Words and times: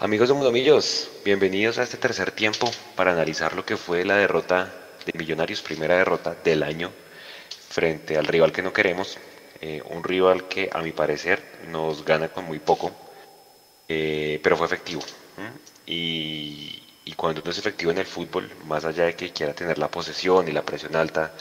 Amigos 0.00 0.28
de 0.28 0.34
Mundomillos, 0.34 1.10
bienvenidos 1.24 1.76
a 1.78 1.82
este 1.82 1.96
tercer 1.96 2.30
tiempo 2.30 2.70
para 2.94 3.10
analizar 3.10 3.56
lo 3.56 3.66
que 3.66 3.76
fue 3.76 4.04
la 4.04 4.14
derrota 4.14 4.72
de 5.04 5.18
Millonarios, 5.18 5.60
primera 5.60 5.96
derrota 5.96 6.36
del 6.44 6.62
año 6.62 6.92
frente 7.68 8.16
al 8.16 8.28
rival 8.28 8.52
que 8.52 8.62
no 8.62 8.72
queremos, 8.72 9.18
eh, 9.60 9.82
un 9.90 10.04
rival 10.04 10.46
que 10.46 10.70
a 10.72 10.82
mi 10.82 10.92
parecer 10.92 11.42
nos 11.66 12.04
gana 12.04 12.28
con 12.28 12.44
muy 12.44 12.60
poco, 12.60 12.92
eh, 13.88 14.38
pero 14.40 14.56
fue 14.56 14.66
efectivo. 14.66 15.02
Y, 15.84 16.80
y, 17.04 17.12
cuando 17.14 17.42
no 17.44 17.50
es 17.50 17.58
efectivo 17.58 17.90
en 17.90 17.98
el 17.98 18.06
fútbol, 18.06 18.48
más 18.66 18.84
allá 18.84 19.06
de 19.06 19.16
que 19.16 19.32
quiera 19.32 19.52
tener 19.52 19.78
la 19.78 19.90
posesión 19.90 20.46
y 20.46 20.52
la 20.52 20.62
presión 20.62 20.94
alta, 20.94 21.32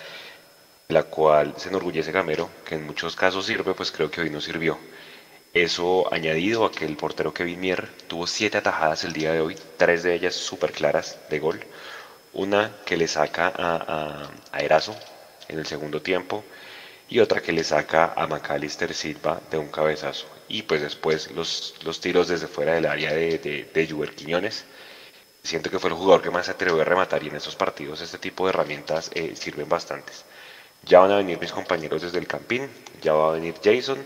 la 0.87 1.03
cual 1.03 1.53
se 1.57 1.69
enorgullece 1.69 2.11
Gamero, 2.11 2.49
que 2.65 2.73
en 2.73 2.87
muchos 2.87 3.15
casos 3.15 3.45
sirve, 3.45 3.75
pues 3.75 3.91
creo 3.91 4.09
que 4.09 4.21
hoy 4.21 4.31
no 4.31 4.41
sirvió. 4.41 4.79
Eso 5.63 6.13
añadido 6.13 6.65
a 6.65 6.71
que 6.71 6.85
el 6.85 6.95
portero 6.95 7.33
Kevin 7.33 7.59
Mier 7.59 7.89
tuvo 8.07 8.27
siete 8.27 8.59
atajadas 8.59 9.03
el 9.05 9.13
día 9.13 9.33
de 9.33 9.41
hoy, 9.41 9.57
tres 9.77 10.03
de 10.03 10.13
ellas 10.13 10.35
súper 10.35 10.71
claras 10.71 11.17
de 11.31 11.39
gol. 11.39 11.59
Una 12.31 12.77
que 12.85 12.95
le 12.95 13.07
saca 13.07 13.47
a, 13.47 14.29
a, 14.51 14.59
Erazo 14.59 14.95
en 15.47 15.57
el 15.57 15.65
segundo 15.65 15.99
tiempo 16.03 16.43
y 17.09 17.21
otra 17.21 17.41
que 17.41 17.53
le 17.53 17.63
saca 17.63 18.13
a 18.15 18.27
Macalister 18.27 18.93
Silva 18.93 19.41
de 19.49 19.57
un 19.57 19.69
cabezazo. 19.69 20.27
Y 20.47 20.61
pues 20.61 20.81
después 20.83 21.31
los, 21.31 21.73
los 21.83 22.01
tiros 22.01 22.27
desde 22.27 22.45
fuera 22.45 22.75
del 22.75 22.85
área 22.85 23.11
de, 23.11 23.39
de, 23.39 23.63
de. 23.73 24.51
Siento 25.41 25.71
que 25.71 25.79
fue 25.79 25.89
el 25.89 25.95
jugador 25.95 26.21
que 26.21 26.29
más 26.29 26.45
se 26.45 26.51
atrevió 26.51 26.81
a 26.81 26.85
rematar 26.85 27.23
y 27.23 27.29
en 27.29 27.35
estos 27.35 27.55
partidos 27.55 28.01
este 28.01 28.19
tipo 28.19 28.45
de 28.45 28.51
herramientas 28.51 29.09
eh, 29.15 29.35
sirven 29.35 29.67
bastantes. 29.67 30.23
Ya 30.83 30.99
van 30.99 31.11
a 31.11 31.17
venir 31.17 31.39
mis 31.39 31.51
compañeros 31.51 32.03
desde 32.03 32.19
el 32.19 32.27
Campín, 32.27 32.69
ya 33.01 33.13
va 33.13 33.29
a 33.29 33.33
venir 33.33 33.55
Jason 33.63 33.97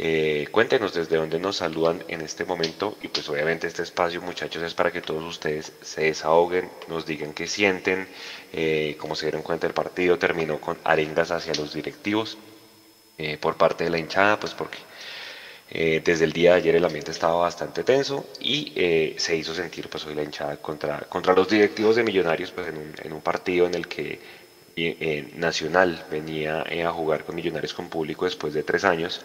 eh, 0.00 0.46
cuéntenos 0.52 0.94
desde 0.94 1.16
dónde 1.16 1.40
nos 1.40 1.56
saludan 1.56 2.04
en 2.06 2.20
este 2.20 2.44
momento 2.44 2.96
y 3.02 3.08
pues 3.08 3.28
obviamente 3.28 3.66
este 3.66 3.82
espacio 3.82 4.22
muchachos 4.22 4.62
es 4.62 4.72
para 4.72 4.92
que 4.92 5.00
todos 5.00 5.24
ustedes 5.24 5.72
se 5.82 6.02
desahoguen, 6.02 6.70
nos 6.86 7.04
digan 7.04 7.32
qué 7.32 7.48
sienten, 7.48 8.06
eh, 8.52 8.94
como 9.00 9.16
se 9.16 9.26
dieron 9.26 9.42
cuenta 9.42 9.66
el 9.66 9.74
partido 9.74 10.16
terminó 10.16 10.60
con 10.60 10.78
arengas 10.84 11.32
hacia 11.32 11.52
los 11.54 11.74
directivos 11.74 12.38
eh, 13.18 13.38
por 13.38 13.56
parte 13.56 13.82
de 13.82 13.90
la 13.90 13.98
hinchada, 13.98 14.38
pues 14.38 14.54
porque 14.54 14.78
desde 15.70 16.24
el 16.24 16.32
día 16.32 16.52
de 16.52 16.56
ayer 16.58 16.76
el 16.76 16.84
ambiente 16.86 17.10
estaba 17.10 17.34
bastante 17.34 17.84
tenso 17.84 18.26
y 18.40 18.72
se 19.18 19.36
hizo 19.36 19.54
sentir 19.54 19.90
pues 19.90 20.06
hoy 20.06 20.14
la 20.14 20.22
hinchada 20.22 20.56
contra, 20.56 21.00
contra 21.00 21.34
los 21.34 21.46
directivos 21.46 21.94
de 21.96 22.04
Millonarios 22.04 22.52
pues 22.52 22.68
en 22.68 22.78
un, 22.78 22.94
en 23.02 23.12
un 23.12 23.20
partido 23.20 23.66
en 23.66 23.74
el 23.74 23.86
que 23.86 24.18
Nacional 25.34 26.06
venía 26.10 26.62
a 26.62 26.90
jugar 26.90 27.24
con 27.24 27.34
Millonarios 27.34 27.74
con 27.74 27.90
público 27.90 28.24
después 28.24 28.54
de 28.54 28.62
tres 28.62 28.84
años 28.84 29.20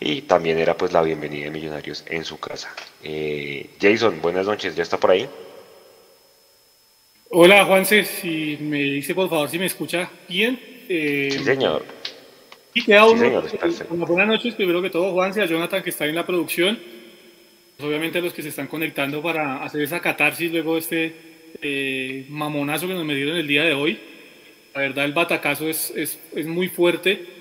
y 0.00 0.22
también 0.22 0.58
era 0.58 0.76
pues 0.76 0.92
la 0.92 1.02
bienvenida 1.02 1.44
de 1.44 1.50
Millonarios 1.50 2.04
en 2.08 2.24
su 2.24 2.38
casa. 2.38 2.72
Eh, 3.02 3.70
Jason, 3.80 4.20
buenas 4.20 4.46
noches, 4.46 4.76
¿ya 4.76 4.82
está 4.82 4.98
por 4.98 5.10
ahí? 5.10 5.28
Hola 7.30 7.64
Juanse, 7.64 8.04
si 8.04 8.56
me 8.60 8.82
dice 8.82 9.14
por 9.14 9.28
favor 9.28 9.48
si 9.48 9.58
me 9.58 9.66
escucha 9.66 10.10
bien. 10.28 10.58
Eh, 10.88 11.28
sí 11.32 11.44
señor. 11.44 11.84
Y 12.74 12.84
queda 12.84 13.06
uno, 13.06 13.42
buenas 13.88 14.28
noches, 14.28 14.54
primero 14.54 14.80
que 14.80 14.90
todo 14.90 15.12
Juanse, 15.12 15.42
a 15.42 15.46
Jonathan 15.46 15.82
que 15.82 15.90
está 15.90 16.06
en 16.06 16.14
la 16.14 16.24
producción, 16.24 16.78
pues, 17.76 17.88
obviamente 17.88 18.18
a 18.18 18.22
los 18.22 18.32
que 18.32 18.42
se 18.42 18.50
están 18.50 18.68
conectando 18.68 19.20
para 19.20 19.64
hacer 19.64 19.82
esa 19.82 20.00
catarsis 20.00 20.52
luego 20.52 20.74
de 20.74 20.78
este 20.78 21.16
eh, 21.60 22.26
mamonazo 22.28 22.86
que 22.86 22.94
nos 22.94 23.04
me 23.04 23.16
dieron 23.16 23.36
el 23.36 23.48
día 23.48 23.64
de 23.64 23.74
hoy. 23.74 23.98
La 24.74 24.82
verdad 24.82 25.04
el 25.06 25.12
batacazo 25.12 25.68
es, 25.68 25.92
es, 25.96 26.20
es 26.36 26.46
muy 26.46 26.68
fuerte 26.68 27.37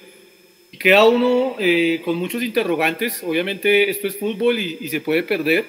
queda 0.77 1.05
uno 1.05 1.55
eh, 1.59 2.01
con 2.03 2.17
muchos 2.17 2.43
interrogantes. 2.43 3.23
Obviamente 3.23 3.89
esto 3.89 4.07
es 4.07 4.17
fútbol 4.17 4.59
y, 4.59 4.87
se 4.87 5.01
puede 5.01 5.23
perder, 5.23 5.65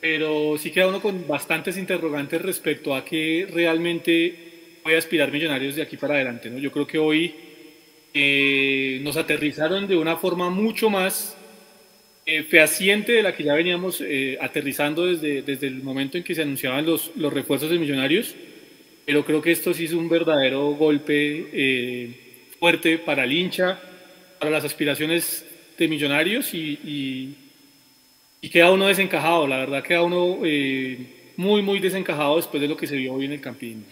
pero 0.00 0.56
sí 0.58 0.70
queda 0.70 0.88
uno 0.88 1.00
con 1.00 1.26
bastantes 1.26 1.76
interrogantes 1.76 2.40
respecto 2.40 2.94
a 2.94 3.04
qué 3.04 3.46
realmente 3.52 4.34
puede 4.82 4.96
aspirar 4.96 5.30
Millonarios 5.30 5.76
de 5.76 5.82
aquí 5.82 5.96
para 5.96 6.14
adelante. 6.14 6.50
¿no? 6.50 6.58
Yo 6.58 6.72
creo 6.72 6.86
que 6.86 6.98
hoy 6.98 7.34
eh, 8.14 9.00
nos 9.02 9.16
aterrizaron 9.16 9.86
de 9.86 9.96
una 9.96 10.16
forma 10.16 10.50
mucho 10.50 10.90
más 10.90 11.36
eh, 12.26 12.42
fehaciente 12.42 13.12
de 13.12 13.22
la 13.22 13.34
que 13.34 13.44
ya 13.44 13.54
veníamos 13.54 14.02
aterrizando 14.40 15.06
desde, 15.06 15.42
desde 15.42 15.66
el 15.66 15.82
momento 15.82 16.18
en 16.18 16.24
que 16.24 16.34
se 16.34 16.42
anunciaban 16.42 16.86
los, 16.86 17.12
los 17.16 17.32
refuerzos 17.32 17.70
de 17.70 17.78
Millonarios. 17.78 18.34
Pero 19.04 19.24
creo 19.24 19.42
que 19.42 19.50
esto 19.50 19.74
sí 19.74 19.86
es 19.86 19.92
un 19.92 20.08
verdadero 20.08 20.70
golpe 20.74 22.14
fuerte 22.60 22.98
para 22.98 23.24
el 23.24 23.32
hincha, 23.32 23.80
para 24.42 24.50
las 24.50 24.64
aspiraciones 24.64 25.44
de 25.78 25.86
millonarios 25.86 26.52
y, 26.52 27.36
y, 28.40 28.48
queda 28.50 28.72
uno 28.72 28.88
desencajado, 28.88 29.46
la 29.46 29.58
verdad 29.58 29.84
queda 29.84 30.02
uno 30.02 30.38
eh, 30.42 31.32
muy, 31.36 31.62
muy 31.62 31.78
desencajado 31.78 32.34
después 32.34 32.60
de 32.60 32.66
lo 32.66 32.76
que 32.76 32.88
se 32.88 32.96
vio 32.96 33.14
hoy 33.14 33.26
en 33.26 33.32
el 33.34 33.40
Campín. 33.40 33.86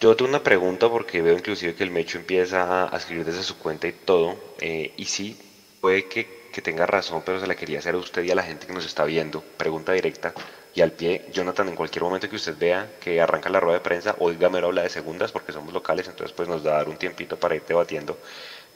Yo 0.00 0.16
tengo 0.16 0.28
una 0.28 0.42
pregunta 0.42 0.88
porque 0.90 1.22
veo 1.22 1.38
inclusive 1.38 1.76
que 1.76 1.84
el 1.84 1.92
Mecho 1.92 2.18
empieza 2.18 2.92
a 2.92 2.96
escribir 2.96 3.24
desde 3.24 3.44
su 3.44 3.56
cuenta 3.58 3.86
y 3.86 3.92
todo, 3.92 4.36
eh, 4.60 4.90
y 4.96 5.04
sí, 5.04 5.36
puede 5.80 6.08
que, 6.08 6.48
que 6.52 6.62
tenga 6.62 6.84
razón, 6.84 7.22
pero 7.24 7.38
se 7.38 7.46
la 7.46 7.54
quería 7.54 7.78
hacer 7.78 7.94
a 7.94 7.98
usted 7.98 8.24
y 8.24 8.32
a 8.32 8.34
la 8.34 8.42
gente 8.42 8.66
que 8.66 8.72
nos 8.72 8.84
está 8.84 9.04
viendo. 9.04 9.40
Pregunta 9.56 9.92
directa 9.92 10.34
y 10.74 10.80
al 10.80 10.92
pie, 10.92 11.26
Jonathan, 11.32 11.68
en 11.68 11.76
cualquier 11.76 12.02
momento 12.02 12.28
que 12.28 12.36
usted 12.36 12.56
vea 12.58 12.88
que 13.00 13.20
arranca 13.20 13.50
la 13.50 13.60
rueda 13.60 13.78
de 13.78 13.84
prensa, 13.84 14.16
hoy 14.18 14.36
Gamero 14.38 14.68
habla 14.68 14.82
de 14.82 14.88
segundas 14.88 15.30
porque 15.30 15.52
somos 15.52 15.72
locales, 15.74 16.08
entonces 16.08 16.34
pues 16.34 16.48
nos 16.48 16.62
da 16.62 16.72
dar 16.72 16.88
un 16.88 16.96
tiempito 16.96 17.36
para 17.36 17.54
ir 17.54 17.62
debatiendo 17.66 18.18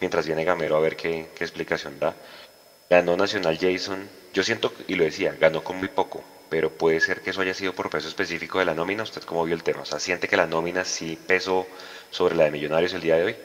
mientras 0.00 0.26
viene 0.26 0.44
Gamero 0.44 0.76
a 0.76 0.80
ver 0.80 0.96
qué, 0.96 1.28
qué 1.34 1.44
explicación 1.44 1.98
da. 1.98 2.14
Ganó 2.90 3.16
Nacional 3.16 3.58
Jason, 3.58 4.08
yo 4.34 4.42
siento, 4.42 4.72
y 4.86 4.94
lo 4.94 5.04
decía, 5.04 5.34
ganó 5.40 5.64
con 5.64 5.78
muy 5.78 5.88
poco, 5.88 6.22
pero 6.50 6.70
puede 6.70 7.00
ser 7.00 7.22
que 7.22 7.30
eso 7.30 7.40
haya 7.40 7.54
sido 7.54 7.72
por 7.72 7.88
peso 7.88 8.08
específico 8.08 8.58
de 8.58 8.66
la 8.66 8.74
nómina, 8.74 9.02
usted 9.02 9.22
cómo 9.22 9.44
vio 9.44 9.54
el 9.54 9.62
tema, 9.62 9.80
o 9.80 9.86
sea, 9.86 9.98
siente 9.98 10.28
que 10.28 10.36
la 10.36 10.46
nómina 10.46 10.84
sí 10.84 11.18
pesó 11.26 11.66
sobre 12.10 12.36
la 12.36 12.44
de 12.44 12.50
Millonarios 12.50 12.92
el 12.92 13.00
día 13.00 13.16
de 13.16 13.24
hoy. 13.24 13.36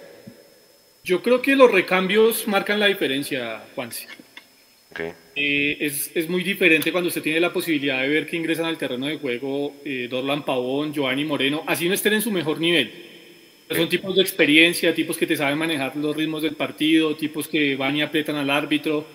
Yo 1.03 1.23
creo 1.23 1.41
que 1.41 1.56
los 1.56 1.72
recambios 1.72 2.47
marcan 2.47 2.79
la 2.79 2.85
diferencia, 2.85 3.63
Juanse. 3.73 4.07
Eh, 5.35 5.78
es, 5.79 6.12
es, 6.13 6.28
muy 6.28 6.44
diferente 6.44 6.91
cuando 6.91 7.07
usted 7.07 7.22
tiene 7.22 7.40
la 7.40 7.53
posibilidad 7.53 8.02
de 8.02 8.09
ver 8.09 8.25
que 8.25 8.35
ingresan 8.35 8.66
al 8.66 8.78
terreno 8.78 9.07
de 9.07 9.18
juego 9.18 9.75
eh, 9.85 10.07
Dorlan 10.09 10.44
Pavón, 10.44 10.94
Giovanni 10.94 11.24
Moreno, 11.24 11.63
así 11.66 11.88
no 11.88 11.94
estén 11.94 12.13
en 12.13 12.22
su 12.22 12.31
mejor 12.31 12.59
nivel. 12.59 12.91
Son 13.69 13.88
tipos 13.88 14.13
de 14.16 14.22
experiencia, 14.22 14.94
tipos 14.94 15.18
que 15.18 15.25
te 15.25 15.38
saben 15.38 15.57
manejar 15.57 15.96
los 15.96 16.13
ritmos 16.13 16.41
del 16.44 16.56
partido, 16.56 17.16
tipos 17.16 17.47
que 17.47 17.78
van 17.78 17.96
y 17.96 18.02
aprietan 18.02 18.35
al 18.35 18.50
árbitro, 18.50 19.06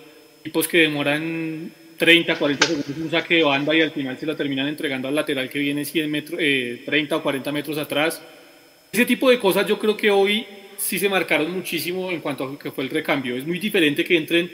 tipos 0.42 0.66
que 0.66 0.78
demoran 0.78 1.70
30, 1.98 2.36
40 2.36 2.66
segundos 2.66 2.96
un 2.96 3.10
saque 3.10 3.36
de 3.36 3.42
banda 3.42 3.76
y 3.76 3.82
al 3.82 3.90
final 3.90 4.16
se 4.18 4.24
la 4.24 4.34
terminan 4.34 4.66
entregando 4.68 5.08
al 5.08 5.14
lateral 5.14 5.50
que 5.50 5.58
viene 5.58 5.84
100 5.84 6.10
metros, 6.10 6.38
30 6.38 7.14
eh, 7.14 7.18
o 7.18 7.22
40 7.22 7.52
metros 7.52 7.76
atrás. 7.76 8.22
Ese 8.90 9.04
tipo 9.04 9.28
de 9.28 9.38
cosas 9.38 9.66
yo 9.66 9.78
creo 9.78 9.94
que 9.94 10.10
hoy 10.10 10.46
sí 10.78 10.98
se 10.98 11.10
marcaron 11.10 11.50
muchísimo 11.52 12.10
en 12.10 12.20
cuanto 12.20 12.44
a 12.44 12.58
que 12.58 12.70
fue 12.70 12.84
el 12.84 12.90
recambio. 12.90 13.36
Es 13.36 13.46
muy 13.46 13.58
diferente 13.58 14.04
que 14.04 14.16
entren 14.16 14.50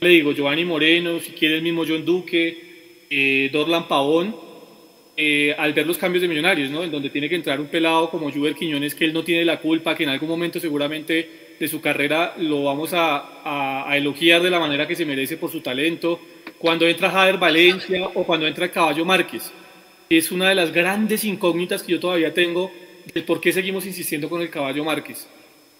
le 0.00 0.08
digo, 0.08 0.32
Giovanni 0.32 0.64
Moreno, 0.64 1.18
si 1.20 1.32
quiere 1.32 1.56
el 1.56 1.62
mismo 1.62 1.84
John 1.86 2.04
Duque, 2.04 3.06
eh, 3.10 3.50
Dorlan 3.52 3.88
Pavón, 3.88 4.36
eh, 5.16 5.52
al 5.58 5.72
ver 5.72 5.84
los 5.86 5.98
cambios 5.98 6.22
de 6.22 6.28
millonarios, 6.28 6.70
¿no? 6.70 6.84
En 6.84 6.92
donde 6.92 7.10
tiene 7.10 7.28
que 7.28 7.34
entrar 7.34 7.60
un 7.60 7.66
pelado 7.66 8.08
como 8.08 8.30
Juber 8.30 8.54
Quiñones, 8.54 8.94
que 8.94 9.04
él 9.04 9.12
no 9.12 9.24
tiene 9.24 9.44
la 9.44 9.58
culpa, 9.58 9.96
que 9.96 10.04
en 10.04 10.10
algún 10.10 10.28
momento 10.28 10.60
seguramente 10.60 11.56
de 11.58 11.66
su 11.66 11.80
carrera 11.80 12.34
lo 12.38 12.62
vamos 12.62 12.90
a, 12.92 13.84
elogiar 13.96 14.42
de 14.42 14.50
la 14.50 14.60
manera 14.60 14.86
que 14.86 14.94
se 14.94 15.04
merece 15.04 15.36
por 15.36 15.50
su 15.50 15.60
talento. 15.60 16.20
Cuando 16.58 16.86
entra 16.86 17.10
Jader 17.10 17.38
Valencia 17.38 18.06
o 18.14 18.24
cuando 18.24 18.46
entra 18.46 18.70
Caballo 18.70 19.04
Márquez. 19.04 19.52
Es 20.08 20.30
una 20.30 20.48
de 20.48 20.54
las 20.54 20.72
grandes 20.72 21.24
incógnitas 21.24 21.82
que 21.82 21.92
yo 21.92 22.00
todavía 22.00 22.32
tengo 22.32 22.70
de 23.12 23.22
por 23.22 23.40
qué 23.40 23.52
seguimos 23.52 23.86
insistiendo 23.86 24.28
con 24.28 24.40
el 24.40 24.50
Caballo 24.50 24.84
Márquez. 24.84 25.28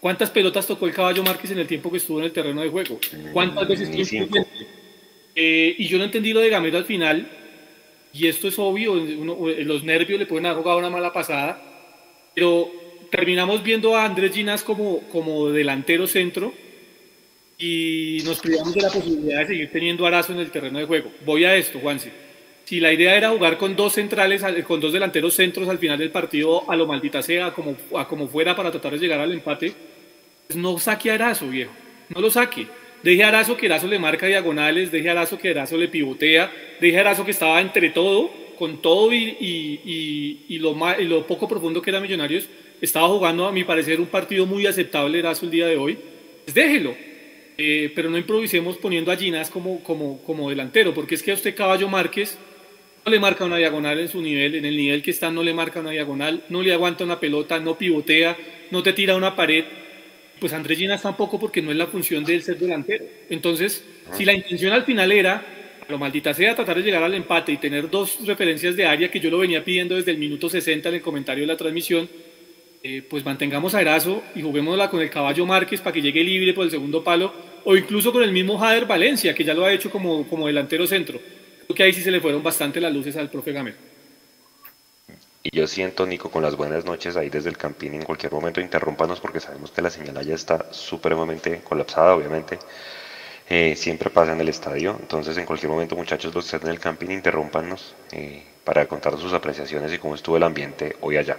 ¿Cuántas 0.01 0.31
pelotas 0.31 0.67
tocó 0.67 0.87
el 0.87 0.95
caballo 0.95 1.23
Márquez 1.25 1.51
en 1.51 1.59
el 1.59 1.67
tiempo 1.67 1.91
que 1.91 1.97
estuvo 1.97 2.19
en 2.19 2.27
el 2.27 2.33
terreno 2.33 2.63
de 2.63 2.69
juego? 2.69 3.01
¿Cuántas 3.33 3.67
veces 3.67 4.13
eh, 5.41 5.77
y 5.79 5.87
yo 5.87 5.99
no 5.99 6.05
entendí 6.05 6.33
lo 6.33 6.41
de 6.41 6.51
Gamero 6.51 6.79
al 6.79 6.85
final, 6.85 7.29
y 8.13 8.27
esto 8.27 8.49
es 8.49 8.59
obvio, 8.59 8.97
los 8.97 9.85
nervios 9.85 10.19
le 10.19 10.27
pueden 10.27 10.47
haber 10.47 10.59
jugado 10.63 10.79
una 10.79 10.91
mala 10.91 11.13
pasada, 11.13 11.63
pero 12.35 12.69
terminamos 13.11 13.63
viendo 13.63 13.97
a 13.97 14.05
Andrés 14.05 14.33
Ginas 14.33 14.65
como, 14.65 15.01
como 15.11 15.51
delantero 15.51 16.09
centro 16.09 16.53
y 17.57 18.19
nos 18.25 18.41
privamos 18.41 18.75
de 18.75 18.83
la 18.83 18.91
posibilidad 18.91 19.41
de 19.41 19.47
seguir 19.47 19.71
teniendo 19.71 20.07
Arazo 20.07 20.33
en 20.33 20.41
el 20.41 20.51
terreno 20.51 20.79
de 20.79 20.87
juego. 20.87 21.13
Voy 21.25 21.45
a 21.45 21.57
esto, 21.57 21.79
Juanse. 21.79 22.11
Si 22.65 22.81
la 22.81 22.93
idea 22.93 23.17
era 23.17 23.31
jugar 23.31 23.59
con 23.59 23.77
dos 23.77 23.95
centrales, 23.95 24.43
con 24.67 24.81
dos 24.81 24.93
delanteros 24.93 25.35
centros 25.35 25.69
al 25.69 25.79
final 25.79 25.99
del 25.99 26.11
partido, 26.11 26.71
a 26.71 26.77
lo 26.77 26.87
maldita 26.87 27.23
sea, 27.23 27.53
como, 27.53 27.77
a 27.97 28.07
como 28.07 28.29
fuera 28.29 28.55
para 28.55 28.71
tratar 28.71 28.93
de 28.93 28.99
llegar 28.99 29.21
al 29.21 29.33
empate, 29.33 29.73
no 30.55 30.79
saque 30.79 31.11
a 31.11 31.15
Arazo, 31.15 31.49
viejo. 31.49 31.73
No 32.15 32.21
lo 32.21 32.31
saque. 32.31 32.67
Deje 33.03 33.23
a 33.23 33.29
Arazo 33.29 33.57
que 33.57 33.67
Arazo 33.67 33.87
le 33.87 33.99
marca 33.99 34.27
diagonales, 34.27 34.91
deje 34.91 35.09
a 35.09 35.13
Arazo 35.13 35.39
que 35.39 35.51
Arazo 35.51 35.77
le 35.77 35.89
pivotea, 35.89 36.51
deje 36.81 36.97
a 36.97 37.01
Arazo 37.03 37.25
que 37.25 37.31
estaba 37.31 37.61
entre 37.61 37.91
todo, 37.91 38.31
con 38.59 38.83
todo 38.83 39.13
y, 39.13 39.37
y, 40.49 40.59
lo, 40.59 41.27
poco 41.27 41.47
profundo 41.47 41.81
que 41.81 41.91
era 41.91 42.01
Millonarios, 42.01 42.49
estaba 42.81 43.09
jugando, 43.09 43.47
a 43.47 43.53
mi 43.53 43.65
parecer, 43.65 44.01
un 44.01 44.07
partido 44.07 44.47
muy 44.47 44.67
aceptable 44.67 45.21
Arazo 45.21 45.45
el 45.45 45.51
día 45.51 45.67
de 45.67 45.77
hoy. 45.77 45.99
Pues 46.45 46.55
déjelo. 46.55 46.95
eh, 47.59 47.93
pero 47.95 48.09
no 48.09 48.17
improvisemos 48.17 48.79
poniendo 48.79 49.13
a 49.13 49.17
Ginás 49.17 49.51
como, 49.51 49.83
como, 49.83 50.23
como 50.23 50.49
delantero, 50.49 50.95
porque 50.95 51.15
es 51.17 51.23
que 51.23 51.33
a 51.33 51.35
usted 51.35 51.55
Caballo 51.55 51.89
Márquez 51.89 52.39
no 53.05 53.11
le 53.13 53.21
marca 53.21 53.45
una 53.45 53.57
diagonal 53.57 53.99
en 54.01 54.09
su 54.09 54.21
nivel, 54.23 54.55
en 54.55 54.65
el 54.65 54.77
nivel 54.77 55.03
que 55.03 55.11
está 55.11 55.31
no 55.31 55.43
le 55.43 55.53
marca 55.53 55.81
una 55.81 55.91
diagonal, 55.91 56.45
no 56.49 56.63
le 56.63 56.73
aguanta 56.73 57.05
una 57.05 57.21
pelota, 57.21 57.59
no 57.61 57.77
pivotea, 57.77 58.37
no 58.71 58.83
te 58.83 58.93
tira 58.93 59.15
una 59.15 59.37
pared. 59.37 59.65
Pues 60.41 60.53
Andrés 60.53 60.79
Ginás 60.79 61.03
tampoco 61.03 61.39
porque 61.39 61.63
no 61.63 61.71
es 61.71 61.77
la 61.77 61.87
función 61.87 62.25
de 62.25 62.35
él 62.35 62.43
ser 62.43 62.59
delantero. 62.59 63.05
Entonces, 63.29 63.85
si 64.13 64.25
la 64.25 64.33
intención 64.33 64.73
al 64.73 64.85
final 64.85 65.11
era, 65.13 65.45
lo 65.89 65.99
maldita 65.99 66.35
sea, 66.35 66.55
tratar 66.55 66.77
de 66.77 66.83
llegar 66.83 67.03
al 67.03 67.15
empate 67.15 67.53
y 67.53 67.57
tener 67.57 67.91
dos 67.91 68.19
referencias 68.27 68.77
de 68.77 68.87
área 68.87 69.11
que 69.11 69.21
yo 69.21 69.31
lo 69.31 69.39
venía 69.39 69.65
pidiendo 69.65 69.97
desde 69.97 70.11
el 70.11 70.19
minuto 70.19 70.49
60 70.49 70.89
en 70.89 70.95
el 70.97 71.01
comentario 71.01 71.43
de 71.43 71.49
la 71.49 71.57
transmisión, 71.57 72.09
eh, 72.83 73.03
pues 73.09 73.25
mantengamos 73.25 73.75
a 73.75 73.81
Erazo 73.81 74.23
y 74.35 74.43
juguémosla 74.43 74.91
con 74.91 75.01
el 75.01 75.11
caballo 75.11 75.47
Márquez 75.47 75.81
para 75.81 75.93
que 75.93 76.03
llegue 76.03 76.23
libre 76.23 76.53
por 76.53 76.65
el 76.65 76.71
segundo 76.71 77.03
palo, 77.03 77.33
o 77.65 77.77
incluso 77.77 78.13
con 78.13 78.23
el 78.23 78.33
mismo 78.33 78.59
Jader 78.59 78.87
Valencia, 78.87 79.35
que 79.35 79.45
ya 79.45 79.55
lo 79.55 79.65
ha 79.65 79.73
hecho 79.73 79.91
como, 79.91 80.29
como 80.29 80.47
delantero 80.47 80.87
centro. 80.87 81.21
Creo 81.67 81.75
que 81.75 81.83
ahí 81.83 81.93
sí 81.93 82.03
se 82.03 82.11
le 82.11 82.21
fueron 82.21 82.43
bastante 82.43 82.81
las 82.81 82.93
luces 82.93 83.17
al 83.17 83.31
profe 83.31 83.53
Gamero. 83.53 83.88
Y 85.51 85.57
yo 85.57 85.67
siento, 85.67 86.05
Nico, 86.05 86.31
con 86.31 86.43
las 86.43 86.57
buenas 86.57 86.85
noches 86.85 87.17
ahí 87.17 87.31
desde 87.31 87.49
el 87.49 87.57
campín, 87.57 87.95
en 87.95 88.03
cualquier 88.03 88.31
momento 88.33 88.61
interrúmpanos 88.61 89.19
porque 89.19 89.41
sabemos 89.41 89.71
que 89.71 89.81
la 89.81 89.89
señal 89.89 90.23
ya 90.27 90.35
está 90.35 90.71
supremamente 90.73 91.63
colapsada, 91.63 92.15
obviamente. 92.15 92.59
Eh, 93.49 93.75
siempre 93.75 94.11
pasa 94.11 94.33
en 94.33 94.41
el 94.43 94.49
estadio, 94.51 94.99
entonces 95.01 95.39
en 95.39 95.47
cualquier 95.47 95.73
momento 95.73 95.97
muchachos 95.97 96.35
los 96.35 96.45
que 96.51 96.57
estén 96.57 96.69
en 96.69 96.75
el 96.75 96.81
camping 96.81 97.09
interrúmpanos 97.09 97.95
eh, 98.13 98.45
para 98.63 98.87
contar 98.87 99.17
sus 99.17 99.33
apreciaciones 99.33 99.91
y 99.91 99.99
cómo 99.99 100.17
estuvo 100.17 100.37
el 100.37 100.43
ambiente 100.43 100.97
hoy 101.01 101.17
allá. 101.17 101.39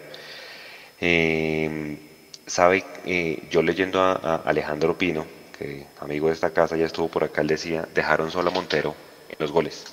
Eh, 1.00 1.98
sabe, 2.48 2.84
eh, 3.06 3.44
yo 3.52 3.62
leyendo 3.62 4.02
a, 4.02 4.38
Alejandro 4.38 4.98
Pino, 4.98 5.28
que 5.56 5.86
amigo 6.00 6.28
de 6.28 6.34
esta 6.34 6.50
casa 6.50 6.76
ya 6.78 6.86
estuvo 6.88 7.10
por 7.10 7.26
acá, 7.26 7.42
él 7.42 7.48
decía, 7.48 7.88
dejaron 7.94 8.32
solo 8.32 8.50
a 8.50 8.54
Montero 8.54 8.96
en 9.30 9.36
los 9.38 9.52
goles. 9.52 9.86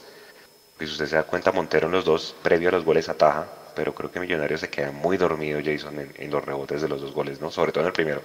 Y 0.81 0.87
si 0.87 0.93
usted 0.93 1.07
se 1.07 1.17
da 1.17 1.25
cuenta, 1.25 1.53
Montero 1.53 1.87
en 1.87 1.93
los 1.93 2.07
dos, 2.07 2.35
previo 2.43 2.71
a 2.71 2.73
los 2.73 2.85
goles 2.85 3.11
ataja, 3.11 3.47
pero 3.77 3.95
creo 3.95 4.11
que 4.11 4.19
Millonarios 4.19 4.61
se 4.61 4.71
queda 4.71 4.91
muy 4.91 5.17
dormido, 5.19 5.61
Jason, 5.63 6.11
en, 6.17 6.31
los 6.31 6.45
rebotes 6.45 6.83
de 6.83 6.89
los 6.89 7.01
dos 7.01 7.13
goles, 7.13 7.41
¿no? 7.41 7.51
Sobre 7.53 7.71
todo 7.71 7.83
en 7.83 7.89
el 7.89 7.93
primero. 7.93 8.23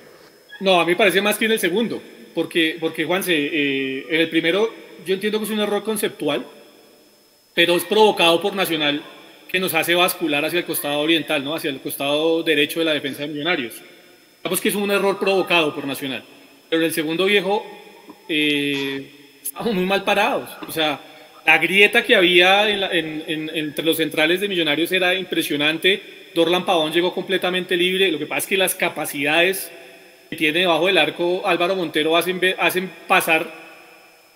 No, 0.61 0.79
a 0.79 0.85
mí 0.85 0.95
parece 0.95 1.21
más 1.21 1.37
que 1.37 1.45
en 1.45 1.51
el 1.51 1.59
segundo, 1.59 2.01
porque, 2.33 2.77
porque 2.79 3.03
Juanse, 3.03 3.33
eh, 3.35 4.05
en 4.09 4.21
el 4.21 4.29
primero 4.29 4.69
yo 5.05 5.13
entiendo 5.13 5.39
que 5.39 5.45
es 5.45 5.51
un 5.51 5.59
error 5.59 5.83
conceptual, 5.83 6.47
pero 7.53 7.75
es 7.75 7.83
provocado 7.83 8.41
por 8.41 8.55
Nacional 8.55 9.03
que 9.47 9.59
nos 9.59 9.73
hace 9.73 9.93
bascular 9.93 10.45
hacia 10.45 10.59
el 10.59 10.65
costado 10.65 10.99
oriental, 10.99 11.43
¿no? 11.43 11.53
hacia 11.53 11.69
el 11.69 11.81
costado 11.81 12.41
derecho 12.41 12.79
de 12.79 12.85
la 12.85 12.93
defensa 12.93 13.23
de 13.23 13.27
Millonarios. 13.27 13.81
Digamos 14.37 14.61
que 14.61 14.69
es 14.69 14.75
un 14.75 14.89
error 14.89 15.19
provocado 15.19 15.75
por 15.75 15.85
Nacional. 15.85 16.23
Pero 16.69 16.81
en 16.81 16.85
el 16.85 16.93
segundo 16.93 17.25
viejo 17.25 17.65
eh, 18.29 19.39
estamos 19.41 19.73
muy 19.73 19.85
mal 19.85 20.05
parados. 20.05 20.49
O 20.65 20.71
sea, 20.71 21.10
la 21.45 21.57
grieta 21.57 22.03
que 22.03 22.15
había 22.15 22.69
entre 22.69 23.83
los 23.83 23.97
centrales 23.97 24.41
de 24.41 24.47
Millonarios 24.47 24.91
era 24.91 25.15
impresionante. 25.15 26.29
Dorlan 26.35 26.65
Pavón 26.65 26.93
llegó 26.93 27.13
completamente 27.13 27.75
libre. 27.75 28.11
Lo 28.11 28.19
que 28.19 28.27
pasa 28.27 28.39
es 28.39 28.47
que 28.47 28.57
las 28.57 28.75
capacidades 28.75 29.71
que 30.29 30.35
tiene 30.35 30.59
debajo 30.59 30.87
del 30.87 30.97
arco 30.97 31.45
Álvaro 31.45 31.75
Montero 31.75 32.15
hacen, 32.15 32.39
hacen 32.57 32.91
pasar 33.07 33.61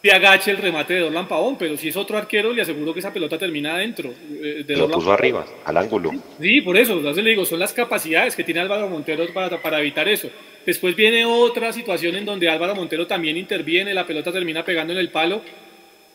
de 0.02 0.12
agache 0.12 0.52
el 0.52 0.58
remate 0.58 0.94
de 0.94 1.00
Dorlan 1.02 1.28
Pavón, 1.28 1.58
pero 1.58 1.78
si 1.78 1.88
es 1.88 1.96
otro 1.96 2.18
arquero, 2.18 2.54
le 2.54 2.62
aseguro 2.62 2.94
que 2.94 3.00
esa 3.00 3.14
pelota 3.14 3.38
termina 3.38 3.76
adentro. 3.76 4.14
Eh, 4.42 4.64
de 4.66 4.76
Lo 4.76 4.90
puso 4.90 5.12
arriba, 5.12 5.46
al 5.64 5.78
ángulo. 5.78 6.12
Sí, 6.40 6.62
por 6.62 6.78
eso, 6.78 6.94
entonces 6.94 7.24
le 7.24 7.32
digo, 7.32 7.46
son 7.46 7.60
las 7.60 7.74
capacidades 7.74 8.36
que 8.36 8.44
tiene 8.44 8.60
Álvaro 8.60 8.88
Montero 8.88 9.26
para, 9.34 9.62
para 9.62 9.80
evitar 9.80 10.08
eso. 10.08 10.30
Después 10.64 10.96
viene 10.96 11.26
otra 11.26 11.72
situación 11.72 12.16
en 12.16 12.26
donde 12.26 12.50
Álvaro 12.50 12.76
Montero 12.76 13.08
también 13.08 13.38
interviene, 13.38 13.94
la 13.94 14.06
pelota 14.06 14.32
termina 14.32 14.64
pegando 14.64 14.94
en 14.94 15.00
el 15.00 15.10
palo 15.10 15.42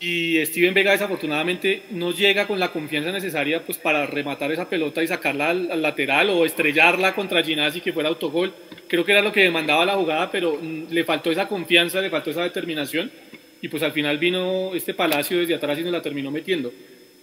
y 0.02 0.44
Steven 0.47 0.73
Vega 0.73 0.93
desafortunadamente 0.93 1.82
no 1.91 2.11
llega 2.12 2.47
con 2.47 2.58
la 2.58 2.73
confianza 2.73 3.12
necesaria 3.12 3.62
pues 3.67 3.76
para 3.76 4.06
rematar 4.06 4.50
esa 4.50 4.67
pelota 4.67 5.02
y 5.02 5.06
sacarla 5.06 5.50
al, 5.50 5.82
lateral 5.82 6.31
o 6.31 6.47
estrellarla 6.47 7.14
contra 7.14 7.43
Ginazzi 7.43 7.82
que 7.82 7.93
fuera 7.93 8.08
autogol. 8.08 8.55
Creo 8.88 9.05
que 9.05 9.12
era 9.12 9.20
lo 9.20 9.31
que 9.31 9.43
demandaba 9.43 9.85
la 9.85 9.97
jugada, 9.97 10.31
pero 10.31 10.58
mm, 10.61 10.85
le 10.91 11.05
faltó 11.05 11.31
esa 11.31 11.47
confianza, 11.47 12.00
le 12.00 12.08
faltó 12.08 12.31
esa 12.31 12.43
determinación 12.43 13.12
y 13.61 13.69
pues 13.69 13.82
al 13.82 13.93
final 13.93 14.17
vino 14.17 14.75
este 14.75 14.94
Palacio 14.94 15.38
desde 15.38 15.55
atrás 15.55 15.79
y 15.79 15.82
nos 15.82 15.93
la 15.93 16.00
terminó 16.00 16.31
metiendo. 16.31 16.73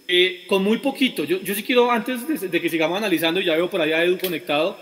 Eh, 0.06 0.44
con 0.46 0.62
muy 0.62 0.78
poquito, 0.78 1.24
yo, 1.24 1.42
yo 1.42 1.54
sí 1.56 1.64
quiero, 1.64 1.90
antes 1.90 2.50
de, 2.50 2.60
que 2.60 2.70
sigamos 2.70 2.96
analizando, 2.96 3.40
ya 3.40 3.56
veo 3.56 3.68
por 3.68 3.80
allá 3.80 3.98
a 3.98 4.04
Edu 4.04 4.18
conectado, 4.18 4.78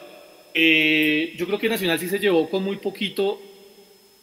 eh, 0.55 1.33
yo 1.37 1.47
creo 1.47 1.59
que 1.59 1.69
Nacional 1.69 1.99
sí 1.99 2.09
se 2.09 2.21
llevó 2.21 2.49
con 2.49 2.63
muy 2.63 2.77
poquito 2.77 3.41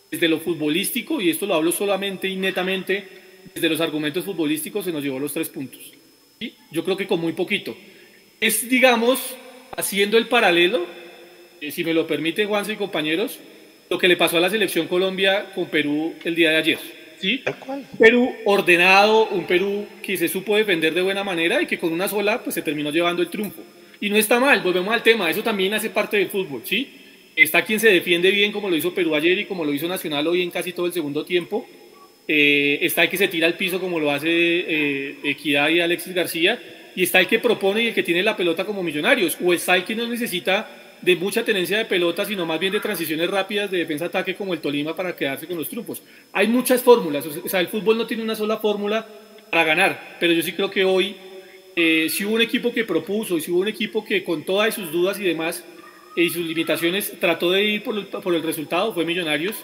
desde 0.10 0.30
lo 0.30 0.40
futbolístico, 0.40 1.20
y 1.20 1.32
esto 1.32 1.46
lo 1.46 1.56
hablo 1.56 1.74
solamente 1.74 2.30
y 2.30 2.38
netamente 2.38 3.23
desde 3.54 3.70
los 3.70 3.82
argumentos 3.82 4.26
futbolísticos, 4.26 4.86
se 4.86 4.92
nos 4.92 5.04
llevó 5.04 5.20
los 5.20 5.34
tres 5.34 5.50
puntos. 5.50 5.82
¿sí? 6.40 6.56
Yo 6.72 6.84
creo 6.84 6.98
que 6.98 7.08
con 7.08 7.20
muy 7.20 7.34
poquito. 7.34 7.76
Es, 8.40 8.68
digamos, 8.70 9.20
haciendo 9.76 10.18
el 10.18 10.28
paralelo, 10.28 10.86
eh, 11.62 11.72
si 11.72 11.84
me 11.84 11.94
lo 11.94 12.06
permiten 12.08 12.48
Juanse 12.48 12.74
y 12.74 12.78
compañeros, 12.78 13.40
lo 13.90 13.98
que 13.98 14.08
le 14.08 14.18
pasó 14.18 14.38
a 14.38 14.42
la 14.42 14.50
selección 14.50 14.88
Colombia 14.88 15.52
con 15.54 15.68
Perú 15.68 16.14
el 16.24 16.36
día 16.36 16.52
de 16.52 16.58
ayer. 16.58 16.80
¿sí? 17.20 17.42
Un 17.68 17.86
Perú 17.98 18.34
ordenado, 18.46 19.28
un 19.30 19.46
Perú 19.46 19.86
que 20.02 20.18
se 20.18 20.28
supo 20.28 20.58
defender 20.58 20.94
de 20.94 21.02
buena 21.02 21.24
manera 21.24 21.62
y 21.62 21.68
que 21.68 21.78
con 21.78 21.94
una 21.94 22.08
sola 22.08 22.44
pues 22.44 22.56
se 22.56 22.62
terminó 22.62 22.92
llevando 22.92 23.22
el 23.22 23.30
triunfo. 23.30 23.62
Y 24.02 24.10
no 24.10 24.18
está 24.18 24.40
mal, 24.40 24.62
volvemos 24.62 24.94
al 24.94 25.04
tema, 25.04 25.30
eso 25.30 25.44
también 25.44 25.74
hace 25.74 25.90
parte 25.90 26.18
del 26.18 26.28
fútbol, 26.28 26.62
¿sí? 26.66 26.90
Está 27.36 27.64
quien 27.64 27.80
se 27.80 27.90
defiende 27.90 28.30
bien 28.32 28.52
como 28.52 28.70
lo 28.70 28.76
hizo 28.76 28.94
Perú 28.94 29.16
ayer 29.16 29.40
y 29.40 29.46
como 29.46 29.64
lo 29.64 29.74
hizo 29.74 29.88
Nacional 29.88 30.28
hoy 30.28 30.42
en 30.42 30.52
casi 30.52 30.74
todo 30.74 30.86
el 30.86 30.94
segundo 30.94 31.24
tiempo. 31.24 31.66
Eh, 32.28 32.80
está 32.82 33.04
el 33.04 33.10
que 33.10 33.18
se 33.18 33.28
tira 33.28 33.48
al 33.48 33.58
piso 33.58 33.80
como 33.80 34.00
lo 34.00 34.12
hace 34.12 34.30
eh, 34.30 35.18
Equidad 35.24 35.70
y 35.70 35.82
Alexis 35.82 36.14
García. 36.14 36.62
Y 36.96 37.04
está 37.04 37.20
el 37.20 37.28
que 37.28 37.40
propone 37.40 37.84
y 37.84 37.88
el 37.88 37.94
que 37.94 38.04
tiene 38.04 38.24
la 38.24 38.38
pelota 38.38 38.66
como 38.66 38.84
millonarios. 38.84 39.38
O 39.44 39.54
está 39.54 39.76
el 39.76 39.84
que 39.84 39.96
no 39.96 40.08
necesita 40.08 40.84
de 41.04 41.18
mucha 41.18 41.44
tenencia 41.44 41.78
de 41.78 41.86
pelota, 41.86 42.24
sino 42.24 42.46
más 42.46 42.60
bien 42.60 42.72
de 42.72 42.80
transiciones 42.80 43.30
rápidas 43.30 43.70
de 43.70 43.80
defensa-ataque 43.80 44.36
como 44.36 44.54
el 44.54 44.62
Tolima 44.62 44.96
para 44.96 45.14
quedarse 45.14 45.48
con 45.48 45.58
los 45.58 45.68
triunfos. 45.68 46.02
Hay 46.32 46.48
muchas 46.48 46.82
fórmulas, 46.82 47.26
o 47.26 47.50
sea, 47.50 47.60
el 47.60 47.68
fútbol 47.68 47.98
no 47.98 48.08
tiene 48.08 48.24
una 48.24 48.36
sola 48.36 48.58
fórmula 48.58 49.06
para 49.52 49.66
ganar, 49.66 50.18
pero 50.20 50.32
yo 50.32 50.42
sí 50.42 50.54
creo 50.54 50.72
que 50.72 50.86
hoy, 50.86 51.18
eh, 51.76 52.08
si 52.10 52.24
hubo 52.24 52.36
un 52.36 52.42
equipo 52.42 52.74
que 52.74 52.86
propuso 52.86 53.38
y 53.38 53.42
si 53.42 53.52
hubo 53.52 53.60
un 53.60 53.68
equipo 53.68 54.06
que 54.06 54.24
con 54.24 54.46
todas 54.46 54.74
sus 54.74 54.94
dudas 54.94 55.20
y 55.20 55.24
demás 55.24 55.66
y 56.16 56.30
sus 56.30 56.46
limitaciones 56.46 57.20
trató 57.20 57.52
de 57.52 57.64
ir 57.66 57.84
por 57.84 57.98
el, 58.36 58.44
resultado, 58.44 58.94
fue 58.94 59.04
Millonarios. 59.04 59.56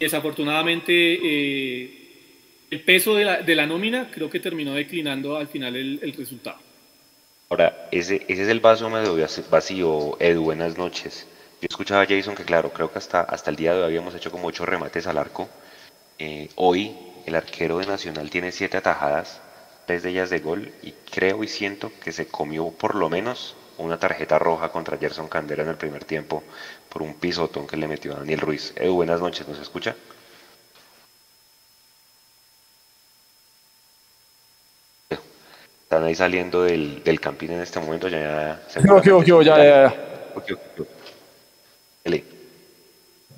Desafortunadamente, 0.00 0.92
eh, 0.94 1.97
el 2.70 2.82
peso 2.82 3.14
de 3.14 3.24
la, 3.24 3.42
de 3.42 3.54
la, 3.54 3.66
nómina 3.66 4.10
creo 4.10 4.28
que 4.30 4.40
terminó 4.40 4.74
declinando 4.74 5.36
al 5.36 5.48
final 5.48 5.76
el 5.76 6.12
resultado. 6.12 6.58
Ahora, 7.50 7.88
ese, 7.90 8.26
ese 8.28 8.42
es 8.42 8.48
el 8.48 8.60
vaso 8.60 8.90
medio 8.90 9.16
vacío, 9.48 10.18
Edu, 10.20 10.44
buenas 10.44 10.76
noches. 10.76 11.26
Yo 11.62 11.66
escuchaba 11.70 12.02
a 12.02 12.06
Jason 12.06 12.34
que 12.34 12.44
claro, 12.44 12.70
creo 12.74 12.92
que 12.92 12.98
hasta, 12.98 13.22
hasta 13.22 13.48
el 13.48 13.56
día 13.56 13.72
de 13.72 13.78
hoy 13.78 13.84
habíamos 13.84 14.14
hecho 14.14 14.30
como 14.30 14.48
ocho 14.48 14.66
remates 14.66 15.06
al 15.06 15.16
arco. 15.16 15.48
Eh, 16.18 16.50
hoy 16.56 16.94
el 17.24 17.34
arquero 17.34 17.78
de 17.78 17.86
Nacional 17.86 18.28
tiene 18.28 18.52
siete 18.52 18.76
atajadas, 18.76 19.40
tres 19.86 20.02
de 20.02 20.10
ellas 20.10 20.28
de 20.28 20.40
gol, 20.40 20.70
y 20.82 20.92
creo 21.10 21.42
y 21.42 21.48
siento 21.48 21.90
que 22.04 22.12
se 22.12 22.26
comió 22.26 22.68
por 22.68 22.94
lo 22.94 23.08
menos 23.08 23.56
una 23.78 23.98
tarjeta 23.98 24.38
roja 24.38 24.68
contra 24.68 24.98
Gerson 24.98 25.28
Candela 25.28 25.62
en 25.62 25.70
el 25.70 25.76
primer 25.76 26.04
tiempo 26.04 26.44
por 26.90 27.00
un 27.00 27.14
pisotón 27.14 27.66
que 27.66 27.78
le 27.78 27.88
metió 27.88 28.12
a 28.12 28.18
Daniel 28.18 28.40
Ruiz. 28.40 28.74
Edu, 28.76 28.94
buenas 28.94 29.22
noches, 29.22 29.48
¿nos 29.48 29.58
escucha? 29.58 29.96
Están 35.88 36.04
ahí 36.04 36.14
saliendo 36.14 36.64
del, 36.64 37.02
del 37.02 37.18
campín 37.18 37.50
en 37.52 37.62
este 37.62 37.80
momento. 37.80 38.08
Ya, 38.08 38.20
ya, 38.20 38.60
ya, 38.68 39.40
ya. 39.64 39.94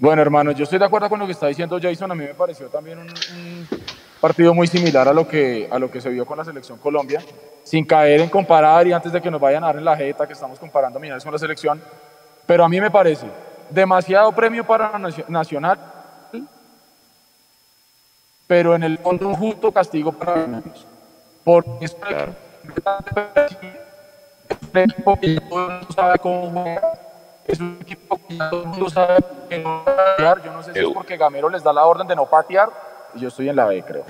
Bueno, 0.01 0.21
hermano, 0.21 0.51
yo 0.51 0.65
estoy 0.65 0.81
de 0.81 0.85
acuerdo 0.85 1.09
con 1.09 1.21
lo 1.21 1.27
que 1.27 1.33
está 1.33 1.47
diciendo 1.47 1.79
Jason. 1.81 2.11
A 2.11 2.15
mí 2.17 2.25
me 2.25 2.35
pareció 2.35 2.67
también 2.67 2.99
un, 2.99 3.69
partido 4.21 4.53
muy 4.53 4.67
similar 4.67 5.07
a 5.07 5.13
lo, 5.13 5.29
que, 5.29 5.69
a 5.71 5.79
lo 5.79 5.93
que 5.93 6.01
se 6.01 6.09
vio 6.09 6.27
con 6.27 6.39
la 6.39 6.45
selección 6.45 6.77
Colombia, 6.79 7.23
sin 7.63 7.85
caer 7.85 8.21
en 8.21 8.29
comparar 8.29 8.85
y 8.85 8.93
antes 8.93 9.13
de 9.13 9.23
que 9.23 9.31
nos 9.31 9.41
vayan 9.41 9.63
a 9.63 9.69
dar 9.69 9.77
en 9.77 9.85
la 9.85 9.97
jeta 9.97 10.27
que 10.27 10.33
estamos 10.33 10.59
comparando 10.59 10.99
a 10.99 11.19
con 11.21 11.33
la 11.33 11.39
selección. 11.39 11.81
Pero 12.47 12.65
a 12.65 12.69
mí 12.69 12.81
me 12.81 12.91
parece 12.91 13.29
demasiado 13.71 14.33
premio 14.33 14.67
para 14.67 14.99
Nacional, 15.29 15.79
pero 18.49 18.75
en 18.75 18.83
el 18.83 18.99
fondo 18.99 19.29
un 19.29 19.37
justo 19.37 19.71
castigo 19.71 20.11
para 20.11 20.49
los 20.49 20.90
porque 21.51 21.85
es, 21.85 21.95
claro. 21.95 22.35
un 24.73 24.79
equipo 24.79 25.19
que 25.21 25.41
todo 25.41 25.67
el 25.67 25.73
mundo 25.73 25.93
sabe 25.95 26.19
cómo 26.19 26.51
jugar. 26.51 27.01
Es 27.47 27.61
un 27.61 27.79
equipo 27.81 28.21
que 28.29 28.37
todo 28.37 28.63
el 28.63 28.69
mundo 28.69 28.91
sabe 28.91 29.25
que 29.49 29.59
no 29.59 29.85
va 29.85 29.93
a 29.93 29.97
patear. 29.97 30.43
Yo 30.43 30.53
no 30.53 30.63
sé 30.63 30.73
si 30.73 30.79
es 30.79 30.89
porque 30.95 31.17
Gamero 31.17 31.49
les 31.49 31.63
da 31.63 31.73
la 31.73 31.85
orden 31.85 32.07
de 32.07 32.15
no 32.15 32.27
patear. 32.27 32.71
Y 33.15 33.21
yo 33.21 33.29
estoy 33.29 33.49
en 33.49 33.57
la 33.57 33.67
B, 33.67 33.83
creo. 33.83 34.05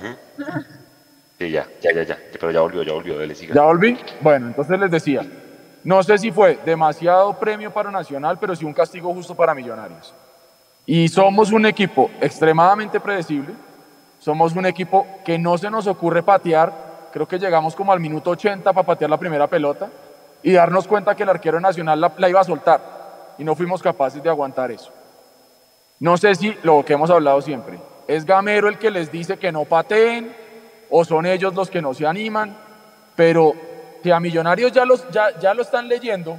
Sí, 1.39 1.49
ya, 1.49 1.65
ya, 1.81 1.91
ya, 1.91 2.03
ya. 2.03 2.17
Pero 2.31 2.51
ya 2.51 2.61
volvió, 2.61 2.83
ya 2.83 2.93
volvió. 2.93 3.17
Dele, 3.17 3.33
siga. 3.33 3.55
¿Ya 3.55 3.63
volví? 3.63 3.97
Bueno, 4.21 4.47
entonces 4.47 4.79
les 4.79 4.91
decía. 4.91 5.25
No 5.83 6.03
sé 6.03 6.19
si 6.19 6.31
fue 6.31 6.59
demasiado 6.63 7.33
premio 7.39 7.73
para 7.73 7.89
Nacional, 7.89 8.37
pero 8.39 8.55
sí 8.55 8.63
un 8.63 8.73
castigo 8.73 9.11
justo 9.13 9.33
para 9.33 9.55
Millonarios. 9.55 10.13
Y 10.85 11.07
somos 11.07 11.51
un 11.51 11.65
equipo 11.65 12.11
extremadamente 12.19 12.99
predecible, 12.99 13.53
somos 14.19 14.55
un 14.55 14.65
equipo 14.67 15.07
que 15.25 15.39
no 15.39 15.57
se 15.57 15.71
nos 15.71 15.87
ocurre 15.87 16.21
patear, 16.21 16.90
creo 17.11 17.27
que 17.27 17.39
llegamos 17.39 17.75
como 17.75 17.91
al 17.91 17.99
minuto 17.99 18.31
80 18.31 18.73
para 18.73 18.85
patear 18.85 19.09
la 19.09 19.17
primera 19.17 19.47
pelota 19.47 19.89
y 20.43 20.53
darnos 20.53 20.87
cuenta 20.87 21.15
que 21.15 21.23
el 21.23 21.29
arquero 21.29 21.59
nacional 21.59 21.99
la, 21.99 22.29
iba 22.29 22.39
a 22.39 22.43
soltar 22.43 22.81
y 23.37 23.43
no 23.43 23.55
fuimos 23.55 23.81
capaces 23.81 24.21
de 24.21 24.29
aguantar 24.29 24.71
eso. 24.71 24.91
No 25.99 26.17
sé 26.17 26.33
si 26.35 26.57
lo 26.63 26.83
que 26.83 26.93
hemos 26.93 27.09
hablado 27.09 27.41
siempre, 27.41 27.79
es 28.07 28.25
Gamero 28.25 28.67
el 28.67 28.77
que 28.77 28.89
les 28.89 29.11
dice 29.11 29.37
que 29.37 29.51
no 29.51 29.65
pateen 29.65 30.35
o 30.89 31.05
son 31.05 31.25
ellos 31.25 31.53
los 31.53 31.69
que 31.69 31.81
no 31.81 31.93
se 31.93 32.07
animan, 32.07 32.57
pero 33.15 33.53
que 34.01 34.11
a 34.11 34.19
Millonarios 34.19 34.71
ya, 34.71 34.83
los, 34.83 35.07
ya, 35.11 35.37
ya 35.39 35.53
lo 35.53 35.61
están 35.61 35.87
leyendo, 35.87 36.37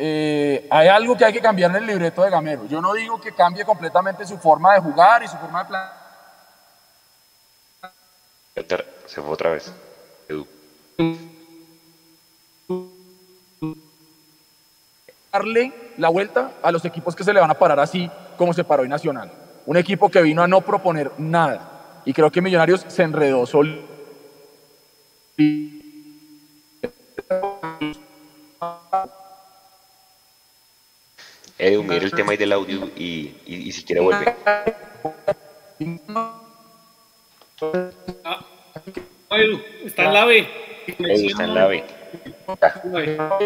eh, 0.00 0.68
hay 0.70 0.86
algo 0.86 1.16
que 1.16 1.24
hay 1.24 1.32
que 1.32 1.40
cambiar 1.40 1.72
en 1.72 1.78
el 1.78 1.86
libreto 1.86 2.22
de 2.22 2.30
Gamero. 2.30 2.66
Yo 2.66 2.80
no 2.80 2.92
digo 2.94 3.20
que 3.20 3.32
cambie 3.32 3.64
completamente 3.64 4.24
su 4.24 4.38
forma 4.38 4.74
de 4.74 4.80
jugar 4.80 5.22
y 5.24 5.28
su 5.28 5.36
forma 5.36 5.64
de 5.64 5.68
plan. 5.68 5.97
Se 9.06 9.20
fue 9.20 9.30
otra 9.30 9.50
vez. 9.50 9.72
Edu. 10.28 10.46
Darle 15.32 15.72
la 15.98 16.08
vuelta 16.08 16.52
a 16.62 16.72
los 16.72 16.84
equipos 16.84 17.14
que 17.14 17.24
se 17.24 17.32
le 17.32 17.40
van 17.40 17.50
a 17.50 17.58
parar 17.58 17.78
así 17.80 18.10
como 18.36 18.52
se 18.52 18.64
paró 18.64 18.82
hoy 18.82 18.88
Nacional. 18.88 19.30
Un 19.66 19.76
equipo 19.76 20.08
que 20.08 20.22
vino 20.22 20.42
a 20.42 20.48
no 20.48 20.60
proponer 20.62 21.12
nada. 21.18 22.00
Y 22.04 22.12
creo 22.12 22.30
que 22.30 22.40
Millonarios 22.40 22.84
se 22.88 23.02
enredó 23.02 23.44
solo. 23.46 23.82
Edu, 31.58 31.82
mira 31.82 32.04
el 32.04 32.12
tema 32.12 32.32
ahí 32.32 32.36
del 32.38 32.52
audio 32.52 32.90
y, 32.96 33.34
y, 33.46 33.72
si 33.72 33.84
quiere 33.84 34.00
vuelve. 34.00 34.34
Ah, 37.60 38.44
está 39.84 40.04
en 40.04 40.14
la 40.14 40.24
B. 40.24 40.48
Está 40.86 41.44
en 41.44 41.54
la 41.54 41.66
B. 41.66 41.84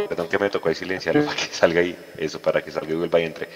Perdón 0.08 0.28
que 0.28 0.38
me 0.38 0.50
tocó 0.50 0.68
ahí 0.68 0.74
silenciarlo 0.74 1.24
para 1.24 1.36
que 1.36 1.44
salga 1.44 1.80
ahí, 1.80 1.96
eso, 2.18 2.40
para 2.40 2.62
que 2.62 2.70
salga 2.70 2.92
y 2.92 2.96
vuelva 2.96 3.20
y 3.20 3.24
entre. 3.24 3.48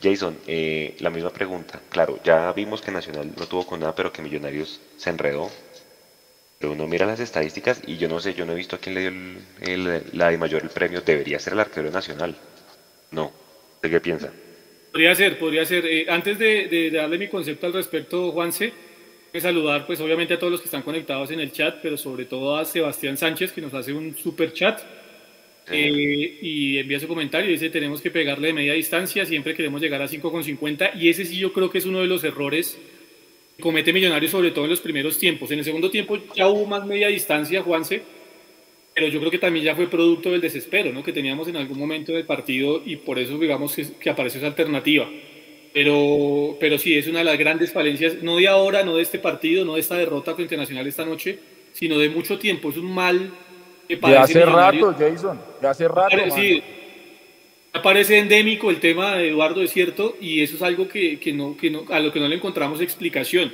Jason, 0.00 0.36
eh, 0.46 0.94
la 1.00 1.10
misma 1.10 1.30
pregunta. 1.30 1.80
Claro, 1.88 2.20
ya 2.22 2.52
vimos 2.52 2.82
que 2.82 2.90
Nacional 2.90 3.32
no 3.36 3.46
tuvo 3.46 3.66
con 3.66 3.80
nada, 3.80 3.94
pero 3.94 4.12
que 4.12 4.20
Millonarios 4.22 4.80
se 4.96 5.10
enredó. 5.10 5.50
Pero 6.58 6.72
uno 6.72 6.86
mira 6.86 7.06
las 7.06 7.20
estadísticas 7.20 7.82
y 7.86 7.96
yo 7.96 8.08
no 8.08 8.20
sé, 8.20 8.34
yo 8.34 8.46
no 8.46 8.52
he 8.52 8.56
visto 8.56 8.76
a 8.76 8.78
quién 8.78 8.94
le 8.94 9.00
dio 9.00 9.10
el, 9.62 10.02
la 10.12 10.30
de 10.30 10.38
mayor 10.38 10.62
el 10.62 10.70
premio. 10.70 11.00
Debería 11.00 11.38
ser 11.38 11.54
el 11.54 11.60
arquero 11.60 11.90
nacional. 11.90 12.34
No. 13.10 13.32
¿De 13.82 13.90
qué 13.90 14.00
piensa? 14.00 14.32
Podría 14.92 15.14
ser, 15.14 15.38
podría 15.38 15.64
ser. 15.66 15.84
Eh, 15.86 16.06
antes 16.08 16.38
de, 16.38 16.90
darle 16.90 17.18
mi 17.18 17.28
concepto 17.28 17.66
al 17.66 17.74
respecto, 17.74 18.32
Juanse, 18.32 18.72
saludar 19.40 19.86
pues 19.86 20.00
obviamente 20.00 20.34
a 20.34 20.38
todos 20.38 20.50
los 20.50 20.60
que 20.60 20.66
están 20.66 20.82
conectados 20.82 21.30
en 21.30 21.40
el 21.40 21.52
chat, 21.52 21.78
pero 21.82 21.96
sobre 21.96 22.24
todo 22.24 22.56
a 22.56 22.64
Sebastián 22.64 23.16
Sánchez 23.16 23.52
que 23.52 23.60
nos 23.60 23.74
hace 23.74 23.92
un 23.92 24.16
super 24.16 24.52
chat 24.52 24.80
eh, 25.70 26.38
y 26.40 26.78
envía 26.78 27.00
su 27.00 27.08
comentario. 27.08 27.50
Dice, 27.50 27.70
tenemos 27.70 28.00
que 28.00 28.10
pegarle 28.10 28.48
de 28.48 28.52
media 28.52 28.74
distancia, 28.74 29.24
siempre 29.26 29.54
queremos 29.54 29.80
llegar 29.80 30.02
a 30.02 30.08
5,50 30.08 30.92
y 30.96 31.08
ese 31.08 31.24
sí 31.24 31.38
yo 31.38 31.52
creo 31.52 31.70
que 31.70 31.78
es 31.78 31.86
uno 31.86 32.00
de 32.00 32.06
los 32.06 32.22
errores 32.24 32.78
que 33.56 33.62
comete 33.62 33.92
Millonarios, 33.92 34.30
sobre 34.30 34.50
todo 34.50 34.64
en 34.64 34.70
los 34.70 34.80
primeros 34.80 35.18
tiempos. 35.18 35.50
En 35.50 35.58
el 35.58 35.64
segundo 35.64 35.90
tiempo 35.90 36.18
ya 36.34 36.48
hubo 36.48 36.66
más 36.66 36.86
media 36.86 37.08
distancia, 37.08 37.62
Juanse, 37.62 38.02
pero 38.94 39.08
yo 39.08 39.18
creo 39.18 39.30
que 39.30 39.38
también 39.38 39.64
ya 39.64 39.74
fue 39.74 39.88
producto 39.88 40.30
del 40.30 40.40
desespero 40.40 40.92
¿no? 40.92 41.02
que 41.02 41.12
teníamos 41.12 41.48
en 41.48 41.56
algún 41.56 41.78
momento 41.78 42.12
del 42.12 42.24
partido 42.24 42.82
y 42.84 42.96
por 42.96 43.18
eso 43.18 43.38
digamos 43.38 43.74
que, 43.74 43.86
que 44.00 44.10
apareció 44.10 44.38
esa 44.38 44.48
alternativa. 44.48 45.08
Pero, 45.76 46.56
pero 46.58 46.78
sí, 46.78 46.96
es 46.96 47.06
una 47.06 47.18
de 47.18 47.26
las 47.26 47.38
grandes 47.38 47.70
falencias, 47.70 48.22
no 48.22 48.38
de 48.38 48.48
ahora, 48.48 48.82
no 48.82 48.96
de 48.96 49.02
este 49.02 49.18
partido, 49.18 49.62
no 49.62 49.74
de 49.74 49.80
esta 49.80 49.94
derrota 49.94 50.34
frente 50.34 50.54
a 50.54 50.58
Nacional 50.58 50.86
esta 50.86 51.04
noche, 51.04 51.38
sino 51.72 51.98
de 51.98 52.08
mucho 52.08 52.38
tiempo. 52.38 52.70
Es 52.70 52.78
un 52.78 52.94
mal 52.94 53.30
de 53.86 54.16
hace 54.16 54.42
rato, 54.46 54.96
Jason, 54.98 55.38
de 55.60 55.68
hace 55.68 55.86
rato. 55.86 56.16
Sí, 56.34 56.62
parece 57.82 58.16
endémico 58.16 58.70
el 58.70 58.80
tema 58.80 59.16
de 59.16 59.28
Eduardo, 59.28 59.60
es 59.60 59.70
cierto, 59.70 60.16
y 60.18 60.40
eso 60.40 60.56
es 60.56 60.62
algo 60.62 60.88
que, 60.88 61.20
que, 61.20 61.34
no, 61.34 61.54
que 61.58 61.68
no, 61.68 61.84
a 61.90 62.00
lo 62.00 62.10
que 62.10 62.20
no 62.20 62.28
le 62.28 62.36
encontramos 62.36 62.80
explicación. 62.80 63.52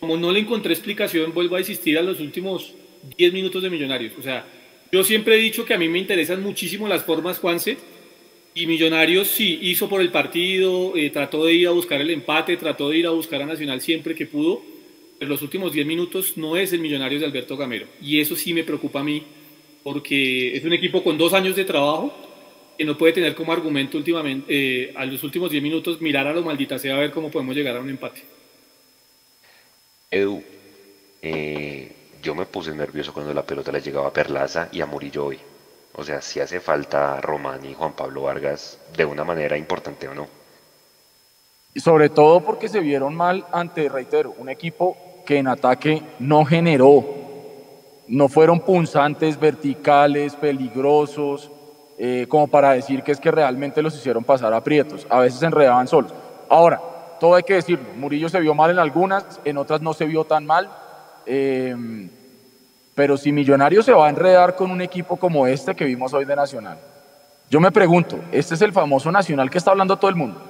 Como 0.00 0.18
no 0.18 0.32
le 0.32 0.40
encontré 0.40 0.74
explicación, 0.74 1.32
vuelvo 1.32 1.56
a 1.56 1.60
insistir 1.60 1.96
a 1.96 2.02
los 2.02 2.20
últimos 2.20 2.74
10 3.16 3.32
minutos 3.32 3.62
de 3.62 3.70
Millonarios. 3.70 4.12
O 4.18 4.22
sea, 4.22 4.44
yo 4.92 5.02
siempre 5.02 5.36
he 5.36 5.38
dicho 5.38 5.64
que 5.64 5.72
a 5.72 5.78
mí 5.78 5.88
me 5.88 5.98
interesan 5.98 6.42
muchísimo 6.42 6.86
las 6.88 7.04
formas, 7.04 7.38
Juanse, 7.38 7.78
y 8.54 8.66
Millonarios 8.66 9.28
sí 9.28 9.58
hizo 9.62 9.88
por 9.88 10.00
el 10.00 10.12
partido, 10.12 10.96
eh, 10.96 11.10
trató 11.10 11.44
de 11.44 11.54
ir 11.54 11.66
a 11.66 11.72
buscar 11.72 12.00
el 12.00 12.10
empate, 12.10 12.56
trató 12.56 12.88
de 12.88 12.98
ir 12.98 13.06
a 13.06 13.10
buscar 13.10 13.42
a 13.42 13.46
Nacional 13.46 13.80
siempre 13.80 14.14
que 14.14 14.26
pudo, 14.26 14.62
pero 15.18 15.28
los 15.28 15.42
últimos 15.42 15.72
10 15.72 15.84
minutos 15.86 16.36
no 16.36 16.56
es 16.56 16.72
el 16.72 16.80
Millonarios 16.80 17.20
de 17.20 17.26
Alberto 17.26 17.56
Gamero. 17.56 17.86
Y 18.00 18.20
eso 18.20 18.36
sí 18.36 18.54
me 18.54 18.62
preocupa 18.62 19.00
a 19.00 19.04
mí 19.04 19.24
porque 19.82 20.56
es 20.56 20.64
un 20.64 20.72
equipo 20.72 21.02
con 21.02 21.18
dos 21.18 21.32
años 21.32 21.56
de 21.56 21.64
trabajo 21.64 22.14
que 22.78 22.84
no 22.84 22.96
puede 22.96 23.12
tener 23.12 23.34
como 23.34 23.52
argumento 23.52 23.98
últimamente, 23.98 24.46
eh, 24.48 24.92
a 24.96 25.04
los 25.04 25.22
últimos 25.24 25.50
10 25.50 25.62
minutos, 25.62 26.00
mirar 26.00 26.26
a 26.28 26.32
lo 26.32 26.42
maldita 26.42 26.78
sea 26.78 26.94
a 26.94 27.00
ver 27.00 27.10
cómo 27.10 27.30
podemos 27.30 27.56
llegar 27.56 27.76
a 27.76 27.80
un 27.80 27.90
empate. 27.90 28.22
Edu, 30.10 30.42
eh, 31.22 31.90
yo 32.22 32.36
me 32.36 32.46
puse 32.46 32.72
nervioso 32.72 33.12
cuando 33.12 33.34
la 33.34 33.44
pelota 33.44 33.72
le 33.72 33.80
llegaba 33.80 34.08
a 34.08 34.12
Perlaza 34.12 34.68
y 34.72 34.80
a 34.80 34.86
Murillo 34.86 35.26
hoy. 35.26 35.38
O 35.96 36.04
sea, 36.04 36.20
si 36.20 36.40
hace 36.40 36.60
falta 36.60 37.20
Román 37.20 37.64
y 37.64 37.74
Juan 37.74 37.92
Pablo 37.92 38.22
Vargas 38.22 38.78
de 38.96 39.04
una 39.04 39.24
manera 39.24 39.56
importante 39.56 40.08
o 40.08 40.14
no. 40.14 40.26
Sobre 41.76 42.08
todo 42.08 42.40
porque 42.40 42.68
se 42.68 42.80
vieron 42.80 43.14
mal 43.14 43.46
ante, 43.52 43.88
reitero, 43.88 44.34
un 44.38 44.48
equipo 44.48 44.96
que 45.26 45.38
en 45.38 45.48
ataque 45.48 46.02
no 46.18 46.44
generó 46.44 47.24
no 48.06 48.28
fueron 48.28 48.60
punzantes, 48.60 49.38
verticales, 49.38 50.36
peligrosos, 50.36 51.50
eh, 51.98 52.26
como 52.28 52.48
para 52.48 52.72
decir 52.72 53.02
que 53.02 53.12
es 53.12 53.20
que 53.20 53.30
realmente 53.30 53.82
los 53.82 53.94
hicieron 53.94 54.24
pasar 54.24 54.52
aprietos. 54.52 55.06
A 55.08 55.20
veces 55.20 55.40
se 55.40 55.46
enredaban 55.46 55.88
solos. 55.88 56.12
Ahora, 56.48 56.80
todo 57.20 57.34
hay 57.34 57.42
que 57.44 57.54
decirlo, 57.54 57.86
Murillo 57.96 58.28
se 58.28 58.40
vio 58.40 58.54
mal 58.54 58.70
en 58.70 58.78
algunas, 58.78 59.40
en 59.44 59.56
otras 59.56 59.80
no 59.80 59.94
se 59.94 60.04
vio 60.04 60.24
tan 60.24 60.44
mal. 60.44 60.70
Eh, 61.26 61.74
pero 62.94 63.16
si 63.16 63.32
Millonarios 63.32 63.84
se 63.84 63.92
va 63.92 64.06
a 64.06 64.10
enredar 64.10 64.54
con 64.54 64.70
un 64.70 64.80
equipo 64.80 65.16
como 65.16 65.46
este 65.46 65.74
que 65.74 65.84
vimos 65.84 66.12
hoy 66.12 66.24
de 66.24 66.36
Nacional, 66.36 66.78
yo 67.50 67.60
me 67.60 67.70
pregunto, 67.70 68.18
este 68.32 68.54
es 68.54 68.62
el 68.62 68.72
famoso 68.72 69.10
Nacional 69.10 69.50
que 69.50 69.58
está 69.58 69.70
hablando 69.70 69.96
todo 69.96 70.08
el 70.08 70.16
mundo, 70.16 70.40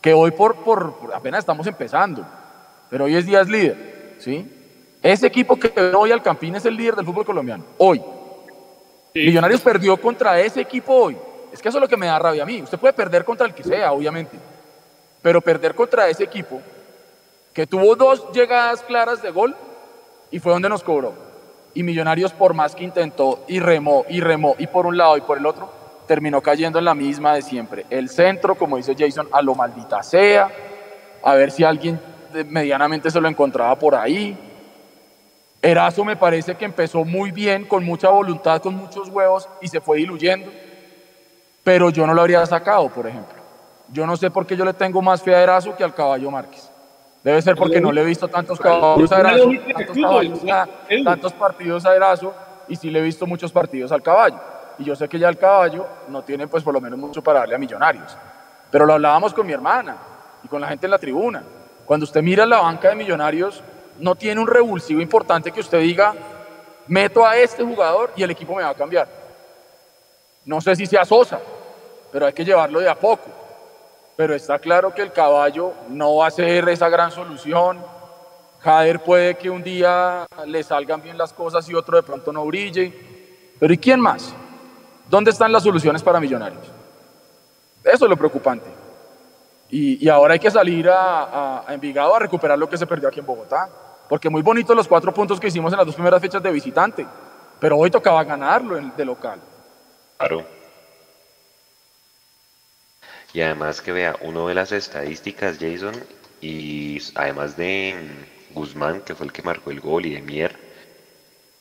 que 0.00 0.12
hoy 0.12 0.30
por, 0.30 0.56
por, 0.56 0.94
por 0.94 1.14
apenas 1.14 1.40
estamos 1.40 1.66
empezando, 1.66 2.26
pero 2.88 3.04
hoy 3.04 3.16
es 3.16 3.26
día 3.26 3.40
es 3.40 3.48
líder, 3.48 4.16
¿sí? 4.18 4.56
Ese 5.02 5.26
equipo 5.26 5.58
que 5.58 5.72
hoy 5.94 6.12
al 6.12 6.22
Campín 6.22 6.54
es 6.56 6.64
el 6.66 6.76
líder 6.76 6.96
del 6.96 7.06
fútbol 7.06 7.24
colombiano. 7.24 7.64
Hoy. 7.78 8.02
Millonarios 9.14 9.60
perdió 9.62 9.96
contra 9.96 10.38
ese 10.38 10.60
equipo 10.60 10.94
hoy. 10.94 11.16
Es 11.52 11.60
que 11.60 11.68
eso 11.68 11.78
es 11.78 11.82
lo 11.82 11.88
que 11.88 11.96
me 11.96 12.06
da 12.06 12.18
rabia 12.18 12.42
a 12.42 12.46
mí. 12.46 12.62
Usted 12.62 12.78
puede 12.78 12.92
perder 12.92 13.24
contra 13.24 13.46
el 13.46 13.54
que 13.54 13.64
sea, 13.64 13.92
obviamente. 13.92 14.36
Pero 15.22 15.40
perder 15.40 15.74
contra 15.74 16.08
ese 16.08 16.24
equipo 16.24 16.60
que 17.52 17.66
tuvo 17.66 17.96
dos 17.96 18.30
llegadas 18.32 18.82
claras 18.82 19.22
de 19.22 19.30
gol 19.30 19.56
y 20.30 20.38
fue 20.38 20.52
donde 20.52 20.68
nos 20.68 20.84
cobró. 20.84 21.29
Y 21.74 21.82
Millonarios, 21.82 22.32
por 22.32 22.54
más 22.54 22.74
que 22.74 22.84
intentó 22.84 23.44
y 23.46 23.60
remó 23.60 24.04
y 24.08 24.20
remó 24.20 24.56
y 24.58 24.66
por 24.66 24.86
un 24.86 24.96
lado 24.96 25.16
y 25.16 25.20
por 25.20 25.38
el 25.38 25.46
otro, 25.46 25.70
terminó 26.06 26.40
cayendo 26.40 26.78
en 26.78 26.84
la 26.84 26.94
misma 26.94 27.34
de 27.34 27.42
siempre. 27.42 27.86
El 27.90 28.08
centro, 28.08 28.54
como 28.54 28.76
dice 28.76 28.96
Jason, 28.98 29.28
a 29.32 29.42
lo 29.42 29.54
maldita 29.54 30.02
sea. 30.02 30.50
A 31.22 31.34
ver 31.34 31.50
si 31.50 31.64
alguien 31.64 32.00
medianamente 32.48 33.10
se 33.10 33.20
lo 33.20 33.28
encontraba 33.28 33.78
por 33.78 33.94
ahí 33.94 34.36
Erazo 35.62 36.04
me 36.04 36.16
parece 36.16 36.54
que 36.54 36.64
empezó 36.64 37.04
muy 37.04 37.32
bien, 37.32 37.66
con 37.66 37.84
mucha 37.84 38.08
voluntad, 38.08 38.62
con 38.62 38.74
muchos 38.74 39.08
huevos 39.08 39.48
y 39.60 39.68
se 39.68 39.80
fue 39.80 39.98
diluyendo. 39.98 40.50
Pero 41.62 41.90
yo 41.90 42.06
no 42.06 42.14
lo 42.14 42.22
habría 42.22 42.44
sacado, 42.46 42.88
por 42.88 43.06
ejemplo. 43.06 43.38
Yo 43.92 44.06
no 44.06 44.16
sé 44.16 44.30
por 44.30 44.46
qué 44.46 44.56
yo 44.56 44.64
le 44.64 44.72
tengo 44.72 45.02
más 45.02 45.22
fe 45.22 45.34
a 45.34 45.42
Erazo 45.42 45.76
que 45.76 45.84
al 45.84 45.94
caballo 45.94 46.30
Márquez. 46.30 46.69
Debe 47.22 47.42
ser 47.42 47.54
porque 47.54 47.80
no 47.80 47.92
le 47.92 48.00
he 48.00 48.04
visto 48.04 48.28
tantos 48.28 48.58
caballos 48.58 49.12
a 49.12 49.20
Erazo, 49.20 49.50
tantos, 51.04 51.32
partidos 51.34 51.84
a 51.84 51.94
Erazo 51.94 52.34
y 52.66 52.76
sí 52.76 52.90
le 52.90 53.00
he 53.00 53.02
visto 53.02 53.26
muchos 53.26 53.52
partidos 53.52 53.92
al 53.92 54.02
caballo. 54.02 54.38
Y 54.78 54.84
yo 54.84 54.96
sé 54.96 55.08
que 55.08 55.18
ya 55.18 55.28
el 55.28 55.36
caballo 55.36 55.86
no 56.08 56.22
tiene 56.22 56.46
pues 56.48 56.62
por 56.62 56.72
lo 56.72 56.80
menos 56.80 56.98
mucho 56.98 57.22
para 57.22 57.40
darle 57.40 57.56
a 57.56 57.58
millonarios. 57.58 58.16
Pero 58.70 58.86
lo 58.86 58.94
hablábamos 58.94 59.34
con 59.34 59.46
mi 59.46 59.52
hermana 59.52 59.96
y 60.42 60.48
con 60.48 60.60
la 60.60 60.68
gente 60.68 60.86
en 60.86 60.92
la 60.92 60.98
tribuna. 60.98 61.42
Cuando 61.84 62.04
usted 62.04 62.22
mira 62.22 62.46
la 62.46 62.60
banca 62.60 62.88
de 62.88 62.94
millonarios, 62.94 63.62
no 63.98 64.14
tiene 64.14 64.40
un 64.40 64.46
revulsivo 64.46 65.02
importante 65.02 65.52
que 65.52 65.60
usted 65.60 65.80
diga, 65.80 66.14
meto 66.86 67.26
a 67.26 67.36
este 67.36 67.62
jugador 67.62 68.12
y 68.16 68.22
el 68.22 68.30
equipo 68.30 68.54
me 68.54 68.62
va 68.62 68.70
a 68.70 68.74
cambiar. 68.74 69.08
No 70.46 70.60
sé 70.60 70.74
si 70.74 70.86
sea 70.86 71.04
Sosa, 71.04 71.38
pero 72.10 72.26
hay 72.26 72.32
que 72.32 72.44
llevarlo 72.44 72.80
de 72.80 72.88
a 72.88 72.94
poco. 72.94 73.39
Pero 74.20 74.34
está 74.34 74.58
claro 74.58 74.92
que 74.92 75.00
el 75.00 75.12
caballo 75.12 75.72
no 75.88 76.16
va 76.16 76.26
a 76.26 76.30
ser 76.30 76.68
esa 76.68 76.90
gran 76.90 77.10
solución. 77.10 77.82
Jader 78.58 79.02
puede 79.02 79.38
que 79.38 79.48
un 79.48 79.62
día 79.62 80.26
le 80.44 80.62
salgan 80.62 81.00
bien 81.00 81.16
las 81.16 81.32
cosas 81.32 81.66
y 81.70 81.74
otro 81.74 81.96
de 81.96 82.02
pronto 82.02 82.30
no 82.30 82.44
brille. 82.44 82.92
Pero 83.58 83.72
¿y 83.72 83.78
quién 83.78 83.98
más? 83.98 84.34
¿Dónde 85.08 85.30
están 85.30 85.50
las 85.50 85.62
soluciones 85.62 86.02
para 86.02 86.20
Millonarios? 86.20 86.66
Eso 87.82 88.04
es 88.04 88.10
lo 88.10 88.16
preocupante. 88.18 88.66
Y, 89.70 90.06
ahora 90.10 90.34
hay 90.34 90.38
que 90.38 90.50
salir 90.50 90.90
a, 90.90 91.64
a, 91.66 91.72
Envigado 91.72 92.14
a 92.14 92.18
recuperar 92.18 92.58
lo 92.58 92.68
que 92.68 92.76
se 92.76 92.86
perdió 92.86 93.08
aquí 93.08 93.20
en 93.20 93.26
Bogotá. 93.26 93.70
Porque 94.06 94.28
muy 94.28 94.42
bonitos 94.42 94.76
los 94.76 94.86
cuatro 94.86 95.14
puntos 95.14 95.40
que 95.40 95.46
hicimos 95.46 95.72
en 95.72 95.78
las 95.78 95.86
dos 95.86 95.94
primeras 95.94 96.20
fechas 96.20 96.42
de 96.42 96.52
visitante. 96.52 97.06
Pero 97.58 97.78
hoy 97.78 97.90
tocaba 97.90 98.22
ganarlo 98.22 98.78
de 98.94 99.04
local. 99.06 99.40
Claro. 100.18 100.59
Y 103.32 103.40
además 103.42 103.80
que 103.80 103.92
vea, 103.92 104.16
uno 104.22 104.48
de 104.48 104.54
las 104.54 104.72
estadísticas, 104.72 105.58
Jason, 105.60 105.94
y 106.40 106.98
además 107.14 107.56
de 107.56 107.94
Guzmán, 108.50 109.02
que 109.02 109.14
fue 109.14 109.26
el 109.26 109.32
que 109.32 109.42
marcó 109.42 109.70
el 109.70 109.80
gol, 109.80 110.06
y 110.06 110.14
de 110.14 110.22
Mier, 110.22 110.56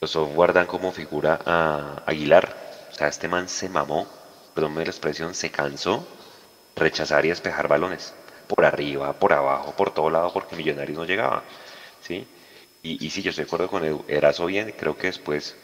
los 0.01 0.11
software 0.11 0.53
dan 0.53 0.65
como 0.65 0.91
figura 0.91 1.39
a 1.45 2.03
Aguilar. 2.05 2.55
O 2.91 2.93
sea, 2.95 3.07
este 3.07 3.27
man 3.27 3.49
se 3.49 3.69
mamó, 3.69 4.07
perdón 4.53 4.75
la 4.75 4.83
expresión, 4.83 5.35
se 5.35 5.51
cansó 5.51 6.07
rechazar 6.75 7.25
y 7.25 7.29
despejar 7.29 7.67
balones. 7.67 8.13
Por 8.47 8.65
arriba, 8.65 9.13
por 9.13 9.33
abajo, 9.33 9.73
por 9.75 9.93
todo 9.93 10.09
lado, 10.09 10.33
porque 10.33 10.55
Millonarios 10.55 10.97
no 10.97 11.05
llegaba. 11.05 11.43
¿sí? 12.01 12.25
Y, 12.81 13.09
sí, 13.09 13.21
yo 13.21 13.29
estoy 13.29 13.43
de 13.43 13.47
acuerdo 13.47 13.69
con. 13.69 14.05
Erazo 14.07 14.45
bien, 14.45 14.73
creo 14.77 14.97
que 14.97 15.07
después 15.07 15.55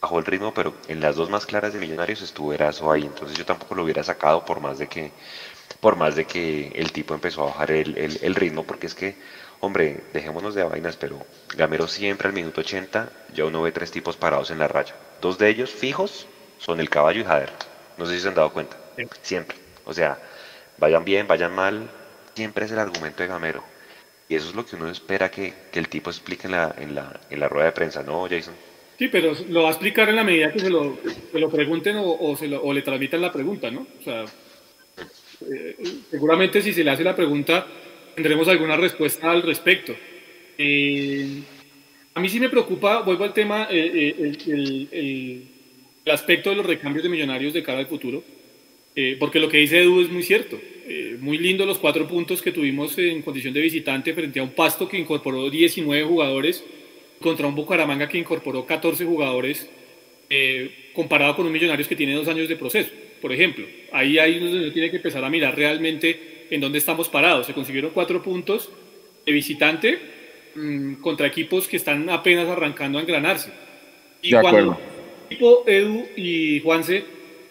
bajó 0.00 0.18
el 0.18 0.24
ritmo, 0.24 0.54
pero 0.54 0.74
en 0.88 1.00
las 1.00 1.16
dos 1.16 1.30
más 1.30 1.46
claras 1.46 1.72
de 1.72 1.80
Millonarios 1.80 2.22
estuvo 2.22 2.52
Erazo 2.52 2.90
ahí. 2.90 3.02
Entonces 3.02 3.36
yo 3.36 3.44
tampoco 3.44 3.74
lo 3.74 3.84
hubiera 3.84 4.02
sacado 4.02 4.44
por 4.44 4.60
más 4.60 4.78
de 4.78 4.88
que, 4.88 5.12
por 5.80 5.96
más 5.96 6.16
de 6.16 6.24
que 6.26 6.68
el 6.74 6.92
tipo 6.92 7.14
empezó 7.14 7.42
a 7.42 7.46
bajar 7.46 7.70
el, 7.70 7.96
el 7.96 8.34
ritmo, 8.34 8.64
porque 8.64 8.86
es 8.86 8.94
que 8.94 9.16
hombre, 9.60 10.00
dejémonos 10.12 10.54
de 10.54 10.62
vainas, 10.62 10.96
pero 10.96 11.24
Gamero 11.56 11.88
siempre 11.88 12.28
al 12.28 12.34
minuto 12.34 12.60
80 12.60 13.10
ya 13.34 13.44
uno 13.44 13.62
ve 13.62 13.72
tres 13.72 13.90
tipos 13.90 14.16
parados 14.16 14.50
en 14.50 14.58
la 14.58 14.68
raya. 14.68 14.94
Dos 15.20 15.38
de 15.38 15.48
ellos 15.48 15.70
fijos 15.70 16.26
son 16.58 16.80
el 16.80 16.90
caballo 16.90 17.20
y 17.20 17.24
Jader. 17.24 17.52
No 17.96 18.06
sé 18.06 18.14
si 18.14 18.20
se 18.20 18.28
han 18.28 18.34
dado 18.34 18.52
cuenta. 18.52 18.76
Siempre. 19.22 19.56
O 19.84 19.92
sea, 19.92 20.18
vayan 20.78 21.04
bien, 21.04 21.26
vayan 21.26 21.54
mal, 21.54 21.90
siempre 22.34 22.66
es 22.66 22.72
el 22.72 22.78
argumento 22.78 23.22
de 23.22 23.28
Gamero. 23.28 23.64
Y 24.28 24.36
eso 24.36 24.50
es 24.50 24.54
lo 24.54 24.64
que 24.66 24.76
uno 24.76 24.88
espera 24.90 25.30
que, 25.30 25.54
el 25.72 25.88
tipo 25.88 26.10
explique 26.10 26.46
en 26.46 26.52
la, 26.52 26.74
en, 26.76 26.94
la, 26.94 27.18
en 27.30 27.40
la 27.40 27.48
rueda 27.48 27.66
de 27.66 27.72
prensa, 27.72 28.02
¿no, 28.02 28.28
Jason? 28.28 28.54
Sí, 28.98 29.08
pero 29.08 29.32
lo 29.48 29.62
va 29.62 29.68
a 29.68 29.72
explicar 29.72 30.08
en 30.08 30.16
la 30.16 30.24
medida 30.24 30.52
que 30.52 30.58
se 30.58 30.70
lo, 30.70 30.98
lo 31.32 31.50
pregunten 31.50 31.96
o, 31.98 32.36
se 32.36 32.48
lo, 32.48 32.62
o 32.62 32.72
le 32.72 32.82
transmitan 32.82 33.20
la 33.20 33.32
pregunta, 33.32 33.70
¿no? 33.70 33.86
O 34.00 34.02
sea, 34.02 34.24
eh, 35.48 35.76
seguramente 36.10 36.60
si 36.60 36.72
se 36.72 36.82
le 36.82 36.90
hace 36.90 37.04
la 37.04 37.14
pregunta 37.14 37.66
tendremos 38.18 38.48
alguna 38.48 38.76
respuesta 38.76 39.30
al 39.30 39.42
respecto. 39.42 39.94
Eh, 40.58 41.40
a 42.14 42.20
mí 42.20 42.28
sí 42.28 42.40
me 42.40 42.48
preocupa, 42.48 43.02
vuelvo 43.02 43.22
al 43.22 43.32
tema, 43.32 43.68
eh, 43.70 44.14
eh, 44.18 44.32
el, 44.48 44.88
el, 44.90 46.12
aspecto 46.12 46.50
de 46.50 46.56
los 46.56 46.66
recambios 46.66 47.04
de 47.04 47.10
millonarios 47.10 47.52
de 47.52 47.62
cara 47.62 47.78
al 47.78 47.86
futuro, 47.86 48.24
porque 49.20 49.38
lo 49.38 49.48
que 49.48 49.58
dice 49.58 49.82
Edu 49.82 50.00
es 50.00 50.10
muy 50.10 50.22
cierto. 50.24 50.58
muy 51.20 51.38
lindo 51.38 51.66
los 51.66 51.78
cuatro 51.78 52.08
puntos 52.08 52.40
que 52.40 52.50
tuvimos 52.50 52.98
en 52.98 53.22
condición 53.22 53.52
de 53.54 53.60
visitante 53.60 54.14
frente 54.14 54.40
a 54.40 54.42
un 54.42 54.50
Pasto 54.50 54.88
que 54.88 54.98
incorporó 54.98 55.50
19 55.50 56.02
jugadores 56.04 56.64
contra 57.20 57.46
un 57.46 57.54
Bucaramanga 57.54 58.08
que 58.08 58.18
incorporó 58.18 58.64
14 58.64 59.04
jugadores, 59.04 59.68
comparado 60.92 61.36
con 61.36 61.46
un 61.46 61.52
Millonarios 61.52 61.88
que 61.88 61.96
tiene 61.96 62.14
dos 62.14 62.28
años 62.28 62.48
de 62.48 62.56
proceso, 62.56 62.90
por 63.20 63.32
ejemplo. 63.32 63.66
Ahí, 63.92 64.18
ahí 64.18 64.38
uno 64.38 64.72
tiene 64.72 64.90
que 64.90 64.96
empezar 64.96 65.24
a 65.24 65.30
mirar 65.30 65.56
realmente 65.56 66.46
en 66.50 66.60
dónde 66.60 66.78
estamos 66.78 67.08
parados. 67.08 67.46
Se 67.46 67.54
consiguieron 67.54 67.90
cuatro 67.92 68.22
puntos 68.22 68.70
de 69.24 69.32
visitante 69.32 69.98
mm, 70.54 70.94
contra 70.94 71.26
equipos 71.26 71.66
que 71.66 71.76
están 71.76 72.08
apenas 72.10 72.48
arrancando 72.48 72.98
a 72.98 73.02
engranarse. 73.02 73.52
Y 74.22 74.30
de 74.30 74.40
cuando 74.40 74.72
acuerdo. 74.72 74.80
equipo 75.30 75.64
Edu 75.66 76.06
y 76.16 76.60
Juanse, 76.60 77.04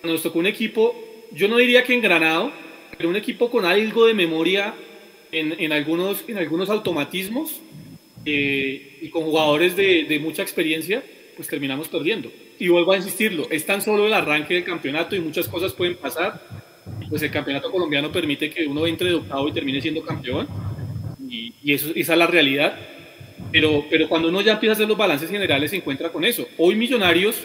nos 0.03 0.21
tocó 0.21 0.39
un 0.39 0.47
equipo, 0.47 0.95
yo 1.31 1.47
no 1.47 1.57
diría 1.57 1.83
que 1.83 1.93
engranado, 1.93 2.51
pero 2.97 3.09
un 3.09 3.15
equipo 3.15 3.49
con 3.49 3.65
algo 3.65 4.05
de 4.05 4.13
memoria 4.13 4.73
en, 5.31 5.59
en 5.59 5.71
algunos, 5.71 6.23
en 6.27 6.37
algunos 6.37 6.69
automatismos 6.69 7.61
eh, 8.27 8.99
y 9.01 9.09
con 9.09 9.23
jugadores 9.23 9.75
de, 9.75 10.05
de 10.05 10.19
mucha 10.19 10.41
experiencia, 10.41 11.03
pues 11.35 11.47
terminamos 11.47 11.87
perdiendo. 11.87 12.31
Y 12.59 12.67
vuelvo 12.67 12.91
a 12.91 12.97
insistirlo, 12.97 13.47
es 13.49 13.65
tan 13.65 13.81
solo 13.81 14.07
el 14.07 14.13
arranque 14.13 14.55
del 14.55 14.63
campeonato 14.63 15.15
y 15.15 15.19
muchas 15.19 15.47
cosas 15.47 15.73
pueden 15.73 15.95
pasar 15.95 16.41
pues 17.09 17.21
el 17.21 17.31
campeonato 17.31 17.71
colombiano 17.71 18.11
permite 18.11 18.49
que 18.49 18.65
uno 18.65 18.85
entre 18.85 19.09
de 19.09 19.15
octavo 19.15 19.47
y 19.47 19.53
termine 19.53 19.81
siendo 19.81 20.01
campeón, 20.01 20.47
y, 21.29 21.53
eso, 21.73 21.91
esa 21.95 22.13
es 22.13 22.19
la 22.19 22.27
realidad. 22.27 22.77
Pero, 23.51 23.85
pero 23.89 24.09
cuando 24.09 24.29
uno 24.29 24.41
ya 24.41 24.53
empieza 24.53 24.71
a 24.71 24.75
hacer 24.75 24.87
los 24.87 24.97
balances 24.97 25.29
generales 25.29 25.71
se 25.71 25.77
encuentra 25.77 26.11
con 26.11 26.25
eso. 26.25 26.47
Hoy 26.57 26.75
Millonarios, 26.75 27.43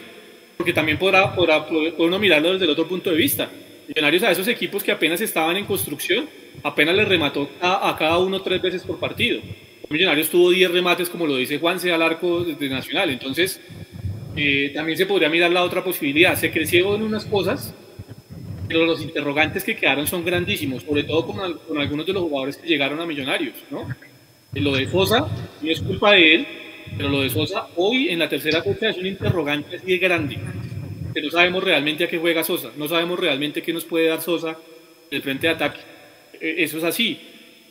porque 0.57 0.73
también 0.73 0.99
podrá, 0.99 1.35
podrá, 1.35 1.67
uno 1.99 2.19
mirarlo 2.19 2.53
desde 2.53 2.65
el 2.65 2.71
otro 2.71 2.89
punto 2.89 3.11
de 3.11 3.17
vista, 3.17 3.51
Millonarios 3.89 4.23
a 4.23 4.31
esos 4.31 4.49
equipos 4.49 4.83
que 4.83 4.93
apenas 4.93 5.21
estaban 5.21 5.57
en 5.57 5.65
construcción, 5.65 6.29
apenas 6.63 6.95
les 6.95 7.09
remató 7.09 7.49
a, 7.61 7.95
cada 7.99 8.19
uno 8.19 8.41
tres 8.41 8.63
veces 8.63 8.83
por 8.83 8.99
partido. 8.99 9.41
Millonarios 9.91 10.31
tuvo 10.31 10.51
10 10.51 10.71
remates, 10.71 11.11
como 11.11 11.27
lo 11.27 11.37
dice 11.37 11.59
Juan, 11.59 11.79
sea 11.79 11.97
al 11.97 12.03
arco 12.03 12.45
de 12.45 12.69
Nacional. 12.69 13.11
Entonces, 13.11 13.61
eh, 14.37 14.71
también 14.75 14.97
se 14.97 15.07
podría 15.07 15.29
mirar 15.29 15.51
la 15.51 15.63
otra 15.63 15.85
posibilidad. 15.85 16.37
Se 16.37 16.51
creció 16.51 16.95
en 16.95 17.03
unas 17.03 17.25
cosas, 17.27 17.75
pero 18.69 18.87
los 18.87 19.03
interrogantes 19.03 19.65
que 19.65 19.77
quedaron 19.77 20.07
son 20.07 20.25
grandísimos, 20.25 20.83
sobre 20.83 21.05
todo 21.05 21.27
con, 21.27 21.59
con 21.59 21.79
algunos 21.79 22.07
de 22.07 22.13
los 22.13 22.23
jugadores 22.23 22.57
que 22.57 22.69
llegaron 22.69 23.01
a 23.01 23.07
Millonarios, 23.07 23.55
¿no? 23.71 23.87
Lo 24.55 24.75
de 24.75 24.87
Sosa 24.87 25.27
no 25.61 25.71
es 25.71 25.81
culpa 25.81 26.13
de 26.13 26.35
él, 26.35 26.47
pero 26.97 27.09
lo 27.09 27.23
de 27.23 27.31
Sosa 27.31 27.69
hoy 27.77 28.09
en 28.11 28.19
la 28.19 28.29
tercera 28.29 28.63
fecha 28.63 28.91
es 28.91 28.99
un 28.99 29.07
interrogante 29.07 29.77
así 29.77 29.87
de 29.87 29.99
grande, 29.99 30.39
que 31.15 31.23
no 31.23 31.31
sabemos 31.31 31.65
realmente 31.65 32.05
a 32.05 32.09
qué 32.09 32.19
juega 32.19 32.45
Sosa, 32.45 32.71
no 32.77 32.87
sabemos 32.89 33.19
realmente 33.19 33.63
qué 33.63 33.73
nos 33.73 33.85
puede 33.85 34.09
dar 34.09 34.21
Sosa 34.21 34.59
del 35.11 35.23
frente 35.23 35.47
de 35.47 35.53
ataque. 35.55 35.81
E, 36.41 36.63
eso 36.63 36.79
es 36.79 36.85
así. 36.85 37.19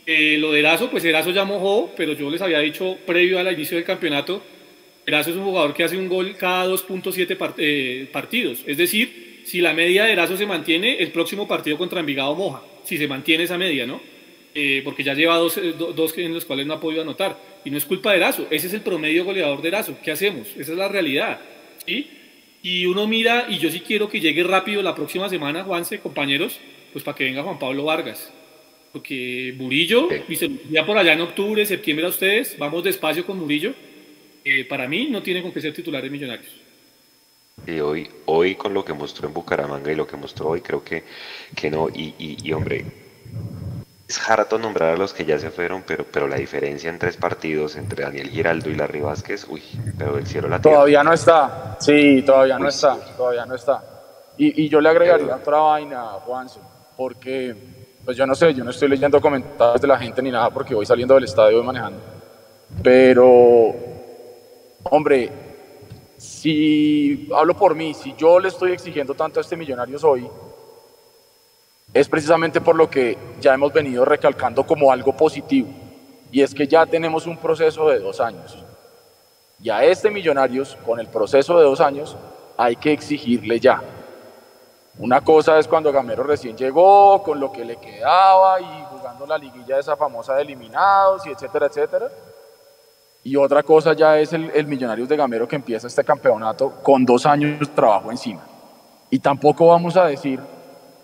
Eh, 0.05 0.37
lo 0.39 0.51
de 0.51 0.59
Erazo, 0.59 0.89
pues 0.89 1.05
Erazo 1.05 1.31
ya 1.31 1.45
mojó, 1.45 1.91
pero 1.95 2.13
yo 2.13 2.29
les 2.29 2.41
había 2.41 2.59
dicho 2.59 2.97
previo 3.05 3.39
al 3.39 3.51
inicio 3.51 3.77
del 3.77 3.85
campeonato, 3.85 4.41
Erazo 5.05 5.31
es 5.31 5.35
un 5.35 5.43
jugador 5.43 5.73
que 5.73 5.83
hace 5.83 5.97
un 5.97 6.07
gol 6.07 6.35
cada 6.37 6.67
2.7 6.67 7.53
eh, 7.57 8.09
partidos, 8.11 8.63
es 8.65 8.77
decir, 8.77 9.41
si 9.45 9.61
la 9.61 9.73
media 9.73 10.05
de 10.05 10.13
Erazo 10.13 10.37
se 10.37 10.45
mantiene, 10.45 10.97
el 10.97 11.11
próximo 11.11 11.47
partido 11.47 11.77
contra 11.77 11.99
Envigado 11.99 12.35
moja, 12.35 12.61
si 12.83 12.97
se 12.97 13.07
mantiene 13.07 13.43
esa 13.43 13.57
media, 13.57 13.85
¿no? 13.85 14.01
Eh, 14.53 14.81
porque 14.83 15.03
ya 15.03 15.13
lleva 15.13 15.37
dos, 15.37 15.57
eh, 15.57 15.73
dos, 15.77 16.17
en 16.17 16.33
los 16.33 16.45
cuales 16.45 16.65
no 16.65 16.73
ha 16.73 16.79
podido 16.79 17.01
anotar. 17.01 17.37
Y 17.63 17.69
no 17.69 17.77
es 17.77 17.85
culpa 17.85 18.11
de 18.11 18.17
Erazo, 18.17 18.47
ese 18.49 18.67
es 18.67 18.73
el 18.73 18.81
promedio 18.81 19.23
goleador 19.23 19.61
de 19.61 19.69
Erazo. 19.69 19.97
¿Qué 20.03 20.11
hacemos? 20.11 20.47
Esa 20.57 20.73
es 20.73 20.77
la 20.77 20.87
realidad. 20.87 21.39
¿sí? 21.85 22.09
Y 22.61 22.85
uno 22.85 23.07
mira, 23.07 23.47
y 23.49 23.57
yo 23.57 23.71
sí 23.71 23.79
quiero 23.79 24.09
que 24.09 24.19
llegue 24.19 24.43
rápido 24.43 24.81
la 24.83 24.93
próxima 24.93 25.29
semana, 25.29 25.63
Juanse, 25.63 25.99
compañeros, 25.99 26.59
pues 26.91 27.03
para 27.03 27.15
que 27.15 27.23
venga 27.23 27.43
Juan 27.43 27.59
Pablo 27.59 27.85
Vargas. 27.85 28.31
Porque 28.91 29.54
Murillo, 29.58 30.10
ya 30.69 30.86
por 30.86 30.97
allá 30.97 31.13
en 31.13 31.21
octubre, 31.21 31.65
septiembre 31.65 32.06
a 32.06 32.10
ustedes, 32.10 32.58
vamos 32.58 32.84
despacio 32.84 33.25
con 33.25 33.38
Murillo. 33.38 33.73
Eh, 34.43 34.65
para 34.65 34.88
mí 34.88 35.08
no 35.10 35.21
tiene 35.21 35.41
con 35.41 35.51
qué 35.51 35.62
ser 35.62 35.73
titular 35.73 36.04
de 36.04 36.10
Millonarios. 36.10 36.51
Y 37.65 37.80
hoy, 37.80 38.10
hoy 38.25 38.56
con 38.56 38.73
lo 38.73 38.84
que 38.84 38.93
mostró 38.93 39.27
en 39.27 39.34
Bucaramanga 39.34 39.91
y 39.91 39.95
lo 39.95 40.08
que 40.08 40.17
mostró 40.17 40.49
hoy, 40.49 40.62
creo 40.62 40.84
que, 40.84 41.04
que 41.56 41.69
no. 41.69 41.89
Y, 41.89 42.13
y, 42.17 42.51
hombre, 42.54 42.86
es 44.10 44.30
harto 44.30 44.58
nombrar 44.58 44.95
a 44.95 44.97
los 44.97 45.13
que 45.13 45.25
ya 45.25 45.38
se 45.38 45.51
fueron, 45.51 45.84
pero, 45.86 46.06
pero 46.12 46.27
la 46.27 46.38
diferencia 46.38 46.89
en 46.89 46.97
tres 46.97 47.17
partidos 47.17 47.75
entre 47.75 48.04
Daniel 48.04 48.30
Giraldo 48.30 48.69
y 48.69 48.75
Larry 48.75 49.01
Vázquez, 49.01 49.45
uy, 49.47 49.62
pero 49.97 50.15
del 50.15 50.25
cielo 50.25 50.49
la 50.49 50.60
tierra. 50.60 50.75
Todavía 50.75 51.04
no 51.04 51.13
está, 51.13 51.77
sí, 51.80 52.23
todavía 52.25 52.58
no 52.58 52.67
está, 52.67 52.97
todavía 53.15 53.45
no 53.45 53.56
está. 53.56 53.84
Y, 54.38 54.63
y 54.63 54.69
yo 54.69 54.82
le 54.82 54.89
agregaría 54.89 55.36
otra 55.36 55.58
vaina, 55.60 56.04
Juanse, 56.25 56.60
porque, 56.97 57.56
pues 58.05 58.17
yo 58.17 58.25
no 58.25 58.35
sé, 58.35 58.53
yo 58.53 58.63
no 58.63 58.71
estoy 58.71 58.89
leyendo 58.89 59.21
comentarios 59.21 59.81
de 59.81 59.87
la 59.87 59.97
gente 59.97 60.21
ni 60.21 60.31
nada 60.31 60.49
porque 60.49 60.73
voy 60.73 60.85
saliendo 60.85 61.15
del 61.15 61.25
estadio 61.25 61.61
y 61.61 61.63
manejando. 61.63 61.99
Pero, 62.81 63.75
hombre, 64.83 65.29
si 66.17 67.29
hablo 67.35 67.55
por 67.55 67.75
mí, 67.75 67.93
si 67.93 68.13
yo 68.17 68.39
le 68.39 68.47
estoy 68.47 68.71
exigiendo 68.71 69.13
tanto 69.13 69.39
a 69.39 69.41
este 69.41 69.55
Millonarios 69.55 70.03
hoy, 70.03 70.27
es 71.93 72.07
precisamente 72.07 72.61
por 72.61 72.75
lo 72.75 72.89
que 72.89 73.17
ya 73.39 73.53
hemos 73.53 73.73
venido 73.73 74.05
recalcando 74.05 74.65
como 74.65 74.91
algo 74.91 75.15
positivo, 75.15 75.69
y 76.31 76.41
es 76.41 76.53
que 76.53 76.67
ya 76.67 76.85
tenemos 76.85 77.27
un 77.27 77.37
proceso 77.37 77.89
de 77.89 77.99
dos 77.99 78.19
años. 78.19 78.57
Y 79.61 79.69
a 79.69 79.83
este 79.83 80.09
Millonarios, 80.09 80.77
con 80.85 80.99
el 80.99 81.07
proceso 81.07 81.57
de 81.57 81.65
dos 81.65 81.81
años, 81.81 82.15
hay 82.57 82.75
que 82.75 82.93
exigirle 82.93 83.59
ya. 83.59 83.81
Una 84.97 85.21
cosa 85.21 85.58
es 85.58 85.67
cuando 85.67 85.91
Gamero 85.91 86.23
recién 86.23 86.56
llegó, 86.58 87.23
con 87.23 87.39
lo 87.39 87.51
que 87.51 87.65
le 87.65 87.77
quedaba 87.77 88.60
y 88.60 88.86
jugando 88.89 89.25
la 89.25 89.38
liguilla 89.38 89.80
esa 89.80 89.95
famosa 89.95 90.36
de 90.36 90.41
eliminados 90.41 91.25
y 91.25 91.32
etcétera, 91.32 91.67
etcétera 91.67 92.10
y 93.23 93.36
otra 93.36 93.62
cosa 93.62 93.93
ya 93.93 94.17
es 94.17 94.34
el, 94.34 94.49
el 94.54 94.65
Millonarios 94.65 95.08
de 95.08 95.15
Gamero 95.15 95.47
que 95.47 95.56
empieza 95.56 95.88
este 95.88 96.04
campeonato 96.04 96.71
con 96.82 97.06
dos 97.06 97.25
años 97.25 97.60
de 97.60 97.65
trabajo 97.67 98.10
encima. 98.10 98.41
Y 99.10 99.19
tampoco 99.19 99.67
vamos 99.67 99.95
a 99.95 100.06
decir 100.06 100.39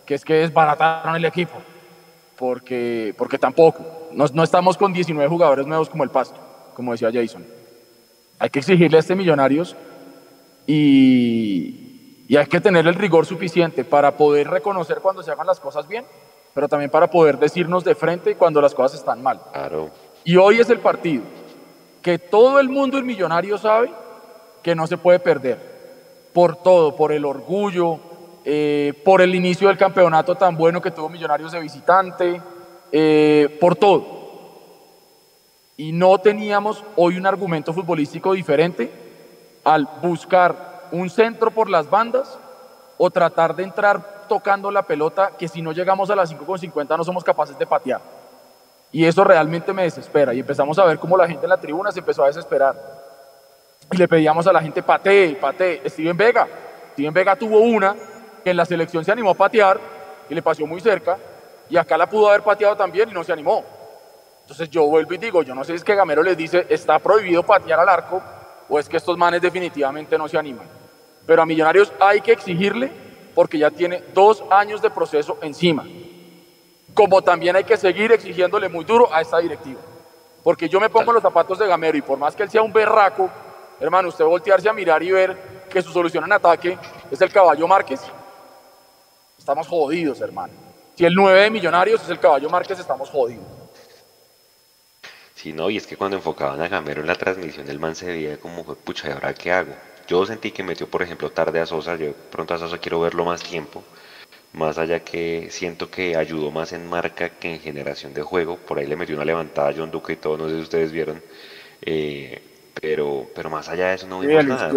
que 0.06 0.16
es 0.16 0.26
que 0.26 0.36
desbarataron 0.36 1.16
el 1.16 1.26
equipo, 1.26 1.56
porque, 2.36 3.14
porque 3.18 3.38
tampoco. 3.38 3.86
No, 4.12 4.26
no 4.34 4.44
estamos 4.44 4.78
con 4.78 4.94
19 4.94 5.30
jugadores 5.30 5.68
nuevos 5.68 5.90
como 5.90 6.04
el 6.04 6.10
Pasto, 6.10 6.40
como 6.74 6.94
decía 6.94 7.12
Jason. 7.14 7.46
Hay 8.40 8.50
que 8.50 8.60
exigirle 8.60 8.98
a 8.98 9.02
este 9.02 9.16
Millonarios 9.16 9.76
y, 10.66 11.87
y 12.28 12.36
hay 12.36 12.46
que 12.48 12.62
tener 12.62 12.86
el 12.88 12.96
rigor 12.96 13.26
suficiente 13.26 13.84
para 13.84 14.16
poder 14.18 14.50
reconocer 14.50 15.00
cuando 15.00 15.24
se 15.24 15.32
hagan 15.32 15.48
las 15.48 15.60
cosas 15.60 15.88
bien 15.88 16.06
pero 16.58 16.68
también 16.68 16.90
para 16.90 17.08
poder 17.08 17.38
decirnos 17.38 17.84
de 17.84 17.94
frente 17.94 18.34
cuando 18.34 18.60
las 18.60 18.74
cosas 18.74 18.98
están 18.98 19.22
mal. 19.22 19.40
Claro. 19.54 19.92
Y 20.24 20.38
hoy 20.38 20.60
es 20.60 20.68
el 20.72 20.80
partido 20.80 21.22
que 22.02 22.18
todo 22.18 22.60
el 22.60 22.68
mundo 22.68 22.98
el 22.98 23.04
millonario 23.04 23.60
sabe 23.60 23.92
que 24.64 24.74
no 24.74 24.88
se 24.88 24.98
puede 24.98 25.20
perder. 25.20 25.60
Por 26.34 26.56
todo, 26.56 26.96
por 26.96 27.12
el 27.12 27.26
orgullo, 27.26 28.00
eh, 28.44 29.00
por 29.06 29.22
el 29.22 29.36
inicio 29.36 29.68
del 29.68 29.78
campeonato 29.78 30.34
tan 30.34 30.58
bueno 30.58 30.82
que 30.82 30.90
tuvo 30.90 31.10
Millonarios 31.10 31.52
de 31.52 31.60
visitante, 31.60 32.42
eh, 32.92 33.56
por 33.62 33.76
todo. 33.76 34.18
Y 35.78 35.92
no 35.92 36.18
teníamos 36.18 36.84
hoy 36.96 37.18
un 37.18 37.28
argumento 37.28 37.72
futbolístico 37.72 38.34
diferente 38.34 38.90
al 39.64 39.88
buscar 40.02 40.67
un 40.92 41.10
centro 41.10 41.52
por 41.52 41.70
las 41.70 41.90
bandas 41.90 42.38
o 42.98 43.10
tratar 43.12 43.56
de 43.56 43.64
entrar 43.64 44.26
tocando 44.28 44.72
la 44.72 44.84
pelota 44.84 45.32
que 45.38 45.48
si 45.48 45.62
no 45.62 45.72
llegamos 45.72 46.10
a 46.10 46.16
las 46.16 46.34
5.50 46.34 46.98
no 46.98 47.04
somos 47.04 47.24
capaces 47.24 47.58
de 47.58 47.66
patear. 47.66 48.02
Y 48.92 49.06
eso 49.06 49.24
realmente 49.24 49.74
me 49.74 49.84
desespera. 49.84 50.34
Y 50.34 50.40
empezamos 50.40 50.80
a 50.80 50.86
ver 50.86 50.98
cómo 50.98 51.18
la 51.18 51.28
gente 51.28 51.46
en 51.46 51.50
la 51.50 51.58
tribuna 51.58 51.92
se 51.92 52.00
empezó 52.00 52.24
a 52.24 52.28
desesperar. 52.28 52.76
Y 53.92 53.98
le 53.98 54.08
pedíamos 54.08 54.48
a 54.48 54.54
la 54.54 54.62
gente, 54.62 54.82
patee, 54.82 55.36
patee. 55.36 55.90
Steven 55.90 56.16
Vega. 56.16 56.48
Steven 56.94 57.14
Vega 57.14 57.36
tuvo 57.36 57.60
una 57.60 57.96
que 58.44 58.52
en 58.52 58.58
la 58.58 58.66
selección 58.66 59.04
se 59.04 59.12
animó 59.12 59.32
a 59.32 59.34
patear 59.34 59.80
y 60.30 60.36
le 60.36 60.42
pasó 60.42 60.66
muy 60.66 60.80
cerca. 60.80 61.18
Y 61.70 61.78
acá 61.78 61.98
la 61.98 62.08
pudo 62.08 62.30
haber 62.30 62.44
pateado 62.44 62.76
también 62.76 63.10
y 63.10 63.14
no 63.14 63.24
se 63.24 63.34
animó. 63.34 63.64
Entonces 64.42 64.70
yo 64.70 64.86
vuelvo 64.86 65.14
y 65.14 65.18
digo, 65.18 65.44
yo 65.44 65.54
no 65.54 65.64
sé 65.66 65.74
si 65.74 65.76
es 65.76 65.84
que 65.84 65.94
Gamero 65.94 66.24
les 66.24 66.38
dice, 66.38 66.66
está 66.70 67.00
prohibido 67.00 67.44
patear 67.44 67.82
al 67.82 67.90
arco 67.90 68.22
o 68.70 68.80
es 68.80 68.90
que 68.90 68.98
estos 68.98 69.18
manes 69.18 69.42
definitivamente 69.42 70.18
no 70.18 70.28
se 70.28 70.38
animan. 70.38 70.68
Pero 71.26 71.42
a 71.42 71.46
Millonarios 71.46 71.92
hay 72.00 72.22
que 72.22 72.32
exigirle 72.32 72.92
porque 73.36 73.58
ya 73.58 73.70
tiene 73.70 74.04
dos 74.14 74.44
años 74.50 74.82
de 74.82 74.90
proceso 74.90 75.38
encima. 75.42 75.86
Como 76.94 77.22
también 77.22 77.56
hay 77.56 77.64
que 77.64 77.78
seguir 77.78 78.12
exigiéndole 78.12 78.70
muy 78.70 78.84
duro 78.86 79.14
a 79.14 79.22
esta 79.22 79.38
directiva. 79.40 79.82
Porque 80.44 80.70
yo 80.70 80.80
me 80.80 80.90
pongo 80.90 81.12
los 81.12 81.22
zapatos 81.22 81.60
de 81.60 81.68
Gamero 81.68 81.98
y 81.98 82.02
por 82.02 82.18
más 82.18 82.36
que 82.36 82.44
él 82.44 82.50
sea 82.50 82.62
un 82.62 82.72
berraco, 82.74 83.30
hermano, 83.80 84.10
usted 84.10 84.26
voltearse 84.26 84.70
a 84.70 84.74
mirar 84.74 85.04
y 85.04 85.12
ver 85.12 85.66
que 85.70 85.82
su 85.82 85.92
solución 85.92 86.24
en 86.24 86.32
ataque 86.32 86.78
es 87.12 87.22
el 87.22 87.32
caballo 87.32 87.68
Márquez, 87.68 88.02
estamos 89.38 89.68
jodidos, 89.68 90.22
hermano. 90.22 90.54
Si 90.96 91.06
el 91.06 91.14
9 91.14 91.42
de 91.42 91.50
Millonarios 91.52 92.02
es 92.02 92.10
el 92.10 92.20
caballo 92.20 92.50
Márquez, 92.50 92.80
estamos 92.80 93.10
jodidos. 93.10 93.57
Sí, 95.38 95.54
no, 95.54 95.70
y 95.70 95.78
es 95.78 95.86
que 95.86 95.98
cuando 95.98 96.18
enfocaban 96.18 96.60
a 96.62 96.68
Gamero 96.68 97.02
en 97.02 97.08
la 97.08 97.14
transmisión, 97.14 97.70
el 97.70 97.78
man 97.80 97.96
se 97.96 98.08
veía 98.08 98.38
como, 98.40 98.64
pucha, 98.64 99.08
¿y 99.08 99.12
ahora 99.12 99.36
qué 99.36 99.52
hago? 99.52 99.72
Yo 100.08 100.26
sentí 100.26 100.50
que 100.50 100.64
metió, 100.64 100.88
por 100.88 101.04
ejemplo, 101.04 101.30
tarde 101.30 101.60
a 101.60 101.68
Sosa. 101.68 101.96
Yo 101.96 102.14
pronto 102.32 102.56
a 102.56 102.58
Sosa 102.58 102.80
quiero 102.80 103.00
verlo 103.02 103.24
más 103.24 103.44
tiempo. 103.44 103.84
Más 104.54 104.80
allá 104.80 105.02
que 105.02 105.50
siento 105.52 105.92
que 105.92 106.16
ayudó 106.16 106.50
más 106.50 106.74
en 106.74 106.88
marca 106.88 107.30
que 107.30 107.54
en 107.54 107.60
generación 107.60 108.16
de 108.16 108.24
juego. 108.24 108.58
Por 108.58 108.80
ahí 108.80 108.88
le 108.88 108.96
metió 108.96 109.16
una 109.16 109.26
levantada 109.26 109.70
a 109.70 109.74
John 109.78 109.92
Duque 109.92 110.14
y 110.14 110.16
todo, 110.16 110.40
no 110.40 110.50
sé 110.50 110.56
si 110.56 110.62
ustedes 110.62 110.92
vieron. 110.92 111.22
Eh, 111.84 112.42
pero, 112.82 113.30
pero 113.36 113.52
más 113.52 113.70
allá 113.70 113.90
de 113.90 113.96
eso 113.96 114.08
no 114.08 114.22
vimos 114.22 114.44
nada. 114.44 114.72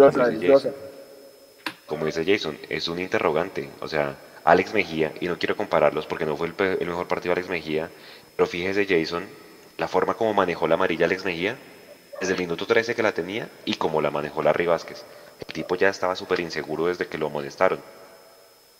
Como 1.87 2.05
dice, 2.05 2.23
Jason, 2.23 2.55
es 2.69 2.87
un 2.87 2.99
interrogante. 2.99 3.67
O 3.79 3.87
sea, 3.87 4.15
Alex 4.43 4.75
Mejía, 4.75 5.11
y 5.19 5.27
no 5.27 5.39
quiero 5.39 5.57
compararlos 5.57 6.05
porque 6.05 6.27
no 6.27 6.37
fue 6.37 6.49
el, 6.49 6.77
el 6.79 6.87
mejor 6.87 7.07
partido 7.07 7.33
de 7.33 7.39
Alex 7.39 7.49
Mejía, 7.49 7.89
pero 8.35 8.45
fíjese 8.45 8.85
Jason, 8.85 9.25
la 9.81 9.87
forma 9.87 10.13
como 10.13 10.33
manejó 10.35 10.67
la 10.67 10.75
amarilla 10.75 11.05
Alex 11.05 11.25
Mejía, 11.25 11.57
desde 12.19 12.33
el 12.33 12.39
minuto 12.39 12.67
13 12.67 12.93
que 12.93 13.01
la 13.01 13.13
tenía 13.13 13.49
y 13.65 13.73
como 13.73 13.99
la 13.99 14.11
manejó 14.11 14.43
Larry 14.43 14.67
Vázquez. 14.67 15.03
El 15.39 15.53
tipo 15.53 15.75
ya 15.75 15.89
estaba 15.89 16.15
súper 16.15 16.39
inseguro 16.39 16.85
desde 16.85 17.07
que 17.07 17.17
lo 17.17 17.25
amonestaron. 17.25 17.79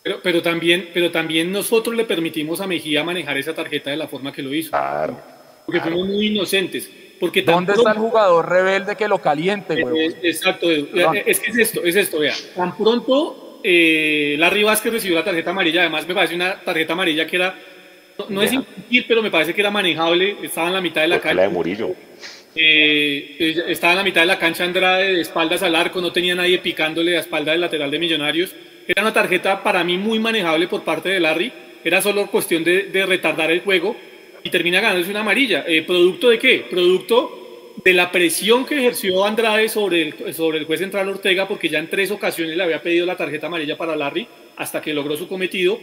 Pero, 0.04 0.20
pero, 0.22 0.42
también, 0.42 0.90
pero 0.94 1.10
también 1.10 1.50
nosotros 1.50 1.96
le 1.96 2.04
permitimos 2.04 2.60
a 2.60 2.68
Mejía 2.68 3.02
manejar 3.02 3.36
esa 3.36 3.52
tarjeta 3.52 3.90
de 3.90 3.96
la 3.96 4.06
forma 4.06 4.32
que 4.32 4.42
lo 4.42 4.54
hizo. 4.54 4.70
Claro. 4.70 5.18
Porque 5.66 5.80
fuimos 5.80 6.06
muy 6.06 6.28
inocentes. 6.28 6.88
Porque 7.18 7.42
¿Dónde 7.42 7.72
está 7.72 7.90
el 7.90 7.98
jugador 7.98 8.48
rebelde 8.48 8.94
que 8.94 9.08
lo 9.08 9.18
caliente, 9.18 9.82
güey? 9.82 10.14
exacto, 10.22 10.70
es 10.70 11.40
que 11.40 11.50
es 11.50 11.58
esto, 11.58 11.82
es 11.82 11.96
esto, 11.96 12.20
vea. 12.20 12.34
Tan 12.54 12.76
pronto 12.76 13.42
eh, 13.64 14.36
Larry 14.38 14.64
Vázquez 14.64 14.92
recibió 14.92 15.16
la 15.16 15.24
tarjeta 15.24 15.50
amarilla, 15.50 15.82
además 15.82 16.06
me 16.06 16.14
parece 16.14 16.34
una 16.34 16.60
tarjeta 16.60 16.92
amarilla 16.92 17.26
que 17.26 17.36
era, 17.36 17.54
no, 18.28 18.42
es 18.42 18.52
infantil, 18.52 19.04
pero 19.06 19.22
me 19.22 19.30
parece 19.30 19.54
que 19.54 19.60
era 19.60 19.70
manejable, 19.70 20.36
estaba 20.42 20.68
en 20.68 20.74
la 20.74 20.80
mitad 20.80 21.02
de 21.02 21.08
la 21.08 21.20
calle. 21.20 21.34
La 21.34 21.42
de 21.42 21.48
Murillo. 21.48 21.94
Eh, 22.54 23.64
estaba 23.68 23.94
en 23.94 23.98
la 23.98 24.04
mitad 24.04 24.20
de 24.20 24.26
la 24.26 24.38
cancha 24.38 24.64
Andrade, 24.64 25.14
de 25.14 25.20
espaldas 25.20 25.62
al 25.62 25.74
arco, 25.74 26.00
no 26.00 26.12
tenía 26.12 26.34
nadie 26.34 26.58
picándole 26.58 27.16
a 27.16 27.20
espalda 27.20 27.52
del 27.52 27.60
lateral 27.60 27.90
de 27.90 27.98
Millonarios. 27.98 28.54
Era 28.86 29.02
una 29.02 29.12
tarjeta 29.12 29.62
para 29.62 29.84
mí 29.84 29.96
muy 29.96 30.18
manejable 30.18 30.68
por 30.68 30.82
parte 30.84 31.08
de 31.08 31.20
Larry. 31.20 31.52
Era 31.84 32.00
solo 32.02 32.26
cuestión 32.30 32.62
de, 32.64 33.06
retardar 33.06 33.50
el 33.50 33.60
juego 33.60 33.96
y 34.42 34.50
termina 34.50 34.80
ganándose 34.80 35.10
una 35.10 35.20
amarilla. 35.20 35.64
Eh, 35.66 35.82
¿Producto 35.82 36.28
de 36.28 36.38
qué? 36.38 36.66
Producto 36.68 37.72
de 37.84 37.92
la 37.94 38.10
presión 38.12 38.66
que 38.66 38.76
ejerció 38.76 39.24
Andrade 39.24 39.68
sobre 39.68 40.02
el, 40.02 40.34
sobre 40.34 40.58
el 40.58 40.64
juez 40.66 40.80
central 40.80 41.08
Ortega, 41.08 41.48
porque 41.48 41.68
ya 41.68 41.78
en 41.78 41.88
tres 41.88 42.10
ocasiones 42.10 42.56
le 42.56 42.62
había 42.62 42.82
pedido 42.82 43.06
la 43.06 43.16
tarjeta 43.16 43.46
amarilla 43.46 43.76
para 43.76 43.96
Larry 43.96 44.26
hasta 44.56 44.80
que 44.80 44.92
logró 44.92 45.16
su 45.16 45.26
cometido. 45.26 45.78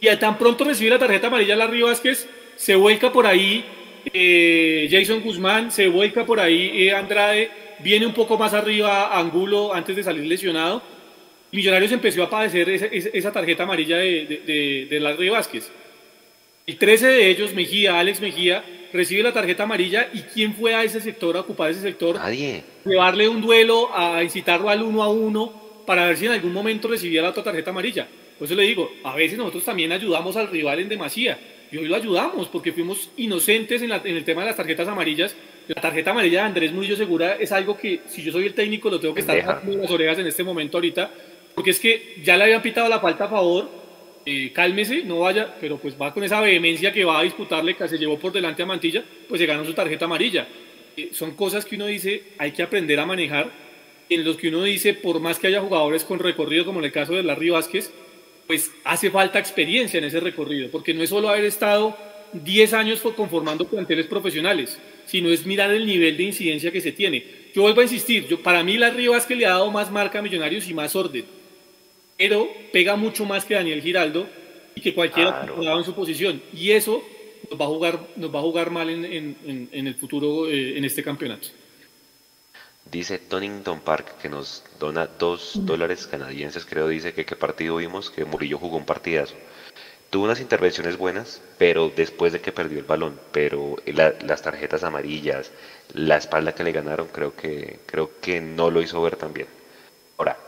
Y 0.00 0.16
tan 0.16 0.38
pronto 0.38 0.64
recibe 0.64 0.90
la 0.90 0.98
tarjeta 0.98 1.26
amarilla 1.26 1.56
Larry 1.56 1.82
Vázquez, 1.82 2.28
se 2.56 2.74
vuelca 2.76 3.12
por 3.12 3.26
ahí 3.26 3.64
eh, 4.12 4.88
Jason 4.90 5.20
Guzmán, 5.20 5.70
se 5.70 5.88
vuelca 5.88 6.24
por 6.24 6.40
ahí 6.40 6.70
eh, 6.74 6.92
Andrade, 6.92 7.50
viene 7.80 8.06
un 8.06 8.14
poco 8.14 8.38
más 8.38 8.54
arriba 8.54 9.18
Angulo 9.18 9.74
antes 9.74 9.96
de 9.96 10.02
salir 10.02 10.24
lesionado. 10.24 10.82
Millonarios 11.50 11.92
empezó 11.92 12.22
a 12.22 12.30
padecer 12.30 12.68
esa, 12.68 13.32
tarjeta 13.32 13.62
amarilla 13.62 13.96
de, 13.96 14.42
de, 14.46 14.86
de, 14.90 15.00
Larry 15.00 15.30
Vázquez. 15.30 15.70
Y 16.66 16.74
13 16.74 17.06
de 17.06 17.30
ellos, 17.30 17.54
Mejía, 17.54 17.98
Alex 17.98 18.20
Mejía, 18.20 18.62
recibe 18.92 19.22
la 19.22 19.32
tarjeta 19.32 19.62
amarilla. 19.62 20.10
¿Y 20.12 20.20
quién 20.20 20.54
fue 20.54 20.74
a 20.74 20.84
ese 20.84 21.00
sector, 21.00 21.38
a 21.38 21.40
ocupar 21.40 21.70
ese 21.70 21.80
sector? 21.80 22.16
Nadie. 22.16 22.62
Llevarle 22.84 23.26
un 23.30 23.40
duelo, 23.40 23.88
a 23.96 24.22
incitarlo 24.22 24.68
al 24.68 24.82
uno 24.82 25.02
a 25.02 25.08
uno, 25.08 25.82
para 25.86 26.06
ver 26.06 26.18
si 26.18 26.26
en 26.26 26.32
algún 26.32 26.52
momento 26.52 26.86
recibía 26.86 27.22
la 27.22 27.30
otra 27.30 27.42
tarjeta 27.42 27.70
amarilla. 27.70 28.06
Por 28.38 28.46
eso 28.46 28.54
le 28.54 28.62
digo, 28.62 28.92
a 29.02 29.16
veces 29.16 29.36
nosotros 29.36 29.64
también 29.64 29.90
ayudamos 29.90 30.36
al 30.36 30.48
rival 30.48 30.78
en 30.78 30.88
demasía 30.88 31.38
y 31.70 31.76
hoy 31.76 31.86
lo 31.86 31.96
ayudamos 31.96 32.48
porque 32.48 32.72
fuimos 32.72 33.10
inocentes 33.16 33.82
en, 33.82 33.92
el 33.92 34.24
tema 34.24 34.42
de 34.42 34.48
las 34.48 34.56
tarjetas 34.56 34.88
amarillas. 34.88 35.36
La 35.66 35.80
tarjeta 35.80 36.12
amarilla 36.12 36.40
de 36.40 36.46
Andrés 36.46 36.72
Murillo 36.72 36.96
Segura 36.96 37.34
es 37.34 37.52
algo 37.52 37.76
que, 37.76 38.00
si 38.06 38.22
yo 38.22 38.32
soy 38.32 38.46
el 38.46 38.54
técnico, 38.54 38.88
lo 38.88 38.98
tengo 38.98 39.12
que 39.12 39.20
estar 39.20 39.36
en 39.36 39.80
las 39.80 39.90
orejas 39.90 40.18
en 40.18 40.26
este 40.26 40.42
momento 40.42 40.78
ahorita, 40.78 41.10
porque 41.54 41.70
es 41.70 41.80
que 41.80 42.16
ya 42.22 42.36
le 42.36 42.44
habían 42.44 42.62
pitado 42.62 42.88
la 42.88 43.00
falta 43.00 43.24
a 43.24 43.28
favor. 43.28 43.88
Eh, 44.24 44.52
cálmese, 44.52 45.04
no 45.04 45.20
vaya, 45.20 45.54
pero 45.58 45.78
pues 45.78 45.94
va 46.00 46.12
con 46.12 46.22
esa 46.22 46.40
vehemencia 46.40 46.92
que 46.92 47.04
va 47.04 47.18
a 47.18 47.22
disputarle, 47.22 47.74
que 47.74 47.88
se 47.88 47.98
llevó 47.98 48.18
por 48.18 48.30
delante 48.30 48.62
a 48.62 48.66
Mantilla, 48.66 49.02
pues 49.26 49.40
se 49.40 49.46
ganó 49.46 49.64
su 49.64 49.72
tarjeta 49.72 50.04
amarilla. 50.04 50.46
Eh, 50.96 51.10
son 51.12 51.34
cosas 51.34 51.64
que 51.64 51.76
uno 51.76 51.86
dice, 51.86 52.24
hay 52.36 52.52
que 52.52 52.62
aprender 52.62 53.00
a 53.00 53.06
manejar, 53.06 53.50
en 54.10 54.24
los 54.24 54.36
que 54.36 54.48
uno 54.48 54.62
dice, 54.62 54.94
por 54.94 55.20
más 55.20 55.38
que 55.38 55.46
haya 55.46 55.60
jugadores 55.60 56.04
con 56.04 56.18
recorrido, 56.18 56.64
como 56.64 56.78
en 56.80 56.86
el 56.86 56.92
caso 56.92 57.14
de 57.14 57.22
Larry 57.22 57.50
Vázquez, 57.50 57.92
pues 58.48 58.72
hace 58.82 59.10
falta 59.10 59.38
experiencia 59.38 59.98
en 59.98 60.04
ese 60.04 60.20
recorrido, 60.20 60.70
porque 60.70 60.94
no 60.94 61.02
es 61.02 61.10
solo 61.10 61.28
haber 61.28 61.44
estado 61.44 61.94
10 62.32 62.72
años 62.72 63.00
conformando 63.14 63.68
planteles 63.68 64.06
profesionales, 64.06 64.78
sino 65.04 65.28
es 65.28 65.44
mirar 65.44 65.70
el 65.70 65.86
nivel 65.86 66.16
de 66.16 66.22
incidencia 66.24 66.72
que 66.72 66.80
se 66.80 66.92
tiene. 66.92 67.22
Yo 67.54 67.62
vuelvo 67.62 67.80
a 67.80 67.84
insistir, 67.84 68.26
yo, 68.26 68.42
para 68.42 68.64
mí 68.64 68.78
la 68.78 68.88
Rivas 68.88 69.26
que 69.26 69.36
le 69.36 69.44
ha 69.44 69.50
dado 69.50 69.70
más 69.70 69.90
marca 69.90 70.18
a 70.18 70.22
Millonarios 70.22 70.66
y 70.66 70.72
más 70.72 70.96
orden, 70.96 71.26
pero 72.16 72.48
pega 72.72 72.96
mucho 72.96 73.26
más 73.26 73.44
que 73.44 73.52
Daniel 73.52 73.82
Giraldo 73.82 74.26
y 74.74 74.80
que 74.80 74.94
cualquiera 74.94 75.42
claro. 75.42 75.78
en 75.78 75.84
su 75.84 75.94
posición. 75.94 76.42
Y 76.54 76.70
eso 76.70 77.04
nos 77.50 77.60
va 77.60 77.66
a 77.66 77.68
jugar, 77.68 78.00
nos 78.16 78.34
va 78.34 78.38
a 78.38 78.42
jugar 78.42 78.70
mal 78.70 78.88
en, 78.88 79.68
el 79.72 79.94
futuro, 79.94 80.48
eh, 80.48 80.78
en 80.78 80.86
este 80.86 81.02
campeonato. 81.02 81.48
Dice 82.90 83.18
Tonington 83.18 83.80
Park 83.80 84.16
que 84.20 84.30
nos 84.30 84.64
dona 84.80 85.06
dos 85.06 85.52
dólares 85.66 86.06
canadienses, 86.06 86.64
creo, 86.64 86.88
dice 86.88 87.12
que 87.12 87.26
qué 87.26 87.36
partido 87.36 87.76
vimos, 87.76 88.10
que 88.10 88.24
Murillo 88.24 88.56
jugó 88.58 88.78
un 88.78 88.86
partidazo. 88.86 89.34
Tuvo 90.08 90.24
unas 90.24 90.40
intervenciones 90.40 90.96
buenas, 90.96 91.42
pero 91.58 91.90
después 91.94 92.32
de 92.32 92.40
que 92.40 92.50
perdió 92.50 92.78
el 92.78 92.86
balón, 92.86 93.20
pero 93.30 93.76
las 93.84 94.40
tarjetas 94.40 94.84
amarillas, 94.84 95.50
la 95.92 96.16
espalda 96.16 96.54
que 96.54 96.64
le 96.64 96.72
ganaron, 96.72 97.08
creo 97.08 97.36
que, 97.36 97.78
creo 97.84 98.18
que 98.22 98.40
no 98.40 98.70
lo 98.70 98.80
hizo 98.80 99.02
ver 99.02 99.16
tan 99.16 99.34
bien. 99.34 99.48
Ahora, 100.16 100.38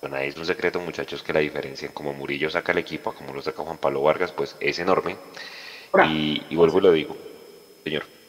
bueno, 0.00 0.16
es 0.18 0.36
un 0.36 0.46
secreto, 0.46 0.78
muchachos, 0.78 1.24
que 1.24 1.32
la 1.32 1.40
diferencia 1.40 1.86
en 1.86 1.92
cómo 1.92 2.12
Murillo 2.12 2.50
saca 2.50 2.70
el 2.70 2.78
equipo 2.78 3.10
a 3.10 3.16
como 3.16 3.34
lo 3.34 3.42
saca 3.42 3.64
Juan 3.64 3.78
Pablo 3.78 4.02
Vargas, 4.02 4.30
pues 4.30 4.54
es 4.60 4.78
enorme. 4.78 5.16
Y, 6.06 6.40
y 6.48 6.54
vuelvo 6.54 6.78
y 6.78 6.82
lo 6.82 6.92
digo, 6.92 7.16
señor. 7.82 8.19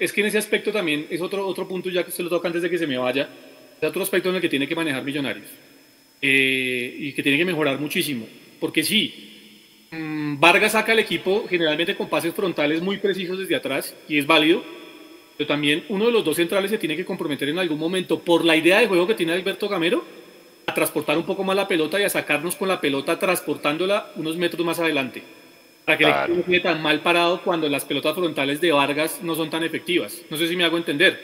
Es 0.00 0.12
que 0.12 0.22
en 0.22 0.28
ese 0.28 0.38
aspecto 0.38 0.72
también 0.72 1.06
es 1.10 1.20
otro, 1.20 1.46
otro 1.46 1.68
punto, 1.68 1.90
ya 1.90 2.04
que 2.04 2.10
se 2.10 2.22
lo 2.22 2.30
toca 2.30 2.48
antes 2.48 2.62
de 2.62 2.70
que 2.70 2.78
se 2.78 2.86
me 2.86 2.96
vaya, 2.96 3.28
es 3.80 3.88
otro 3.88 4.02
aspecto 4.02 4.30
en 4.30 4.36
el 4.36 4.40
que 4.40 4.48
tiene 4.48 4.66
que 4.66 4.74
manejar 4.74 5.04
Millonarios 5.04 5.48
eh, 6.22 6.96
y 6.98 7.12
que 7.12 7.22
tiene 7.22 7.36
que 7.36 7.44
mejorar 7.44 7.78
muchísimo. 7.78 8.26
Porque 8.58 8.82
sí, 8.82 9.86
mm, 9.90 10.40
Vargas 10.40 10.72
saca 10.72 10.92
al 10.92 10.98
equipo 10.98 11.46
generalmente 11.48 11.94
con 11.94 12.08
pases 12.08 12.34
frontales 12.34 12.80
muy 12.80 12.96
precisos 12.96 13.38
desde 13.38 13.56
atrás 13.56 13.94
y 14.08 14.18
es 14.18 14.26
válido, 14.26 14.64
pero 15.36 15.46
también 15.46 15.84
uno 15.90 16.06
de 16.06 16.12
los 16.12 16.24
dos 16.24 16.36
centrales 16.36 16.70
se 16.70 16.78
tiene 16.78 16.96
que 16.96 17.04
comprometer 17.04 17.50
en 17.50 17.58
algún 17.58 17.78
momento 17.78 18.20
por 18.20 18.44
la 18.44 18.56
idea 18.56 18.80
de 18.80 18.88
juego 18.88 19.06
que 19.06 19.14
tiene 19.14 19.32
Alberto 19.32 19.68
Gamero 19.68 20.02
a 20.66 20.74
transportar 20.74 21.16
un 21.18 21.24
poco 21.24 21.44
más 21.44 21.56
la 21.56 21.68
pelota 21.68 22.00
y 22.00 22.04
a 22.04 22.08
sacarnos 22.08 22.56
con 22.56 22.68
la 22.68 22.80
pelota 22.80 23.18
transportándola 23.18 24.12
unos 24.16 24.36
metros 24.36 24.64
más 24.66 24.80
adelante 24.80 25.22
para 25.88 25.96
que 25.96 26.04
el 26.04 26.10
equipo 26.10 26.36
no 26.36 26.44
quede 26.44 26.60
tan 26.60 26.82
mal 26.82 27.00
parado 27.00 27.42
cuando 27.42 27.66
las 27.66 27.86
pelotas 27.86 28.14
frontales 28.14 28.60
de 28.60 28.72
Vargas 28.72 29.20
no 29.22 29.34
son 29.34 29.48
tan 29.48 29.64
efectivas. 29.64 30.20
No 30.28 30.36
sé 30.36 30.46
si 30.46 30.54
me 30.54 30.64
hago 30.64 30.76
entender. 30.76 31.18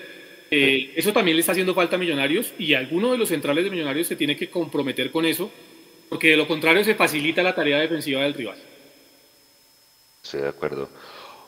Eh, 0.50 0.94
eso 0.96 1.12
también 1.12 1.36
le 1.36 1.40
está 1.40 1.52
haciendo 1.52 1.74
falta 1.74 1.96
a 1.96 1.98
Millonarios 1.98 2.54
y 2.58 2.72
alguno 2.72 3.12
de 3.12 3.18
los 3.18 3.28
centrales 3.28 3.62
de 3.62 3.70
Millonarios 3.70 4.06
se 4.06 4.16
tiene 4.16 4.36
que 4.36 4.48
comprometer 4.48 5.10
con 5.10 5.26
eso, 5.26 5.50
porque 6.08 6.30
de 6.30 6.38
lo 6.38 6.48
contrario 6.48 6.82
se 6.82 6.94
facilita 6.94 7.42
la 7.42 7.54
tarea 7.54 7.78
defensiva 7.78 8.22
del 8.22 8.32
rival. 8.32 8.56
Estoy 10.22 10.40
de 10.40 10.48
acuerdo. 10.48 10.88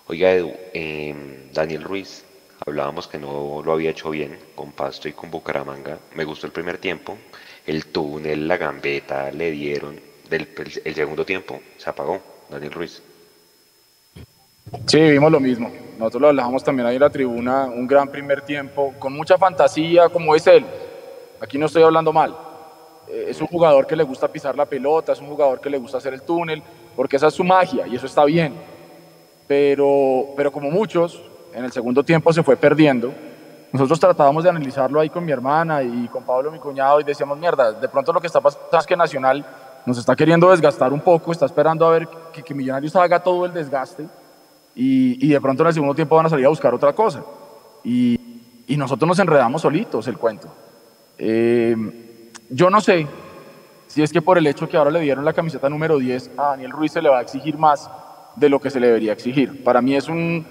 Oiga, 0.09 0.33
Edu, 0.33 0.53
em, 0.75 1.51
Daniel 1.55 1.85
Ruiz, 1.85 2.27
hablábamos 2.67 3.09
que 3.09 3.17
no 3.17 3.63
lo 3.65 3.73
había 3.73 3.93
hecho 3.93 4.11
bien 4.11 4.39
con 4.55 4.73
Pasto 4.73 5.09
y 5.09 5.15
con 5.15 5.31
Bucaramanga. 5.31 6.01
Me 6.15 6.25
gustó 6.25 6.47
el 6.47 6.53
primer 6.53 6.77
tiempo. 6.77 7.17
El 7.67 7.87
túnel, 7.87 8.47
la 8.47 8.59
gambeta, 8.59 9.33
le 9.33 9.53
dieron. 9.53 9.99
Del, 10.29 10.49
el 10.85 10.95
segundo 10.95 11.25
tiempo 11.25 11.63
se 11.79 11.89
apagó 11.89 12.21
Daniel 12.51 12.73
Ruiz. 12.73 13.03
Sí, 14.87 14.99
vimos 14.99 15.31
lo 15.31 15.39
mismo. 15.39 15.71
Nosotros 15.97 16.23
lo 16.23 16.29
hablábamos 16.29 16.65
también 16.65 16.87
ahí 16.89 16.97
en 16.97 17.03
la 17.03 17.11
tribuna, 17.11 17.67
un 17.67 17.87
gran 17.87 18.09
primer 18.09 18.43
tiempo, 18.43 18.95
con 18.99 19.13
mucha 19.13 19.39
fantasía, 19.39 20.09
como 20.09 20.35
es 20.35 20.47
él. 20.47 20.67
Aquí 21.41 21.57
no 21.57 21.67
estoy 21.67 21.85
hablando 21.85 22.13
mal. 22.13 22.37
Eh, 23.09 23.27
es 23.29 23.41
un 23.41 23.47
jugador 23.47 23.87
que 23.87 23.95
le 23.95 24.03
gusta 24.03 24.27
pisar 24.29 24.57
la 24.57 24.67
pelota, 24.67 25.13
es 25.13 25.21
un 25.21 25.29
jugador 25.29 25.61
que 25.61 25.71
le 25.71 25.79
gusta 25.79 25.99
hacer 25.99 26.13
el 26.15 26.23
túnel, 26.23 26.63
porque 26.97 27.17
esa 27.17 27.29
es 27.29 27.35
su 27.35 27.45
magia 27.45 27.87
y 27.87 27.95
eso 27.95 28.07
está 28.07 28.25
bien. 28.25 28.55
Pero, 29.47 30.27
pero 30.37 30.51
como 30.51 30.71
muchos, 30.71 31.23
en 31.55 31.65
el 31.65 31.71
segundo 31.71 32.03
tiempo 32.03 32.33
se 32.33 32.43
fue 32.43 32.57
perdiendo. 32.57 33.13
Nosotros 33.73 34.01
tratábamos 34.01 34.43
de 34.43 34.51
analizarlo 34.51 34.99
ahí 34.99 35.11
con 35.11 35.25
mi 35.25 35.33
hermana 35.33 35.83
y 35.83 36.09
con 36.09 36.25
Pablo, 36.25 36.51
mi 36.51 36.59
cuñado, 36.59 37.01
y 37.01 37.05
decíamos, 37.05 37.39
mierda, 37.39 37.73
de 37.73 37.89
pronto 37.89 38.13
lo 38.13 38.21
que 38.21 38.27
está 38.27 38.41
pasando 38.41 38.67
es 38.79 38.87
que 38.87 38.97
Nacional 38.97 39.47
nos 39.87 39.99
está 39.99 40.17
queriendo 40.17 40.51
desgastar 40.51 40.93
un 40.93 41.01
poco, 41.01 41.31
está 41.31 41.47
esperando 41.47 41.87
a 41.87 41.91
ver 41.91 42.09
que, 42.33 42.43
que 42.43 42.55
Millonarios 42.55 42.97
haga 42.97 43.23
todo 43.23 43.47
el 43.47 43.53
desgaste 43.53 44.07
y, 44.77 45.27
y, 45.27 45.31
de 45.31 45.41
pronto 45.41 45.63
en 45.63 45.69
el 45.69 45.75
segundo 45.75 45.95
tiempo 45.95 46.17
van 46.17 46.27
a 46.27 46.29
salir 46.29 46.47
a 46.47 46.51
buscar 46.51 46.73
otra 46.75 46.93
cosa. 46.93 47.25
Y, 47.83 48.21
y 48.67 48.77
nosotros 48.77 49.09
nos 49.09 49.19
enredamos 49.19 49.63
solitos 49.63 50.07
el 50.09 50.19
cuento. 50.19 50.49
Eh, 51.19 51.75
yo 52.51 52.69
no 52.71 52.81
sé 52.81 53.07
si 53.87 54.03
es 54.03 54.13
que 54.13 54.21
por 54.21 54.39
el 54.39 54.47
hecho 54.47 54.69
que 54.69 54.77
ahora 54.77 54.91
le 54.91 55.01
dieron 55.01 55.25
la 55.25 55.33
camiseta 55.33 55.71
número 55.71 55.99
10 55.99 56.33
a 56.37 56.43
Daniel 56.51 56.73
Ruiz 56.73 56.93
se 56.93 57.01
le 57.01 57.09
va 57.09 57.19
a 57.19 57.23
exigir 57.23 57.57
más 57.57 57.89
de 58.35 58.49
lo 58.49 58.61
que 58.61 58.71
se 58.71 58.81
le 58.81 58.89
debería 58.89 59.13
exigir. 59.13 59.65
Para 59.65 59.81
mí 59.81 59.97
es 59.97 60.09
un, 60.09 60.45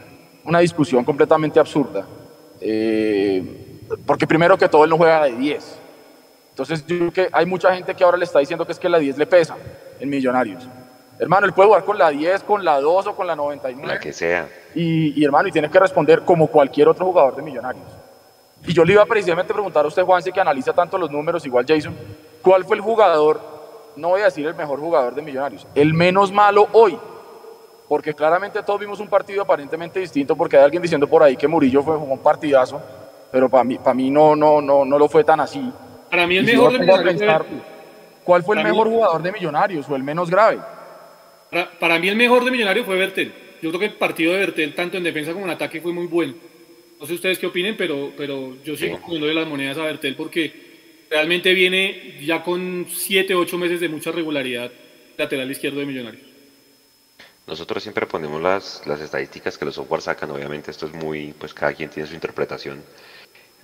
una 0.43 0.59
discusión 0.59 1.03
completamente 1.03 1.59
absurda. 1.59 2.05
Eh, 2.61 3.43
porque 4.05 4.25
primero 4.25 4.57
que 4.57 4.67
todo 4.67 4.85
él 4.85 4.89
no 4.89 4.97
juega 4.97 5.25
de 5.25 5.33
10. 5.33 5.79
Entonces 6.49 6.85
yo 6.87 6.97
creo 6.97 7.13
que 7.13 7.29
hay 7.31 7.45
mucha 7.45 7.75
gente 7.75 7.93
que 7.93 8.03
ahora 8.03 8.17
le 8.17 8.25
está 8.25 8.39
diciendo 8.39 8.65
que 8.65 8.71
es 8.71 8.79
que 8.79 8.89
la 8.89 8.97
10 8.97 9.17
le 9.17 9.27
pesa 9.27 9.55
en 9.99 10.09
Millonarios. 10.09 10.67
Hermano, 11.17 11.45
él 11.45 11.53
puede 11.53 11.67
jugar 11.67 11.85
con 11.85 11.97
la 11.97 12.09
10, 12.09 12.43
con 12.43 12.63
la 12.65 12.79
2 12.79 13.07
o 13.07 13.15
con 13.15 13.25
la 13.25 13.35
99. 13.35 13.87
La 13.87 13.99
que 13.99 14.11
sea. 14.11 14.47
Y, 14.73 15.19
y 15.19 15.23
hermano, 15.23 15.47
y 15.47 15.51
tiene 15.51 15.69
que 15.69 15.79
responder 15.79 16.21
como 16.23 16.47
cualquier 16.47 16.89
otro 16.89 17.05
jugador 17.05 17.35
de 17.35 17.41
Millonarios. 17.41 17.85
Y 18.67 18.73
yo 18.73 18.83
le 18.83 18.93
iba 18.93 19.05
precisamente 19.05 19.53
a 19.53 19.55
preguntar 19.55 19.85
a 19.85 19.87
usted, 19.87 20.03
Juanse, 20.03 20.31
que 20.31 20.41
analiza 20.41 20.73
tanto 20.73 20.97
los 20.97 21.11
números, 21.11 21.45
igual 21.45 21.65
Jason, 21.67 21.95
¿cuál 22.41 22.65
fue 22.65 22.75
el 22.75 22.81
jugador, 22.81 23.39
no 23.95 24.09
voy 24.09 24.21
a 24.21 24.25
decir 24.25 24.45
el 24.45 24.55
mejor 24.55 24.79
jugador 24.79 25.13
de 25.13 25.21
Millonarios, 25.21 25.67
el 25.75 25.93
menos 25.93 26.31
malo 26.31 26.67
hoy? 26.73 26.97
Porque 27.87 28.15
claramente 28.15 28.63
todos 28.63 28.79
vimos 28.79 28.99
un 28.99 29.07
partido 29.07 29.43
aparentemente 29.43 29.99
distinto, 29.99 30.35
porque 30.35 30.57
hay 30.57 30.63
alguien 30.63 30.81
diciendo 30.81 31.07
por 31.07 31.21
ahí 31.21 31.37
que 31.37 31.47
Murillo 31.47 31.83
fue 31.83 31.95
un 31.95 32.17
partidazo, 32.17 32.81
pero 33.31 33.47
para 33.47 33.63
mí, 33.63 33.77
para 33.77 33.93
mí 33.93 34.09
no, 34.09 34.35
no, 34.35 34.59
no, 34.59 34.83
no 34.83 34.97
lo 34.97 35.07
fue 35.07 35.23
tan 35.23 35.39
así. 35.39 35.71
Para 36.09 36.25
mí 36.25 36.37
el 36.37 36.45
mejor 36.45 36.73
de 36.73 36.79
Millonarios. 36.79 37.45
¿Cuál 38.23 38.41
fue 38.41 38.57
el 38.57 38.63
mejor 38.63 38.87
jugador 38.87 39.21
de 39.21 39.31
Millonarios 39.31 39.87
o 39.87 39.95
el 39.95 40.01
menos 40.01 40.31
grave? 40.31 40.59
Para, 41.55 41.71
para, 41.79 41.99
mí 41.99 42.09
el 42.09 42.17
mejor 42.17 42.43
de 42.43 42.51
Millonarios 42.51 42.85
fue 42.85 42.97
Bertel. 42.97 43.31
Yo 43.61 43.69
creo 43.69 43.79
que 43.79 43.85
el 43.85 43.93
partido 43.93 44.33
de 44.33 44.39
Bertel, 44.39 44.75
tanto 44.75 44.97
en 44.97 45.03
defensa 45.03 45.31
como 45.31 45.45
en 45.45 45.51
ataque, 45.51 45.79
fue 45.79 45.93
muy 45.93 46.05
bueno. 46.05 46.33
No 46.99 47.05
sé 47.05 47.13
ustedes 47.13 47.39
qué 47.39 47.47
opinen, 47.47 47.77
pero, 47.77 48.11
pero 48.17 48.57
yo 48.65 48.75
sigo 48.75 48.99
sí. 49.07 49.17
de 49.17 49.33
las 49.33 49.47
monedas 49.47 49.77
a 49.77 49.83
Bertel 49.83 50.17
porque 50.17 50.51
realmente 51.09 51.53
viene 51.53 52.17
ya 52.21 52.43
con 52.43 52.87
7, 52.89 53.33
8 53.35 53.57
meses 53.57 53.79
de 53.79 53.87
mucha 53.87 54.11
regularidad 54.11 54.69
lateral 55.17 55.49
izquierdo 55.49 55.79
de 55.79 55.85
Millonarios. 55.85 56.23
Nosotros 57.47 57.81
siempre 57.81 58.05
ponemos 58.05 58.41
las, 58.41 58.85
las 58.85 58.99
estadísticas 58.99 59.57
que 59.57 59.63
los 59.63 59.75
software 59.75 60.01
sacan, 60.01 60.31
obviamente 60.31 60.71
esto 60.71 60.87
es 60.87 60.93
muy, 60.93 61.33
pues 61.39 61.53
cada 61.53 61.73
quien 61.73 61.89
tiene 61.89 62.09
su 62.09 62.15
interpretación. 62.15 62.83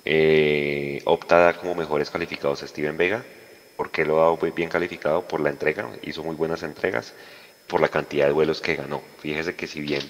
Eh, 0.05 1.01
opta 1.03 1.57
como 1.59 1.75
mejores 1.75 2.09
calificados 2.09 2.63
a 2.63 2.67
Steven 2.67 2.95
Vega, 2.95 3.25
porque 3.75 4.05
lo 4.05 4.21
ha 4.21 4.31
dado 4.31 4.37
bien 4.55 4.69
calificado 4.69 5.27
por 5.27 5.41
la 5.41 5.49
entrega, 5.49 5.89
hizo 6.03 6.23
muy 6.23 6.37
buenas 6.37 6.63
entregas, 6.63 7.13
por 7.71 7.79
la 7.79 7.87
cantidad 7.87 8.25
de 8.25 8.33
duelos 8.33 8.59
que 8.59 8.75
ganó. 8.75 9.01
Fíjese 9.19 9.55
que 9.55 9.65
si 9.65 9.79
bien 9.79 10.03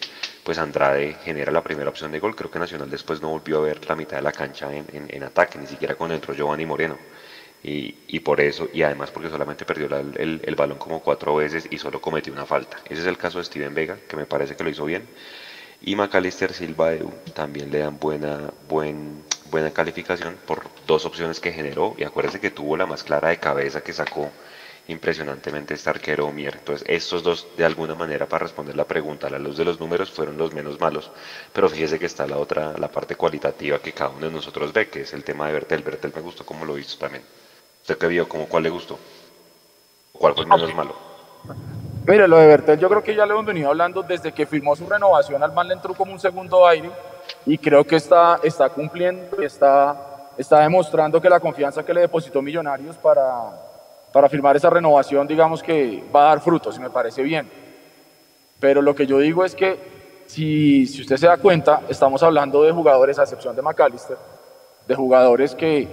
pues 0.44 0.58
Andrade 0.58 1.16
genera 1.24 1.52
la 1.52 1.64
primera 1.64 1.92
opción 1.92 2.12
de 2.12 2.18
gol, 2.18 2.36
creo 2.36 2.50
que 2.50 2.58
Nacional 2.58 2.90
después 2.90 3.22
no 3.22 3.30
volvió 3.30 3.60
a 3.60 3.62
ver 3.62 3.88
la 3.88 3.96
mitad 3.96 4.18
de 4.18 4.24
la 4.24 4.32
cancha 4.32 4.76
en, 4.76 4.88
en, 4.92 5.24
ataque, 5.24 5.60
ni 5.60 5.68
siquiera 5.68 5.94
cuando 5.94 6.16
entró 6.16 6.34
Giovanni 6.34 6.66
Moreno. 6.66 6.98
Y, 7.64 7.94
y, 8.08 8.20
por 8.22 8.42
eso, 8.42 8.68
y 8.74 8.82
además 8.82 9.12
porque 9.12 9.30
solamente 9.30 9.64
perdió 9.64 9.86
el, 9.96 10.42
el, 10.44 10.56
balón 10.56 10.80
como 10.80 11.04
cuatro 11.04 11.36
veces 11.36 11.68
y 11.70 11.78
solo 11.78 12.02
cometió 12.02 12.34
una 12.34 12.48
falta. 12.48 12.78
Ese 12.90 13.02
es 13.02 13.08
el 13.08 13.20
caso 13.20 13.38
de 13.38 13.44
Steven 13.44 13.76
Vega, 13.76 14.00
que 14.10 14.18
me 14.18 14.26
parece 14.26 14.56
que 14.56 14.64
lo 14.64 14.72
hizo 14.72 14.86
bien. 14.86 15.08
Y 15.82 15.96
Macalister 15.96 16.54
Silva 16.54 16.94
también 17.36 17.72
le 17.72 17.78
dan 17.78 18.00
buena, 18.00 18.52
buen, 18.68 19.24
buena 19.52 19.70
calificación 19.70 20.36
por 20.48 20.64
dos 20.88 21.06
opciones 21.06 21.40
que 21.40 21.54
generó. 21.54 21.94
Y 22.00 22.04
acuérdense 22.06 22.40
que 22.40 22.50
tuvo 22.50 22.76
la 22.76 22.88
más 22.88 23.04
clara 23.04 23.30
de 23.30 23.38
cabeza 23.38 23.82
que 23.82 23.94
sacó 23.94 24.32
impresionantemente 24.92 25.74
este 25.74 25.90
arquero 25.90 26.32
Mier. 26.32 26.56
Entonces, 26.56 26.88
estos 26.88 27.24
dos, 27.24 27.48
de 27.58 27.66
alguna 27.66 27.96
manera, 27.96 28.28
para 28.28 28.44
responder 28.44 28.76
la 28.76 28.86
pregunta, 28.86 29.28
a 29.28 29.30
la 29.30 29.40
luz 29.40 29.58
de 29.58 29.66
los 29.66 29.80
números, 29.80 30.12
fueron 30.12 30.38
los 30.38 30.54
menos 30.54 30.80
malos. 30.80 31.12
Pero 31.54 31.70
fíjese 31.70 31.98
que 32.00 32.06
está 32.06 32.28
la 32.28 32.38
otra, 32.38 32.78
la 32.78 32.90
parte 32.90 33.16
cualitativa 33.16 33.80
que 33.80 33.94
cada 33.94 34.12
uno 34.12 34.28
de 34.28 34.34
nosotros 34.34 34.72
ve, 34.74 34.90
que 34.90 35.02
es 35.02 35.14
el 35.14 35.24
tema 35.24 35.48
de 35.48 35.54
Bertel. 35.54 35.82
Bertel 35.82 36.12
me 36.16 36.22
gustó 36.22 36.46
como 36.46 36.66
lo 36.66 36.78
hizo 36.78 36.98
también. 36.98 37.24
¿Usted 37.82 37.98
qué 37.98 38.08
vio? 38.08 38.28
¿Cómo, 38.28 38.48
¿Cuál 38.48 38.64
le 38.64 38.70
gustó? 38.70 39.00
¿Cuál 40.12 40.36
fue 40.36 40.46
menos 40.46 40.76
malo? 40.76 40.96
Mire, 42.06 42.28
lo 42.28 42.38
de 42.38 42.48
Bertel 42.48 42.80
yo 42.80 42.90
creo 42.90 43.04
que 43.04 43.16
ya 43.16 43.26
le 43.26 43.34
hemos 43.34 43.46
venido 43.46 43.70
hablando 43.70 44.02
desde 44.04 44.32
que 44.32 44.46
firmó 44.46 44.76
su 44.76 44.88
renovación, 44.88 45.42
al 45.42 45.54
man 45.54 45.68
le 45.68 45.76
entró 45.76 45.94
como 45.94 46.12
un 46.12 46.20
segundo 46.20 46.68
aire 46.68 46.92
y 47.46 47.58
creo 47.58 47.84
que 47.84 47.96
está, 47.96 48.40
está 48.44 48.70
cumpliendo, 48.70 49.42
está, 49.42 50.32
está 50.38 50.60
demostrando 50.60 51.22
que 51.22 51.30
la 51.30 51.40
confianza 51.40 51.84
que 51.84 51.94
le 51.94 52.02
depositó 52.02 52.42
Millonarios 52.42 52.98
para, 52.98 53.71
para 54.12 54.30
firmar 54.30 54.56
esa 54.56 54.70
renovación, 54.70 55.28
digamos 55.28 55.64
que 55.64 56.04
va 56.14 56.24
a 56.24 56.30
dar 56.30 56.42
frutos 56.42 56.78
y 56.78 56.82
me 56.82 56.90
parece 56.90 57.22
bien. 57.24 57.50
Pero 58.60 58.82
lo 58.82 58.94
que 58.94 59.08
yo 59.08 59.20
digo 59.20 59.44
es 59.44 59.56
que 59.56 59.80
si, 60.28 60.86
si 60.86 61.02
usted 61.02 61.18
se 61.18 61.28
da 61.28 61.38
cuenta, 61.38 61.82
estamos 61.90 62.22
hablando 62.24 62.64
de 62.64 62.72
jugadores, 62.72 63.20
a 63.20 63.24
excepción 63.24 63.56
de 63.56 63.62
McAllister, 63.62 64.18
de 64.88 64.96
jugadores 64.96 65.56
que 65.56 65.88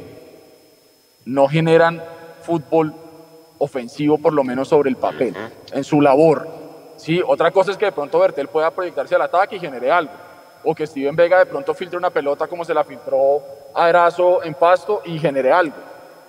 no 1.24 1.48
generan 1.48 2.02
fútbol 2.42 2.94
ofensivo, 3.58 4.18
por 4.18 4.32
lo 4.32 4.44
menos 4.44 4.68
sobre 4.68 4.90
el 4.90 4.96
papel, 4.96 5.34
en 5.72 5.84
su 5.84 6.00
labor. 6.00 6.48
Sí, 6.96 7.20
otra 7.24 7.50
cosa 7.50 7.70
es 7.70 7.76
que 7.76 7.86
de 7.86 7.92
pronto 7.92 8.18
Bertel 8.18 8.48
pueda 8.48 8.70
proyectarse 8.70 9.14
al 9.14 9.22
ataque 9.22 9.56
y 9.56 9.60
genere 9.60 9.90
algo. 9.90 10.12
O 10.64 10.74
que 10.74 10.86
Steven 10.86 11.14
Vega 11.14 11.38
de 11.38 11.46
pronto 11.46 11.72
filtre 11.74 11.96
una 11.96 12.10
pelota 12.10 12.46
como 12.46 12.64
se 12.64 12.74
la 12.74 12.82
filtró 12.82 13.42
a 13.74 13.88
Erazo 13.88 14.42
en 14.42 14.54
pasto 14.54 15.02
y 15.04 15.18
genere 15.18 15.52
algo. 15.52 15.76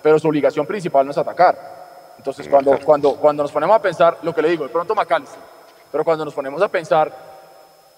Pero 0.02 0.18
su 0.18 0.28
obligación 0.28 0.66
principal 0.66 1.04
no 1.04 1.10
es 1.10 1.18
atacar. 1.18 1.79
Entonces, 2.20 2.46
cuando, 2.48 2.78
cuando, 2.84 3.16
cuando 3.16 3.42
nos 3.42 3.50
ponemos 3.50 3.74
a 3.74 3.80
pensar, 3.80 4.18
lo 4.20 4.34
que 4.34 4.42
le 4.42 4.50
digo, 4.50 4.64
de 4.64 4.68
pronto 4.68 4.94
McAllister, 4.94 5.40
pero 5.90 6.04
cuando 6.04 6.22
nos 6.22 6.34
ponemos 6.34 6.60
a 6.60 6.68
pensar, 6.68 7.10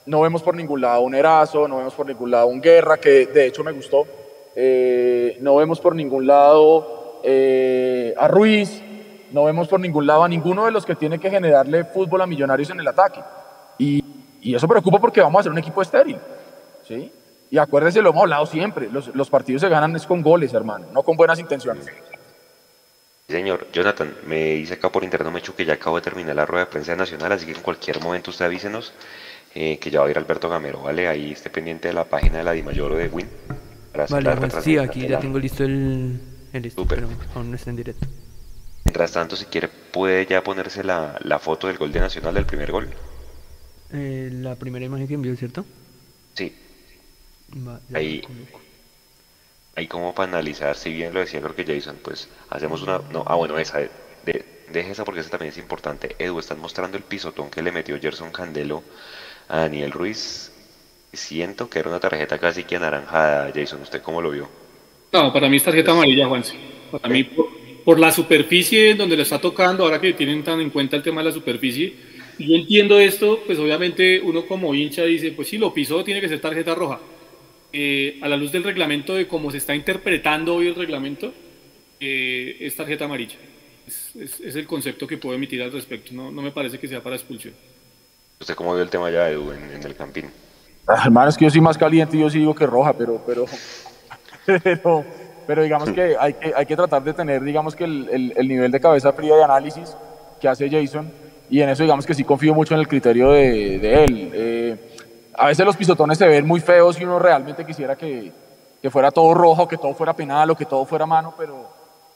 no 0.07 0.21
vemos 0.21 0.45
por 0.45 0.55
ningún 0.55 0.81
lado 0.81 1.01
un 1.01 1.13
Erazo, 1.13 1.67
no 1.67 1.79
vemos 1.79 1.93
por 1.93 2.07
ningún 2.07 2.31
lado 2.31 2.47
un 2.47 2.61
Guerra, 2.61 2.99
que 2.99 3.27
de 3.27 3.47
hecho 3.49 3.65
me 3.65 3.73
gustó, 3.73 4.07
eh, 4.55 5.39
no 5.41 5.57
vemos 5.57 5.81
por 5.81 5.97
ningún 5.97 6.25
lado 6.25 7.19
eh, 7.25 8.15
a 8.17 8.29
Ruiz, 8.29 8.81
no 9.33 9.43
vemos 9.43 9.67
por 9.67 9.81
ningún 9.81 10.07
lado 10.07 10.23
a 10.23 10.29
ninguno 10.29 10.67
de 10.67 10.71
los 10.71 10.87
que 10.87 10.95
tiene 10.95 11.19
que 11.19 11.29
generarle 11.29 11.83
fútbol 11.83 12.21
a 12.21 12.27
Millonarios 12.29 12.71
en 12.71 12.79
el 12.79 12.87
ataque. 12.87 13.21
Y, 13.77 14.05
y 14.41 14.55
eso 14.55 14.69
preocupa 14.69 15.01
porque 15.01 15.21
vamos 15.21 15.41
a 15.41 15.43
ser 15.43 15.51
un 15.51 15.59
equipo 15.59 15.83
estéril. 15.83 16.17
¿sí? 16.87 17.13
Y 17.51 17.59
acuérdense, 17.59 18.01
lo 18.01 18.11
hemos 18.11 18.23
hablado 18.23 18.47
siempre, 18.47 18.89
los, 18.89 19.13
los, 19.17 19.29
partidos 19.29 19.63
se 19.63 19.69
ganan 19.69 19.97
es 19.97 20.07
con 20.07 20.23
goles, 20.23 20.55
hermano, 20.55 20.87
no 20.93 21.03
con 21.03 21.17
buenas 21.17 21.41
intenciones. 21.41 21.87
Señor, 23.33 23.67
Jonathan, 23.73 24.15
me 24.27 24.55
dice 24.55 24.75
acá 24.75 24.91
por 24.91 25.03
interno, 25.03 25.31
me 25.31 25.41
hecho 25.41 25.57
que 25.57 25.65
ya 25.65 25.75
acabo 25.75 25.97
de 25.97 26.03
terminar 26.03 26.37
la 26.37 26.47
rueda 26.47 26.67
de 26.67 26.71
prensa 26.71 26.95
nacional, 26.95 27.33
así 27.33 27.47
que 27.47 27.53
en 27.53 27.63
cualquier 27.63 28.01
momento 28.01 28.31
usted 28.31 28.45
avísenos 28.45 28.93
eh, 29.55 29.79
que 29.79 29.91
ya 29.91 30.01
va 30.01 30.07
a 30.07 30.11
ir 30.11 30.19
Alberto 30.19 30.49
Gamero, 30.49 30.83
¿vale? 30.83 31.09
Ahí 31.09 31.33
esté 31.33 31.51
pendiente 31.51 31.89
de 31.89 31.95
la 31.95 32.05
página 32.05 32.39
de 32.39 32.45
la 32.45 32.53
Dimayor 32.53 32.93
o 32.93 32.97
de 32.97 33.09
Win. 33.09 33.29
Vale, 34.09 34.37
pues 34.37 34.55
sí, 34.63 34.79
aquí 34.79 35.07
ya 35.07 35.21
tengo 35.21 35.39
listo 35.39 35.65
el, 35.65 36.21
el 36.53 36.65
esto, 36.65 36.87
pero 36.87 37.09
aún 37.35 37.51
no 37.51 37.57
está 37.57 37.71
en 37.71 37.77
directo. 37.77 38.07
Mientras 38.85 39.13
tanto, 39.13 39.37
si 39.37 39.45
quiere, 39.47 39.69
puede 39.69 40.27
ya 40.27 40.43
ponerse 40.43 40.83
la, 40.83 41.19
la 41.23 41.39
foto 41.39 41.67
del 41.67 41.79
gol 41.79 41.93
de 41.93 42.01
Nacional, 42.01 42.35
del 42.35 42.47
primer 42.47 42.73
gol. 42.73 42.89
Eh, 43.93 44.31
la 44.33 44.57
primera 44.57 44.85
imagen 44.85 45.07
que 45.07 45.15
envió, 45.15 45.37
¿cierto? 45.37 45.65
Sí. 46.35 46.55
Va, 47.67 47.81
ahí, 47.93 48.23
ahí 49.77 49.87
como 49.87 50.15
para 50.15 50.29
analizar, 50.29 50.77
si 50.77 50.93
bien 50.93 51.15
lo 51.15 51.21
decía 51.21 51.41
creo 51.41 51.55
que 51.55 51.65
Jason, 51.65 51.99
pues 52.03 52.29
hacemos 52.51 52.83
una... 52.83 52.99
No, 53.11 53.25
ah, 53.27 53.35
bueno, 53.35 53.59
esa 53.59 53.79
de, 53.79 53.91
de 54.25 54.45
deje 54.73 54.93
esa 54.93 55.05
porque 55.05 55.21
esa 55.21 55.31
también 55.31 55.53
es 55.53 55.59
importante. 55.59 56.17
Edu, 56.19 56.39
están 56.39 56.59
mostrando 56.59 56.97
el 56.97 57.05
pisotón 57.05 57.51
que 57.51 57.63
le 57.63 57.71
metió 57.71 58.01
Gerson 58.01 58.33
Candelo 58.33 58.83
a 59.49 59.59
Daniel 59.59 59.93
Ruiz. 59.93 60.51
Siento 61.13 61.69
que 61.69 61.79
era 61.79 61.91
una 61.91 62.01
tarjeta 62.01 62.39
casi 62.39 62.65
que 62.65 62.77
anaranjada, 62.77 63.53
Jason. 63.55 63.83
¿Usted 63.83 64.01
cómo 64.03 64.23
lo 64.23 64.31
vio? 64.31 64.49
No, 65.13 65.33
para 65.33 65.49
mí 65.49 65.59
es 65.59 65.63
tarjeta 65.63 65.93
amarilla, 65.93 66.27
Juan. 66.27 66.43
Para 66.91 67.09
mí, 67.09 67.25
por, 67.85 68.01
la 68.01 68.11
superficie 68.11 68.95
donde 68.95 69.17
le 69.17 69.23
está 69.23 69.39
tocando, 69.39 69.85
ahora 69.85 70.01
que 70.01 70.15
tienen 70.15 70.43
tan 70.43 70.61
en 70.61 70.71
cuenta 70.71 70.97
el 70.97 71.03
tema 71.03 71.21
de 71.21 71.29
la 71.29 71.35
superficie, 71.35 71.95
yo 72.39 72.57
entiendo 72.57 72.99
esto, 72.99 73.41
pues 73.45 73.59
obviamente 73.59 74.21
uno 74.21 74.47
como 74.47 74.75
hincha 74.75 75.05
dice, 75.05 75.33
pues 75.33 75.49
si 75.49 75.59
lo 75.59 75.75
pisó, 75.75 76.03
tiene 76.03 76.21
que 76.21 76.29
ser 76.29 76.41
tarjeta 76.41 76.75
roja. 76.75 76.99
Eh, 77.73 78.19
a 78.21 78.29
la 78.29 78.37
luz 78.37 78.53
del 78.53 78.65
reglamento, 78.65 79.15
de 79.15 79.27
cómo 79.27 79.51
se 79.51 79.57
está 79.57 79.75
interpretando 79.75 80.55
hoy 80.57 80.69
el 80.69 80.75
reglamento, 80.75 81.33
eh, 81.99 82.59
es 82.61 82.77
tarjeta 82.77 83.07
amarilla. 83.07 83.37
Es, 83.87 84.57
el 84.57 84.67
concepto 84.67 85.07
que 85.07 85.17
puedo 85.17 85.35
emitir 85.35 85.63
al 85.63 85.73
respecto. 85.73 86.13
No, 86.13 86.31
no 86.31 86.43
me 86.43 86.51
parece 86.51 86.79
que 86.79 86.87
sea 86.87 87.03
para 87.03 87.17
expulsión. 87.17 87.55
¿Usted 88.41 88.55
cómo 88.55 88.75
vio 88.75 88.83
el 88.83 88.91
tema 88.91 89.11
ya, 89.11 89.31
Edu, 89.31 89.53
en, 89.53 89.83
el 89.83 89.95
campín? 89.95 90.27
Ah, 90.87 91.03
hermano, 91.05 91.31
es 91.31 91.37
que 91.37 91.45
yo 91.45 91.51
soy 91.51 91.61
más 91.61 91.79
caliente 91.79 92.17
y 92.17 92.21
yo 92.21 92.29
sí 92.29 92.41
digo 92.41 92.55
que 92.55 92.67
roja, 92.67 92.93
pero, 92.93 93.23
pero, 93.27 93.47
pero, 94.63 95.05
pero 95.47 95.63
digamos 95.63 95.91
que 95.91 96.17
hay, 96.19 96.35
que 96.35 96.53
hay 96.55 96.67
que 96.67 96.77
tratar 96.77 97.03
de 97.05 97.15
tener, 97.15 97.43
digamos 97.43 97.75
que 97.75 97.85
el, 97.85 98.33
el, 98.37 98.49
nivel 98.49 98.71
de 98.71 98.81
cabeza 98.81 99.13
fría 99.13 99.37
de 99.37 99.45
análisis 99.45 99.97
que 100.41 100.49
hace 100.49 100.69
Jason 100.69 101.11
y 101.49 101.61
en 101.61 101.69
eso 101.69 101.85
digamos 101.85 102.05
que 102.05 102.15
sí 102.15 102.25
confío 102.25 102.53
mucho 102.53 102.75
en 102.75 102.81
el 102.81 102.89
criterio 102.89 103.31
de, 103.31 103.79
de 103.79 104.05
él. 104.05 104.31
Eh, 104.35 104.92
a 105.35 105.47
veces 105.47 105.65
los 105.65 105.77
pisotones 105.77 106.19
se 106.19 106.27
ven 106.27 106.47
muy 106.47 106.61
feos 106.61 107.01
y 107.01 107.05
uno 107.05 107.19
realmente 107.19 107.65
quisiera 107.65 107.97
que, 107.97 108.33
que, 108.81 108.91
fuera 108.91 109.11
todo 109.11 109.33
rojo, 109.35 109.67
que 109.67 109.79
todo 109.79 109.95
fuera 109.95 110.15
penal 110.15 110.51
o 110.51 110.57
que 110.57 110.67
todo 110.67 110.85
fuera 110.85 111.07
mano, 111.07 111.35
pero, 111.37 111.69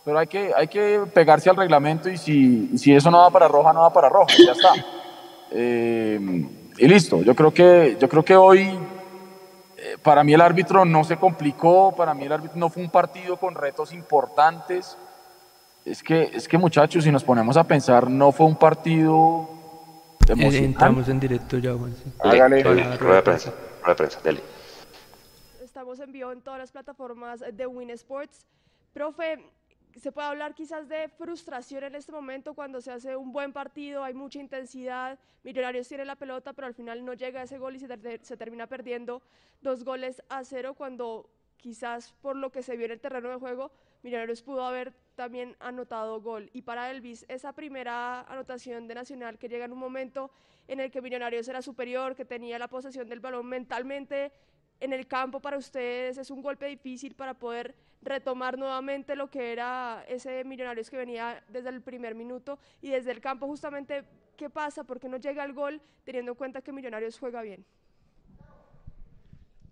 pero 0.04 0.18
hay, 0.18 0.26
que, 0.26 0.52
hay 0.54 0.68
que 0.68 1.02
pegarse 1.12 1.50
al 1.50 1.56
reglamento 1.56 2.08
y 2.08 2.16
si, 2.16 2.76
si 2.76 2.94
eso 2.94 3.10
no 3.10 3.18
va 3.18 3.30
para 3.30 3.48
roja, 3.48 3.72
no 3.72 3.80
va 3.80 3.92
para 3.92 4.08
roja, 4.08 4.34
ya 4.44 4.52
está. 4.52 4.72
Eh, 5.50 6.46
y 6.78 6.88
listo, 6.88 7.22
yo 7.22 7.34
creo 7.34 7.52
que, 7.52 7.96
yo 7.98 8.08
creo 8.08 8.24
que 8.24 8.36
hoy 8.36 8.78
eh, 9.78 9.96
para 10.02 10.22
mí 10.22 10.34
el 10.34 10.40
árbitro 10.40 10.84
no 10.84 11.04
se 11.04 11.16
complicó, 11.16 11.94
para 11.96 12.12
mí 12.12 12.24
el 12.24 12.32
árbitro 12.32 12.58
no 12.58 12.68
fue 12.68 12.82
un 12.82 12.90
partido 12.90 13.36
con 13.36 13.54
retos 13.54 13.92
importantes. 13.92 14.98
Es 15.84 16.02
que, 16.02 16.30
es 16.34 16.48
que 16.48 16.58
muchachos, 16.58 17.04
si 17.04 17.12
nos 17.12 17.22
ponemos 17.22 17.56
a 17.56 17.64
pensar, 17.64 18.10
no 18.10 18.32
fue 18.32 18.46
un 18.46 18.56
partido 18.56 19.48
Entramos 20.28 21.08
en 21.08 21.20
directo 21.20 21.58
ya, 21.58 21.74
Juan. 21.74 21.94
Hágale. 22.20 22.62
Rueda 22.62 23.16
de 23.16 23.22
prensa, 23.22 23.54
rueda 23.80 23.88
de 23.88 23.94
prensa, 23.94 24.20
dale. 24.24 24.40
Estamos 25.62 26.00
en 26.00 26.12
vivo 26.12 26.32
en 26.32 26.40
todas 26.40 26.58
las 26.58 26.72
plataformas 26.72 27.44
de 27.52 27.66
Win 27.66 27.90
Sports. 27.90 28.46
Profe, 28.92 29.38
se 30.00 30.12
puede 30.12 30.28
hablar 30.28 30.54
quizás 30.54 30.88
de 30.88 31.08
frustración 31.08 31.84
en 31.84 31.94
este 31.94 32.12
momento 32.12 32.54
cuando 32.54 32.80
se 32.80 32.90
hace 32.92 33.16
un 33.16 33.32
buen 33.32 33.52
partido, 33.52 34.02
hay 34.02 34.14
mucha 34.14 34.38
intensidad, 34.38 35.18
Millonarios 35.44 35.86
tiene 35.86 36.04
la 36.04 36.16
pelota, 36.16 36.52
pero 36.52 36.66
al 36.66 36.74
final 36.74 37.04
no 37.04 37.14
llega 37.14 37.42
ese 37.42 37.58
gol 37.58 37.76
y 37.76 37.78
se, 37.78 37.86
se, 38.22 38.36
termina 38.36 38.66
perdiendo 38.66 39.22
dos 39.62 39.84
goles 39.84 40.20
a 40.28 40.42
cero 40.42 40.74
cuando 40.74 41.30
quizás 41.56 42.12
por 42.20 42.34
lo 42.34 42.50
que 42.50 42.64
se 42.64 42.76
vio 42.76 42.86
en 42.86 42.92
el 42.92 43.00
terreno 43.00 43.28
de 43.28 43.36
juego, 43.36 43.70
Millonarios 44.06 44.40
pudo 44.40 44.64
haber 44.64 44.92
también 45.16 45.56
anotado 45.58 46.20
gol. 46.20 46.48
Y 46.52 46.62
para 46.62 46.92
Elvis, 46.92 47.26
esa 47.28 47.52
primera 47.52 48.20
anotación 48.20 48.86
de 48.86 48.94
Nacional 48.94 49.36
que 49.36 49.48
llega 49.48 49.64
en 49.64 49.72
un 49.72 49.80
momento 49.80 50.30
en 50.68 50.78
el 50.78 50.92
que 50.92 51.02
Millonarios 51.02 51.48
era 51.48 51.60
superior, 51.60 52.14
que 52.14 52.24
tenía 52.24 52.56
la 52.56 52.68
posesión 52.68 53.08
del 53.08 53.18
balón 53.18 53.46
mentalmente 53.46 54.30
en 54.78 54.92
el 54.92 55.08
campo 55.08 55.40
para 55.40 55.58
ustedes, 55.58 56.18
es 56.18 56.30
un 56.30 56.40
golpe 56.40 56.66
difícil 56.66 57.16
para 57.16 57.34
poder 57.34 57.74
retomar 58.00 58.56
nuevamente 58.56 59.16
lo 59.16 59.28
que 59.28 59.50
era 59.50 60.04
ese 60.06 60.44
Millonarios 60.44 60.88
que 60.88 60.98
venía 60.98 61.42
desde 61.48 61.70
el 61.70 61.82
primer 61.82 62.14
minuto 62.14 62.60
y 62.80 62.90
desde 62.90 63.10
el 63.10 63.20
campo 63.20 63.48
justamente 63.48 64.04
qué 64.36 64.48
pasa, 64.48 64.84
por 64.84 65.00
qué 65.00 65.08
no 65.08 65.16
llega 65.16 65.42
el 65.44 65.52
gol 65.52 65.82
teniendo 66.04 66.30
en 66.30 66.38
cuenta 66.38 66.62
que 66.62 66.70
Millonarios 66.70 67.18
juega 67.18 67.42
bien. 67.42 67.64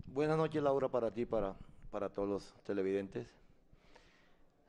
Buenas 0.06 0.36
noches 0.36 0.60
Laura 0.60 0.88
para 0.88 1.12
ti, 1.12 1.24
para, 1.24 1.54
para 1.92 2.08
todos 2.08 2.28
los 2.28 2.54
televidentes. 2.64 3.43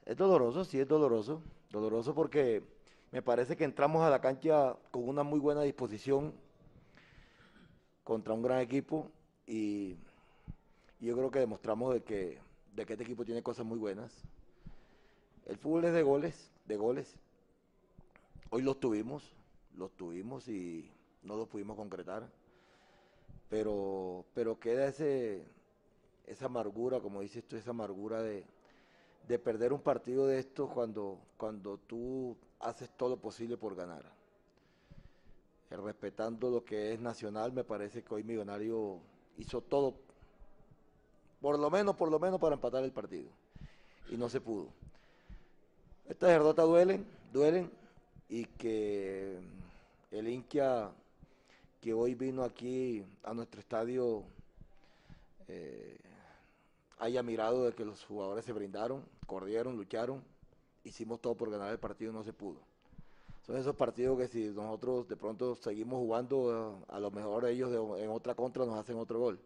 Es 0.05 0.15
doloroso, 0.15 0.63
sí 0.63 0.79
es 0.79 0.87
doloroso. 0.87 1.41
Doloroso 1.71 2.13
porque 2.13 2.63
me 3.11 3.23
parece 3.23 3.57
que 3.57 3.63
entramos 3.63 4.03
a 4.03 4.09
la 4.09 4.21
cancha 4.21 4.75
con 4.91 5.09
una 5.09 5.23
muy 5.23 5.39
buena 5.39 5.63
disposición 5.63 6.33
contra 8.03 8.33
un 8.33 8.43
gran 8.43 8.59
equipo 8.59 9.09
y, 9.47 9.97
yo 10.99 11.15
creo 11.15 11.31
que 11.31 11.39
demostramos 11.39 11.93
de 11.93 12.03
que, 12.03 12.39
de 12.75 12.85
que 12.85 12.93
este 12.93 13.03
equipo 13.03 13.25
tiene 13.25 13.43
cosas 13.43 13.65
muy 13.65 13.77
buenas. 13.77 14.11
El 15.45 15.57
fútbol 15.57 15.85
es 15.85 15.93
de 15.93 16.03
goles, 16.03 16.51
de 16.65 16.77
goles. 16.77 17.15
Hoy 18.49 18.61
los 18.61 18.79
tuvimos, 18.79 19.35
los 19.75 19.91
tuvimos 19.91 20.47
y 20.47 20.89
no 21.23 21.35
los 21.35 21.47
pudimos 21.47 21.75
concretar. 21.75 22.27
Pero, 23.49 24.25
pero 24.33 24.59
queda 24.59 24.87
ese, 24.87 25.43
esa 26.25 26.45
amargura, 26.45 26.99
como 26.99 27.21
dices 27.21 27.43
tú, 27.43 27.55
esa 27.55 27.71
amargura 27.71 28.21
de, 28.21 28.45
de 29.27 29.39
perder 29.39 29.73
un 29.73 29.81
partido 29.81 30.27
de 30.27 30.39
esto 30.39 30.67
cuando, 30.67 31.19
cuando 31.37 31.77
tú 31.77 32.37
haces 32.59 32.89
todo 32.95 33.09
lo 33.09 33.17
posible 33.17 33.57
por 33.57 33.75
ganar. 33.75 34.03
Eh, 35.69 35.77
respetando 35.77 36.49
lo 36.49 36.63
que 36.63 36.93
es 36.93 36.99
nacional, 36.99 37.51
me 37.51 37.63
parece 37.63 38.03
que 38.03 38.13
hoy 38.13 38.23
Millonario 38.23 38.99
hizo 39.37 39.61
todo, 39.61 39.95
por 41.41 41.57
lo 41.57 41.69
menos, 41.69 41.95
por 41.95 42.09
lo 42.09 42.19
menos 42.19 42.39
para 42.39 42.55
empatar 42.55 42.83
el 42.83 42.91
partido. 42.91 43.29
Y 44.09 44.17
no 44.17 44.29
se 44.29 44.41
pudo. 44.41 44.67
Estas 46.07 46.29
derrotas 46.29 46.67
duelen, 46.67 47.05
duelen, 47.33 47.71
y 48.29 48.45
que 48.45 49.39
el 50.11 50.27
Inquia 50.27 50.91
que 51.81 51.93
hoy 51.93 52.15
vino 52.15 52.43
aquí 52.43 53.03
a 53.23 53.33
nuestro 53.33 53.59
estadio 53.59 54.23
eh, 55.47 55.99
haya 56.97 57.21
mirado 57.21 57.65
de 57.65 57.73
que 57.73 57.85
los 57.85 58.03
jugadores 58.05 58.45
se 58.45 58.53
brindaron, 58.53 59.03
corrieron, 59.25 59.75
lucharon, 59.75 60.23
hicimos 60.83 61.19
todo 61.19 61.35
por 61.35 61.49
ganar 61.49 61.71
el 61.71 61.79
partido, 61.79 62.13
no 62.13 62.23
se 62.23 62.33
pudo. 62.33 62.59
Son 63.45 63.57
esos 63.57 63.75
partidos 63.75 64.17
que 64.17 64.27
si 64.27 64.45
nosotros 64.45 65.07
de 65.07 65.15
pronto 65.15 65.55
seguimos 65.55 65.99
jugando, 65.99 66.83
a 66.87 66.99
lo 66.99 67.11
mejor 67.11 67.45
ellos 67.45 67.71
en 67.99 68.09
otra 68.09 68.33
contra 68.33 68.65
nos 68.65 68.77
hacen 68.77 68.97
otro 68.97 69.19
gol. 69.19 69.39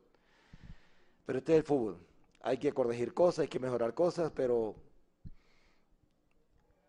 Pero 1.25 1.39
este 1.39 1.53
es 1.53 1.57
el 1.59 1.63
fútbol. 1.63 1.97
Hay 2.41 2.57
que 2.57 2.71
corregir 2.71 3.13
cosas, 3.13 3.39
hay 3.39 3.47
que 3.49 3.59
mejorar 3.59 3.93
cosas, 3.93 4.31
pero 4.33 4.75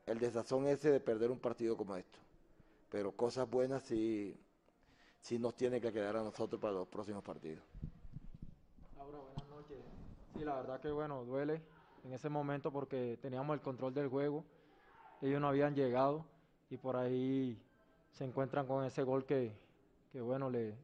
el 0.06 0.18
desazón 0.20 0.68
ese 0.68 0.90
de 0.90 1.00
perder 1.00 1.30
un 1.32 1.40
partido 1.40 1.76
como 1.76 1.96
esto. 1.96 2.18
Pero 2.90 3.10
cosas 3.12 3.50
buenas 3.50 3.82
sí, 3.82 4.36
sí 5.20 5.38
nos 5.38 5.56
tiene 5.56 5.80
que 5.80 5.92
quedar 5.92 6.16
a 6.16 6.22
nosotros 6.22 6.60
para 6.60 6.74
los 6.74 6.88
próximos 6.88 7.24
partidos. 7.24 7.64
Sí, 10.36 10.44
la 10.44 10.54
verdad 10.56 10.80
que 10.80 10.90
bueno, 10.90 11.24
duele 11.24 11.60
en 12.04 12.12
ese 12.12 12.28
momento 12.28 12.72
porque 12.72 13.18
teníamos 13.20 13.54
el 13.54 13.60
control 13.60 13.94
del 13.94 14.08
juego, 14.08 14.44
ellos 15.20 15.40
no 15.40 15.48
habían 15.48 15.74
llegado 15.74 16.24
y 16.70 16.76
por 16.76 16.96
ahí 16.96 17.60
se 18.12 18.24
encuentran 18.24 18.66
con 18.66 18.84
ese 18.84 19.02
gol 19.02 19.24
que, 19.24 19.52
bueno, 20.14 20.50
le, 20.50 20.74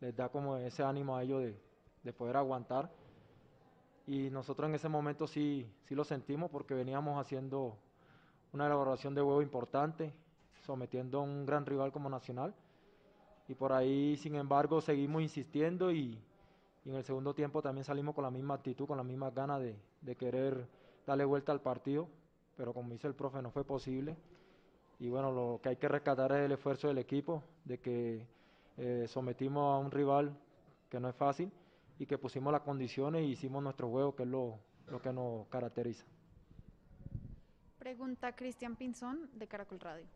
les 0.00 0.16
da 0.16 0.28
como 0.28 0.56
ese 0.56 0.82
ánimo 0.82 1.16
a 1.16 1.22
ellos 1.22 1.42
de, 2.02 2.12
poder 2.12 2.36
aguantar. 2.36 2.90
Y 4.06 4.30
nosotros 4.30 4.68
en 4.68 4.74
ese 4.74 4.88
momento 4.88 5.26
sí, 5.26 5.70
sí 5.84 5.94
lo 5.94 6.04
sentimos 6.04 6.50
porque 6.50 6.74
veníamos 6.74 7.20
haciendo 7.20 7.76
una 8.52 8.66
elaboración 8.66 9.14
de 9.14 9.20
juego 9.20 9.42
importante, 9.42 10.12
sometiendo 10.64 11.18
a 11.18 11.22
un 11.22 11.46
gran 11.46 11.66
rival 11.66 11.92
como 11.92 12.08
Nacional. 12.08 12.54
Y 13.46 13.54
por 13.54 13.72
ahí, 13.72 14.16
sin 14.16 14.36
embargo, 14.36 14.80
seguimos 14.80 15.22
insistiendo 15.22 15.92
y, 15.92 16.18
y 16.84 16.90
en 16.90 16.96
el 16.96 17.04
segundo 17.04 17.34
tiempo 17.34 17.60
también 17.60 17.84
salimos 17.84 18.14
con 18.14 18.24
la 18.24 18.30
misma 18.30 18.54
actitud, 18.54 18.86
con 18.86 18.96
la 18.96 19.02
misma 19.02 19.30
ganas 19.30 19.60
de, 19.60 20.16
querer 20.16 20.66
darle 21.06 21.24
vuelta 21.24 21.52
al 21.52 21.60
partido, 21.60 22.08
pero 22.56 22.72
como 22.72 22.92
dice 22.92 23.06
el 23.06 23.14
profe, 23.14 23.42
no 23.42 23.50
fue 23.50 23.64
posible. 23.64 24.16
Y 24.98 25.08
bueno, 25.08 25.30
lo 25.30 25.60
que 25.62 25.70
hay 25.70 25.76
que 25.76 25.88
rescatar 25.88 26.32
es 26.32 26.44
el 26.44 26.52
esfuerzo 26.52 26.88
del 26.88 26.98
equipo, 26.98 27.42
de 27.64 27.78
que 27.78 28.26
eh, 28.76 29.06
sometimos 29.08 29.74
a 29.74 29.78
un 29.78 29.90
rival 29.90 30.36
que 30.88 31.00
no 31.00 31.08
es 31.08 31.16
fácil 31.16 31.50
y 31.98 32.06
que 32.06 32.18
pusimos 32.18 32.52
las 32.52 32.62
condiciones 32.62 33.22
y 33.22 33.32
hicimos 33.32 33.62
nuestro 33.62 33.88
juego, 33.88 34.14
que 34.14 34.22
es 34.22 34.28
lo, 34.28 34.58
lo 34.88 35.00
que 35.00 35.12
nos 35.12 35.46
caracteriza. 35.48 36.04
Pregunta 37.78 38.34
Cristian 38.34 38.76
Pinzón 38.76 39.30
de 39.34 39.46
Caracol 39.46 39.80
Radio. 39.80 40.06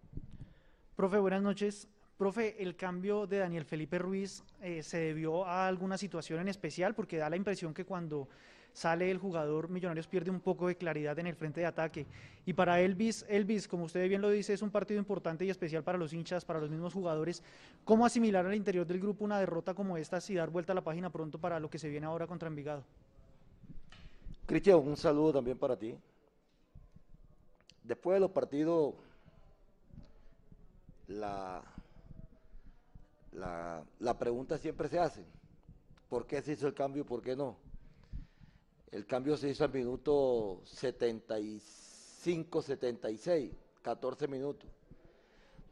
Profe, 0.96 1.18
buenas 1.18 1.42
noches. 1.42 1.88
Profe, 2.24 2.62
el 2.62 2.74
cambio 2.74 3.26
de 3.26 3.36
Daniel 3.36 3.66
Felipe 3.66 3.98
Ruiz 3.98 4.42
eh, 4.62 4.82
se 4.82 4.96
debió 4.96 5.44
a 5.44 5.68
alguna 5.68 5.98
situación 5.98 6.40
en 6.40 6.48
especial, 6.48 6.94
porque 6.94 7.18
da 7.18 7.28
la 7.28 7.36
impresión 7.36 7.74
que 7.74 7.84
cuando 7.84 8.28
sale 8.72 9.10
el 9.10 9.18
jugador 9.18 9.68
Millonarios 9.68 10.06
pierde 10.06 10.30
un 10.30 10.40
poco 10.40 10.68
de 10.68 10.74
claridad 10.74 11.18
en 11.18 11.26
el 11.26 11.34
frente 11.34 11.60
de 11.60 11.66
ataque. 11.66 12.06
Y 12.46 12.54
para 12.54 12.80
Elvis, 12.80 13.26
Elvis, 13.28 13.68
como 13.68 13.84
usted 13.84 14.08
bien 14.08 14.22
lo 14.22 14.30
dice, 14.30 14.54
es 14.54 14.62
un 14.62 14.70
partido 14.70 14.98
importante 14.98 15.44
y 15.44 15.50
especial 15.50 15.84
para 15.84 15.98
los 15.98 16.14
hinchas, 16.14 16.46
para 16.46 16.60
los 16.60 16.70
mismos 16.70 16.94
jugadores. 16.94 17.42
¿Cómo 17.84 18.06
asimilar 18.06 18.46
al 18.46 18.54
interior 18.54 18.86
del 18.86 19.00
grupo 19.00 19.22
una 19.22 19.38
derrota 19.38 19.74
como 19.74 19.98
esta 19.98 20.18
y 20.26 20.34
dar 20.34 20.48
vuelta 20.48 20.72
a 20.72 20.76
la 20.76 20.82
página 20.82 21.10
pronto 21.10 21.38
para 21.38 21.60
lo 21.60 21.68
que 21.68 21.78
se 21.78 21.90
viene 21.90 22.06
ahora 22.06 22.26
contra 22.26 22.48
Envigado? 22.48 22.84
Cristian, 24.46 24.78
un 24.78 24.96
saludo 24.96 25.34
también 25.34 25.58
para 25.58 25.76
ti. 25.78 25.94
Después 27.82 28.16
de 28.16 28.20
los 28.20 28.30
partidos 28.30 28.94
la, 31.08 31.62
la, 33.34 33.84
la 34.00 34.18
pregunta 34.18 34.58
siempre 34.58 34.88
se 34.88 34.98
hace, 34.98 35.24
¿por 36.08 36.26
qué 36.26 36.42
se 36.42 36.52
hizo 36.52 36.66
el 36.66 36.74
cambio 36.74 37.02
y 37.02 37.06
por 37.06 37.22
qué 37.22 37.36
no? 37.36 37.56
El 38.90 39.06
cambio 39.06 39.36
se 39.36 39.48
hizo 39.48 39.64
al 39.64 39.72
minuto 39.72 40.62
75, 40.64 42.62
76, 42.62 43.52
14 43.82 44.28
minutos, 44.28 44.70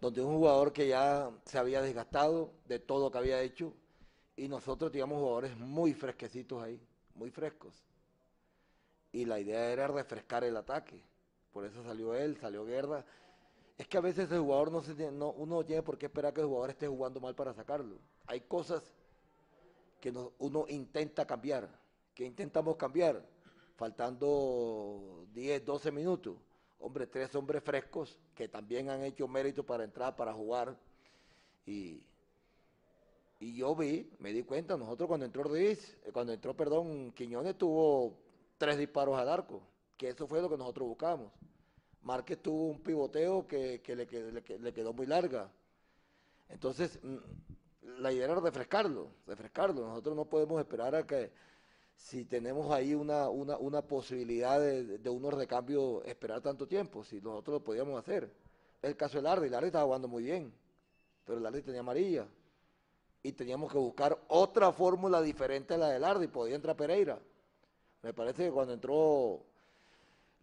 donde 0.01 0.21
un 0.23 0.35
jugador 0.35 0.73
que 0.73 0.89
ya 0.89 1.31
se 1.45 1.57
había 1.57 1.81
desgastado 1.81 2.53
de 2.67 2.81
todo 2.81 3.05
lo 3.05 3.11
que 3.11 3.19
había 3.19 3.41
hecho 3.41 3.73
y 4.37 4.49
nosotros 4.49 4.91
teníamos 4.91 5.19
jugadores 5.19 5.57
muy 5.57 5.95
fresquecitos 5.95 6.63
ahí, 6.63 6.81
muy 7.15 7.31
frescos. 7.31 7.75
Y 9.13 9.25
la 9.25 9.39
idea 9.39 9.71
era 9.71 9.87
refrescar 9.87 10.43
el 10.43 10.57
ataque. 10.57 11.01
Por 11.53 11.65
eso 11.65 11.85
salió 11.85 12.15
él, 12.15 12.37
salió 12.39 12.65
Guerra. 12.65 13.05
Es 13.79 13.89
que 13.89 13.99
a 13.99 14.01
veces 14.01 14.31
el 14.31 14.41
jugador 14.41 14.71
no 14.71 14.83
se 14.83 14.95
no, 15.11 15.31
uno 15.33 15.57
no 15.57 15.65
tiene 15.65 15.83
por 15.83 15.99
qué 15.99 16.07
esperar 16.07 16.33
que 16.33 16.41
el 16.41 16.47
jugador 16.47 16.71
esté 16.71 16.87
jugando 16.87 17.21
mal 17.21 17.35
para 17.35 17.53
sacarlo. 17.55 17.99
Hay 18.27 18.43
cosas 18.43 18.83
que 20.01 20.13
uno 20.39 20.67
intenta 20.69 21.27
cambiar 21.27 21.69
¿Qué 22.15 22.27
intentamos 22.27 22.77
cambiar? 22.77 23.25
Faltando 23.77 25.27
10, 25.33 25.65
12 25.65 25.91
minutos. 25.91 26.37
Hombre, 26.79 27.07
tres 27.07 27.35
hombres 27.35 27.63
frescos 27.63 28.19
que 28.35 28.49
también 28.49 28.91
han 28.91 29.03
hecho 29.03 29.27
mérito 29.29 29.65
para 29.65 29.85
entrar, 29.85 30.15
para 30.15 30.35
jugar. 30.35 30.77
Y, 31.65 32.03
y 33.41 33.57
yo 33.57 33.75
vi, 33.75 34.11
me 34.19 34.33
di 34.33 34.43
cuenta, 34.43 34.77
nosotros 34.77 35.09
cuando 35.09 35.25
entró 35.25 35.45
Ruiz, 35.45 35.97
eh, 36.05 36.11
cuando 36.13 36.33
entró, 36.33 36.55
perdón, 36.55 37.13
Quiñones 37.13 37.57
tuvo 37.57 38.19
tres 38.59 38.77
disparos 38.77 39.17
al 39.19 39.29
arco, 39.29 39.63
que 39.97 40.09
eso 40.09 40.27
fue 40.27 40.43
lo 40.43 40.51
que 40.51 40.59
nosotros 40.59 40.89
buscamos. 40.89 41.33
Márquez 42.03 42.39
tuvo 42.43 42.69
un 42.69 42.81
pivoteo 42.81 43.47
que, 43.47 43.81
le, 43.87 44.59
le, 44.59 44.73
quedó 44.73 44.93
muy 44.93 45.07
larga. 45.07 45.51
Entonces, 46.49 46.99
mm, 47.03 47.17
la 48.01 48.13
idea 48.13 48.25
era 48.25 48.35
refrescarlo, 48.35 49.09
refrescarlo. 49.27 49.87
Nosotros 49.87 50.17
no 50.17 50.25
podemos 50.25 50.61
esperar 50.61 50.95
a 50.95 51.07
que 51.07 51.31
si 51.97 52.25
tenemos 52.25 52.73
ahí 52.73 52.95
una, 52.95 53.29
una, 53.29 53.83
posibilidad 53.83 54.59
de, 54.59 54.99
de, 54.99 55.11
unos 55.11 55.35
recambios, 55.35 56.05
esperar 56.05 56.41
tanto 56.41 56.67
tiempo, 56.67 57.05
si 57.05 57.21
nosotros 57.21 57.61
lo 57.61 57.65
podíamos 57.65 57.99
hacer. 57.99 58.33
El 58.81 58.97
caso 58.97 59.19
de 59.19 59.23
Larry, 59.23 59.49
Larry 59.49 59.67
estaba 59.67 59.85
jugando 59.85 60.09
muy 60.09 60.25
bien, 60.25 60.53
pero 61.25 61.39
Larry 61.39 61.63
tenía 61.63 61.81
amarilla. 61.81 62.27
Y 63.23 63.33
teníamos 63.33 63.71
que 63.71 63.79
buscar 63.79 64.19
otra 64.27 64.73
fórmula 64.73 65.23
diferente 65.23 65.75
a 65.75 65.79
la 65.79 65.89
de 65.91 66.01
Larry, 66.01 66.27
podía 66.27 66.57
entrar 66.57 66.77
Pereira. 66.77 67.21
Me 68.03 68.13
parece 68.13 68.47
que 68.47 68.51
cuando 68.51 68.73
entró, 68.73 69.45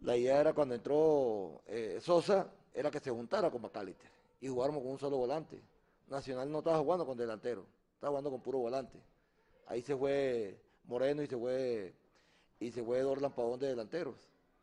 la 0.02 0.16
idea 0.16 0.40
era 0.40 0.54
cuando 0.54 0.76
entró 0.76 1.62
eh, 1.68 2.00
Sosa, 2.02 2.52
era 2.74 2.90
que 2.90 3.00
se 3.00 3.12
juntara 3.12 3.52
con 3.52 3.62
McAllister 3.62 4.10
y 4.42 4.48
jugáramos 4.48 4.84
con 4.84 4.92
un 4.94 5.00
solo 5.00 5.18
volante. 5.18 5.62
Nacional 6.08 6.52
no 6.52 6.60
estaba 6.60 6.80
jugando 6.80 7.06
con 7.06 7.18
delantero, 7.18 7.66
estaba 7.94 8.10
jugando 8.10 8.32
con 8.32 8.42
puro 8.42 8.60
volante. 8.60 9.00
Ahí 9.68 9.82
se 9.82 9.96
fue 9.96 10.60
Moreno 10.86 11.22
y 11.22 11.28
se 11.28 11.38
fue 11.38 11.94
y 12.60 12.72
se 12.72 12.84
fue 12.84 13.02
Dorlan 13.02 13.32
Pavón 13.32 13.60
de 13.60 13.68
delanteros. 13.68 14.16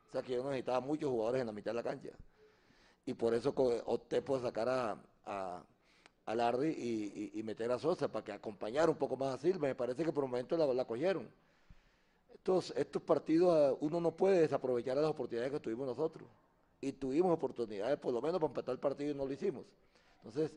O 0.09 0.13
sea 0.13 0.23
que 0.23 0.35
yo 0.35 0.45
necesitaba 0.45 0.81
muchos 0.81 1.11
jugadores 1.11 1.41
en 1.41 1.47
la 1.47 1.53
mitad 1.53 1.71
de 1.71 1.77
la 1.77 1.83
cancha. 1.83 2.11
Y 3.05 3.15
por 3.15 3.35
eso 3.35 3.55
opté 3.87 4.23
por 4.23 4.43
sacar 4.43 4.69
a, 4.69 4.97
a, 5.25 6.35
Larry 6.35 7.31
y, 7.35 7.43
meter 7.43 7.71
a 7.71 7.79
Sosa 7.79 8.09
para 8.09 8.25
que 8.25 8.33
acompañara 8.33 8.91
un 8.91 8.99
poco 8.99 9.17
más 9.17 9.35
a 9.35 9.39
Silva. 9.39 9.69
Me 9.69 9.75
parece 9.75 10.05
que 10.05 10.13
por 10.13 10.25
un 10.25 10.31
momento 10.31 10.57
la, 10.57 10.85
cogieron. 10.85 11.29
Estos, 12.47 12.73
estos 12.77 13.03
partidos 13.03 13.53
ah, 13.53 13.77
uno 13.81 14.01
no 14.01 14.13
puede 14.13 14.43
desaprovechar 14.43 14.97
las 14.97 15.11
oportunidades 15.11 15.51
que 15.51 15.59
tuvimos 15.59 15.85
nosotros. 15.85 16.29
Y 16.81 16.93
tuvimos 16.93 17.33
oportunidades 17.33 17.99
por 17.99 18.15
lo 18.15 18.23
menos 18.23 18.39
para 18.39 18.47
empatar 18.47 18.73
el 18.73 18.79
partido 18.79 19.11
y 19.11 19.15
no 19.17 19.27
lo 19.27 19.33
hicimos. 19.33 19.65
Entonces, 20.19 20.55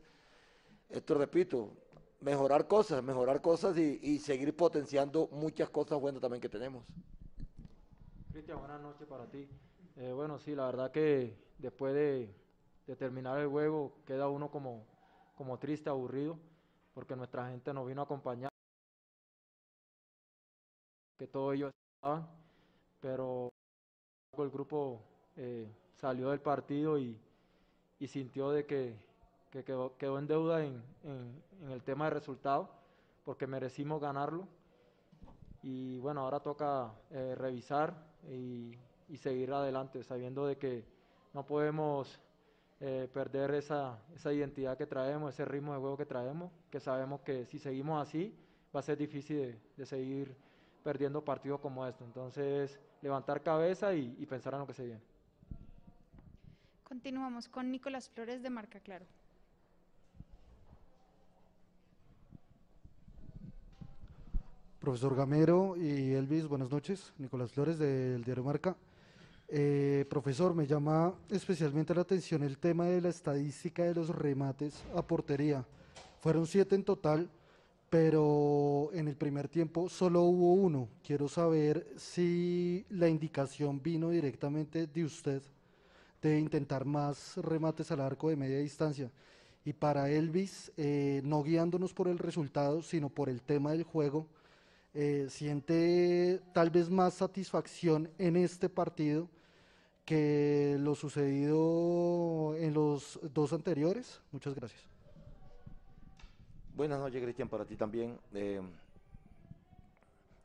esto 0.88 1.16
repito, 1.16 1.72
mejorar 2.22 2.68
cosas, 2.68 3.02
mejorar 3.02 3.42
cosas 3.42 3.76
y, 3.76 4.20
seguir 4.20 4.56
potenciando 4.56 5.30
muchas 5.32 5.72
cosas 5.72 6.00
buenas 6.00 6.22
también 6.22 6.40
que 6.40 6.48
tenemos. 6.48 6.86
Cristian, 8.32 8.60
buenas 8.60 8.82
noches 8.82 9.08
para 9.08 9.26
ti. 9.26 9.50
Eh, 9.96 10.14
bueno, 10.14 10.38
sí, 10.38 10.54
la 10.54 10.68
verdad 10.68 10.92
que 10.92 11.36
después 11.58 11.96
de, 11.96 12.32
terminar 13.00 13.40
el 13.40 13.48
juego 13.48 13.96
queda 14.06 14.30
uno 14.30 14.52
como, 14.52 14.86
como 15.34 15.58
triste, 15.58 15.90
aburrido, 15.90 16.38
porque 16.94 17.16
nuestra 17.16 17.50
gente 17.50 17.74
nos 17.74 17.88
vino 17.88 18.02
a 18.02 18.04
acompañar, 18.04 18.52
que 21.20 21.28
todos 21.28 21.54
ellos 21.54 21.72
estaban, 21.96 22.28
pero 23.00 23.52
el 24.38 24.50
grupo 24.50 25.04
eh, 25.36 25.72
salió 25.94 26.32
del 26.32 26.40
partido 26.42 26.98
y 26.98 27.20
sintió 28.08 28.50
de 28.50 28.66
que 28.66 29.10
que 29.52 29.64
quedó, 29.64 30.20
en 30.20 30.28
deuda 30.28 30.64
en, 30.64 30.82
el 31.70 31.84
tema 31.84 32.06
de 32.06 32.12
resultado, 32.12 32.70
porque 33.26 33.48
merecimos 33.48 34.00
ganarlo. 34.02 34.48
Y 35.64 36.00
bueno, 36.00 36.22
ahora 36.22 36.40
toca 36.40 36.94
eh, 37.12 37.36
revisar 37.36 37.94
y, 38.30 38.76
seguir 39.18 39.52
adelante, 39.52 40.04
sabiendo 40.04 40.46
de 40.46 40.58
que 40.58 40.86
no 41.34 41.46
podemos 41.46 42.20
eh, 42.80 43.10
perder 43.12 43.56
esa, 43.56 44.00
esa 44.16 44.32
identidad 44.32 44.78
que 44.78 44.86
traemos, 44.86 45.34
ese 45.34 45.46
ritmo 45.46 45.74
de 45.74 45.80
juego 45.80 45.98
que 45.98 46.06
traemos, 46.06 46.52
que 46.70 46.80
sabemos 46.80 47.22
que 47.22 47.46
si 47.46 47.58
seguimos 47.58 48.02
así 48.02 48.34
va 48.74 48.82
a 48.82 48.84
ser 48.84 48.98
difícil 48.98 49.60
de 49.76 49.86
seguir 49.86 50.36
perdiendo 50.90 51.24
partidos 51.24 51.60
como 51.60 51.86
este. 51.86 52.04
Entonces, 52.04 52.80
levantar 53.04 53.44
cabeza 53.44 53.94
y, 53.94 54.16
y 54.18 54.26
pensar 54.26 54.56
en 54.56 54.62
lo 54.62 54.66
que 54.66 54.74
se 54.74 54.86
viene. 54.86 55.02
Continuamos 56.84 57.48
con 57.48 57.70
Nicolás 57.70 58.10
Flores 58.10 58.42
de 58.42 58.50
Marca 58.50 58.80
Claro. 58.80 59.06
Profesor 64.80 65.16
Gamero 65.16 65.76
y 65.78 66.14
Elvis, 66.14 66.48
buenas 66.48 66.72
noches. 66.72 67.14
Nicolás 67.20 67.52
Flores 67.52 67.78
del 67.78 68.24
diario 68.24 68.44
Marca. 68.44 68.76
Eh, 69.48 70.08
profesor, 70.10 70.56
me 70.56 70.66
llama 70.66 71.14
especialmente 71.30 71.94
la 71.94 72.02
atención 72.02 72.42
el 72.42 72.58
tema 72.58 72.86
de 72.86 73.00
la 73.00 73.10
estadística 73.10 73.84
de 73.84 73.94
los 73.94 74.10
remates 74.10 74.84
a 74.96 75.04
portería. 75.04 75.64
Fueron 76.22 76.48
siete 76.48 76.74
en 76.74 76.84
total, 76.84 77.30
pero 77.90 78.90
en 78.94 79.08
el 79.08 79.16
primer 79.16 79.48
tiempo 79.48 79.90
solo 79.90 80.22
hubo 80.22 80.54
uno. 80.54 80.90
Quiero 81.04 81.28
saber 81.28 81.88
si 81.98 82.86
la 82.90 83.10
indicación 83.10 83.82
vino 83.82 84.10
directamente 84.10 84.88
de 84.88 85.04
usted 85.04 85.42
de 86.22 86.40
intentar 86.40 86.86
más 86.86 87.38
remates 87.38 87.92
al 87.92 88.02
arco 88.02 88.30
de 88.30 88.36
media 88.36 88.60
distancia. 88.60 89.12
Y 89.66 89.74
para 89.74 90.10
Elvis, 90.10 90.72
eh, 90.78 91.22
no 91.24 91.44
guiándonos 91.44 91.94
por 91.94 92.08
el 92.08 92.18
resultado, 92.18 92.82
sino 92.82 93.10
por 93.10 93.30
el 93.30 93.42
tema 93.42 93.72
del 93.72 93.84
juego, 93.84 94.28
eh, 94.94 95.28
siente 95.30 96.42
tal 96.54 96.70
vez 96.70 96.90
más 96.90 97.16
satisfacción 97.16 98.10
en 98.18 98.36
este 98.36 98.70
partido 98.70 99.30
que 100.06 100.78
lo 100.80 100.96
sucedido 100.96 102.56
en 102.58 102.74
los 102.74 103.20
dos 103.34 103.54
anteriores? 103.54 104.22
Muchas 104.32 104.56
gracias. 104.56 104.99
Buenas 106.80 107.02
noches, 107.02 107.22
Cristian, 107.22 107.50
para 107.50 107.66
ti 107.66 107.76
también. 107.76 108.18
Eh, 108.34 108.62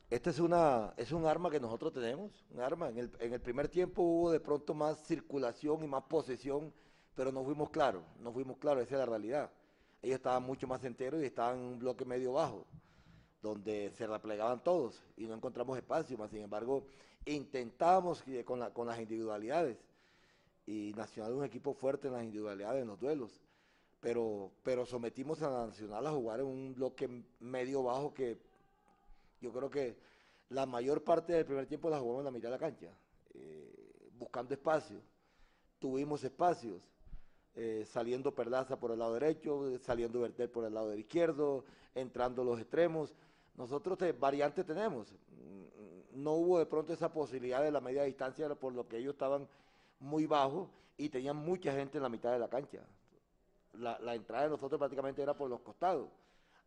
esta 0.09 0.31
es, 0.31 0.39
una, 0.39 0.93
es 0.97 1.13
un 1.13 1.25
arma 1.25 1.49
que 1.49 1.61
nosotros 1.61 1.93
tenemos, 1.93 2.29
un 2.51 2.59
arma. 2.59 2.89
En 2.89 2.97
el, 2.97 3.11
en 3.21 3.31
el 3.31 3.39
primer 3.39 3.69
tiempo 3.69 4.01
hubo 4.01 4.31
de 4.31 4.41
pronto 4.41 4.73
más 4.73 5.01
circulación 5.07 5.81
y 5.85 5.87
más 5.87 6.03
posesión, 6.03 6.73
pero 7.15 7.31
no 7.31 7.41
fuimos 7.45 7.69
claros, 7.69 8.03
no 8.19 8.33
fuimos 8.33 8.57
claros, 8.57 8.83
esa 8.83 8.95
es 8.95 8.99
la 8.99 9.05
realidad. 9.05 9.49
Ellos 10.01 10.17
estaban 10.17 10.43
mucho 10.43 10.67
más 10.67 10.83
enteros 10.83 11.23
y 11.23 11.25
estaban 11.25 11.57
en 11.57 11.63
un 11.63 11.79
bloque 11.79 12.03
medio 12.03 12.33
bajo 12.33 12.65
donde 13.41 13.91
se 13.91 14.05
replegaban 14.05 14.61
todos 14.61 15.01
y 15.15 15.27
no 15.27 15.35
encontramos 15.35 15.77
espacio, 15.77 16.17
más 16.17 16.31
sin 16.31 16.41
embargo 16.41 16.85
intentamos 17.23 18.25
con, 18.43 18.59
con 18.71 18.87
las 18.87 18.99
individualidades 18.99 19.77
y 20.65 20.91
Nacional 20.97 21.31
es 21.31 21.37
un 21.37 21.45
equipo 21.45 21.73
fuerte 21.73 22.07
en 22.07 22.13
las 22.15 22.25
individualidades, 22.25 22.81
en 22.81 22.89
los 22.89 22.99
duelos, 22.99 23.39
pero, 24.05 24.51
pero 24.61 24.85
sometimos 24.85 25.41
a 25.41 25.49
Nacional 25.49 26.05
a 26.05 26.11
jugar 26.11 26.39
en 26.39 26.45
un 26.45 26.75
bloque 26.75 27.09
medio 27.39 27.81
bajo 27.81 28.13
que 28.13 28.37
yo 29.41 29.51
creo 29.51 29.67
que 29.67 29.97
la 30.49 30.67
mayor 30.67 31.03
parte 31.03 31.33
del 31.33 31.43
primer 31.43 31.65
tiempo 31.65 31.89
la 31.89 31.97
jugamos 31.97 32.19
en 32.19 32.25
la 32.25 32.29
mitad 32.29 32.49
de 32.49 32.51
la 32.51 32.59
cancha, 32.59 32.91
eh, 33.33 34.11
buscando 34.19 34.53
espacio, 34.53 35.01
tuvimos 35.79 36.23
espacios, 36.23 36.83
eh, 37.55 37.83
saliendo 37.87 38.31
Perlaza 38.31 38.79
por 38.79 38.91
el 38.91 38.99
lado 38.99 39.15
derecho, 39.15 39.75
saliendo 39.79 40.19
Bertel 40.21 40.51
por 40.51 40.65
el 40.65 40.75
lado 40.75 40.93
izquierdo, 40.93 41.65
entrando 41.95 42.43
los 42.43 42.59
extremos, 42.59 43.11
nosotros 43.55 43.97
variantes 44.19 44.67
tenemos. 44.67 45.15
No 46.13 46.33
hubo 46.33 46.59
de 46.59 46.67
pronto 46.67 46.93
esa 46.93 47.11
posibilidad 47.11 47.63
de 47.63 47.71
la 47.71 47.81
media 47.81 48.03
distancia 48.03 48.53
por 48.53 48.71
lo 48.71 48.87
que 48.87 48.97
ellos 48.97 49.13
estaban 49.13 49.47
muy 49.99 50.27
bajos 50.27 50.69
y 50.95 51.09
tenían 51.09 51.37
mucha 51.37 51.73
gente 51.73 51.97
en 51.97 52.03
la 52.03 52.09
mitad 52.09 52.31
de 52.31 52.37
la 52.37 52.49
cancha. 52.49 52.85
La, 53.77 54.15
entrada 54.15 54.45
de 54.45 54.49
nosotros 54.49 54.79
prácticamente 54.79 55.21
era 55.21 55.35
por 55.35 55.49
los 55.49 55.61
costados. 55.61 56.09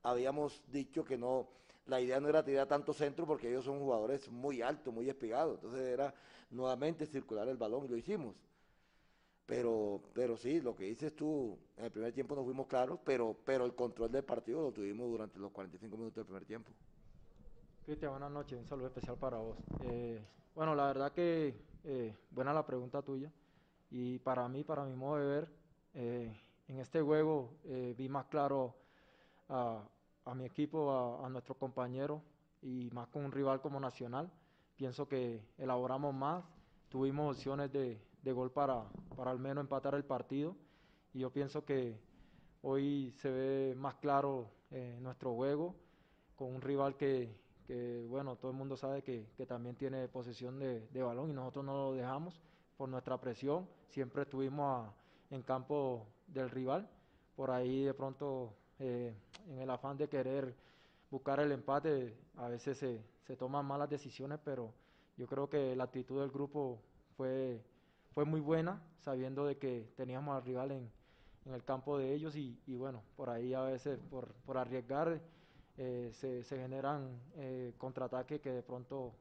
Habíamos 0.02 0.62
dicho 0.70 1.04
que 1.04 1.16
no, 1.16 1.48
la 1.86 2.00
idea 2.00 2.20
no 2.20 2.28
era 2.28 2.44
tirar 2.44 2.66
tanto 2.66 2.92
centro 2.92 3.26
porque 3.26 3.48
ellos 3.48 3.64
son 3.64 3.78
jugadores 3.80 4.30
muy 4.30 4.62
altos, 4.62 4.92
muy 4.92 5.09
espigados. 5.09 5.56
Entonces 5.56 5.80
era 5.80 6.14
nuevamente 6.50 7.06
circular 7.06 7.48
el 7.48 7.56
balón 7.56 7.84
y 7.84 7.88
lo 7.88 7.96
hicimos. 7.96 8.34
Pero, 9.46 10.02
pero 10.12 10.36
sí, 10.36 10.61
lo 10.61 10.76
que 10.76 10.84
dices 10.84 11.16
tú, 11.16 11.59
en 11.78 11.86
el 11.86 11.90
primer 11.90 12.12
tiempo 12.12 12.36
no 12.36 12.44
fuimos 12.44 12.66
claros, 12.66 12.98
pero, 13.02 13.34
pero 13.44 13.64
el 13.64 13.74
control 13.74 14.12
del 14.12 14.22
partido 14.22 14.61
lo 14.61 14.72
tuvimos 14.72 15.11
durante 15.11 15.38
los 15.38 15.50
45 15.52 15.96
minutos 15.96 16.16
del 16.16 16.26
primer 16.26 16.44
tiempo. 16.44 16.70
Cristian, 17.86 18.11
buenas 18.11 18.30
noches, 18.30 18.59
un 18.59 18.66
saludo 18.66 18.88
especial 18.88 19.16
para 19.16 19.38
vos. 19.38 19.56
Eh, 19.84 20.22
bueno, 20.54 20.74
la 20.74 20.88
verdad 20.88 21.12
que 21.12 21.54
eh, 21.84 22.14
buena 22.30 22.52
la 22.52 22.66
pregunta 22.66 23.00
tuya 23.00 23.32
y 23.90 24.18
para 24.18 24.46
mí, 24.48 24.64
para 24.64 24.84
mi 24.84 24.94
modo 24.94 25.18
de 25.18 25.26
ver, 25.26 25.48
eh, 25.94 26.36
en 26.68 26.78
este 26.78 27.00
juego 27.00 27.54
vi 27.64 28.08
más 28.08 28.26
claro 28.26 28.76
a, 29.48 29.82
mi 30.34 30.44
equipo, 30.44 30.90
a, 30.90 31.26
a 31.26 31.28
nuestro 31.28 31.54
compañero 31.54 32.22
y 32.62 32.90
más 32.92 33.08
con 33.08 33.24
un 33.24 33.32
rival 33.32 33.60
como 33.60 33.80
Nacional. 33.80 34.30
Pienso 34.76 35.08
que 35.08 35.42
elaboramos 35.58 36.14
más, 36.14 36.44
tuvimos 36.88 37.36
opciones 37.36 37.72
de, 37.72 38.00
gol 38.32 38.50
para, 38.50 38.84
al 39.24 39.38
menos 39.38 39.62
empatar 39.62 39.94
el 39.94 40.04
partido. 40.04 40.54
Y 41.14 41.20
yo 41.20 41.30
pienso 41.30 41.64
que 41.64 41.98
hoy 42.62 43.12
se 43.16 43.30
ve 43.30 43.74
más 43.76 43.94
claro 43.96 44.50
eh, 44.70 44.98
nuestro 45.00 45.34
juego 45.34 45.74
con 46.36 46.54
un 46.54 46.60
rival 46.60 46.96
que, 46.96 47.34
bueno, 48.08 48.36
todo 48.36 48.50
el 48.50 48.56
mundo 48.56 48.76
sabe 48.76 49.02
que, 49.02 49.26
también 49.46 49.74
tiene 49.74 50.08
posesión 50.08 50.58
de, 50.58 51.02
balón 51.02 51.30
y 51.30 51.32
nosotros 51.32 51.64
no 51.64 51.76
lo 51.76 51.94
dejamos 51.94 52.40
por 52.76 52.88
nuestra 52.88 53.18
presión. 53.18 53.66
Siempre 53.88 54.22
estuvimos 54.22 54.92
en 55.30 55.42
campo 55.42 56.06
del 56.28 56.50
rival. 56.50 56.88
Por 57.36 57.50
ahí 57.50 57.84
de 57.84 57.94
pronto, 57.94 58.54
eh, 58.78 59.14
en 59.48 59.58
el 59.58 59.70
afán 59.70 59.96
de 59.96 60.08
querer 60.08 60.54
buscar 61.10 61.40
el 61.40 61.52
empate, 61.52 62.16
a 62.36 62.48
veces 62.48 62.78
se, 62.78 63.36
toman 63.36 63.66
malas 63.66 63.90
decisiones, 63.90 64.38
pero 64.44 64.72
yo 65.16 65.26
creo 65.26 65.48
que 65.48 65.76
la 65.76 65.84
actitud 65.84 66.20
del 66.20 66.30
grupo 66.30 66.80
fue 67.16 67.62
fue 68.18 68.24
muy 68.24 68.40
buena, 68.40 68.82
sabiendo 68.98 69.46
de 69.46 69.58
que 69.58 69.92
teníamos 69.96 70.36
al 70.36 70.42
rival 70.42 70.72
en, 70.72 70.90
el 71.46 71.62
campo 71.62 71.96
de 71.96 72.12
ellos 72.12 72.34
y, 72.34 72.58
bueno, 72.76 73.02
por 73.16 73.30
ahí 73.30 73.54
a 73.54 73.62
veces 73.62 73.98
por, 74.10 74.34
por 74.44 74.58
arriesgar 74.58 75.20
eh, 75.76 76.10
se, 76.12 76.42
se, 76.42 76.58
generan 76.58 77.08
eh, 77.36 77.72
contraataques 77.78 78.40
que 78.40 78.50
de 78.50 78.62
pronto 78.62 79.14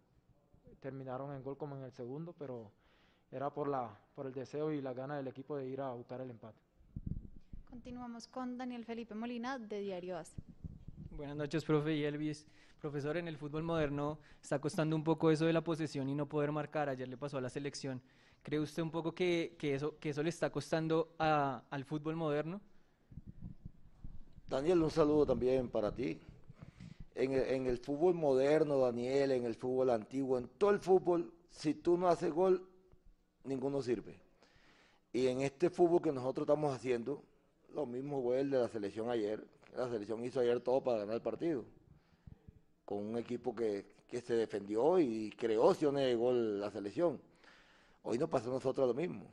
terminaron 0.79 1.33
en 1.35 1.43
gol 1.43 1.57
como 1.57 1.77
en 1.77 1.83
el 1.83 1.91
segundo, 1.91 2.33
pero 2.37 2.71
era 3.31 3.51
por, 3.51 3.67
la, 3.69 3.95
por 4.15 4.25
el 4.25 4.33
deseo 4.33 4.71
y 4.71 4.81
la 4.81 4.93
gana 4.93 5.15
del 5.15 5.27
equipo 5.27 5.55
de 5.55 5.67
ir 5.67 5.79
a 5.79 5.91
buscar 5.91 6.19
el 6.19 6.31
empate. 6.31 6.66
Continuamos 7.69 8.27
con 8.27 8.57
Daniel 8.57 8.85
Felipe 8.85 9.13
Molina 9.13 9.59
de 9.59 9.81
Diario 9.81 10.17
AS. 10.17 10.31
Buenas 11.11 11.35
noches, 11.35 11.65
profe 11.65 11.95
y 11.95 12.05
Elvis. 12.05 12.45
Profesor, 12.79 13.17
en 13.17 13.27
el 13.27 13.37
fútbol 13.37 13.63
moderno 13.63 14.19
está 14.41 14.59
costando 14.59 14.95
un 14.95 15.03
poco 15.03 15.31
eso 15.31 15.45
de 15.45 15.51
la 15.51 15.61
posesión 15.61 16.07
y 16.07 16.15
no 16.15 16.27
poder 16.27 16.53
marcar. 16.53 16.87
Ayer 16.87 17.09
le 17.09 17.17
pasó 17.17 17.37
a 17.37 17.41
la 17.41 17.49
selección. 17.49 18.01
¿Cree 18.41 18.61
usted 18.61 18.81
un 18.81 18.91
poco 18.91 19.13
que, 19.13 19.57
que 19.59 19.75
eso, 19.75 19.97
que 19.99 20.11
eso 20.11 20.23
le 20.23 20.29
está 20.29 20.49
costando 20.49 21.13
a, 21.19 21.63
al 21.69 21.83
fútbol 21.83 22.15
moderno? 22.15 22.61
Daniel, 24.47 24.83
un 24.83 24.91
saludo 24.91 25.25
también 25.25 25.67
para 25.67 25.93
ti. 25.93 26.21
En 27.15 27.33
el, 27.33 27.41
en 27.49 27.67
el 27.67 27.79
fútbol 27.79 28.13
moderno, 28.13 28.79
Daniel, 28.79 29.31
en 29.31 29.43
el 29.43 29.55
fútbol 29.55 29.89
antiguo, 29.89 30.37
en 30.37 30.47
todo 30.57 30.69
el 30.69 30.79
fútbol, 30.79 31.33
si 31.49 31.73
tú 31.73 31.97
no 31.97 32.07
haces 32.07 32.31
gol, 32.31 32.65
ninguno 33.43 33.81
sirve. 33.81 34.21
Y 35.11 35.27
en 35.27 35.41
este 35.41 35.69
fútbol 35.69 36.01
que 36.01 36.11
nosotros 36.13 36.45
estamos 36.45 36.73
haciendo, 36.73 37.23
lo 37.73 37.85
mismo 37.85 38.21
fue 38.21 38.39
el 38.41 38.49
de 38.49 38.59
la 38.59 38.67
selección 38.67 39.09
ayer, 39.09 39.43
la 39.75 39.87
selección 39.89 40.23
hizo 40.23 40.39
ayer 40.39 40.59
todo 40.61 40.83
para 40.83 40.99
ganar 40.99 41.15
el 41.15 41.21
partido. 41.21 41.65
Con 42.85 42.99
un 42.99 43.17
equipo 43.17 43.53
que, 43.55 43.85
que 44.07 44.21
se 44.21 44.33
defendió 44.33 44.99
y 44.99 45.29
creó 45.37 45.65
opciones 45.65 46.05
de 46.05 46.15
gol 46.15 46.59
la 46.59 46.71
selección. 46.71 47.19
Hoy 48.03 48.17
nos 48.17 48.29
pasó 48.29 48.49
a 48.49 48.53
nosotros 48.53 48.87
lo 48.87 48.93
mismo. 48.93 49.25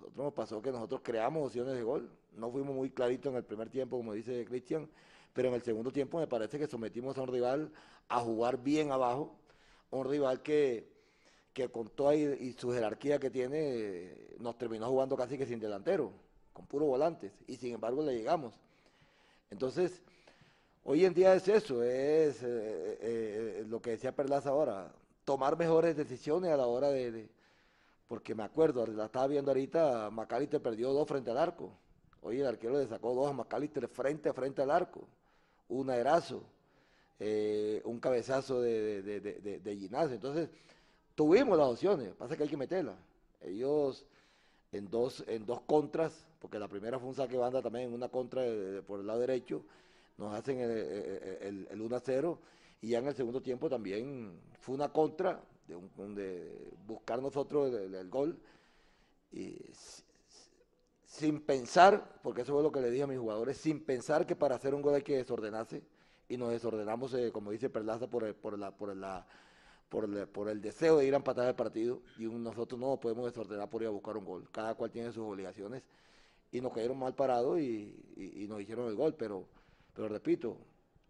Nosotros 0.00 0.24
nos 0.24 0.32
pasó 0.32 0.62
que 0.62 0.72
nosotros 0.72 1.00
creamos 1.04 1.46
opciones 1.46 1.74
de 1.74 1.82
gol. 1.82 2.10
No 2.32 2.50
fuimos 2.50 2.74
muy 2.74 2.90
claritos 2.90 3.30
en 3.30 3.36
el 3.36 3.44
primer 3.44 3.68
tiempo, 3.68 3.96
como 3.96 4.12
dice 4.14 4.44
Cristian, 4.46 4.88
pero 5.32 5.48
en 5.48 5.54
el 5.54 5.62
segundo 5.62 5.92
tiempo 5.92 6.18
me 6.18 6.26
parece 6.26 6.58
que 6.58 6.66
sometimos 6.66 7.16
a 7.18 7.22
un 7.22 7.28
rival 7.28 7.72
a 8.08 8.20
jugar 8.20 8.62
bien 8.62 8.90
abajo. 8.90 9.36
Un 9.90 10.08
rival 10.08 10.42
que, 10.42 10.88
que 11.52 11.68
con 11.68 11.88
toda 11.90 12.14
y, 12.14 12.24
y 12.24 12.52
su 12.54 12.72
jerarquía 12.72 13.18
que 13.18 13.30
tiene, 13.30 14.14
nos 14.38 14.56
terminó 14.58 14.88
jugando 14.88 15.16
casi 15.16 15.38
que 15.38 15.46
sin 15.46 15.60
delantero, 15.60 16.12
con 16.56 16.64
puros 16.66 16.88
volantes. 16.88 17.32
Y 17.46 17.56
sin 17.56 17.74
embargo 17.74 18.02
le 18.02 18.16
llegamos. 18.16 18.54
Entonces, 19.50 20.02
hoy 20.84 21.04
en 21.04 21.12
día 21.12 21.34
es 21.34 21.46
eso, 21.46 21.82
es 21.82 22.42
eh, 22.42 22.46
eh, 22.46 22.98
eh, 23.00 23.64
lo 23.68 23.80
que 23.80 23.90
decía 23.90 24.16
Perlas 24.16 24.46
ahora, 24.46 24.90
tomar 25.24 25.58
mejores 25.58 25.96
decisiones 25.96 26.50
a 26.50 26.56
la 26.56 26.66
hora 26.66 26.88
de, 26.88 27.28
porque 28.08 28.34
me 28.34 28.42
acuerdo, 28.42 28.86
la 28.86 29.06
estaba 29.06 29.26
viendo 29.26 29.50
ahorita, 29.50 30.10
Macalister 30.10 30.62
perdió 30.62 30.92
dos 30.92 31.06
frente 31.06 31.30
al 31.30 31.38
arco. 31.38 31.70
Hoy 32.22 32.40
el 32.40 32.46
arquero 32.46 32.78
le 32.78 32.88
sacó 32.88 33.14
dos 33.14 33.28
a 33.28 33.34
Macalister 33.34 33.86
frente 33.86 34.30
a 34.30 34.32
frente 34.32 34.62
al 34.62 34.70
arco. 34.70 35.06
Un 35.68 35.90
aerazo, 35.90 36.42
un 37.84 38.00
cabezazo 38.00 38.60
de, 38.62 39.02
de. 39.02 40.10
Entonces, 40.10 40.48
tuvimos 41.14 41.56
las 41.58 41.68
opciones, 41.68 42.14
pasa 42.14 42.36
que 42.36 42.44
hay 42.44 42.48
que 42.48 42.56
meterlas. 42.56 42.96
Ellos 43.42 44.06
en 44.72 44.90
dos, 44.90 45.24
en 45.26 45.46
dos 45.46 45.60
contras, 45.62 46.26
porque 46.46 46.60
la 46.60 46.68
primera 46.68 46.96
fue 47.00 47.08
un 47.08 47.14
saque 47.16 47.36
banda 47.36 47.60
también 47.60 47.88
en 47.88 47.94
una 47.94 48.08
contra 48.08 48.44
por 48.86 49.00
el 49.00 49.06
lado 49.08 49.18
derecho, 49.18 49.64
nos 50.16 50.32
hacen 50.32 50.60
el, 50.60 50.70
el, 50.70 51.68
el 51.68 51.80
1 51.80 51.96
a 51.96 51.98
0 51.98 52.38
y 52.82 52.90
ya 52.90 52.98
en 53.00 53.08
el 53.08 53.16
segundo 53.16 53.42
tiempo 53.42 53.68
también 53.68 54.38
fue 54.60 54.76
una 54.76 54.92
contra 54.92 55.42
de, 55.66 56.72
buscar 56.86 57.20
nosotros 57.20 57.74
el, 57.74 58.08
gol 58.08 58.38
y 59.32 59.56
sin 61.04 61.40
pensar, 61.40 62.20
porque 62.22 62.42
eso 62.42 62.52
fue 62.52 62.62
lo 62.62 62.70
que 62.70 62.80
le 62.80 62.92
dije 62.92 63.02
a 63.02 63.08
mis 63.08 63.18
jugadores, 63.18 63.56
sin 63.56 63.84
pensar 63.84 64.24
que 64.24 64.36
para 64.36 64.54
hacer 64.54 64.72
un 64.72 64.82
gol 64.82 64.94
hay 64.94 65.02
que 65.02 65.16
desordenarse 65.16 65.82
y 66.28 66.36
nos 66.36 66.50
desordenamos, 66.50 67.12
eh, 67.14 67.32
como 67.32 67.50
dice 67.50 67.70
Perlaza, 67.70 68.08
por, 68.08 68.32
por, 68.36 68.56
por, 68.76 68.96
la, 68.96 69.26
por, 69.88 70.04
el, 70.04 70.28
por 70.28 70.48
el 70.48 70.60
deseo 70.60 70.98
de 70.98 71.06
ir 71.06 71.14
a 71.14 71.16
empatar 71.16 71.48
el 71.48 71.56
partido 71.56 72.02
y 72.18 72.26
nosotros 72.26 72.78
no 72.78 72.90
nos 72.90 73.00
podemos 73.00 73.24
desordenar 73.24 73.68
por 73.68 73.82
ir 73.82 73.88
a 73.88 73.90
buscar 73.90 74.16
un 74.16 74.24
gol, 74.24 74.48
cada 74.52 74.76
cual 74.76 74.92
tiene 74.92 75.10
sus 75.10 75.24
obligaciones 75.24 75.82
y 76.52 76.60
nos 76.60 76.72
cayeron 76.72 76.98
mal 76.98 77.14
parados 77.14 77.60
y, 77.60 78.46
nos 78.48 78.60
hicieron 78.60 78.88
el 78.88 78.94
gol, 78.94 79.14
pero, 79.14 79.46
pero 79.92 80.08
repito, 80.08 80.56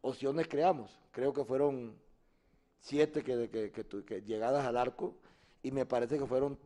opciones 0.01 0.49
creamos, 0.49 0.99
creo 1.11 1.33
que 1.33 1.45
fueron 1.45 1.95
siete 2.81 3.23
que, 3.23 3.49
que, 3.49 3.71
que, 3.71 4.05
que, 4.05 4.23
llegadas 4.23 4.65
al 4.65 4.77
arco 4.77 5.15
y 5.63 5.71
me 5.71 5.87
parece 5.87 6.19
que 6.19 6.27
fueron 6.27 6.59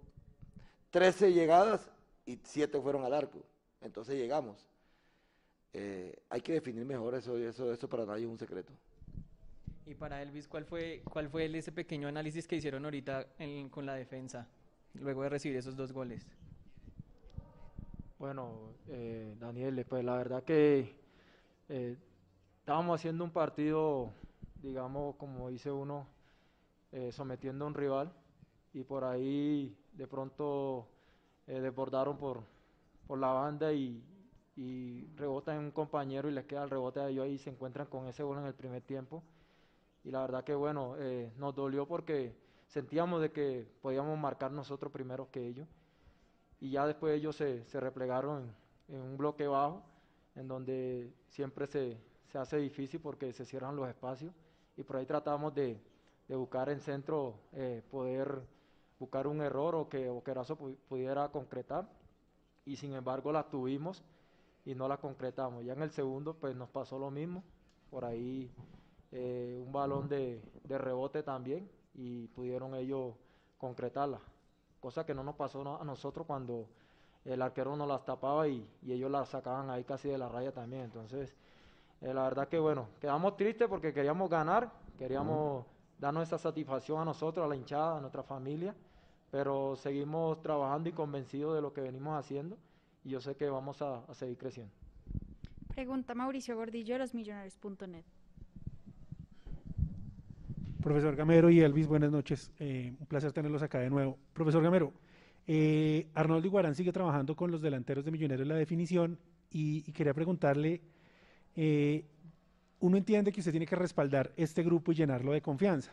13 0.91 1.33
llegadas 1.33 1.91
y 2.27 2.39
siete 2.43 2.81
fueron 2.81 3.05
al 3.05 3.14
arco. 3.14 3.43
Entonces 3.81 4.16
llegamos. 4.16 4.66
Eh, 5.73 6.23
hay 6.29 6.41
que 6.41 6.53
definir 6.53 6.85
mejor 6.85 7.14
eso, 7.14 7.39
eso, 7.39 7.73
eso 7.73 7.89
para 7.89 8.05
nadie 8.05 8.25
es 8.25 8.31
un 8.31 8.39
secreto. 8.39 8.73
Y 9.87 9.95
para 9.95 10.23
Elvis, 10.23 10.47
¿cuál 10.47 10.64
fue, 10.64 11.03
cuál 11.11 11.29
fue 11.29 11.47
ese 11.57 11.73
pequeño 11.73 12.09
análisis 12.09 12.47
que 12.47 12.57
hicieron 12.57 12.85
ahorita 12.85 13.27
en, 13.39 13.68
con 13.68 13.87
la 13.87 13.95
defensa, 13.95 14.47
luego 14.95 15.23
de 15.23 15.31
recibir 15.31 15.57
esos 15.57 15.77
dos 15.77 15.93
goles? 15.93 16.27
Bueno, 18.21 18.75
eh, 18.89 19.35
Daniel, 19.41 19.85
pues 19.89 20.05
la 20.05 20.16
verdad 20.16 20.45
que 20.45 20.95
eh, 21.68 21.99
estábamos 22.61 23.01
haciendo 23.01 23.25
un 23.25 23.33
partido 23.33 24.12
digamos, 24.62 25.16
como 25.16 25.51
dice 25.51 25.73
uno, 25.73 26.07
eh, 26.93 27.12
sometiendo 27.12 27.64
a 27.64 27.68
un 27.68 27.75
rival 27.75 28.12
y 28.75 28.85
por 28.85 29.05
ahí 29.05 29.77
de 29.95 30.07
pronto 30.09 30.89
eh, 31.49 31.61
desbordaron 31.61 32.18
por, 32.18 32.43
por 33.07 33.18
la 33.18 33.29
banda 33.29 33.73
y, 33.73 34.03
y 34.57 35.07
rebotan 35.16 35.59
en 35.59 35.64
un 35.66 35.71
compañero 35.73 36.29
y 36.29 36.33
les 36.33 36.47
queda 36.47 36.64
el 36.64 36.71
rebote 36.71 37.01
a 37.01 37.09
ellos 37.11 37.29
y 37.29 37.39
se 37.39 37.51
encuentran 37.51 37.87
con 37.89 38.09
ese 38.09 38.23
gol 38.25 38.39
en 38.39 38.47
el 38.47 38.55
primer 38.55 38.83
tiempo. 38.83 39.23
Y 40.05 40.11
la 40.12 40.23
verdad 40.23 40.45
que 40.45 40.55
bueno, 40.55 40.97
eh, 40.99 41.33
nos 41.39 41.55
dolió 41.55 41.87
porque 41.89 42.37
sentíamos 42.68 43.23
de 43.23 43.33
que 43.33 43.68
podíamos 43.83 44.18
marcar 44.18 44.53
nosotros 44.53 44.93
primero 44.93 45.31
que 45.31 45.47
ellos. 45.47 45.68
Y 46.61 46.71
ya 46.71 46.87
después 46.87 47.17
ellos 47.17 47.37
se, 47.37 47.65
se 47.65 47.81
replegaron 47.81 48.55
en, 48.89 49.01
un 49.01 49.17
bloque 49.17 49.47
bajo, 49.47 49.83
en 50.35 50.47
donde 50.47 51.13
siempre 51.29 51.67
se, 51.67 51.99
se 52.29 52.39
hace 52.39 52.59
difícil 52.59 53.01
porque 53.01 53.33
se 53.33 53.45
cierran 53.45 53.77
los 53.77 53.89
espacios 53.89 54.33
y 54.77 54.83
por 54.83 54.97
ahí 54.97 55.07
tratamos 55.07 55.55
de, 55.55 55.81
de 56.29 56.37
buscar 56.37 56.69
en 56.69 56.81
centro 56.81 57.35
eh, 57.53 57.83
poder 57.91 58.43
buscar 58.99 59.27
un 59.27 59.41
error 59.41 59.75
o 59.75 59.89
que 59.89 60.09
Oquerazo 60.09 60.57
pudiera 60.57 61.29
concretar 61.31 61.89
y 62.65 62.77
sin 62.77 62.95
embargo 62.95 63.33
la 63.33 63.49
tuvimos 63.49 64.05
y 64.65 64.75
no 64.75 64.87
la 64.87 64.99
concretamos. 64.99 65.65
Ya 65.65 65.73
en 65.73 65.83
el 65.83 65.91
segundo 65.91 66.35
pues 66.35 66.55
nos 66.55 66.69
pasó 66.69 66.99
lo 66.99 67.11
mismo, 67.11 67.43
por 67.91 68.05
ahí 68.05 68.51
eh, 69.11 69.61
un 69.61 69.73
balón 69.73 70.09
de, 70.09 70.41
de, 70.63 70.79
rebote 70.79 71.23
también 71.23 71.69
y 71.95 72.29
pudieron 72.29 72.75
ellos 72.77 73.15
concretarla, 73.59 74.21
cosa 74.81 75.05
que 75.05 75.14
no 75.14 75.22
nos 75.22 75.35
pasó 75.37 75.81
a 75.81 75.85
nosotros 75.85 76.26
cuando 76.26 76.66
el 77.24 77.43
arquero 77.43 77.76
nos 77.76 77.87
las 77.87 78.05
tapaba 78.05 78.49
y, 78.49 78.66
y 78.83 78.93
ellos 78.93 79.11
las 79.11 79.28
sacaban 79.28 79.70
ahí 79.70 79.85
casi 79.85 80.09
de 80.09 80.18
la 80.18 80.28
raya 80.28 80.53
también, 80.53 80.83
entonces 80.83 81.37
eh, 82.01 82.14
la 82.14 82.22
verdad 82.22 82.49
que 82.49 82.59
bueno, 82.59 82.89
quedamos 83.01 83.37
tristes 83.37 83.68
porque 83.68 83.93
queríamos 83.93 84.31
ganar, 84.31 84.72
queríamos 84.99 85.64
uh 85.64 85.68
-huh. 85.68 86.01
darnos 86.01 86.22
esa 86.22 86.39
satisfacción 86.39 87.01
a 87.01 87.05
nosotros, 87.05 87.45
a 87.45 87.49
la 87.49 87.57
hinchada, 87.57 87.99
a 87.99 88.01
nuestra 88.01 88.22
familia, 88.22 88.74
pero 89.31 89.76
seguimos 89.76 90.41
trabajando 90.43 90.89
y 90.89 90.93
convencidos 90.93 91.55
de 91.55 91.61
lo 91.61 91.72
que 91.72 91.83
venimos 91.83 92.18
haciendo 92.18 92.57
y 93.05 93.11
yo 93.11 93.20
sé 93.20 93.37
que 93.37 93.51
vamos 93.51 93.83
a, 93.83 93.99
a 94.09 94.14
seguir 94.14 94.39
creciendo. 94.39 94.72
Pregunta 95.68 96.14
Mauricio 96.14 96.57
Gordillo 96.57 96.95
de 96.95 96.99
los 97.01 97.14
Millonarios.net. 97.14 98.05
Profesor 100.81 101.14
Gamero 101.14 101.51
y 101.51 101.61
Elvis, 101.61 101.87
buenas 101.87 102.11
noches. 102.11 102.51
Eh, 102.59 102.95
un 102.99 103.07
placer 103.07 103.33
tenerlos 103.33 103.62
acá 103.62 103.81
de 103.81 103.91
nuevo. 103.91 104.18
Profesor 104.33 104.62
Gamero, 104.62 104.93
eh, 105.47 106.07
Arnoldo 106.14 106.47
Iguarán 106.47 106.74
sigue 106.74 106.93
trabajando 106.93 107.37
con 107.37 107.51
los 107.51 107.61
delanteros 107.61 108.05
de 108.05 108.11
Millonarios 108.11 108.49
la 108.49 108.55
definición 108.55 109.18
y, 109.51 109.83
quería 109.93 110.14
preguntarle, 110.14 110.81
eh, 111.55 112.05
uno 112.81 112.97
entiende 112.97 113.31
que 113.31 113.41
usted 113.41 113.51
tiene 113.51 113.66
que 113.66 113.76
respaldar 113.76 114.33
este 114.37 114.62
grupo 114.62 114.93
y 114.93 114.95
llenarlo 114.95 115.33
de 115.33 115.43
confianza, 115.43 115.93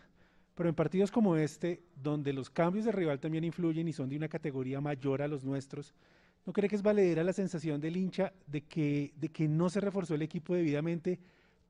pero 0.56 0.70
en 0.70 0.76
partidos 0.76 1.12
como 1.12 1.36
este, 1.36 1.84
donde 2.02 2.32
los 2.32 2.50
cambios 2.50 2.86
de 2.86 2.94
rival 2.94 3.20
también 3.20 3.44
influyen 3.44 3.88
y 3.88 3.94
son 3.94 4.08
de 4.08 4.16
una 4.16 4.30
categoría 4.30 4.80
mayor 4.80 5.22
a 5.22 5.28
los 5.28 5.44
nuestros, 5.44 5.94
¿no 6.46 6.54
cree 6.54 6.70
que 6.70 6.78
es 6.78 6.84
valedera 6.84 7.24
la 7.24 7.34
sensación 7.34 7.82
del 7.82 7.98
hincha 7.98 8.32
de 8.46 8.62
que 8.62 9.48
no 9.50 9.70
se 9.70 9.82
reforzó 9.82 10.16
el 10.16 10.22
equipo 10.22 10.56
debidamente? 10.56 11.20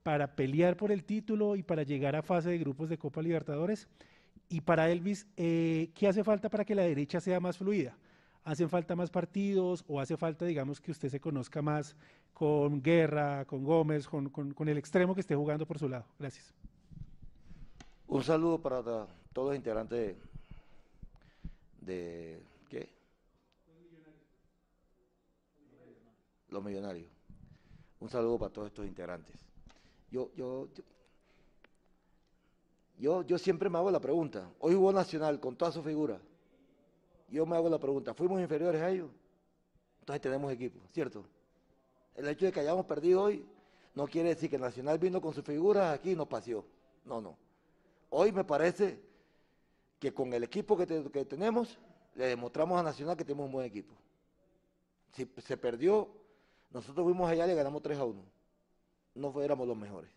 Para 0.03 0.35
pelear 0.35 0.77
por 0.77 0.91
el 0.91 1.03
título 1.03 1.55
y 1.55 1.63
para 1.63 1.83
llegar 1.83 2.15
a 2.15 2.21
fase 2.21 2.49
de 2.49 2.57
grupos 2.57 2.89
de 2.89 2.97
Copa 2.97 3.21
Libertadores. 3.21 3.87
Y 4.49 4.61
para 4.61 4.89
Elvis, 4.89 5.27
eh, 5.35 5.91
¿qué 5.93 6.07
hace 6.07 6.23
falta 6.23 6.49
para 6.49 6.63
que 6.63 6.75
la 6.75 6.83
derecha 6.83 7.19
sea 7.19 7.39
más 7.39 7.57
fluida? 7.57 7.97
¿Hacen 8.43 8.69
falta 8.69 8.95
más 8.95 9.09
partidos 9.09 9.83
o 9.87 9.99
hace 9.99 10.15
falta, 10.15 10.45
digamos, 10.45 10.79
que 10.79 10.91
usted 10.91 11.09
se 11.09 11.19
conozca 11.19 11.61
más 11.61 11.97
con 12.33 12.81
Guerra, 12.81 13.43
con 13.43 13.65
Gómez, 13.65 14.07
con, 14.07 14.31
el 14.69 14.77
extremo 14.77 15.13
que 15.13 15.21
esté 15.21 15.35
jugando 15.35 15.65
por 15.65 15.77
su 15.77 15.89
lado? 15.89 16.05
Gracias. 16.17 16.53
Un 18.07 18.23
saludo 18.23 18.61
para 18.61 18.81
todos 18.81 19.49
los 19.49 19.55
integrantes 19.55 20.15
de, 21.81 22.41
¿qué? 22.69 22.89
Los 26.47 26.63
millonarios. 26.63 27.09
Un 27.99 28.09
saludo 28.09 28.39
para 28.39 28.53
todos 28.53 28.67
estos 28.67 28.85
integrantes 28.85 29.46
yo, 30.09 30.31
yo, 30.35 30.67
yo, 32.97 33.23
yo 33.23 33.37
siempre 33.37 33.69
me 33.69 33.77
hago 33.77 33.91
la 33.91 33.99
pregunta. 33.99 34.49
Hoy 34.59 34.75
hubo 34.75 34.91
Nacional 34.91 35.39
con 35.39 35.55
toda 35.55 35.71
su 35.71 35.83
figura. 35.83 36.19
Yo 37.29 37.45
me 37.45 37.55
hago 37.55 37.69
la 37.69 37.77
pregunta, 37.77 38.13
¿fuimos 38.13 38.39
inferiores 38.39 38.81
a 38.81 38.89
ellos? 38.89 39.09
Entonces 39.99 40.21
tenemos 40.21 40.51
equipo, 40.51 40.79
¿cierto? 40.93 41.25
El 42.15 42.27
hecho 42.29 42.45
de 42.45 42.53
que 42.53 42.61
hayamos 42.61 42.85
perdido 42.85 43.23
hoy 43.23 43.45
no 43.95 44.07
quiere 44.07 44.29
decir 44.29 44.49
que 44.49 44.57
Nacional 44.57 44.97
vino 44.97 45.19
con 45.19 45.33
sus 45.33 45.43
figuras 45.43 45.93
aquí 45.93 46.11
y 46.11 46.15
nos 46.15 46.27
paseó. 46.27 46.63
No, 47.03 47.19
no. 47.19 47.37
Hoy 48.09 48.31
me 48.31 48.45
parece 48.45 49.01
que 49.99 50.13
con 50.13 50.31
el 50.31 50.43
equipo 50.43 50.77
que, 50.77 50.85
que 51.11 51.25
tenemos, 51.25 51.77
le 52.15 52.27
demostramos 52.27 52.79
a 52.79 52.83
Nacional 52.83 53.17
que 53.17 53.25
tenemos 53.25 53.47
un 53.47 53.51
buen 53.51 53.65
equipo. 53.65 53.93
Si 55.11 55.29
se 55.45 55.57
perdió, 55.57 56.07
nosotros 56.71 57.03
fuimos 57.03 57.29
allá 57.29 57.43
y 57.43 57.49
le 57.49 57.55
ganamos 57.55 57.81
3 57.81 57.99
a 57.99 58.05
1 58.05 58.36
no 59.17 59.31
fuéramos 59.31 59.67
los 59.67 59.77
mejores. 59.77 60.11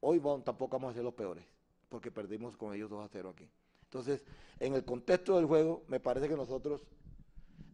Hoy 0.00 0.20
tampoco 0.44 0.78
vamos 0.78 0.92
a 0.92 0.94
ser 0.94 1.04
los 1.04 1.14
peores, 1.14 1.44
porque 1.88 2.10
perdimos 2.10 2.56
con 2.56 2.74
ellos 2.74 2.90
2 2.90 3.04
a 3.04 3.08
0 3.08 3.30
aquí. 3.30 3.48
Entonces, 3.84 4.24
en 4.60 4.74
el 4.74 4.84
contexto 4.84 5.36
del 5.36 5.46
juego, 5.46 5.84
me 5.88 5.98
parece 5.98 6.28
que 6.28 6.36
nosotros 6.36 6.82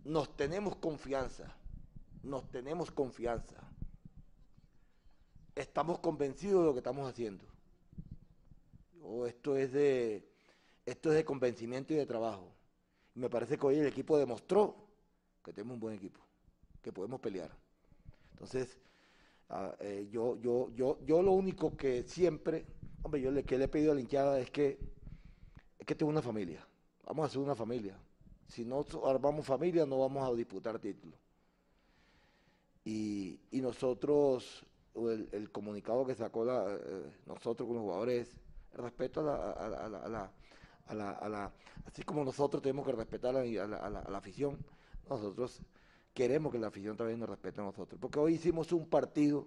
nos 0.04 0.36
tenemos 0.36 0.76
confianza, 0.76 1.54
nos 2.22 2.48
tenemos 2.50 2.90
confianza. 2.90 3.56
Estamos 5.54 5.98
convencidos 5.98 6.60
de 6.60 6.66
lo 6.66 6.72
que 6.72 6.78
estamos 6.78 7.08
haciendo. 7.08 7.44
esto 9.26 9.56
es 9.56 9.72
de 9.72 10.28
esto 10.86 11.10
es 11.10 11.16
de 11.16 11.24
convencimiento 11.24 11.94
y 11.94 11.96
de 11.96 12.06
trabajo. 12.06 12.52
Y 13.14 13.20
me 13.20 13.30
parece 13.30 13.56
que 13.56 13.66
hoy 13.66 13.78
el 13.78 13.86
equipo 13.86 14.18
demostró 14.18 14.76
que 15.42 15.52
tenemos 15.52 15.74
un 15.74 15.80
buen 15.80 15.94
equipo, 15.94 16.20
que 16.82 16.92
podemos 16.92 17.20
pelear. 17.20 17.50
Entonces, 18.32 18.78
Ah, 19.48 19.74
eh, 19.80 20.08
yo, 20.10 20.40
yo, 20.40 20.70
yo, 20.74 20.98
yo 21.04 21.22
lo 21.22 21.32
único 21.32 21.76
que 21.76 22.02
siempre, 22.04 22.66
hombre, 23.02 23.20
yo 23.20 23.30
le, 23.30 23.44
que 23.44 23.58
le 23.58 23.64
he 23.64 23.68
pedido 23.68 23.92
a 23.92 23.94
la 23.94 24.38
es 24.40 24.50
que, 24.50 24.78
es 25.78 25.86
que 25.86 25.94
tengo 25.94 26.10
una 26.10 26.22
familia. 26.22 26.66
Vamos 27.04 27.24
a 27.24 27.26
hacer 27.26 27.40
una 27.40 27.54
familia. 27.54 27.98
Si 28.48 28.64
no 28.64 28.84
armamos 29.04 29.46
familia, 29.46 29.86
no 29.86 29.98
vamos 29.98 30.28
a 30.28 30.34
disputar 30.34 30.78
títulos. 30.78 31.18
Y, 32.84 33.40
nosotros, 33.52 34.66
el, 34.94 35.50
comunicado 35.50 36.04
que 36.04 36.14
sacó 36.14 36.44
la, 36.44 36.66
eh, 36.68 37.12
nosotros 37.26 37.66
como 37.66 37.80
jugadores, 37.80 38.34
respeto 38.74 39.20
a 39.20 39.22
la, 39.22 39.50
a 39.52 40.08
la, 40.08 40.30
a 40.86 41.28
la, 41.28 41.52
así 41.86 42.02
como 42.02 42.24
nosotros 42.24 42.62
tenemos 42.62 42.86
que 42.86 42.92
respetar 42.92 43.36
a 43.36 43.44
la, 43.44 44.18
afición, 44.18 44.58
nosotros 45.08 45.60
queremos 46.14 46.52
que 46.52 46.58
la 46.58 46.68
afición 46.68 46.96
también 46.96 47.18
nos 47.18 47.28
respete 47.28 47.60
a 47.60 47.64
nosotros. 47.64 48.00
Porque 48.00 48.18
hoy 48.18 48.34
hicimos 48.34 48.72
un 48.72 48.86
partido 48.86 49.46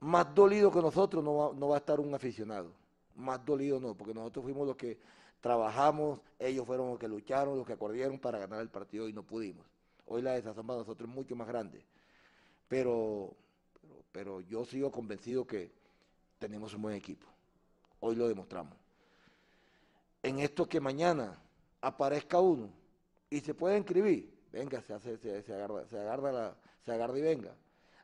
más 0.00 0.34
dolido 0.34 0.72
que 0.72 0.80
nosotros, 0.80 1.22
no 1.22 1.36
va, 1.36 1.54
no 1.54 1.68
va 1.68 1.76
a 1.76 1.78
estar 1.78 2.00
un 2.00 2.12
aficionado. 2.14 2.72
Más 3.14 3.44
dolido 3.44 3.78
no, 3.78 3.94
porque 3.94 4.14
nosotros 4.14 4.44
fuimos 4.44 4.66
los 4.66 4.76
que 4.76 4.98
trabajamos, 5.40 6.20
ellos 6.38 6.66
fueron 6.66 6.88
los 6.88 6.98
que 6.98 7.06
lucharon, 7.06 7.56
los 7.56 7.66
que 7.66 7.74
acordieron 7.74 8.18
para 8.18 8.38
ganar 8.38 8.60
el 8.62 8.70
partido 8.70 9.08
y 9.08 9.12
no 9.12 9.22
pudimos. 9.22 9.66
Hoy 10.06 10.22
la 10.22 10.32
desazón 10.32 10.66
para 10.66 10.80
nosotros 10.80 11.08
es 11.08 11.14
mucho 11.14 11.36
más 11.36 11.46
grande. 11.46 11.84
Pero, 12.66 13.34
pero, 13.80 13.94
pero 14.10 14.40
yo 14.40 14.64
sigo 14.64 14.90
convencido 14.90 15.46
que 15.46 15.70
tenemos 16.38 16.72
un 16.74 16.82
buen 16.82 16.96
equipo. 16.96 17.26
Hoy 18.00 18.16
lo 18.16 18.26
demostramos. 18.26 18.76
En 20.22 20.38
esto 20.38 20.66
que 20.66 20.80
mañana 20.80 21.38
aparezca 21.82 22.40
uno 22.40 22.70
y 23.28 23.40
se 23.40 23.54
puede 23.54 23.76
inscribir, 23.76 24.39
venga, 24.52 24.80
se, 24.82 24.94
hace, 24.94 25.16
se, 25.18 25.54
agarra, 25.54 25.86
se, 25.86 25.98
agarra 25.98 26.56
se 26.84 26.92
agarra 26.92 27.18
y 27.18 27.22
venga. 27.22 27.54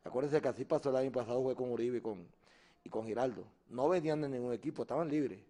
Acuérdense 0.05 0.40
que 0.40 0.49
así 0.49 0.64
pasó 0.64 0.90
el 0.90 0.97
año 0.97 1.11
pasado, 1.11 1.42
fue 1.42 1.57
con 1.57 1.70
Uribe 1.70 1.99
y 1.99 2.01
con, 2.01 2.26
y 2.84 2.88
con 2.88 3.07
Giraldo. 3.07 3.44
No 3.68 3.88
venían 3.88 4.20
de 4.20 4.28
ningún 4.28 4.53
equipo, 4.53 4.82
estaban 4.82 5.09
libres. 5.09 5.40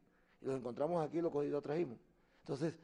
Y 0.41 0.47
los 0.47 0.57
encontramos 0.57 1.05
aquí, 1.07 1.21
los 1.21 1.33
lo 1.33 1.61
trajimos. 1.61 1.99
Entonces, 2.41 2.75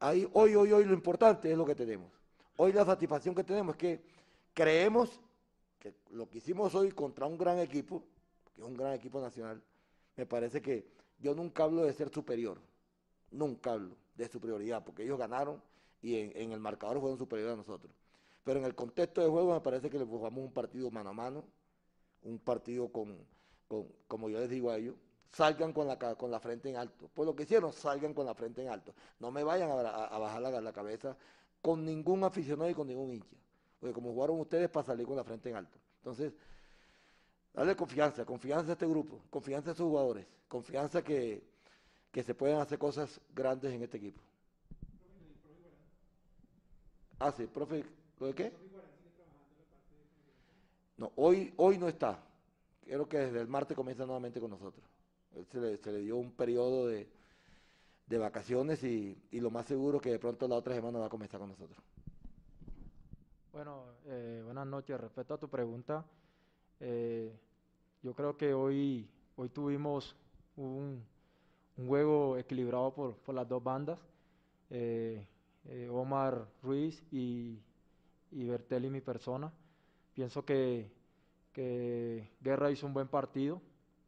ahí, 0.00 0.28
hoy, 0.32 0.54
hoy, 0.54 0.72
hoy 0.72 0.84
lo 0.84 0.94
importante 0.94 1.50
es 1.50 1.58
lo 1.58 1.66
que 1.66 1.74
tenemos. 1.74 2.10
Hoy 2.56 2.72
la 2.72 2.84
satisfacción 2.84 3.34
que 3.34 3.44
tenemos 3.44 3.74
es 3.74 3.78
que 3.78 4.04
creemos 4.54 5.20
que 5.78 5.94
lo 6.10 6.28
que 6.28 6.38
hicimos 6.38 6.74
hoy 6.74 6.92
contra 6.92 7.26
un 7.26 7.36
gran 7.36 7.58
equipo, 7.58 8.02
que 8.54 8.62
es 8.62 8.66
un 8.66 8.76
gran 8.76 8.92
equipo 8.92 9.20
nacional, 9.20 9.62
me 10.16 10.26
parece 10.26 10.62
que 10.62 10.86
yo 11.18 11.34
nunca 11.34 11.64
hablo 11.64 11.82
de 11.82 11.92
ser 11.92 12.08
superior, 12.10 12.58
nunca 13.30 13.72
hablo 13.72 13.96
de 14.14 14.28
superioridad, 14.28 14.84
porque 14.84 15.02
ellos 15.02 15.18
ganaron 15.18 15.60
y 16.02 16.16
en, 16.18 16.52
el 16.52 16.60
marcador 16.60 17.00
fueron 17.00 17.16
superiores 17.16 17.54
a 17.54 17.56
nosotros. 17.56 17.92
Pero 18.44 18.58
en 18.58 18.66
el 18.66 18.74
contexto 18.74 19.20
de 19.20 19.28
juego 19.28 19.54
me 19.54 19.60
parece 19.60 19.88
que 19.88 19.98
le 19.98 20.04
jugamos 20.04 20.42
un 20.42 20.52
partido 20.52 20.90
mano 20.90 21.10
a 21.10 21.12
mano, 21.12 21.44
un 22.24 22.40
partido 22.40 22.88
con, 22.88 23.16
como 24.08 24.28
yo 24.28 24.40
les 24.40 24.50
digo 24.50 24.70
a 24.70 24.76
ellos, 24.76 24.96
salgan 25.30 25.72
con 25.72 25.86
la, 25.86 25.96
con 25.96 26.30
la 26.30 26.40
frente 26.40 26.68
en 26.68 26.76
alto. 26.76 27.08
Pues 27.14 27.24
lo 27.24 27.36
que 27.36 27.44
hicieron, 27.44 27.72
salgan 27.72 28.12
con 28.12 28.26
la 28.26 28.34
frente 28.34 28.62
en 28.62 28.68
alto. 28.68 28.92
No 29.20 29.30
me 29.30 29.44
vayan 29.44 29.70
a, 29.70 29.74
bajar 30.18 30.42
la, 30.42 30.60
la, 30.60 30.72
cabeza 30.72 31.16
con 31.62 31.84
ningún 31.84 32.24
aficionado 32.24 32.68
y 32.68 32.74
con 32.74 32.88
ningún 32.88 33.12
hincha. 33.12 33.36
Porque 33.78 33.94
como 33.94 34.12
jugaron 34.12 34.40
ustedes 34.40 34.68
para 34.68 34.86
salir 34.86 35.06
con 35.06 35.16
la 35.16 35.24
frente 35.24 35.50
en 35.50 35.56
alto. 35.56 35.78
Entonces, 35.98 36.32
darle 37.54 37.76
confianza, 37.76 38.24
confianza 38.24 38.70
a 38.70 38.72
este 38.72 38.86
grupo, 38.86 39.20
confianza 39.30 39.70
a 39.70 39.74
sus 39.74 39.86
jugadores, 39.86 40.26
confianza 40.48 41.02
que, 41.02 41.44
que 42.10 42.24
se 42.24 42.34
pueden 42.34 42.58
hacer 42.58 42.78
cosas 42.78 43.20
grandes 43.32 43.72
en 43.72 43.82
este 43.82 43.98
equipo. 43.98 44.20
Ah, 47.24 47.30
sí, 47.30 47.46
profe, 47.46 47.84
¿lo 48.18 48.26
de 48.26 48.34
qué? 48.34 48.52
No, 50.96 51.12
hoy, 51.14 51.54
hoy 51.56 51.78
no 51.78 51.86
está. 51.86 52.20
Creo 52.84 53.08
que 53.08 53.16
desde 53.16 53.40
el 53.40 53.46
martes 53.46 53.76
comienza 53.76 54.04
nuevamente 54.04 54.40
con 54.40 54.50
nosotros. 54.50 54.84
se, 55.52 55.60
le, 55.60 55.98
dio 56.00 56.16
un 56.16 56.32
periodo 56.32 56.88
de, 56.88 57.08
vacaciones 58.18 58.82
y, 58.82 59.16
lo 59.30 59.52
más 59.52 59.66
seguro 59.66 60.00
que 60.00 60.10
de 60.10 60.18
pronto 60.18 60.48
la 60.48 60.56
otra 60.56 60.74
semana 60.74 60.98
va 60.98 61.06
a 61.06 61.10
comenzar 61.10 61.38
con 61.38 61.50
nosotros. 61.50 61.78
Bueno, 63.52 63.84
eh, 64.06 64.42
buenas 64.44 64.66
noches. 64.66 65.00
Respecto 65.00 65.34
a 65.34 65.38
tu 65.38 65.48
pregunta, 65.48 66.04
eh, 66.80 67.38
yo 68.02 68.14
creo 68.14 68.36
que 68.36 68.52
hoy, 68.52 69.08
hoy 69.36 69.48
tuvimos 69.48 70.16
un, 70.56 71.06
juego 71.86 72.36
equilibrado 72.36 72.92
por, 72.92 73.14
por 73.18 73.32
las 73.36 73.48
dos 73.48 73.62
bandas. 73.62 74.00
Eh, 74.70 75.24
eh, 75.66 75.88
Omar 75.90 76.46
Ruiz 76.62 77.02
y, 77.10 77.58
y 78.32 78.44
Bertelli, 78.44 78.90
mi 78.90 79.00
persona. 79.00 79.52
Pienso 80.14 80.44
que, 80.44 80.90
Guerra 82.40 82.70
hizo 82.70 82.86
un 82.86 82.94
buen 82.94 83.08
partido. 83.08 83.60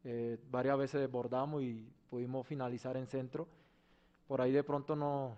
Eh, 0.05 0.39
varias 0.51 0.79
veces 0.79 1.01
desbordamos 1.01 1.63
y 1.63 1.87
pudimos 2.11 2.47
finalizar 2.47 2.97
en 2.97 3.07
centro. 3.07 3.47
Por 4.27 4.41
ahí 4.41 4.53
de 4.53 4.65
pronto 4.65 4.97
no, 4.97 5.37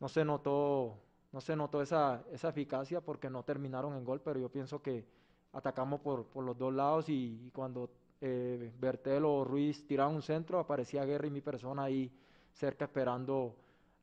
no 0.00 0.08
se 0.08 0.24
notó, 0.24 0.96
no 1.32 1.40
se 1.40 1.56
notó 1.56 1.82
esa, 1.82 2.22
esa 2.32 2.48
eficacia 2.48 3.00
porque 3.00 3.28
no 3.28 3.42
terminaron 3.44 3.96
en 3.96 4.04
gol, 4.04 4.20
pero 4.20 4.38
yo 4.38 4.48
pienso 4.48 4.80
que 4.82 5.04
atacamos 5.52 6.00
por, 6.00 6.26
los 6.36 6.56
dos 6.56 6.72
lados 6.72 7.08
y, 7.08 7.50
cuando 7.52 7.90
eh, 8.20 8.72
Bertel 8.78 9.24
o 9.24 9.44
Ruiz 9.44 9.86
tiraban 9.86 10.14
un 10.14 10.22
centro, 10.22 10.58
aparecía 10.58 11.04
Guerra 11.04 11.26
y 11.26 11.30
mi 11.30 11.40
persona 11.40 11.84
ahí 11.84 12.10
cerca 12.52 12.84
esperando 12.84 13.56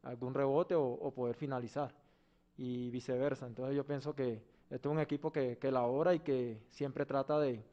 algún 0.03 0.33
rebote 0.33 0.75
o, 0.75 1.11
poder 1.11 1.35
finalizar 1.35 1.93
y 2.57 2.89
viceversa. 2.89 3.47
Entonces 3.47 3.75
yo 3.75 3.85
pienso 3.85 4.13
que 4.13 4.41
este 4.69 4.87
es 4.87 4.91
un 4.91 4.99
equipo 4.99 5.31
que, 5.31 5.57
que 5.57 5.71
labora 5.71 6.13
y 6.13 6.19
que 6.19 6.61
siempre 6.69 7.05
trata 7.05 7.39
de, 7.39 7.63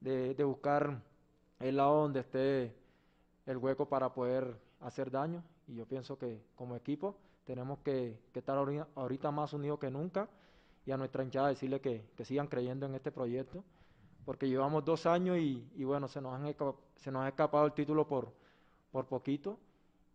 de, 0.00 0.44
buscar 0.44 1.02
el 1.60 1.76
lado 1.76 2.02
donde 2.02 2.20
esté 2.20 2.74
el 3.46 3.56
hueco 3.56 3.88
para 3.88 4.12
poder 4.12 4.56
hacer 4.80 5.10
daño 5.10 5.42
y 5.66 5.74
yo 5.74 5.86
pienso 5.86 6.18
que 6.18 6.42
como 6.54 6.76
equipo 6.76 7.16
tenemos 7.44 7.80
que, 7.80 8.18
estar 8.34 8.56
ahorita 8.94 9.30
más 9.30 9.52
unidos 9.52 9.78
que 9.78 9.90
nunca 9.90 10.28
y 10.86 10.90
a 10.90 10.96
nuestra 10.96 11.22
hinchada 11.22 11.48
decirle 11.48 11.80
que, 11.80 12.04
sigan 12.24 12.46
creyendo 12.46 12.86
en 12.86 12.94
este 12.94 13.10
proyecto, 13.10 13.64
porque 14.24 14.48
llevamos 14.48 14.84
dos 14.84 15.06
años 15.06 15.38
y, 15.38 15.84
bueno, 15.84 16.08
se 16.08 16.20
nos, 16.20 16.34
han, 16.34 16.54
se 16.96 17.10
nos 17.10 17.24
ha 17.24 17.28
escapado 17.28 17.66
el 17.66 17.72
título 17.72 18.06
por, 18.06 18.32
por 18.90 19.06
poquito 19.06 19.58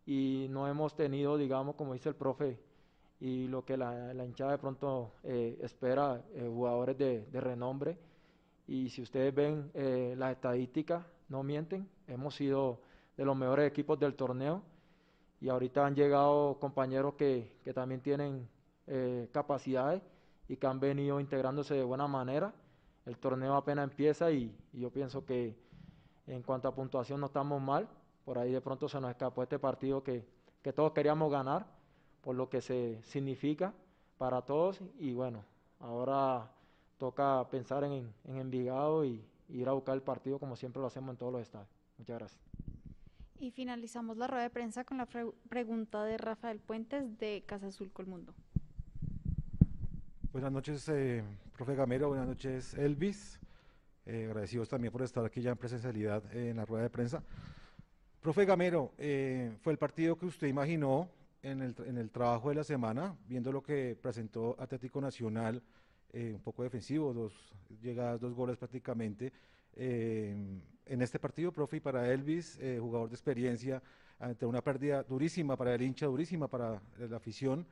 y 0.06 0.48
no 0.50 0.68
hemos 0.68 0.96
tenido, 0.96 1.38
digamos, 1.38 1.76
como 1.76 1.94
dice 1.94 2.10
el 2.10 2.16
profe, 2.16 2.60
y 3.20 3.48
lo 3.48 3.64
que 3.64 3.78
la, 3.78 4.14
hinchada 4.26 4.52
de 4.52 4.58
pronto 4.58 5.14
eh, 5.24 5.58
espera, 5.62 6.22
eh, 6.34 6.46
jugadores 6.46 6.98
de, 6.98 7.26
renombre. 7.32 7.98
Y 8.68 8.90
si 8.90 9.02
ustedes 9.02 9.34
ven 9.34 9.72
eh, 9.74 10.14
las 10.18 10.34
estadísticas, 10.34 11.06
no 11.30 11.42
mienten, 11.42 11.90
hemos 12.08 12.36
sido 12.36 12.82
de 13.16 13.24
los 13.24 13.36
mejores 13.38 13.66
equipos 13.66 13.98
del 13.98 14.16
torneo 14.16 14.62
y 15.40 15.48
ahorita 15.48 15.86
han 15.86 15.96
llegado 15.96 16.60
compañeros 16.60 17.14
que, 17.14 17.56
que 17.64 17.74
también 17.74 18.02
tienen 18.02 18.50
capacidades 19.32 20.02
y 20.50 20.58
que 20.58 20.68
han 20.68 20.82
venido 20.82 21.22
integrándose 21.22 21.76
de 21.76 21.84
buena 21.84 22.08
manera. 22.08 22.54
El 23.06 23.18
torneo 23.18 23.56
apenas 23.56 23.90
empieza 23.90 24.30
y, 24.32 24.54
y 24.74 24.82
yo 24.82 24.92
pienso 24.92 25.26
que 25.26 25.56
en 26.28 26.44
cuanto 26.44 26.68
a 26.68 26.76
puntuación 26.76 27.22
no 27.22 27.28
estamos 27.28 27.62
mal, 27.62 27.88
por 28.26 28.38
ahí 28.38 28.52
de 28.52 28.62
pronto 28.62 28.88
se 28.88 29.00
nos 29.00 29.12
escapó 29.12 29.44
este 29.44 29.60
partido 29.60 30.04
que, 30.04 30.26
todos 30.76 30.94
queríamos 30.94 31.32
ganar, 31.32 31.66
por 32.22 32.36
lo 32.36 32.50
que 32.50 32.62
se 32.62 33.02
significa 33.04 33.74
para 34.18 34.42
todos. 34.42 34.80
Y 34.98 35.14
bueno, 35.14 35.44
ahora 35.80 36.50
toca 36.98 37.48
pensar 37.50 37.84
en, 37.84 38.14
en 38.26 38.38
Envigado 38.38 39.04
y, 39.04 39.26
ir 39.50 39.70
a 39.70 39.74
buscar 39.74 39.96
el 39.96 40.02
partido 40.02 40.40
como 40.40 40.56
siempre 40.56 40.82
lo 40.82 40.88
hacemos 40.88 41.12
en 41.12 41.18
todos 41.18 41.32
los 41.32 41.42
estadios. 41.42 41.70
Muchas 41.98 42.18
gracias. 42.18 42.42
Y 43.40 43.52
finalizamos 43.52 44.18
la 44.18 44.28
rueda 44.28 44.44
de 44.44 44.50
prensa 44.50 44.84
con 44.84 44.98
la 44.98 45.08
pregunta 45.50 46.04
de 46.06 46.18
Rafael 46.18 46.60
Puentes 46.60 47.18
de 47.20 47.44
Casa 47.46 47.68
Azul 47.68 47.92
Colmundo. 47.92 48.34
Buenas 50.32 50.52
noches, 50.52 50.88
eh, 50.90 51.24
profe 51.56 51.76
Gamero. 51.76 52.08
Buenas 52.08 52.28
noches, 52.28 52.74
Elvis. 52.76 53.40
Eh, 54.06 54.26
agradecidos 54.26 54.68
también 54.68 54.92
por 54.92 55.02
estar 55.02 55.24
aquí 55.24 55.42
ya 55.42 55.52
en 55.52 55.58
presencialidad 55.58 56.24
en 56.36 56.58
la 56.58 56.66
rueda 56.66 56.84
de 56.84 56.90
prensa. 56.90 57.24
Profe 58.24 58.46
Gamero, 58.46 58.94
eh, 58.98 59.52
fue 59.60 59.74
el 59.74 59.78
partido 59.78 60.16
que 60.16 60.26
usted 60.26 60.48
imaginó 60.48 61.10
en 61.42 61.62
el, 61.62 61.76
en 61.86 61.98
el, 61.98 62.10
trabajo 62.10 62.48
de 62.48 62.56
la 62.56 62.64
semana, 62.64 63.18
viendo 63.28 63.52
lo 63.52 63.62
que 63.62 63.98
presentó 64.02 64.56
Atlético 64.58 65.02
Nacional, 65.02 65.62
eh, 66.14 66.32
un 66.34 66.40
poco 66.40 66.64
defensivo, 66.64 67.14
dos 67.14 67.34
llegadas, 67.82 68.22
dos 68.22 68.34
goles 68.34 68.56
prácticamente. 68.56 69.34
Eh, 69.76 70.34
en 70.86 71.02
este 71.02 71.20
partido, 71.20 71.52
profe, 71.52 71.78
y 71.78 71.80
para 71.82 72.10
Elvis, 72.14 72.58
jugador 72.80 73.10
de 73.10 73.16
experiencia, 73.16 73.84
ante 74.20 74.46
una 74.46 74.62
pérdida 74.62 75.04
durísima 75.04 75.58
para 75.58 75.76
el 75.76 75.82
hincha, 75.82 76.06
durísima 76.06 76.48
para 76.48 76.82
la 76.98 77.18
afición. 77.18 77.68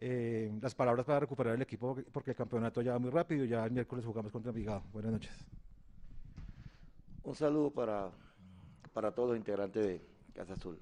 las 0.00 0.74
palabras 0.74 1.06
para 1.06 1.20
recuperar 1.20 1.54
el 1.54 1.62
equipo, 1.62 1.96
porque 2.10 2.32
el 2.32 2.36
campeonato 2.36 2.82
ya 2.82 2.94
va 2.94 2.98
muy 2.98 3.10
rápido, 3.10 3.44
ya 3.44 3.64
el 3.64 3.70
miércoles 3.70 4.04
jugamos 4.04 4.32
contra 4.32 4.50
Envigado. 4.50 4.82
Buenas 4.92 5.12
noches. 5.12 5.46
Un 7.22 7.36
saludo 7.36 7.70
para 7.70 8.10
para 8.92 9.12
todos 9.12 9.30
los 9.30 9.38
integrantes 9.38 9.84
de 9.84 10.00
Casa 10.34 10.54
Azul. 10.54 10.78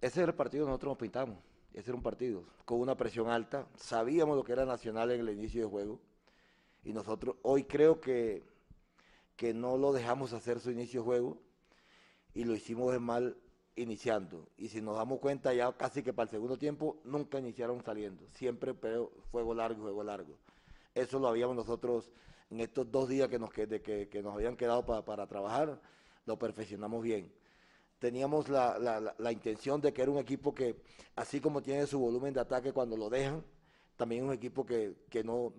Ese 0.00 0.22
era 0.22 0.30
el 0.30 0.36
partido 0.36 0.64
que 0.64 0.70
nosotros 0.70 0.92
nos 0.92 0.98
pintamos. 0.98 1.38
Ese 1.72 1.90
era 1.90 1.96
un 1.96 2.02
partido 2.02 2.44
con 2.64 2.80
una 2.80 2.96
presión 2.96 3.28
alta. 3.28 3.66
Sabíamos 3.76 4.36
lo 4.36 4.44
que 4.44 4.52
era 4.52 4.64
Nacional 4.64 5.10
en 5.10 5.20
el 5.20 5.30
inicio 5.30 5.60
del 5.62 5.70
juego. 5.70 6.00
Y 6.82 6.92
nosotros 6.92 7.36
hoy 7.42 7.64
creo 7.64 8.00
que, 8.00 8.42
que 9.36 9.52
no 9.52 9.76
lo 9.76 9.92
dejamos 9.92 10.32
hacer 10.32 10.60
su 10.60 10.70
inicio 10.70 11.00
de 11.00 11.04
juego 11.04 11.38
y 12.34 12.44
lo 12.44 12.54
hicimos 12.54 12.92
de 12.92 12.98
mal 12.98 13.36
iniciando. 13.76 14.48
Y 14.56 14.68
si 14.68 14.80
nos 14.80 14.96
damos 14.96 15.20
cuenta 15.20 15.52
ya 15.52 15.72
casi 15.72 16.02
que 16.02 16.12
para 16.12 16.24
el 16.24 16.30
segundo 16.30 16.56
tiempo 16.56 16.98
nunca 17.04 17.38
iniciaron 17.38 17.82
saliendo. 17.82 18.26
Siempre 18.30 18.74
pero 18.74 19.12
juego 19.30 19.54
largo, 19.54 19.82
juego 19.82 20.02
largo. 20.02 20.34
Eso 20.94 21.18
lo 21.18 21.28
habíamos 21.28 21.54
nosotros 21.54 22.10
en 22.50 22.60
estos 22.60 22.90
dos 22.90 23.08
días 23.08 23.28
que 23.28 23.38
nos, 23.38 23.50
que, 23.50 24.08
que, 24.10 24.22
nos 24.22 24.34
habían 24.34 24.56
quedado 24.56 24.84
para 24.84 25.26
trabajar 25.26 25.80
lo 26.26 26.38
perfeccionamos 26.38 27.02
bien. 27.02 27.32
Teníamos 27.98 28.48
la, 28.48 29.14
intención 29.30 29.80
de 29.80 29.92
que 29.92 30.02
era 30.02 30.10
un 30.10 30.18
equipo 30.18 30.54
que, 30.54 30.76
así 31.16 31.38
como 31.38 31.60
tiene 31.62 31.86
su 31.86 31.98
volumen 31.98 32.32
de 32.32 32.40
ataque 32.40 32.72
cuando 32.72 32.96
lo 32.96 33.10
dejan, 33.10 33.44
también 33.96 34.22
es 34.22 34.28
un 34.28 34.34
equipo 34.34 34.64
que, 34.64 34.96
no, 35.22 35.52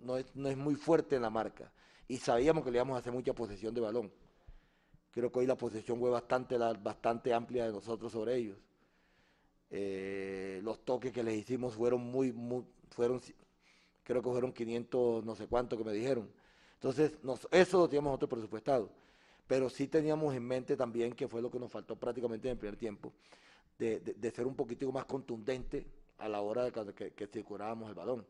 no, 0.00 0.18
es, 0.18 0.34
muy 0.34 0.74
fuerte 0.74 1.16
en 1.16 1.22
la 1.22 1.30
marca. 1.30 1.72
Y 2.08 2.18
sabíamos 2.18 2.62
que 2.62 2.70
le 2.70 2.76
íbamos 2.76 2.96
a 2.96 2.98
hacer 2.98 3.12
mucha 3.12 3.32
posesión 3.32 3.74
de 3.74 3.80
balón. 3.80 4.12
Creo 5.10 5.32
que 5.32 5.38
hoy 5.38 5.46
la 5.46 5.56
posesión 5.56 5.98
fue 5.98 6.10
bastante, 6.10 6.58
bastante 6.58 7.32
amplia 7.32 7.64
de 7.64 7.72
nosotros 7.72 8.12
sobre 8.12 8.36
ellos. 8.36 8.58
Eh, 9.70 10.60
los 10.62 10.84
toques 10.84 11.10
que 11.10 11.24
les 11.24 11.38
hicimos 11.38 11.74
fueron 11.74 12.02
muy, 12.02 12.32
muy, 12.32 12.64
fueron, 12.90 13.20
creo 14.02 14.22
que 14.22 14.28
fueron 14.28 14.52
500, 14.52 15.24
no 15.24 15.34
sé 15.34 15.46
cuánto 15.46 15.78
que 15.78 15.84
me 15.84 15.92
dijeron. 15.94 16.30
Entonces, 16.74 17.16
eso 17.50 17.78
lo 17.78 17.88
teníamos 17.88 18.10
nosotros 18.10 18.30
presupuestado 18.30 19.05
pero 19.46 19.70
sí 19.70 19.88
teníamos 19.88 20.34
en 20.34 20.44
mente 20.44 20.76
también, 20.76 21.12
que 21.12 21.28
fue 21.28 21.40
lo 21.40 21.50
que 21.50 21.58
nos 21.58 21.70
faltó 21.70 21.96
prácticamente 21.96 22.48
en 22.48 22.52
el 22.52 22.58
primer 22.58 22.76
tiempo, 22.76 23.12
de, 23.78 24.32
ser 24.34 24.46
un 24.46 24.56
poquitico 24.56 24.90
más 24.90 25.04
contundente 25.04 25.86
a 26.18 26.28
la 26.28 26.40
hora 26.40 26.64
de 26.64 26.94
que, 26.94 27.12
que, 27.12 27.26
circulábamos 27.26 27.88
el 27.88 27.94
balón. 27.94 28.26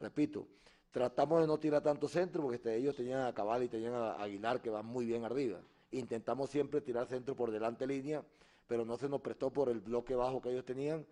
Repito, 0.00 0.46
tratamos 0.90 1.40
de 1.40 1.46
no 1.46 1.58
tirar 1.58 1.82
tanto 1.82 2.08
centro 2.08 2.42
porque 2.42 2.56
este, 2.56 2.76
ellos 2.76 2.94
tenían 2.94 3.26
a 3.26 3.34
Cabal 3.34 3.64
y 3.64 3.68
tenían 3.68 3.94
a 3.94 4.14
Aguilar 4.14 4.62
que 4.62 4.70
van 4.70 4.86
muy 4.86 5.04
bien 5.04 5.24
arriba. 5.24 5.60
Intentamos 5.90 6.50
siempre 6.50 6.80
tirar 6.80 7.06
centro 7.08 7.36
por 7.36 7.50
delante 7.50 7.86
línea, 7.86 8.22
pero 8.66 8.84
no 8.84 8.96
se 8.96 9.08
nos 9.08 9.20
prestó 9.20 9.50
por 9.50 9.68
el 9.68 9.80
bloque 9.80 10.14
bajo 10.14 10.40
que 10.40 10.50
ellos 10.50 10.64
tenían. 10.64 11.04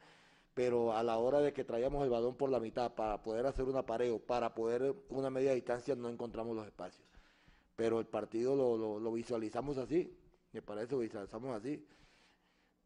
Pero 0.55 0.93
a 0.93 1.03
la 1.03 1.17
hora 1.17 1.41
de 1.41 1.53
que 1.53 1.65
traíamos 1.65 2.05
el 2.05 2.11
balón 2.11 2.35
por 2.35 2.51
la 2.51 2.61
mitad 2.61 2.93
para 2.93 3.23
poder 3.23 3.47
hacer 3.47 3.65
un 3.65 3.77
apareo, 3.77 4.19
para 4.19 4.55
poder 4.55 4.95
una 5.09 5.31
media 5.31 5.55
distancia, 5.55 5.97
no 5.97 6.11
encontramos 6.11 6.55
los 6.55 6.67
espacios 6.67 7.12
pero 7.77 8.01
el 8.01 8.07
partido 8.07 8.55
lo, 8.57 9.13
visualizamos 9.13 9.79
así, 9.79 10.15
me 10.53 10.63
parece, 10.63 10.93
lo 10.93 11.01
visualizamos 11.01 11.57
así. 11.57 11.85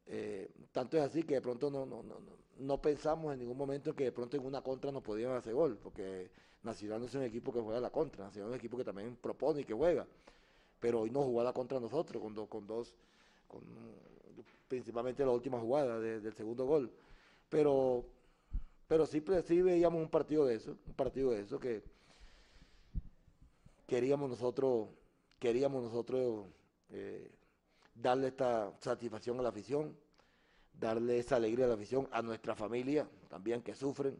Eh, 0.07 0.49
tanto 0.70 0.97
es 0.97 1.03
así 1.03 1.24
que 1.24 1.34
de 1.34 1.41
pronto 1.41 1.68
no, 1.68 1.84
no, 1.84 2.03
no, 2.03 2.16
no 2.59 2.80
pensamos 2.80 3.32
en 3.32 3.41
ningún 3.41 3.57
momento 3.57 3.95
que 3.95 4.05
de 4.05 4.12
pronto 4.12 4.37
en 4.37 4.47
una 4.47 4.62
contra 4.62 4.93
nos 4.93 5.03
podían 5.03 5.32
hacer 5.32 5.55
gol, 5.55 5.78
porque 5.82 6.30
Nacional 6.62 7.01
no 7.01 7.07
es 7.07 7.14
un 7.14 7.22
equipo 7.22 7.53
que 7.53 7.61
juega 7.61 7.80
la 7.80 7.91
contra, 7.91 8.24
Nacional 8.24 8.51
es 8.51 8.55
un 8.55 8.59
equipo 8.59 8.76
que 8.76 8.84
también 8.84 9.16
propone 9.16 9.62
y 9.62 9.64
que 9.64 9.74
juega, 9.74 10.07
pero 10.80 11.01
hoy 11.01 11.11
no 11.11 11.22
jugó 11.22 11.43
la 11.43 11.53
contra 11.53 11.80
nosotros 11.80 12.22
con, 12.22 12.47
con 12.47 12.66
dos, 12.66 12.95
con, 13.47 13.62
principalmente 14.68 15.24
la 15.24 15.32
última 15.32 15.59
jugada 15.59 16.01
del 16.01 16.32
segundo 16.34 16.64
gol, 16.66 16.91
pero, 17.49 18.05
pero 18.87 19.07
sí, 19.07 19.20
pues, 19.20 19.45
sí 19.45 19.61
veíamos 19.61 20.01
un 20.01 20.09
partido 20.09 20.47
de 20.47 20.55
eso, 20.55 20.76
un 20.87 20.95
partido 20.95 21.30
de 21.30 21.41
eso 21.41 21.59
que 21.59 21.82
queríamos 23.87 24.28
nosotros, 24.28 24.89
queríamos 25.39 25.82
nosotros 25.82 26.47
eh, 26.91 27.30
darle 27.95 28.28
esta 28.28 28.72
satisfacción 28.80 29.39
a 29.39 29.43
la 29.43 29.49
afición, 29.49 29.97
darle 30.72 31.18
esa 31.18 31.37
alegría 31.37 31.64
a 31.64 31.68
la 31.68 31.74
afición, 31.74 32.09
a 32.11 32.20
nuestra 32.22 32.55
familia 32.55 33.09
también 33.28 33.62
que 33.62 33.74
sufren. 33.74 34.16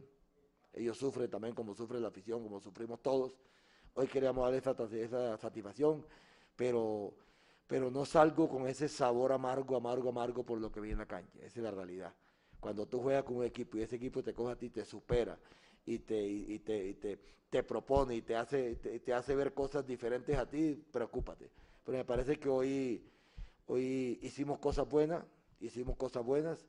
Ellos 0.73 0.97
sufren 0.97 1.29
también 1.29 1.53
como 1.53 1.73
sufre 1.73 1.99
la 1.99 2.07
afición, 2.07 2.43
como 2.43 2.59
sufrimos 2.59 3.01
todos. 3.01 3.37
Hoy 3.95 4.07
queríamos 4.07 4.43
darle 4.43 5.03
esa, 5.03 5.37
satisfacción, 5.37 6.05
pero, 6.55 7.13
pero 7.65 7.89
no 7.89 8.05
salgo 8.05 8.47
con 8.47 8.67
ese 8.67 8.87
sabor 8.87 9.31
amargo, 9.31 9.75
amargo, 9.75 10.09
amargo 10.09 10.43
por 10.43 10.59
lo 10.59 10.71
que 10.71 10.79
viene 10.79 10.93
en 10.93 10.99
la 10.99 11.05
cancha. 11.07 11.39
Esa 11.39 11.59
es 11.59 11.63
la 11.63 11.71
realidad. 11.71 12.13
Cuando 12.59 12.85
tú 12.85 13.01
juegas 13.01 13.23
con 13.23 13.37
un 13.37 13.43
equipo 13.43 13.77
y 13.77 13.81
ese 13.81 13.95
equipo 13.95 14.23
te 14.23 14.33
coge 14.33 14.53
a 14.53 14.55
ti, 14.55 14.69
te 14.69 14.85
supera 14.85 15.37
y 15.87 15.99
te, 15.99 16.21
y 16.21 16.59
te, 16.59 16.93
te, 16.95 17.17
te, 17.49 17.63
propone 17.63 18.15
y 18.15 18.21
te 18.21 18.35
hace, 18.35 18.75
te, 18.75 19.13
hace 19.13 19.33
ver 19.35 19.53
cosas 19.53 19.87
diferentes 19.87 20.37
a 20.37 20.47
ti, 20.47 20.75
preocúpate. 20.91 21.49
Pero 21.85 21.97
me 21.97 22.03
parece 22.03 22.37
que 22.37 22.49
hoy, 22.49 23.01
hoy 23.67 24.19
hicimos 24.21 24.59
cosas 24.59 24.87
buenas, 24.87 25.23
hicimos 25.61 25.95
cosas 25.95 26.25
buenas. 26.25 26.65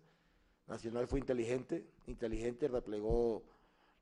Nacional 0.68 1.08
fue 1.08 1.18
inteligente, 1.18 1.84
inteligente, 2.06 2.68
replegó, 2.68 3.42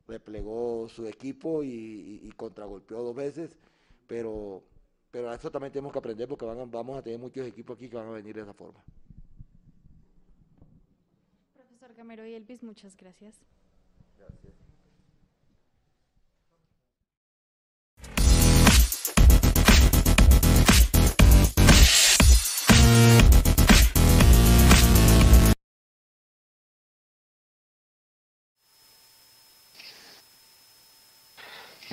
replegó 0.06 0.86
su 0.88 1.06
equipo 1.06 1.62
y, 1.62 2.20
y, 2.22 2.30
contragolpeó 2.32 3.02
dos 3.02 3.14
veces, 3.14 3.56
pero, 4.06 4.62
pero 5.10 5.30
a 5.30 5.36
eso 5.36 5.50
también 5.50 5.72
tenemos 5.72 5.92
que 5.92 5.98
aprender 5.98 6.28
porque 6.28 6.44
van 6.44 6.70
vamos 6.70 6.98
a 6.98 7.02
tener 7.02 7.18
muchos 7.18 7.46
equipos 7.46 7.76
aquí 7.76 7.88
que 7.88 7.96
van 7.96 8.08
a 8.08 8.10
venir 8.10 8.34
de 8.34 8.42
esa 8.42 8.52
forma. 8.52 8.84
Profesor 11.54 11.94
Gamero 11.94 12.26
y 12.26 12.34
Elvis, 12.34 12.62
muchas 12.62 12.96
gracias. 12.96 13.36
Gracias. 14.18 14.65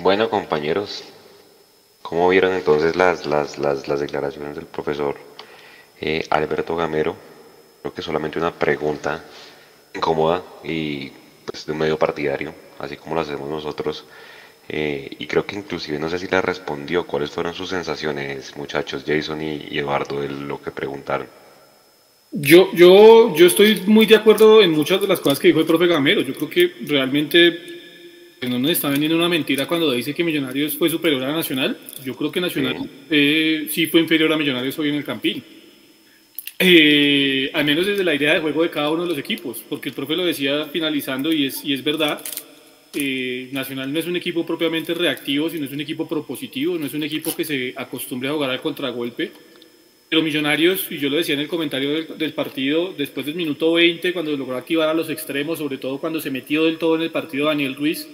Bueno, 0.04 0.28
compañeros, 0.28 1.02
¿cómo 2.02 2.28
vieron 2.28 2.52
entonces 2.52 2.94
las, 2.94 3.24
las, 3.24 3.56
las, 3.56 3.88
las 3.88 4.00
declaraciones 4.00 4.54
del 4.54 4.66
profesor 4.66 5.16
eh, 5.98 6.26
Alberto 6.28 6.76
Gamero? 6.76 7.16
Creo 7.80 7.94
que 7.94 8.02
solamente 8.02 8.38
una 8.38 8.52
pregunta 8.52 9.24
incómoda 9.94 10.42
y 10.62 11.10
pues, 11.46 11.64
de 11.64 11.72
un 11.72 11.78
medio 11.78 11.98
partidario, 11.98 12.52
así 12.80 12.98
como 12.98 13.14
lo 13.14 13.22
hacemos 13.22 13.48
nosotros. 13.48 14.04
Eh, 14.68 15.08
y 15.20 15.26
creo 15.26 15.46
que 15.46 15.56
inclusive 15.56 15.98
no 15.98 16.10
sé 16.10 16.18
si 16.18 16.28
le 16.28 16.42
respondió 16.42 17.06
cuáles 17.06 17.30
fueron 17.30 17.54
sus 17.54 17.70
sensaciones, 17.70 18.54
muchachos, 18.58 19.04
Jason 19.06 19.40
y, 19.40 19.78
Eduardo, 19.78 20.20
de 20.20 20.28
lo 20.28 20.60
que 20.60 20.70
preguntaron. 20.70 21.28
Yo, 22.30 22.70
yo, 22.74 23.34
yo 23.34 23.46
estoy 23.46 23.82
muy 23.86 24.04
de 24.04 24.16
acuerdo 24.16 24.60
en 24.60 24.72
muchas 24.72 25.00
de 25.00 25.06
las 25.06 25.20
cosas 25.20 25.38
que 25.38 25.48
dijo 25.48 25.60
el 25.60 25.66
profe 25.66 25.86
Gamero. 25.86 26.20
Yo 26.20 26.34
creo 26.34 26.50
que 26.50 26.74
realmente 26.84 27.73
no 28.48 28.58
nos 28.58 28.70
está 28.72 28.88
vendiendo 28.88 29.16
una 29.16 29.28
mentira 29.28 29.66
cuando 29.66 29.90
dice 29.92 30.14
que 30.14 30.24
Millonarios 30.24 30.76
fue 30.76 30.90
superior 30.90 31.22
a 31.24 31.32
Nacional. 31.32 31.78
Yo 32.04 32.14
creo 32.14 32.32
que 32.32 32.40
Nacional 32.40 32.76
sí, 32.78 32.90
eh, 33.10 33.68
sí 33.70 33.86
fue 33.86 34.00
inferior 34.00 34.32
a 34.32 34.36
Millonarios 34.36 34.78
hoy 34.78 34.88
en 34.88 34.96
el 34.96 35.04
Campín. 35.04 35.42
Eh, 36.58 37.50
al 37.52 37.64
menos 37.64 37.86
desde 37.86 38.04
la 38.04 38.14
idea 38.14 38.34
de 38.34 38.40
juego 38.40 38.62
de 38.62 38.70
cada 38.70 38.90
uno 38.90 39.02
de 39.02 39.08
los 39.08 39.18
equipos, 39.18 39.64
porque 39.68 39.88
el 39.88 39.94
profe 39.94 40.14
lo 40.14 40.24
decía 40.24 40.66
finalizando 40.66 41.32
y 41.32 41.46
es, 41.46 41.64
y 41.64 41.72
es 41.72 41.82
verdad. 41.82 42.22
Eh, 42.94 43.48
Nacional 43.50 43.92
no 43.92 43.98
es 43.98 44.06
un 44.06 44.16
equipo 44.16 44.46
propiamente 44.46 44.94
reactivo, 44.94 45.50
sino 45.50 45.64
es 45.64 45.72
un 45.72 45.80
equipo 45.80 46.06
propositivo, 46.06 46.78
no 46.78 46.86
es 46.86 46.94
un 46.94 47.02
equipo 47.02 47.34
que 47.34 47.44
se 47.44 47.74
acostumbre 47.76 48.28
a 48.28 48.32
jugar 48.32 48.50
al 48.50 48.60
contragolpe. 48.60 49.32
Pero 50.08 50.22
Millonarios, 50.22 50.86
y 50.90 50.98
yo 50.98 51.10
lo 51.10 51.16
decía 51.16 51.34
en 51.34 51.40
el 51.40 51.48
comentario 51.48 51.90
del, 51.90 52.18
del, 52.18 52.32
partido, 52.34 52.94
después 52.96 53.26
del 53.26 53.34
minuto 53.34 53.72
20, 53.72 54.12
cuando 54.12 54.36
logró 54.36 54.56
activar 54.56 54.88
a 54.88 54.94
los 54.94 55.10
extremos, 55.10 55.58
sobre 55.58 55.78
todo 55.78 55.98
cuando 55.98 56.20
se 56.20 56.30
metió 56.30 56.64
del 56.64 56.78
todo 56.78 56.94
en 56.94 57.02
el 57.02 57.10
partido 57.10 57.46
Daniel 57.46 57.74
Ruiz, 57.74 58.08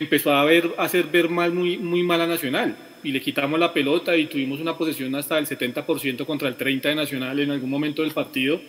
empezó 0.00 0.32
a, 0.32 0.44
ver, 0.44 0.74
a 0.78 0.84
hacer 0.84 1.06
ver 1.06 1.28
mal, 1.28 1.52
muy, 1.52 1.78
muy 1.78 2.02
mal 2.02 2.20
a 2.22 2.26
Nacional 2.26 2.76
y 3.04 3.12
le 3.12 3.20
quitamos 3.20 3.60
la 3.60 3.72
pelota 3.72 4.16
y 4.16 4.26
tuvimos 4.26 4.60
una 4.60 4.76
posesión 4.76 5.14
hasta 5.14 5.38
el 5.38 5.46
70% 5.46 6.24
contra 6.24 6.48
el 6.48 6.56
30% 6.56 6.80
de 6.82 6.94
Nacional 6.94 7.38
en 7.38 7.50
algún 7.50 7.70
momento 7.70 8.02
del 8.02 8.12
partido. 8.12 8.60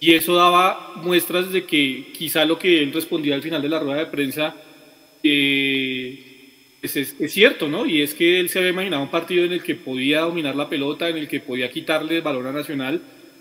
Y 0.00 0.14
eso 0.14 0.36
daba 0.36 0.92
muestras 0.96 1.50
de 1.50 1.64
que 1.64 2.12
quizá 2.16 2.44
lo 2.44 2.58
que 2.58 2.82
él 2.82 2.92
respondía 2.92 3.34
al 3.34 3.42
final 3.42 3.60
de 3.60 3.68
la 3.68 3.80
rueda 3.80 3.98
de 3.98 4.06
prensa 4.06 4.54
eh, 5.22 6.76
es, 6.80 6.96
es, 6.96 7.16
es, 7.18 7.32
cierto, 7.32 7.68
¿no? 7.68 7.84
Y 7.84 8.02
es 8.02 8.14
que 8.14 8.38
él 8.38 8.48
se 8.48 8.60
había 8.60 8.70
imaginado 8.70 9.02
un 9.02 9.10
partido 9.10 9.44
en 9.44 9.52
el 9.52 9.62
que 9.62 9.74
podía 9.74 10.20
dominar 10.20 10.54
la 10.54 10.68
pelota, 10.68 11.08
en 11.08 11.16
el 11.16 11.26
que 11.26 11.40
podía 11.40 11.68
quitarle 11.70 12.16
el 12.16 12.22
balón 12.22 12.46
a 12.46 12.52
Nacional 12.52 13.00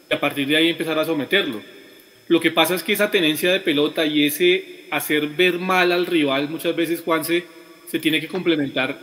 y 0.10 0.14
a 0.14 0.20
partir 0.20 0.48
de 0.48 0.58
ahí 0.58 0.70
empezar 0.70 0.98
a 0.98 1.06
someterlo. 1.06 1.62
Lo 2.28 2.40
que 2.40 2.52
pasa 2.52 2.74
es 2.74 2.84
que 2.84 2.94
esa 2.94 3.12
tenencia 3.12 3.52
de 3.52 3.60
pelota 3.60 4.06
y 4.06 4.26
ese 4.26 4.77
hacer 4.92 5.28
ver 5.28 5.60
mal 5.60 5.92
al 5.92 6.06
rival, 6.06 6.50
muchas 6.50 6.76
veces 6.76 7.02
Juanse 7.02 7.46
se 7.88 8.00
tiene 8.00 8.20
que 8.20 8.28
complementar 8.28 9.00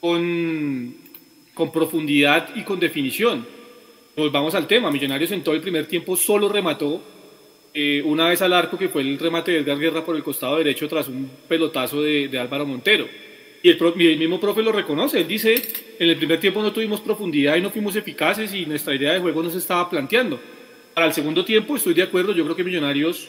con, 0.00 0.94
con 1.54 1.72
profundidad 1.72 2.54
y 2.54 2.62
con 2.62 2.78
definición. 2.78 3.46
Volvamos 4.16 4.54
al 4.54 4.66
tema, 4.66 4.90
Millonarios 4.90 5.30
en 5.30 5.42
todo 5.42 5.54
el 5.54 5.60
primer 5.60 5.86
tiempo 5.86 6.16
solo 6.16 6.48
remató 6.48 7.02
eh, 7.74 8.02
una 8.04 8.28
vez 8.28 8.42
al 8.42 8.52
arco 8.52 8.78
que 8.78 8.88
fue 8.88 9.02
el 9.02 9.18
remate 9.18 9.52
de 9.52 9.58
Edgar 9.58 9.78
Guerra 9.78 10.04
por 10.04 10.16
el 10.16 10.22
costado 10.22 10.56
derecho 10.56 10.88
tras 10.88 11.06
un 11.08 11.30
pelotazo 11.46 12.02
de, 12.02 12.36
Álvaro 12.38 12.66
Montero. 12.66 13.06
Y 13.62 13.68
el, 13.70 13.78
el, 13.82 14.18
mismo 14.18 14.40
profe 14.40 14.62
lo 14.62 14.72
reconoce, 14.72 15.20
él 15.20 15.28
dice, 15.28 15.54
en 15.98 16.08
el 16.08 16.16
primer 16.16 16.40
tiempo 16.40 16.62
no 16.62 16.72
tuvimos 16.72 17.00
profundidad 17.00 17.56
y 17.56 17.60
no 17.60 17.70
fuimos 17.70 17.94
eficaces 17.96 18.54
y 18.54 18.66
nuestra 18.66 18.94
idea 18.94 19.12
de 19.12 19.20
juego 19.20 19.42
no 19.42 19.50
se 19.50 19.58
estaba 19.58 19.88
planteando. 19.90 20.40
Para 20.94 21.06
el 21.06 21.12
segundo 21.12 21.44
tiempo 21.44 21.76
estoy 21.76 21.94
de 21.94 22.02
acuerdo, 22.02 22.32
yo 22.32 22.44
creo 22.44 22.56
que 22.56 22.64
Millonarios 22.64 23.28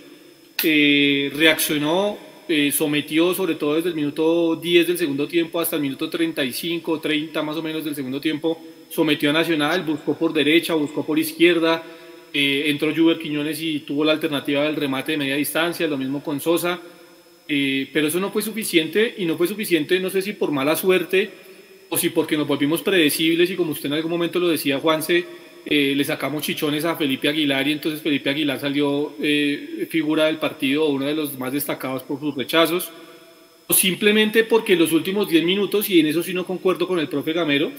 eh, 0.64 1.32
reaccionó, 1.36 2.18
eh, 2.47 2.72
sometió 2.72 3.34
sobre 3.34 3.55
todo 3.55 3.76
desde 3.76 3.89
el 3.89 3.95
minuto 3.95 4.55
10 4.55 4.88
del 4.88 4.97
segundo 4.97 5.28
tiempo 5.28 5.60
hasta 5.60 5.76
el 5.76 5.82
minuto 5.82 6.10
35, 6.10 6.99
30 6.99 7.43
más 7.43 7.57
o 7.57 7.62
menos 7.62 7.86
del 7.86 7.95
segundo 7.95 8.20
tiempo, 8.20 8.60
sometió 8.89 9.30
a 9.30 9.34
Nacional, 9.34 9.84
buscó 9.84 10.18
por 10.18 10.34
derecha, 10.34 10.74
buscó 10.74 11.05
por 11.05 11.20
izquierda, 11.20 11.84
eh, 12.34 12.64
entró 12.68 12.93
Juber 12.93 13.20
Quiñones 13.20 13.62
y 13.62 13.80
tuvo 13.80 14.03
la 14.03 14.12
alternativa 14.12 14.64
del 14.64 14.76
remate 14.76 15.14
de 15.14 15.18
media 15.18 15.36
distancia, 15.36 15.88
lo 15.88 15.97
mismo 15.97 16.24
con 16.24 16.39
Sosa, 16.39 16.80
eh, 17.47 17.89
pero 17.91 18.07
eso 18.07 18.20
no 18.20 18.32
fue 18.32 18.41
suficiente 18.41 19.16
y 19.18 19.26
no 19.26 19.38
fue 19.38 19.47
suficiente, 19.47 19.99
no 19.99 20.10
sé 20.10 20.22
si 20.22 20.34
por 20.34 20.51
mala 20.51 20.76
suerte 20.76 21.32
o 21.89 21.97
si 21.97 22.10
porque 22.10 22.38
nos 22.38 22.47
volvimos 22.47 22.84
predecibles 22.84 23.49
y 23.49 23.55
como 23.55 23.72
usted 23.72 23.88
en 23.88 23.93
algún 23.93 24.12
momento 24.12 24.39
lo 24.39 24.47
decía, 24.47 24.80
Juanse, 24.80 25.26
eh, 25.66 25.93
le 25.95 26.03
sacamos 26.03 26.43
chichones 26.43 26.86
a 26.86 26.95
Felipe 26.95 27.28
Aguilar 27.30 27.68
y 27.68 27.74
entonces 27.74 28.01
Felipe 28.01 28.30
Aguilar 28.30 28.60
salió 28.60 29.14
eh, 29.22 29.88
figura 29.89 30.26
del 30.26 30.38
partido, 30.38 30.86
uno 30.88 31.05
de 31.05 31.14
los 31.14 31.38
más 31.38 31.53
destacados 31.53 32.03
por 32.03 32.20
sus 32.20 32.36
rechazos, 32.36 32.91
o 33.68 33.74
simplemente 33.74 34.43
porque 34.45 34.74
en 34.74 34.80
los 34.80 34.91
últimos 34.93 35.30
10 35.30 35.43
minutos, 35.43 35.89
y 35.89 35.99
en 35.99 36.07
eso 36.07 36.24
sí 36.24 36.34
no 36.34 36.45
concuerdo 36.45 36.88
con 36.88 36.99
el 36.99 37.07
profe 37.07 37.34
Gamero, 37.34 37.72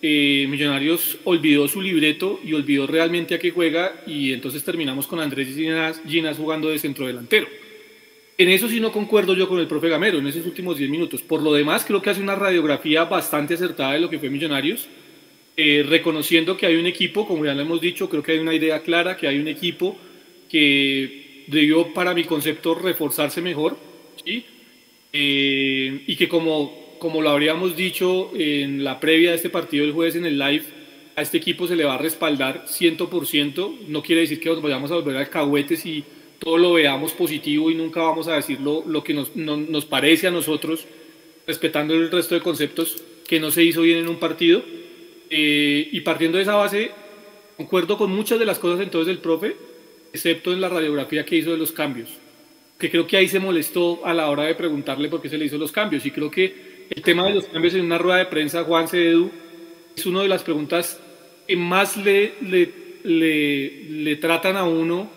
eh, 0.00 0.46
Millonarios 0.48 1.18
olvidó 1.24 1.66
su 1.68 1.80
libreto 1.80 2.38
y 2.44 2.52
olvidó 2.52 2.86
realmente 2.86 3.34
a 3.34 3.38
qué 3.38 3.50
juega 3.50 4.02
y 4.06 4.32
entonces 4.32 4.62
terminamos 4.62 5.06
con 5.06 5.20
Andrés 5.20 5.48
Ginas, 5.54 6.00
Ginas 6.06 6.36
jugando 6.36 6.68
de 6.68 6.78
centro 6.78 7.06
delantero. 7.06 7.48
En 8.38 8.50
eso 8.50 8.68
sí 8.68 8.78
no 8.78 8.92
concuerdo 8.92 9.34
yo 9.34 9.48
con 9.48 9.58
el 9.58 9.66
profe 9.66 9.88
Gamero, 9.88 10.18
en 10.18 10.26
esos 10.26 10.44
últimos 10.44 10.76
10 10.76 10.90
minutos. 10.90 11.22
Por 11.22 11.42
lo 11.42 11.54
demás, 11.54 11.84
creo 11.86 12.02
que 12.02 12.10
hace 12.10 12.20
una 12.20 12.34
radiografía 12.34 13.04
bastante 13.04 13.54
acertada 13.54 13.94
de 13.94 14.00
lo 14.00 14.10
que 14.10 14.18
fue 14.18 14.28
Millonarios 14.28 14.88
eh, 15.56 15.84
reconociendo 15.88 16.56
que 16.56 16.66
hay 16.66 16.76
un 16.76 16.86
equipo, 16.86 17.26
como 17.26 17.44
ya 17.44 17.54
lo 17.54 17.62
hemos 17.62 17.80
dicho, 17.80 18.08
creo 18.08 18.22
que 18.22 18.32
hay 18.32 18.38
una 18.38 18.54
idea 18.54 18.82
clara, 18.82 19.16
que 19.16 19.26
hay 19.26 19.38
un 19.38 19.48
equipo 19.48 19.96
que 20.48 21.44
debió, 21.46 21.92
para 21.94 22.14
mi 22.14 22.24
concepto, 22.24 22.74
reforzarse 22.74 23.40
mejor. 23.40 23.78
Eh, 25.12 26.02
y 26.06 26.16
que 26.16 26.28
como, 26.28 26.96
como 26.98 27.22
lo 27.22 27.30
habríamos 27.30 27.76
dicho 27.76 28.30
en 28.34 28.84
la 28.84 29.00
previa 29.00 29.30
de 29.30 29.36
este 29.36 29.50
partido 29.50 29.84
el 29.84 29.92
jueves 29.92 30.16
en 30.16 30.26
el 30.26 30.38
live, 30.38 30.64
a 31.14 31.22
este 31.22 31.38
equipo 31.38 31.66
se 31.66 31.76
le 31.76 31.84
va 31.84 31.94
a 31.94 31.98
respaldar 31.98 32.66
100%, 32.66 33.86
no 33.88 34.02
quiere 34.02 34.22
decir 34.22 34.38
que 34.38 34.50
nos 34.50 34.60
vayamos 34.60 34.90
a 34.90 34.96
volver 34.96 35.16
alcahuetes 35.16 35.86
y 35.86 36.04
todo 36.38 36.58
lo 36.58 36.74
veamos 36.74 37.12
positivo 37.12 37.70
y 37.70 37.74
nunca 37.74 38.02
vamos 38.02 38.28
a 38.28 38.34
decir 38.34 38.60
lo, 38.60 38.84
lo 38.86 39.02
que 39.02 39.14
nos, 39.14 39.34
no, 39.34 39.56
nos 39.56 39.86
parece 39.86 40.26
a 40.26 40.30
nosotros, 40.30 40.84
respetando 41.46 41.94
el 41.94 42.10
resto 42.10 42.34
de 42.34 42.42
conceptos 42.42 43.02
que 43.26 43.40
no 43.40 43.50
se 43.50 43.64
hizo 43.64 43.82
bien 43.82 44.00
en 44.00 44.08
un 44.08 44.16
partido, 44.16 44.62
eh, 45.30 45.88
y 45.90 46.00
partiendo 46.00 46.38
de 46.38 46.42
esa 46.42 46.54
base, 46.54 46.90
concuerdo 47.56 47.96
con 47.96 48.10
muchas 48.10 48.38
de 48.38 48.46
las 48.46 48.58
cosas 48.58 48.80
entonces 48.80 49.08
del 49.08 49.18
profe, 49.18 49.56
excepto 50.12 50.52
en 50.52 50.60
la 50.60 50.68
radiografía 50.68 51.24
que 51.24 51.36
hizo 51.36 51.50
de 51.50 51.58
los 51.58 51.72
cambios, 51.72 52.10
que 52.78 52.90
creo 52.90 53.06
que 53.06 53.16
ahí 53.16 53.28
se 53.28 53.40
molestó 53.40 54.04
a 54.04 54.14
la 54.14 54.28
hora 54.28 54.44
de 54.44 54.54
preguntarle 54.54 55.08
por 55.08 55.20
qué 55.20 55.28
se 55.28 55.38
le 55.38 55.46
hizo 55.46 55.58
los 55.58 55.72
cambios. 55.72 56.04
Y 56.06 56.10
creo 56.10 56.30
que 56.30 56.86
el 56.90 57.02
tema 57.02 57.26
de 57.26 57.34
los 57.34 57.46
cambios 57.46 57.74
en 57.74 57.84
una 57.84 57.98
rueda 57.98 58.18
de 58.18 58.26
prensa, 58.26 58.64
Juan 58.64 58.88
Cedu, 58.88 59.30
es 59.96 60.06
una 60.06 60.22
de 60.22 60.28
las 60.28 60.42
preguntas 60.42 61.00
que 61.46 61.56
más 61.56 61.96
le, 61.96 62.34
le, 62.42 62.70
le, 63.04 63.84
le 63.90 64.16
tratan 64.16 64.56
a 64.56 64.64
uno 64.64 65.10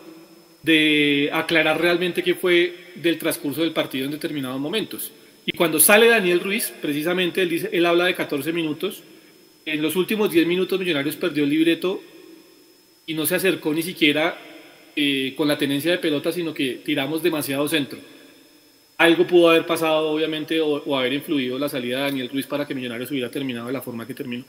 de 0.64 1.30
aclarar 1.34 1.80
realmente 1.82 2.24
qué 2.24 2.36
fue 2.36 2.91
del 2.95 3.18
transcurso 3.18 3.62
del 3.62 3.72
partido 3.72 4.05
en 4.05 4.12
determinados 4.12 4.60
momentos. 4.60 5.12
Y 5.45 5.57
cuando 5.57 5.80
sale 5.80 6.07
Daniel 6.07 6.39
Ruiz, 6.39 6.74
precisamente 6.82 7.41
él, 7.41 7.49
dice, 7.49 7.70
él 7.72 7.86
habla 7.86 8.05
de 8.05 8.16
14 8.16 8.51
minutos, 8.53 9.03
en 9.74 9.82
los 9.82 9.95
últimos 9.95 10.32
10 10.32 10.47
minutos 10.47 10.80
Millonarios 10.80 11.15
perdió 11.15 11.43
el 11.43 11.49
libreto 11.49 12.01
y 13.05 13.13
no 13.13 13.26
se 13.26 13.36
acercó 13.36 13.74
ni 13.74 13.82
siquiera 13.82 14.38
eh, 14.95 15.34
con 15.36 15.47
la 15.47 15.57
tenencia 15.57 15.91
de 15.91 15.97
pelota, 15.97 16.32
sino 16.32 16.53
que 16.53 16.82
tiramos 16.84 17.24
demasiado 17.24 17.67
centro. 17.67 17.99
Algo 18.97 19.26
pudo 19.26 19.49
haber 19.49 19.65
pasado, 19.65 20.09
obviamente, 20.09 20.59
o, 20.59 20.84
o, 20.84 20.97
haber 20.97 21.13
influido 21.13 21.57
la 21.57 21.70
salida 21.70 21.97
de 21.97 22.03
Daniel 22.03 22.30
Ruiz 22.30 22.45
para 22.45 22.67
que 22.67 22.76
Millonarios 22.76 23.09
hubiera 23.09 23.32
terminado 23.32 23.67
de 23.67 23.74
la 23.74 23.82
forma 23.82 24.05
que 24.05 24.13
terminó. 24.13 24.43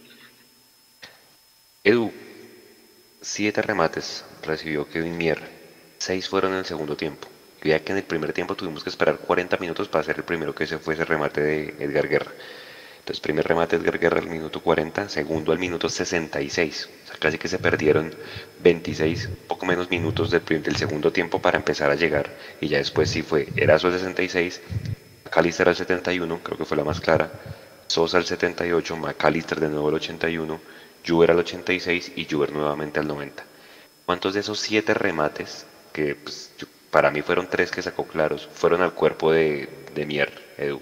Edu, 1.85 2.11
siete 3.21 3.63
remates 3.63 4.25
recibió 4.45 4.89
Kevin 4.89 5.17
Mier, 5.17 5.39
seis 5.99 6.29
fueron 6.29 6.53
en 6.53 6.59
el 6.59 6.65
segundo 6.65 6.97
tiempo. 6.97 7.29
Ya 7.63 7.79
que 7.81 7.93
en 7.93 7.99
el 7.99 8.05
primer 8.05 8.33
tiempo 8.33 8.55
tuvimos 8.57 8.83
que 8.83 8.91
esperar 8.91 9.19
40 9.19 9.57
minutos 9.59 9.89
para 9.89 10.01
hacer 10.01 10.17
el 10.17 10.25
primero 10.25 10.55
que 10.55 10.67
se 10.67 10.79
fue 10.79 10.95
ese 10.95 11.05
remate 11.05 11.41
de 11.43 11.75
Edgar 11.79 12.09
Guerra. 12.09 12.33
Entonces, 13.11 13.23
primer 13.23 13.49
remate 13.49 13.75
Edgar 13.75 13.99
Guerra 13.99 14.21
al 14.21 14.29
minuto 14.29 14.61
40, 14.61 15.09
segundo 15.09 15.51
al 15.51 15.59
minuto 15.59 15.89
66. 15.89 16.89
O 17.03 17.07
sea, 17.09 17.17
casi 17.19 17.39
que 17.39 17.49
se 17.49 17.59
perdieron 17.59 18.15
26, 18.63 19.29
poco 19.49 19.67
menos 19.67 19.91
minutos 19.91 20.31
del, 20.31 20.45
del 20.45 20.77
segundo 20.77 21.11
tiempo 21.11 21.43
para 21.43 21.59
empezar 21.59 21.91
a 21.91 21.97
llegar. 21.97 22.31
Y 22.61 22.69
ya 22.69 22.79
después 22.79 23.11
sí 23.11 23.23
fue 23.23 23.49
Erazo 23.57 23.89
al 23.89 23.95
66, 23.95 24.61
McAllister 25.25 25.69
al 25.69 25.75
71, 25.75 26.39
creo 26.41 26.57
que 26.57 26.65
fue 26.65 26.77
la 26.77 26.85
más 26.85 27.01
clara. 27.01 27.33
Sosa 27.89 28.19
al 28.19 28.27
78, 28.27 28.97
McAllister 28.97 29.59
de 29.59 29.71
nuevo 29.71 29.89
al 29.89 29.95
81, 29.95 30.61
Juber 31.05 31.33
al 31.33 31.39
86 31.41 32.13
y 32.15 32.29
Juber 32.31 32.53
nuevamente 32.53 33.01
al 33.01 33.09
90. 33.09 33.45
¿Cuántos 34.07 34.35
de 34.35 34.41
esos 34.41 34.61
siete 34.61 34.95
remates, 34.95 35.67
que 35.93 36.15
pues, 36.15 36.53
para 36.93 37.11
mí 37.11 37.23
fueron 37.23 37.49
tres 37.51 37.73
que 37.73 37.83
sacó 37.83 38.07
claros, 38.07 38.49
fueron 38.55 38.83
al 38.83 38.95
cuerpo 38.95 39.33
de, 39.33 39.69
de 39.97 40.07
Mier, 40.07 40.31
Edu? 40.57 40.81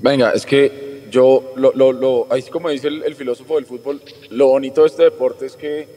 Venga, 0.00 0.30
es 0.30 0.46
que 0.46 1.06
yo, 1.10 1.52
lo, 1.56 1.72
lo, 1.72 2.26
ahí 2.30 2.42
como 2.44 2.68
dice 2.68 2.88
el, 2.88 3.02
el, 3.02 3.14
filósofo 3.14 3.56
del 3.56 3.66
fútbol, 3.66 4.00
lo 4.30 4.46
bonito 4.46 4.82
de 4.82 4.86
este 4.86 5.02
deporte 5.04 5.46
es 5.46 5.56
que 5.56 5.88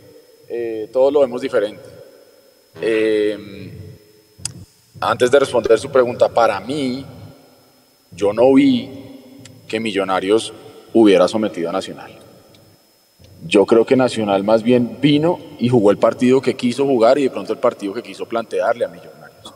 eh, 0.49 0.89
todos 0.91 1.13
lo 1.13 1.21
vemos 1.21 1.41
diferente. 1.41 1.83
Eh, 2.81 3.71
antes 4.99 5.31
de 5.31 5.39
responder 5.39 5.79
su 5.79 5.91
pregunta, 5.91 6.29
para 6.29 6.59
mí, 6.59 7.05
yo 8.11 8.33
no 8.33 8.53
vi 8.53 8.89
que 9.67 9.79
Millonarios 9.79 10.53
hubiera 10.93 11.27
sometido 11.27 11.69
a 11.69 11.73
Nacional. 11.73 12.19
Yo 13.45 13.65
creo 13.65 13.85
que 13.85 13.95
Nacional 13.95 14.43
más 14.43 14.63
bien 14.63 14.99
vino 15.01 15.39
y 15.59 15.67
jugó 15.69 15.91
el 15.91 15.97
partido 15.97 16.41
que 16.41 16.55
quiso 16.55 16.85
jugar 16.85 17.17
y 17.17 17.23
de 17.23 17.29
pronto 17.29 17.51
el 17.51 17.59
partido 17.59 17.93
que 17.93 18.03
quiso 18.03 18.25
plantearle 18.25 18.85
a 18.85 18.87
Millonarios. 18.87 19.53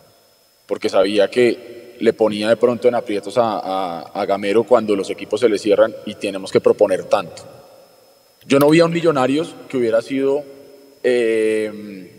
Porque 0.65 0.89
sabía 0.89 1.29
que 1.29 1.76
le 1.99 2.13
ponía 2.13 2.49
de 2.49 2.57
pronto 2.57 2.87
en 2.87 2.95
aprietos 2.95 3.35
a, 3.37 4.25
Gamero 4.27 4.63
cuando 4.63 4.95
los 4.95 5.09
equipos 5.09 5.39
se 5.39 5.49
le 5.49 5.57
cierran 5.57 5.95
y 6.05 6.15
tenemos 6.15 6.51
que 6.51 6.59
proponer 6.59 7.05
tanto. 7.05 7.43
Yo 8.45 8.59
no 8.59 8.69
vi 8.69 8.79
a 8.79 8.85
un 8.85 8.93
Millonarios 8.93 9.55
que 9.67 9.77
hubiera 9.77 10.01
sido 10.01 10.43
eh, 11.03 12.11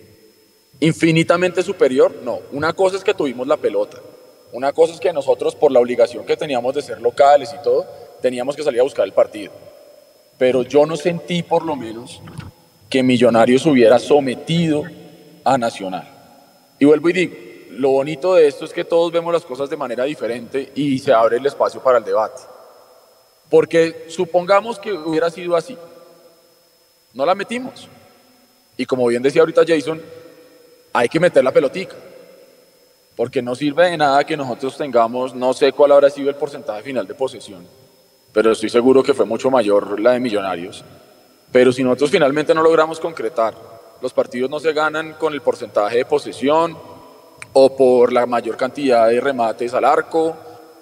infinitamente 0.80 1.62
superior. 1.62 2.14
No, 2.24 2.40
una 2.52 2.72
cosa 2.72 2.96
es 2.96 3.04
que 3.04 3.14
tuvimos 3.14 3.46
la 3.46 3.56
pelota. 3.56 3.98
Una 4.52 4.72
cosa 4.72 4.94
es 4.94 5.00
que 5.00 5.12
nosotros, 5.12 5.54
por 5.54 5.72
la 5.72 5.80
obligación 5.80 6.24
que 6.24 6.36
teníamos 6.36 6.74
de 6.74 6.82
ser 6.82 7.00
locales 7.00 7.54
y 7.58 7.62
todo, 7.62 7.86
teníamos 8.22 8.56
que 8.56 8.62
salir 8.62 8.80
a 8.80 8.84
buscar 8.84 9.04
el 9.04 9.12
partido 9.12 9.52
pero 10.38 10.62
yo 10.62 10.86
no 10.86 10.96
sentí 10.96 11.42
por 11.42 11.64
lo 11.64 11.76
menos 11.76 12.22
que 12.88 13.02
Millonarios 13.02 13.66
hubiera 13.66 13.98
sometido 13.98 14.84
a 15.44 15.58
Nacional. 15.58 16.08
Y 16.78 16.84
vuelvo 16.84 17.10
y 17.10 17.12
digo, 17.12 17.36
lo 17.78 17.90
bonito 17.90 18.34
de 18.34 18.48
esto 18.48 18.64
es 18.64 18.72
que 18.72 18.84
todos 18.84 19.12
vemos 19.12 19.32
las 19.32 19.44
cosas 19.44 19.70
de 19.70 19.76
manera 19.76 20.02
diferente 20.02 20.72
y 20.74 20.98
se 20.98 21.12
abre 21.12 21.36
el 21.36 21.46
espacio 21.46 21.80
para 21.80 21.98
el 21.98 22.04
debate. 22.04 22.42
Porque 23.48 24.06
supongamos 24.08 24.80
que 24.80 24.92
hubiera 24.92 25.30
sido 25.30 25.54
así, 25.54 25.78
no 27.14 27.24
la 27.24 27.36
metimos. 27.36 27.88
Y 28.76 28.84
como 28.84 29.06
bien 29.06 29.22
decía 29.22 29.42
ahorita 29.42 29.62
Jason, 29.66 30.02
hay 30.92 31.08
que 31.08 31.20
meter 31.20 31.44
la 31.44 31.52
pelotica. 31.52 31.94
Porque 33.14 33.40
no 33.40 33.54
sirve 33.54 33.90
de 33.90 33.96
nada 33.96 34.24
que 34.24 34.36
nosotros 34.36 34.76
tengamos, 34.76 35.32
no 35.32 35.52
sé 35.52 35.72
cuál 35.72 35.92
habrá 35.92 36.10
sido 36.10 36.30
el 36.30 36.36
porcentaje 36.36 36.82
final 36.82 37.06
de 37.06 37.14
posesión, 37.14 37.64
pero 38.32 38.50
estoy 38.50 38.70
seguro 38.70 39.04
que 39.04 39.14
fue 39.14 39.24
mucho 39.24 39.52
mayor 39.52 40.00
la 40.00 40.12
de 40.12 40.20
Millonarios. 40.20 40.84
Pero 41.52 41.72
si 41.72 41.84
nosotros 41.84 42.10
finalmente 42.10 42.54
no 42.54 42.62
logramos 42.62 42.98
concretar, 42.98 43.54
los 44.02 44.12
partidos 44.12 44.50
no 44.50 44.58
se 44.58 44.72
ganan 44.72 45.12
con 45.12 45.32
el 45.32 45.42
porcentaje 45.42 45.98
de 45.98 46.04
posesión 46.04 46.97
o 47.60 47.74
por 47.74 48.12
la 48.12 48.24
mayor 48.24 48.56
cantidad 48.56 49.08
de 49.08 49.20
remates 49.20 49.74
al 49.74 49.84
arco 49.84 50.36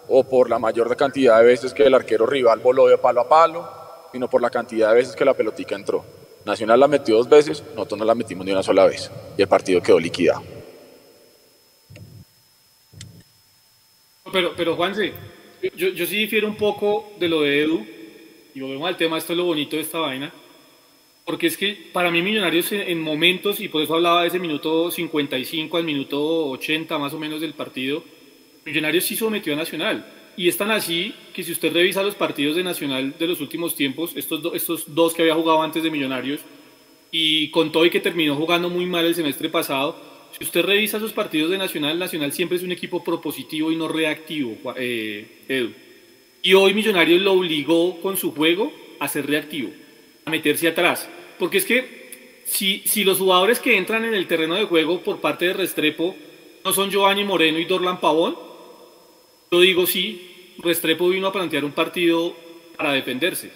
o 0.09 0.24
por 0.24 0.51
la 0.51 0.59
mayor 0.59 0.95
cantidad 0.95 1.39
de 1.39 1.47
veces 1.47 1.72
que 1.72 1.85
el 1.85 1.95
arquero 1.95 2.27
rival 2.27 2.61
voló 2.61 2.87
de 2.87 2.99
palo 2.99 3.22
a 3.22 3.29
palo, 3.29 3.66
sino 4.12 4.29
por 4.29 4.43
la 4.43 4.51
cantidad 4.51 4.91
de 4.91 4.97
veces 4.97 5.16
que 5.16 5.24
la 5.24 5.33
pelotica 5.33 5.74
entró. 5.74 6.05
Nacional 6.45 6.79
la 6.79 6.87
metió 6.87 7.16
dos 7.16 7.31
veces, 7.31 7.64
nosotros 7.74 7.99
no 7.99 8.05
la 8.05 8.14
metimos 8.14 8.45
ni 8.45 8.53
una 8.53 8.62
sola 8.62 8.85
vez 8.85 9.11
y 9.39 9.43
el 9.43 9.49
partido 9.49 9.81
quedó 9.81 9.99
liquidado. 9.99 10.43
Pero, 14.31 14.53
pero 14.55 14.77
Juanse, 14.77 15.14
yo, 15.74 15.89
yo 15.89 16.05
sí 16.05 16.18
difiero 16.18 16.47
un 16.47 16.59
poco 16.59 17.12
de 17.18 17.29
lo 17.29 17.41
de 17.41 17.62
Edu, 17.62 17.87
y 18.55 18.61
volvemos 18.61 18.87
al 18.87 18.99
tema, 18.99 19.16
esto 19.16 19.33
es 19.33 19.39
lo 19.39 19.45
bonito 19.45 19.77
de 19.77 19.83
esta 19.83 19.99
vaina, 19.99 20.31
porque 21.27 21.49
es 21.49 21.57
que 21.57 21.77
para 21.93 22.12
mí 22.12 22.22
Millonarios 22.22 22.70
en, 22.70 23.01
momentos, 23.01 23.61
y 23.61 23.68
por 23.68 23.83
eso 23.83 23.97
hablaba 23.97 24.22
de 24.22 24.29
ese 24.29 24.39
minuto 24.39 24.93
55 24.93 25.77
al 25.77 25.83
minuto 25.83 26.51
80 26.51 26.99
más 26.99 27.12
o 27.12 27.18
menos 27.18 27.41
del 27.41 27.53
partido, 27.53 28.05
Millonarios 28.64 29.05
sí 29.05 29.16
sometió 29.16 29.53
a 29.53 29.57
Nacional. 29.57 30.07
Y 30.37 30.49
es 30.49 30.57
tan 30.57 30.70
así 30.70 31.12
que 31.35 31.43
si 31.43 31.51
usted 31.51 31.72
revisa 31.72 32.05
los 32.05 32.14
partidos 32.14 32.55
de 32.55 32.62
Nacional 32.62 33.16
de 33.18 33.27
los 33.27 33.41
últimos 33.41 33.74
tiempos, 33.74 34.12
estos, 34.14 34.55
estos 34.55 34.95
dos 34.95 35.14
que 35.14 35.22
había 35.22 35.35
jugado 35.35 35.62
antes 35.62 35.83
de 35.83 35.91
Millonarios, 35.91 36.43
y 37.11 37.51
con 37.51 37.72
todo 37.72 37.85
y 37.85 37.91
que 37.91 38.01
terminó 38.01 38.37
jugando 38.37 38.70
muy 38.70 38.87
mal 38.87 39.05
el 39.05 39.14
semestre 39.16 39.49
pasado, 39.49 39.97
si 40.39 40.45
usted 40.45 40.62
revisa 40.64 41.01
sus 41.01 41.12
partidos 41.12 41.51
de 41.51 41.59
Nacional, 41.59 41.99
Nacional 41.99 42.31
siempre 42.31 42.57
es 42.57 42.62
un 42.62 42.70
equipo 42.70 43.03
propositivo 43.03 43.72
y 43.72 43.77
no 43.77 43.89
reactivo, 43.89 44.57
eh, 44.77 45.43
Edu. 45.49 45.72
Y 46.43 46.55
hoy 46.55 46.72
Millonarios 46.72 47.20
lo 47.20 47.33
obligó 47.33 48.01
con 48.01 48.16
su 48.16 48.33
juego 48.33 48.72
a 49.01 49.09
ser 49.09 49.27
reactivo, 49.27 49.70
a 50.27 50.31
meterse 50.31 50.66
atrás. 50.66 51.09
Porque 51.39 51.59
es 51.59 51.64
que 51.64 52.43
si, 52.45 52.83
si 52.85 53.05
los 53.05 53.18
jugadores 53.18 53.61
que 53.61 53.77
entran 53.77 54.05
en 54.05 54.12
el 54.12 54.27
terreno 54.27 54.57
de 54.57 54.64
juego 54.64 55.01
por 55.01 55.20
parte 55.20 55.47
de 55.47 55.53
Restrepo 55.53 56.16
no 56.64 56.72
son 56.72 56.91
Giovanni 56.91 57.22
Moreno 57.22 57.61
y 57.61 57.64
Dorlan 57.64 58.01
Pavón, 58.01 58.37
yo 59.53 59.61
digo 59.61 59.87
sí, 59.87 60.55
Restrepo 60.59 61.09
vino 61.09 61.29
a 61.29 61.33
plantear 61.33 61.64
un 61.64 61.70
partido 61.70 62.35
para 62.77 62.93
defenderse. 62.93 63.53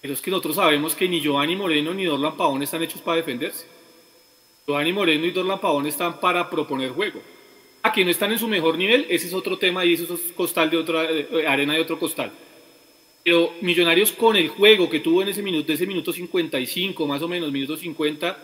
Pero 0.00 0.14
es 0.14 0.22
que 0.22 0.30
nosotros 0.30 0.56
sabemos 0.56 0.94
que 0.94 1.06
ni 1.06 1.20
Giovanni 1.20 1.54
Moreno 1.54 1.92
ni 1.92 2.06
Dorlan 2.06 2.36
Pavón 2.36 2.62
están 2.62 2.82
hechos 2.82 3.02
para 3.02 3.18
defenderse. 3.18 3.66
Giovanni 4.66 4.94
Moreno 4.94 5.26
y 5.26 5.32
Dorlan 5.32 5.60
Pavón 5.60 5.86
están 5.86 6.18
para 6.18 6.48
proponer 6.48 6.92
juego. 6.92 7.20
A 7.82 7.92
que 7.92 8.06
no 8.06 8.10
están 8.10 8.32
en 8.32 8.38
su 8.38 8.48
mejor 8.48 8.78
nivel, 8.78 9.06
ese 9.10 9.26
es 9.26 9.34
otro 9.34 9.58
tema 9.58 9.84
y 9.84 9.92
eso 9.92 10.14
es 10.14 10.32
costal 10.32 10.70
de 10.70 10.78
otra 10.78 11.04
eh, 11.10 11.46
arena 11.46 11.74
de 11.74 11.82
otro 11.82 11.98
costal. 11.98 12.32
Pero 13.24 13.54
Millonarios 13.62 14.12
con 14.12 14.36
el 14.36 14.48
juego 14.48 14.90
que 14.90 15.00
tuvo 15.00 15.22
en 15.22 15.28
ese 15.28 15.42
minuto, 15.42 15.72
ese 15.72 15.86
minuto 15.86 16.12
55, 16.12 17.06
más 17.06 17.22
o 17.22 17.28
menos, 17.28 17.50
minuto 17.50 17.74
50 17.74 18.38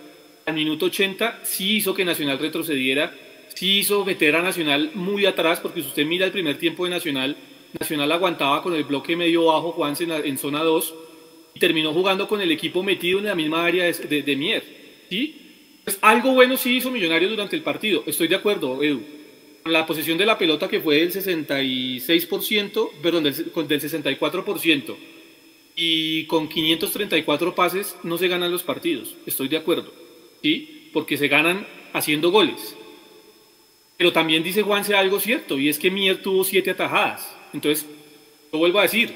al 0.46 0.54
minuto 0.54 0.86
80, 0.86 1.40
sí 1.42 1.76
hizo 1.76 1.92
que 1.92 2.02
Nacional 2.02 2.38
retrocediera, 2.38 3.14
sí 3.54 3.80
hizo 3.80 4.06
meter 4.06 4.34
a 4.36 4.42
Nacional 4.42 4.92
muy 4.94 5.26
atrás, 5.26 5.60
porque 5.60 5.82
si 5.82 5.88
usted 5.88 6.06
mira 6.06 6.24
el 6.24 6.32
primer 6.32 6.56
tiempo 6.56 6.84
de 6.84 6.90
Nacional, 6.92 7.36
Nacional 7.78 8.10
aguantaba 8.10 8.62
con 8.62 8.74
el 8.74 8.84
bloque 8.84 9.16
medio 9.16 9.44
bajo 9.44 9.72
Juanse 9.72 10.04
en, 10.04 10.38
zona 10.38 10.62
2 10.62 10.94
y 11.54 11.60
terminó 11.60 11.92
jugando 11.92 12.26
con 12.26 12.40
el 12.40 12.50
equipo 12.50 12.82
metido 12.82 13.18
en 13.18 13.26
la 13.26 13.34
misma 13.34 13.66
área 13.66 13.84
de, 13.84 14.22
de 14.22 14.36
Mier. 14.36 14.64
¿sí? 15.10 15.80
Pues 15.84 15.98
algo 16.00 16.32
bueno 16.32 16.56
sí 16.56 16.76
hizo 16.76 16.90
Millonarios 16.90 17.30
durante 17.30 17.54
el 17.54 17.62
partido, 17.62 18.02
estoy 18.06 18.28
de 18.28 18.36
acuerdo, 18.36 18.82
Edu. 18.82 19.19
La 19.64 19.86
posesión 19.86 20.16
de 20.16 20.26
la 20.26 20.38
pelota 20.38 20.68
que 20.68 20.80
fue 20.80 20.96
del 20.96 21.12
66%, 21.12 22.90
perdón, 23.02 23.24
del, 23.24 23.34
del 23.34 23.80
64%, 23.80 24.96
y 25.76 26.24
con 26.24 26.48
534 26.48 27.54
pases 27.54 27.96
no 28.02 28.18
se 28.18 28.28
ganan 28.28 28.50
los 28.50 28.62
partidos, 28.62 29.16
estoy 29.26 29.48
de 29.48 29.58
acuerdo, 29.58 29.92
¿sí? 30.42 30.88
Porque 30.92 31.16
se 31.16 31.28
ganan 31.28 31.66
haciendo 31.92 32.30
goles. 32.30 32.76
Pero 33.96 34.12
también 34.12 34.42
dice 34.42 34.62
Juanse 34.62 34.94
algo 34.94 35.20
cierto, 35.20 35.58
y 35.58 35.68
es 35.68 35.78
que 35.78 35.90
Mier 35.90 36.22
tuvo 36.22 36.42
siete 36.42 36.70
atajadas. 36.70 37.36
Entonces, 37.52 37.86
lo 38.52 38.58
vuelvo 38.58 38.78
a 38.78 38.82
decir, 38.82 39.14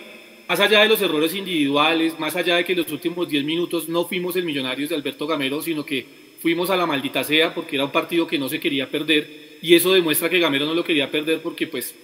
más 0.49 0.61
allá 0.61 0.80
de 0.82 0.88
los 0.88 1.01
errores 1.01 1.34
individuales, 1.34 2.18
más 2.18 2.36
allá 2.36 2.57
de 2.57 2.64
que 2.64 2.72
en 2.72 2.78
los 2.78 2.92
últimos 2.92 3.28
10 3.28 3.45
minutos 3.45 3.88
no 3.88 4.05
fuimos 4.07 4.36
el 4.36 4.45
Millonarios 4.45 4.90
de 4.90 4.97
Alberto 4.97 5.26
Gamero, 5.26 5.62
sino 5.62 5.84
que 5.86 6.24
fuimos 6.45 6.68
a 6.68 6.76
la 6.76 6.84
maldita 6.84 7.24
sea 7.24 7.55
porque 7.55 7.76
era 7.76 7.86
un 7.86 7.90
partido 7.90 8.26
que 8.26 8.38
no 8.38 8.51
se 8.51 8.61
quería 8.61 8.90
perder 8.90 9.57
y 9.62 9.74
eso 9.74 9.95
demuestra 9.95 10.28
que 10.28 10.38
Gamero 10.38 10.66
no 10.66 10.74
lo 10.74 10.84
quería 10.84 11.11
perder 11.11 11.40
porque 11.40 11.66
pues 11.66 11.95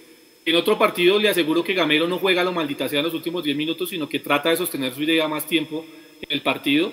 en 0.43 0.55
otro 0.55 0.79
partido 0.79 1.19
le 1.19 1.29
aseguro 1.29 1.63
que 1.63 1.75
Gamero 1.75 2.07
no 2.07 2.17
juega 2.17 2.41
a 2.41 2.43
la 2.43 2.49
maldita 2.49 2.89
sea 2.89 3.01
en 3.01 3.05
los 3.05 3.13
últimos 3.13 3.43
10 3.43 3.55
minutos, 3.55 3.91
sino 3.91 4.09
que 4.09 4.17
trata 4.17 4.49
de 4.49 4.57
sostener 4.57 4.95
su 4.95 5.03
idea 5.03 5.27
más 5.27 5.45
tiempo 5.45 5.85
en 6.19 6.31
el 6.31 6.41
partido. 6.41 6.91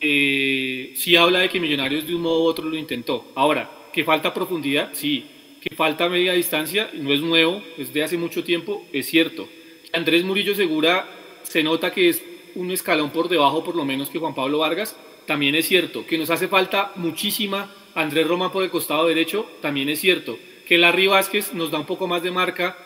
Eh, 0.00 0.92
sí 0.96 1.14
habla 1.14 1.38
de 1.38 1.50
que 1.50 1.60
Millonarios 1.60 2.04
de 2.04 2.16
un 2.16 2.22
modo 2.22 2.42
u 2.42 2.46
otro 2.46 2.68
lo 2.68 2.76
intentó. 2.76 3.26
Ahora, 3.36 3.70
que 3.92 4.02
falta 4.02 4.34
profundidad, 4.34 4.90
sí. 4.92 5.24
Que 5.60 5.76
falta 5.76 6.08
media 6.08 6.32
distancia, 6.32 6.90
no 6.94 7.12
es 7.12 7.20
nuevo, 7.20 7.62
es 7.78 7.94
de 7.94 8.02
hace 8.02 8.18
mucho 8.18 8.42
tiempo, 8.42 8.84
es 8.92 9.06
cierto. 9.06 9.48
Andrés 9.92 10.24
Murillo 10.24 10.56
Segura 10.56 11.08
se 11.44 11.62
nota 11.62 11.92
que 11.92 12.08
es 12.08 12.24
un 12.56 12.72
escalón 12.72 13.10
por 13.10 13.28
debajo 13.28 13.62
por 13.62 13.76
lo 13.76 13.84
menos 13.84 14.10
que 14.10 14.18
Juan 14.18 14.34
Pablo 14.34 14.58
Vargas, 14.58 14.96
también 15.32 15.54
es 15.54 15.66
cierto. 15.66 16.04
Que 16.06 16.18
nos 16.18 16.28
hace 16.28 16.46
falta 16.46 16.92
muchísima 16.96 17.74
Andrés 17.94 18.26
Roma 18.26 18.52
por 18.52 18.64
el 18.64 18.68
costado 18.68 19.06
derecho, 19.06 19.48
también 19.62 19.88
es 19.88 19.98
cierto. 19.98 20.38
Que 20.68 20.76
Larry 20.76 21.06
Vázquez 21.06 21.54
nos 21.54 21.70
da 21.70 21.78
un 21.78 21.86
poco 21.86 22.06
más 22.06 22.22
de 22.22 22.30
marca, 22.30 22.76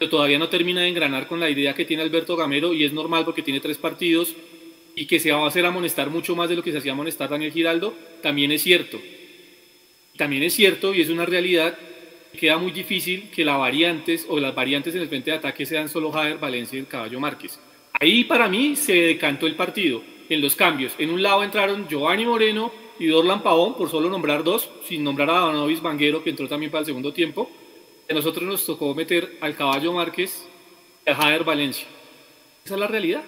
pero 0.00 0.10
todavía 0.10 0.36
no 0.36 0.48
termina 0.48 0.80
de 0.80 0.88
engranar 0.88 1.28
con 1.28 1.38
la 1.38 1.48
idea 1.48 1.74
que 1.74 1.84
tiene 1.84 2.02
Alberto 2.02 2.34
Gamero 2.34 2.74
y 2.74 2.82
es 2.82 2.92
normal 2.92 3.24
porque 3.24 3.42
tiene 3.42 3.60
tres 3.60 3.78
partidos 3.78 4.34
y 4.96 5.06
que 5.06 5.20
se 5.20 5.30
va 5.30 5.44
a 5.44 5.46
hacer 5.46 5.64
amonestar 5.64 6.10
mucho 6.10 6.34
más 6.34 6.48
de 6.48 6.56
lo 6.56 6.64
que 6.64 6.72
se 6.72 6.78
hacía 6.78 6.90
amonestar 6.90 7.30
Daniel 7.30 7.52
Giraldo, 7.52 7.94
también 8.20 8.50
es 8.50 8.62
cierto. 8.62 9.00
También 10.16 10.42
es 10.42 10.54
cierto 10.54 10.92
y 10.92 11.02
es 11.02 11.08
una 11.08 11.24
realidad 11.24 11.78
queda 12.36 12.58
muy 12.58 12.72
difícil 12.72 13.30
que 13.30 13.44
las 13.44 13.58
variantes 13.58 14.26
o 14.28 14.40
las 14.40 14.56
variantes 14.56 14.92
en 14.96 15.02
el 15.02 15.08
frente 15.08 15.30
de 15.30 15.36
ataque 15.36 15.64
sean 15.64 15.88
solo 15.88 16.10
Javier 16.10 16.38
Valencia 16.38 16.76
y 16.76 16.80
el 16.80 16.88
Caballo 16.88 17.20
Márquez. 17.20 17.60
Ahí 17.92 18.24
para 18.24 18.48
mí 18.48 18.74
se 18.74 18.92
decantó 18.92 19.46
el 19.46 19.54
partido 19.54 20.02
en 20.28 20.40
los 20.40 20.56
cambios. 20.56 20.94
En 20.98 21.10
un 21.10 21.22
lado 21.22 21.42
entraron 21.42 21.86
Giovanni 21.88 22.24
Moreno 22.24 22.72
y 22.98 23.06
Dorlan 23.06 23.42
Pavón, 23.42 23.74
por 23.74 23.90
solo 23.90 24.08
nombrar 24.08 24.44
dos, 24.44 24.70
sin 24.84 25.02
nombrar 25.02 25.30
a 25.30 25.40
Danovis 25.46 25.82
Banguero, 25.82 26.22
que 26.22 26.30
entró 26.30 26.48
también 26.48 26.70
para 26.70 26.80
el 26.80 26.86
segundo 26.86 27.12
tiempo. 27.12 27.50
A 28.08 28.14
nosotros 28.14 28.44
nos 28.44 28.64
tocó 28.64 28.94
meter 28.94 29.38
al 29.40 29.56
Caballo 29.56 29.92
Márquez 29.92 30.46
y 31.06 31.10
a 31.10 31.14
Jader 31.14 31.44
Valencia. 31.44 31.86
Esa 32.64 32.74
es 32.74 32.80
la 32.80 32.86
realidad. 32.86 33.24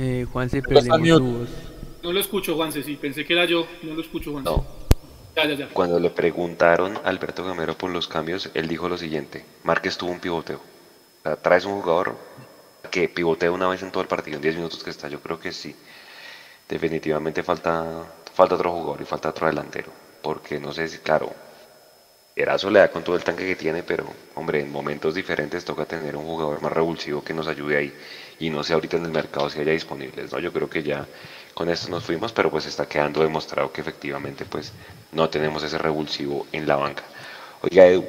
Eh, 0.00 0.26
Juanse, 0.32 0.62
perdemos 0.62 1.22
No 2.04 2.12
lo 2.12 2.20
escucho, 2.20 2.54
Juanse, 2.54 2.84
sí, 2.84 2.94
pensé 2.94 3.26
que 3.26 3.32
era 3.32 3.46
yo, 3.46 3.66
no 3.82 3.94
lo 3.94 4.00
escucho, 4.00 4.30
Juanse. 4.30 4.48
No. 4.48 4.87
Cuando 5.72 6.00
le 6.00 6.10
preguntaron 6.10 6.96
a 6.96 7.08
Alberto 7.08 7.44
Gamero 7.44 7.76
por 7.78 7.90
los 7.90 8.08
cambios, 8.08 8.50
él 8.54 8.66
dijo 8.66 8.88
lo 8.88 8.98
siguiente, 8.98 9.44
Márquez 9.62 9.96
tuvo 9.96 10.10
un 10.10 10.20
pivoteo. 10.20 10.60
traes 11.42 11.64
un 11.64 11.80
jugador 11.80 12.16
que 12.90 13.08
pivotea 13.08 13.50
una 13.50 13.68
vez 13.68 13.82
en 13.82 13.90
todo 13.92 14.02
el 14.02 14.08
partido, 14.08 14.36
en 14.36 14.42
10 14.42 14.56
minutos 14.56 14.82
que 14.82 14.90
está, 14.90 15.08
yo 15.08 15.20
creo 15.20 15.38
que 15.38 15.52
sí. 15.52 15.74
definitivamente 16.68 17.42
falta, 17.42 18.04
falta 18.34 18.54
otro 18.56 18.72
jugador 18.72 19.00
y 19.00 19.04
falta 19.04 19.30
otro 19.30 19.46
delantero. 19.46 19.90
Porque 20.22 20.58
no 20.60 20.72
sé 20.72 20.88
si, 20.88 20.98
claro, 20.98 21.32
Erazo 22.34 22.70
le 22.70 22.80
da 22.80 22.90
con 22.90 23.02
todo 23.04 23.16
el 23.16 23.24
tanque 23.24 23.46
que 23.46 23.56
tiene, 23.56 23.82
pero 23.82 24.06
hombre, 24.34 24.60
en 24.60 24.70
momentos 24.70 25.14
diferentes 25.14 25.64
toca 25.64 25.84
tener 25.86 26.16
un 26.16 26.24
jugador 26.24 26.60
más 26.62 26.72
revulsivo 26.72 27.22
que 27.22 27.34
nos 27.34 27.46
ayude 27.48 27.76
ahí 27.76 27.94
y 28.38 28.50
no 28.50 28.62
sé 28.62 28.72
ahorita 28.74 28.96
en 28.96 29.06
el 29.06 29.12
mercado 29.12 29.50
si 29.50 29.60
haya 29.60 29.72
disponibles, 29.72 30.32
¿no? 30.32 30.38
Yo 30.38 30.52
creo 30.52 30.68
que 30.70 30.82
ya 30.82 31.08
con 31.54 31.68
esto 31.68 31.88
nos 31.88 32.04
fuimos, 32.04 32.32
pero 32.32 32.50
pues 32.50 32.66
está 32.66 32.86
quedando 32.86 33.22
demostrado 33.22 33.72
que 33.72 33.80
efectivamente 33.80 34.44
pues 34.46 34.72
no 35.12 35.28
tenemos 35.30 35.62
ese 35.62 35.78
revulsivo 35.78 36.46
en 36.52 36.66
la 36.66 36.76
banca. 36.76 37.04
Oiga 37.62 37.86
Edu, 37.86 38.06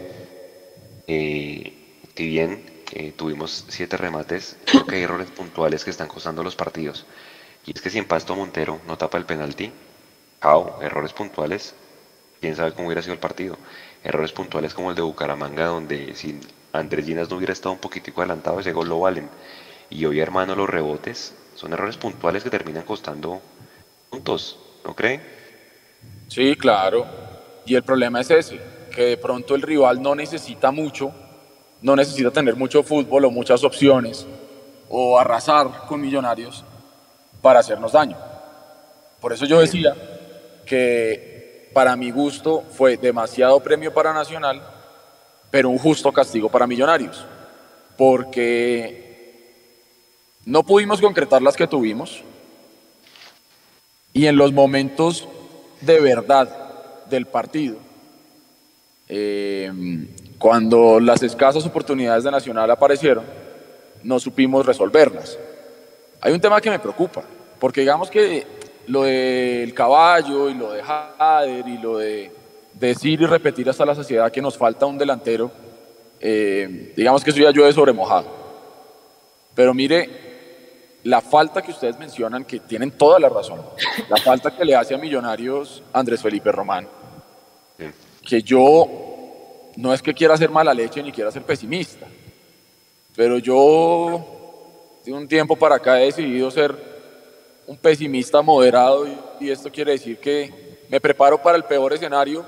eh, 1.07 1.73
si 2.15 2.27
bien 2.27 2.63
eh, 2.91 3.13
tuvimos 3.13 3.65
siete 3.67 3.97
remates, 3.97 4.57
creo 4.65 4.86
que 4.86 4.95
hay 4.97 5.03
errores 5.03 5.32
puntuales 5.32 5.84
que 5.84 5.89
están 5.91 6.07
costando 6.07 6.43
los 6.43 6.55
partidos. 6.55 7.05
Y 7.65 7.71
es 7.75 7.82
que 7.82 7.89
si 7.89 7.97
en 7.99 8.05
Pasto 8.07 8.36
Montero 8.36 8.82
no 8.88 8.97
tapa 8.97 9.17
el 9.17 9.25
penalti, 9.25 9.73
¡cao! 10.39 10.80
errores 10.82 11.13
puntuales, 11.13 11.75
quién 12.41 12.55
sabe 12.55 12.73
cómo 12.73 12.88
hubiera 12.88 13.01
sido 13.01 13.13
el 13.13 13.19
partido. 13.19 13.59
Errores 14.03 14.34
puntuales 14.34 14.73
como 14.73 14.91
el 14.91 14.95
de 14.95 15.01
Bucaramanga, 15.03 15.67
donde 15.67 16.15
si 16.15 16.39
Andrés 16.73 17.05
Ginas 17.05 17.30
no 17.30 17.38
hubiera 17.38 17.53
estado 17.53 17.73
un 17.73 17.80
poquitico 17.80 18.21
adelantado, 18.21 18.59
ese 18.59 18.73
gol 18.73 18.89
lo 18.89 18.99
valen. 19.01 19.32
Y 19.89 20.05
hoy, 20.05 20.19
hermano, 20.19 20.55
los 20.55 20.69
rebotes 20.69 21.33
son 21.55 21.73
errores 21.73 21.97
puntuales 21.97 22.43
que 22.43 22.49
terminan 22.49 22.83
costando 22.83 23.41
puntos, 24.09 24.57
¿no 24.85 24.95
creen? 24.95 25.21
Sí, 26.27 26.55
claro. 26.55 27.05
Y 27.65 27.75
el 27.75 27.83
problema 27.83 28.21
es 28.21 28.31
ese, 28.31 28.59
que 28.95 29.03
de 29.03 29.17
pronto 29.17 29.55
el 29.55 29.61
rival 29.61 30.01
no 30.01 30.15
necesita 30.15 30.71
mucho, 30.71 31.11
no 31.81 31.95
necesita 31.95 32.31
tener 32.31 32.55
mucho 32.55 32.83
fútbol 32.83 33.25
o 33.25 33.31
muchas 33.31 33.63
opciones, 33.63 34.25
o 34.89 35.19
arrasar 35.19 35.85
con 35.87 36.01
millonarios 36.01 36.63
para 37.41 37.59
hacernos 37.59 37.91
daño. 37.91 38.17
Por 39.19 39.33
eso 39.33 39.45
yo 39.45 39.59
decía 39.59 39.95
que 40.65 41.69
para 41.73 41.95
mi 41.95 42.11
gusto 42.11 42.63
fue 42.71 42.97
demasiado 42.97 43.59
premio 43.59 43.93
para 43.93 44.13
Nacional, 44.13 44.61
pero 45.51 45.69
un 45.69 45.77
justo 45.77 46.11
castigo 46.11 46.49
para 46.49 46.67
Millonarios, 46.67 47.25
porque 47.97 49.09
no 50.45 50.63
pudimos 50.63 51.01
concretar 51.01 51.41
las 51.41 51.55
que 51.55 51.67
tuvimos 51.67 52.23
y 54.13 54.25
en 54.25 54.37
los 54.37 54.51
momentos 54.51 55.27
de 55.81 55.99
verdad 55.99 56.49
del 57.09 57.25
partido, 57.25 57.77
eh, 59.07 59.71
cuando 60.37 60.99
las 60.99 61.23
escasas 61.23 61.65
oportunidades 61.65 62.23
de 62.23 62.31
Nacional 62.31 62.69
aparecieron, 62.71 63.23
no 64.03 64.19
supimos 64.19 64.65
resolverlas. 64.65 65.37
Hay 66.21 66.33
un 66.33 66.41
tema 66.41 66.61
que 66.61 66.69
me 66.69 66.79
preocupa, 66.79 67.23
porque 67.59 67.81
digamos 67.81 68.09
que 68.09 68.45
lo 68.87 69.03
del 69.03 69.73
caballo 69.73 70.49
y 70.49 70.53
lo 70.53 70.71
de 70.71 70.83
Jader 70.83 71.67
y 71.67 71.77
lo 71.77 71.97
de 71.97 72.31
decir 72.73 73.21
y 73.21 73.25
repetir 73.25 73.69
hasta 73.69 73.85
la 73.85 73.95
saciedad 73.95 74.31
que 74.31 74.41
nos 74.41 74.57
falta 74.57 74.85
un 74.85 74.97
delantero, 74.97 75.51
eh, 76.19 76.93
digamos 76.95 77.23
que 77.23 77.29
eso 77.29 77.39
ya 77.39 77.51
llueve 77.51 77.73
sobre 77.73 77.93
mojado. 77.93 78.27
Pero 79.55 79.73
mire, 79.73 80.28
la 81.03 81.21
falta 81.21 81.61
que 81.61 81.71
ustedes 81.71 81.97
mencionan, 81.97 82.45
que 82.45 82.59
tienen 82.59 82.91
toda 82.91 83.19
la 83.19 83.29
razón, 83.29 83.61
la 84.09 84.17
falta 84.17 84.51
que 84.51 84.65
le 84.65 84.75
hace 84.75 84.95
a 84.95 84.97
Millonarios 84.97 85.81
Andrés 85.93 86.21
Felipe 86.21 86.51
Román, 86.51 86.87
que 88.23 88.41
yo 88.41 88.87
no 89.77 89.93
es 89.93 90.01
que 90.01 90.13
quiera 90.13 90.35
ser 90.35 90.49
mala 90.49 90.73
leche 90.73 91.01
ni 91.01 91.11
quiera 91.11 91.31
ser 91.31 91.43
pesimista, 91.43 92.05
pero 93.15 93.37
yo 93.37 94.99
de 95.05 95.13
un 95.13 95.27
tiempo 95.27 95.55
para 95.55 95.75
acá 95.75 96.01
he 96.01 96.05
decidido 96.05 96.51
ser 96.51 96.89
un 97.65 97.77
pesimista 97.77 98.41
moderado 98.41 99.07
y, 99.39 99.49
esto 99.49 99.71
quiere 99.71 99.93
decir 99.93 100.17
que 100.17 100.79
me 100.89 100.99
preparo 100.99 101.41
para 101.41 101.55
el 101.55 101.63
peor 101.63 101.93
escenario, 101.93 102.43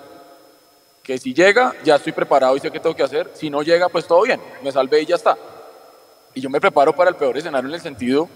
que 1.03 1.17
si 1.17 1.33
llega 1.33 1.73
ya 1.83 1.95
estoy 1.95 2.11
preparado 2.11 2.57
y 2.57 2.59
sé 2.59 2.71
qué 2.71 2.79
tengo 2.79 2.95
que 2.95 3.03
hacer, 3.03 3.29
si 3.33 3.49
no 3.49 3.61
llega 3.61 3.87
pues 3.87 4.05
todo 4.05 4.23
bien, 4.23 4.41
me 4.63 4.71
salvé 4.71 5.01
y 5.01 5.05
ya 5.05 5.15
está. 5.15 5.37
Y 6.33 6.41
yo 6.41 6.49
me 6.49 6.61
preparo 6.61 6.95
para 6.95 7.09
el 7.09 7.15
peor 7.15 7.37
escenario 7.37 7.67
en 7.67 7.75
el 7.75 7.81
sentido 7.81 8.29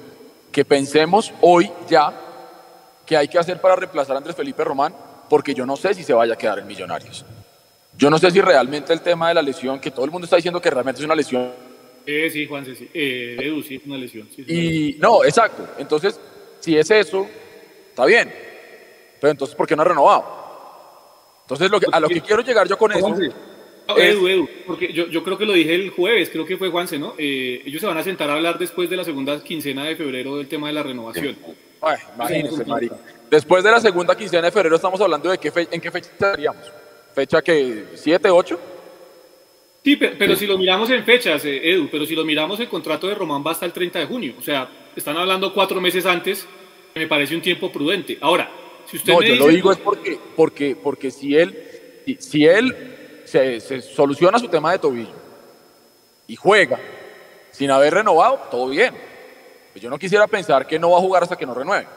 que 0.51 0.65
pensemos 0.65 1.33
hoy 1.41 1.71
ya 1.89 2.13
qué 3.05 3.17
hay 3.17 3.27
que 3.27 3.37
hacer 3.37 3.61
para 3.61 3.75
reemplazar 3.75 4.15
a 4.15 4.17
Andrés 4.17 4.35
Felipe 4.35 4.63
Román, 4.63 4.93
porque 5.29 5.53
yo 5.53 5.65
no 5.65 5.75
sé 5.75 5.93
si 5.93 6.03
se 6.03 6.13
vaya 6.13 6.33
a 6.33 6.37
quedar 6.37 6.59
en 6.59 6.67
Millonarios. 6.67 7.25
Yo 7.97 8.09
no 8.09 8.17
sé 8.17 8.31
si 8.31 8.41
realmente 8.41 8.91
el 8.91 9.01
tema 9.01 9.29
de 9.29 9.35
la 9.35 9.41
lesión, 9.41 9.79
que 9.79 9.91
todo 9.91 10.05
el 10.05 10.11
mundo 10.11 10.25
está 10.25 10.35
diciendo 10.35 10.61
que 10.61 10.69
realmente 10.69 10.99
es 10.99 11.05
una 11.05 11.15
lesión. 11.15 11.51
Eh, 12.05 12.29
sí, 12.31 12.45
Juan, 12.45 12.65
sí, 12.65 12.89
eh, 12.93 13.37
Edu, 13.39 13.63
sí, 13.63 13.75
es 13.75 13.85
una 13.85 13.97
lesión. 13.97 14.27
y 14.37 14.97
no, 14.99 15.23
exacto. 15.23 15.67
Entonces, 15.77 16.19
si 16.59 16.77
es 16.77 16.89
eso, 16.91 17.27
está 17.89 18.05
bien. 18.05 18.33
Pero 19.19 19.31
entonces, 19.31 19.55
¿por 19.55 19.65
qué 19.65 19.75
no 19.75 19.81
ha 19.81 19.85
renovado? 19.85 20.23
Entonces, 21.43 21.69
lo 21.71 21.79
a 21.91 21.99
lo 21.99 22.09
que 22.09 22.21
quiero 22.21 22.41
llegar 22.41 22.67
yo 22.67 22.77
con 22.77 22.91
eso 22.91 23.15
Edu, 23.87 24.27
Edu, 24.27 24.49
porque 24.65 24.91
yo, 24.91 25.07
yo, 25.07 25.23
creo 25.23 25.37
que 25.37 25.45
lo 25.45 25.53
dije 25.53 25.75
el 25.75 25.89
jueves, 25.91 26.29
creo 26.29 26.45
que 26.45 26.57
fue 26.57 26.69
Juanse, 26.69 26.97
¿no? 26.97 27.13
Eh, 27.17 27.61
ellos 27.65 27.79
se 27.81 27.87
van 27.87 27.97
a 27.97 28.03
sentar 28.03 28.29
a 28.29 28.33
hablar 28.33 28.57
después 28.57 28.89
de 28.89 28.97
la 28.97 29.03
segunda 29.03 29.41
quincena 29.43 29.83
de 29.83 29.95
febrero 29.95 30.37
del 30.37 30.47
tema 30.47 30.67
de 30.67 30.73
la 30.73 30.83
renovación. 30.83 31.35
Ay, 31.81 31.97
imagínense, 32.15 32.65
María. 32.65 32.91
Después 33.29 33.63
de 33.63 33.71
la 33.71 33.79
segunda 33.79 34.15
quincena 34.15 34.43
de 34.43 34.51
febrero 34.51 34.75
estamos 34.75 34.99
hablando 35.01 35.29
de 35.29 35.37
qué 35.37 35.51
en 35.71 35.81
qué 35.81 35.91
fecha 35.91 36.09
estaríamos. 36.11 36.71
¿Fecha 37.13 37.41
que 37.41 37.85
¿Siete, 37.93 38.29
ocho? 38.29 38.59
Sí, 39.83 39.95
pero, 39.97 40.35
si 40.35 40.47
lo 40.47 40.57
miramos 40.57 40.89
en 40.89 41.03
fechas, 41.03 41.45
eh, 41.45 41.71
Edu, 41.71 41.87
pero 41.91 42.07
si 42.07 42.15
lo 42.15 42.25
miramos, 42.25 42.59
el 42.59 42.67
contrato 42.67 43.07
de 43.07 43.13
Román 43.13 43.43
va 43.45 43.51
hasta 43.51 43.67
el 43.67 43.71
30 43.71 43.99
de 43.99 44.05
junio. 44.07 44.33
O 44.39 44.41
sea, 44.41 44.67
están 44.95 45.15
hablando 45.15 45.53
cuatro 45.53 45.79
meses 45.79 46.07
antes, 46.07 46.47
me 46.95 47.05
parece 47.05 47.35
un 47.35 47.41
tiempo 47.41 47.71
prudente. 47.71 48.17
Ahora, 48.19 48.49
si 48.85 48.97
usted 48.97 49.13
no, 49.13 49.21
yo 49.21 49.35
lo 49.35 49.47
digo 49.47 49.71
es 49.71 49.77
porque, 49.77 50.17
porque, 50.35 50.75
porque 50.75 51.11
si 51.11 51.35
él, 51.35 51.55
si 52.17 52.47
él 52.47 52.94
se, 53.25 53.81
soluciona 53.81 54.39
su 54.39 54.47
tema 54.47 54.71
de 54.71 54.79
tobillo 54.79 55.13
y 56.27 56.35
juega 56.35 56.79
sin 57.51 57.71
haber 57.71 57.93
renovado, 57.93 58.39
todo 58.51 58.69
bien. 58.69 58.95
Pues 59.71 59.81
yo 59.81 59.89
no 59.89 59.97
quisiera 59.97 60.27
pensar 60.27 60.65
que 60.65 60.79
no 60.79 60.91
va 60.91 60.97
a 60.97 61.01
jugar 61.01 61.23
hasta 61.23 61.35
que 61.35 61.45
no 61.45 61.53
renueve. 61.53 61.87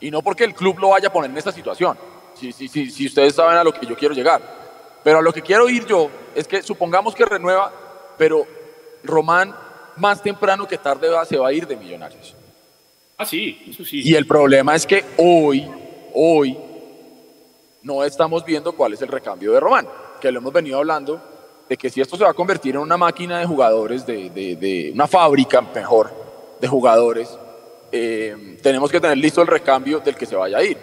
Y 0.00 0.10
no 0.10 0.22
porque 0.22 0.44
el 0.44 0.54
club 0.54 0.78
lo 0.78 0.90
vaya 0.90 1.08
a 1.08 1.12
poner 1.12 1.30
en 1.30 1.38
esta 1.38 1.52
situación. 1.52 1.98
Si, 2.34 2.52
si, 2.52 2.68
si, 2.68 2.90
si 2.90 3.06
ustedes 3.06 3.34
saben 3.34 3.56
a 3.56 3.64
lo 3.64 3.72
que 3.72 3.86
yo 3.86 3.96
quiero 3.96 4.14
llegar. 4.14 4.40
Pero 5.02 5.18
a 5.18 5.22
lo 5.22 5.32
que 5.32 5.42
quiero 5.42 5.68
ir 5.68 5.86
yo 5.86 6.10
es 6.34 6.46
que 6.46 6.62
supongamos 6.62 7.14
que 7.14 7.24
renueva, 7.24 7.72
pero 8.16 8.46
Román 9.02 9.54
más 9.96 10.22
temprano 10.22 10.66
que 10.66 10.78
tarde 10.78 11.08
va, 11.08 11.24
se 11.24 11.36
va 11.36 11.48
a 11.48 11.52
ir 11.52 11.66
de 11.66 11.76
Millonarios. 11.76 12.34
Ah, 13.16 13.26
sí, 13.26 13.64
eso 13.68 13.84
sí. 13.84 14.02
Y 14.04 14.14
el 14.14 14.26
problema 14.26 14.74
es 14.76 14.86
que 14.86 15.04
hoy, 15.16 15.68
hoy, 16.14 16.56
no 17.82 18.04
estamos 18.04 18.44
viendo 18.44 18.72
cuál 18.72 18.92
es 18.92 19.02
el 19.02 19.08
recambio 19.08 19.52
de 19.52 19.60
Román 19.60 19.88
que 20.18 20.30
lo 20.32 20.38
hemos 20.38 20.52
venido 20.52 20.78
hablando, 20.78 21.20
de 21.68 21.76
que 21.76 21.90
si 21.90 22.00
esto 22.00 22.16
se 22.16 22.24
va 22.24 22.30
a 22.30 22.34
convertir 22.34 22.74
en 22.74 22.80
una 22.80 22.96
máquina 22.96 23.38
de 23.38 23.46
jugadores, 23.46 24.06
de, 24.06 24.30
de, 24.30 24.90
una 24.94 25.06
fábrica 25.06 25.60
mejor 25.60 26.10
de 26.60 26.68
jugadores, 26.68 27.38
eh, 27.92 28.58
tenemos 28.62 28.90
que 28.90 29.00
tener 29.00 29.18
listo 29.18 29.42
el 29.42 29.48
recambio 29.48 30.00
del 30.00 30.16
que 30.16 30.26
se 30.26 30.36
vaya 30.36 30.58
a 30.58 30.62
ir. 30.62 30.78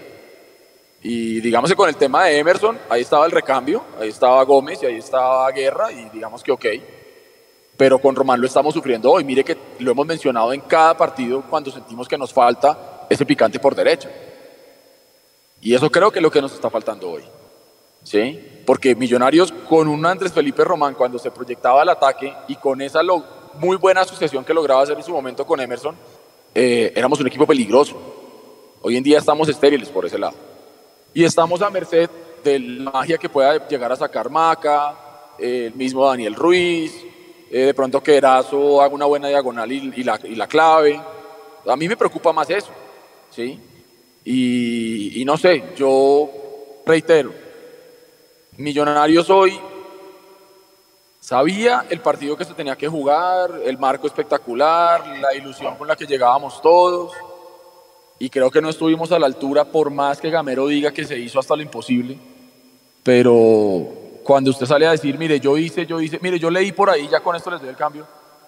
Y 1.01 1.39
digamos 1.41 1.69
que 1.69 1.75
con 1.75 1.89
el 1.89 1.97
tema 1.97 2.25
de 2.25 2.37
Emerson, 2.39 2.79
ahí 2.89 3.01
estaba 3.01 3.25
el 3.25 3.31
recambio, 3.31 3.83
ahí 3.99 4.09
estaba 4.09 4.43
Gómez 4.43 4.81
y 4.81 4.85
ahí 4.87 4.97
estaba 4.97 5.51
Guerra, 5.51 5.91
y 5.91 6.09
digamos 6.09 6.43
que 6.43 6.51
ok. 6.51 6.65
Pero 7.77 7.99
con 7.99 8.15
Román 8.15 8.39
lo 8.39 8.47
estamos 8.47 8.73
sufriendo 8.73 9.11
hoy. 9.11 9.23
Mire 9.23 9.43
que 9.43 9.57
lo 9.79 9.91
hemos 9.91 10.07
mencionado 10.07 10.53
en 10.53 10.61
cada 10.61 10.95
partido 10.95 11.43
cuando 11.49 11.71
sentimos 11.71 12.07
que 12.07 12.17
nos 12.17 12.33
falta 12.33 13.05
ese 13.09 13.25
picante 13.25 13.59
por 13.59 13.75
derecha. 13.75 14.09
Y 15.61 15.73
eso 15.73 15.91
creo 15.91 16.11
que 16.11 16.19
es 16.19 16.23
lo 16.23 16.31
que 16.31 16.41
nos 16.41 16.53
está 16.53 16.69
faltando 16.69 17.11
hoy. 17.11 17.23
¿Sí? 18.05 18.39
Porque 18.65 18.95
Millonarios 18.95 19.51
con 19.67 19.87
un 19.87 20.05
Andrés 20.05 20.31
Felipe 20.31 20.63
Román 20.63 20.93
cuando 20.93 21.19
se 21.19 21.31
proyectaba 21.31 21.83
el 21.83 21.89
ataque 21.89 22.33
y 22.47 22.55
con 22.55 22.81
esa 22.81 23.01
muy 23.59 23.77
buena 23.77 24.01
asociación 24.01 24.45
que 24.45 24.53
lograba 24.53 24.81
hacer 24.81 24.97
en 24.97 25.03
su 25.03 25.11
momento 25.11 25.45
con 25.45 25.59
Emerson, 25.59 25.95
eh, 26.53 26.93
éramos 26.95 27.19
un 27.19 27.27
equipo 27.27 27.45
peligroso. 27.45 27.99
Hoy 28.81 28.97
en 28.97 29.03
día 29.03 29.17
estamos 29.17 29.49
estériles 29.49 29.89
por 29.89 30.05
ese 30.05 30.17
lado. 30.17 30.35
Y 31.13 31.23
estamos 31.23 31.61
a 31.61 31.69
merced 31.69 32.09
de 32.43 32.59
la 32.59 32.91
magia 32.91 33.17
que 33.17 33.29
pueda 33.29 33.67
llegar 33.67 33.91
a 33.91 33.95
sacar 33.95 34.29
Maca, 34.29 34.95
el 35.39 35.73
mismo 35.73 36.05
Daniel 36.05 36.35
Ruiz, 36.35 36.93
eh, 37.49 37.59
de 37.59 37.73
pronto 37.73 38.01
que 38.01 38.17
Erazo 38.17 38.81
haga 38.81 38.93
una 38.93 39.05
buena 39.05 39.27
diagonal 39.29 39.71
y, 39.71 40.03
la, 40.03 40.19
y, 40.23 40.35
la, 40.35 40.47
clave. 40.47 41.01
A 41.67 41.75
mí 41.75 41.87
me 41.87 41.97
preocupa 41.97 42.31
más 42.31 42.49
eso, 42.49 42.71
¿sí? 43.29 43.59
y 44.27 45.23
no 45.23 45.37
sé, 45.37 45.73
yo 45.75 46.29
reitero, 46.85 47.31
Millonarios 48.57 49.29
hoy 49.29 49.59
sabía 51.19 51.85
el 51.89 51.99
partido 51.99 52.37
que 52.37 52.45
se 52.45 52.53
tenía 52.53 52.77
que 52.77 52.87
jugar, 52.87 53.59
el 53.65 53.77
marco 53.77 54.07
espectacular, 54.07 55.05
la 55.19 55.33
ilusión 55.35 55.75
con 55.75 55.87
la 55.87 55.95
que 55.95 56.05
llegábamos 56.05 56.61
todos. 56.61 57.11
Y 58.17 58.29
creo 58.29 58.49
que 58.49 58.61
no 58.61 58.69
estuvimos 58.69 59.11
a 59.11 59.19
la 59.19 59.25
altura 59.25 59.65
por 59.65 59.89
más 59.89 60.21
que 60.21 60.29
Gamero 60.29 60.67
diga 60.67 60.91
que 60.91 61.03
se 61.03 61.17
hizo 61.17 61.39
hasta 61.39 61.55
lo 61.55 61.63
imposible. 61.63 62.17
Pero 63.03 63.87
cuando 64.23 64.51
usted 64.51 64.65
sale 64.65 64.87
a 64.87 64.91
decir, 64.91 65.17
mire, 65.17 65.39
yo 65.39 65.57
hice, 65.57 65.85
yo 65.85 65.99
hice, 65.99 66.19
mire, 66.21 66.39
yo 66.39 66.49
leí 66.49 66.71
por 66.71 66.89
ahí, 66.89 67.09
ya 67.11 67.19
con 67.19 67.35
esto 67.35 67.51
les 67.51 67.59
doy 67.59 67.69
el 67.69 67.75
cambio, 67.75 68.07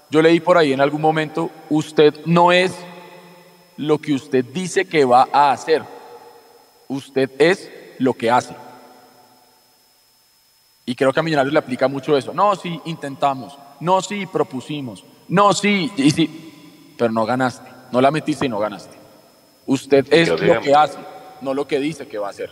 yo 0.09 0.21
leí 0.21 0.39
por 0.39 0.57
ahí 0.57 0.71
en 0.71 0.79
algún 0.79 1.01
momento, 1.01 1.49
usted 1.69 2.13
no 2.25 2.53
es 2.53 2.73
lo 3.75 3.99
que 3.99 4.13
usted 4.13 4.45
dice 4.45 4.85
que 4.85 5.03
va 5.03 5.27
a 5.33 5.51
hacer. 5.51 5.83
Usted 6.87 7.29
es 7.39 7.69
lo 7.99 8.13
que 8.13 8.31
hace. 8.31 8.55
Y 10.87 10.95
creo 10.95 11.11
que 11.11 11.19
a 11.19 11.23
Millonarios 11.23 11.51
le 11.51 11.59
aplica 11.59 11.89
mucho 11.89 12.15
eso. 12.17 12.33
No, 12.33 12.55
sí, 12.55 12.79
intentamos. 12.85 13.59
No, 13.81 14.01
sí, 14.01 14.25
propusimos. 14.25 15.03
No, 15.27 15.51
sí, 15.51 15.91
y 15.97 16.11
sí. 16.11 16.93
Pero 16.97 17.11
no 17.11 17.25
ganaste. 17.25 17.69
No 17.91 17.99
la 17.99 18.09
metiste 18.09 18.45
y 18.45 18.49
no 18.49 18.57
ganaste. 18.57 18.97
Usted 19.65 20.07
es 20.09 20.29
lo 20.29 20.61
que 20.61 20.73
hace, 20.73 20.97
no 21.41 21.53
lo 21.53 21.67
que 21.67 21.77
dice 21.79 22.07
que 22.07 22.17
va 22.17 22.27
a 22.27 22.29
hacer. 22.29 22.51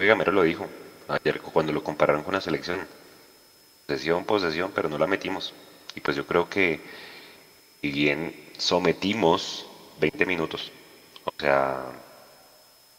Oiga, 0.00 0.16
Mero 0.16 0.32
lo 0.32 0.42
dijo 0.42 0.66
ayer 1.06 1.40
cuando 1.40 1.72
lo 1.72 1.84
compararon 1.84 2.24
con 2.24 2.34
la 2.34 2.40
selección. 2.40 2.80
Posesión, 3.86 4.24
posesión, 4.24 4.72
pero 4.74 4.88
no 4.88 4.98
la 4.98 5.06
metimos. 5.06 5.54
Y 5.94 6.00
pues 6.00 6.16
yo 6.16 6.26
creo 6.26 6.50
que, 6.50 6.80
y 7.82 7.92
bien 7.92 8.34
sometimos 8.58 9.64
20 10.00 10.26
minutos. 10.26 10.72
O 11.24 11.32
sea, 11.38 11.84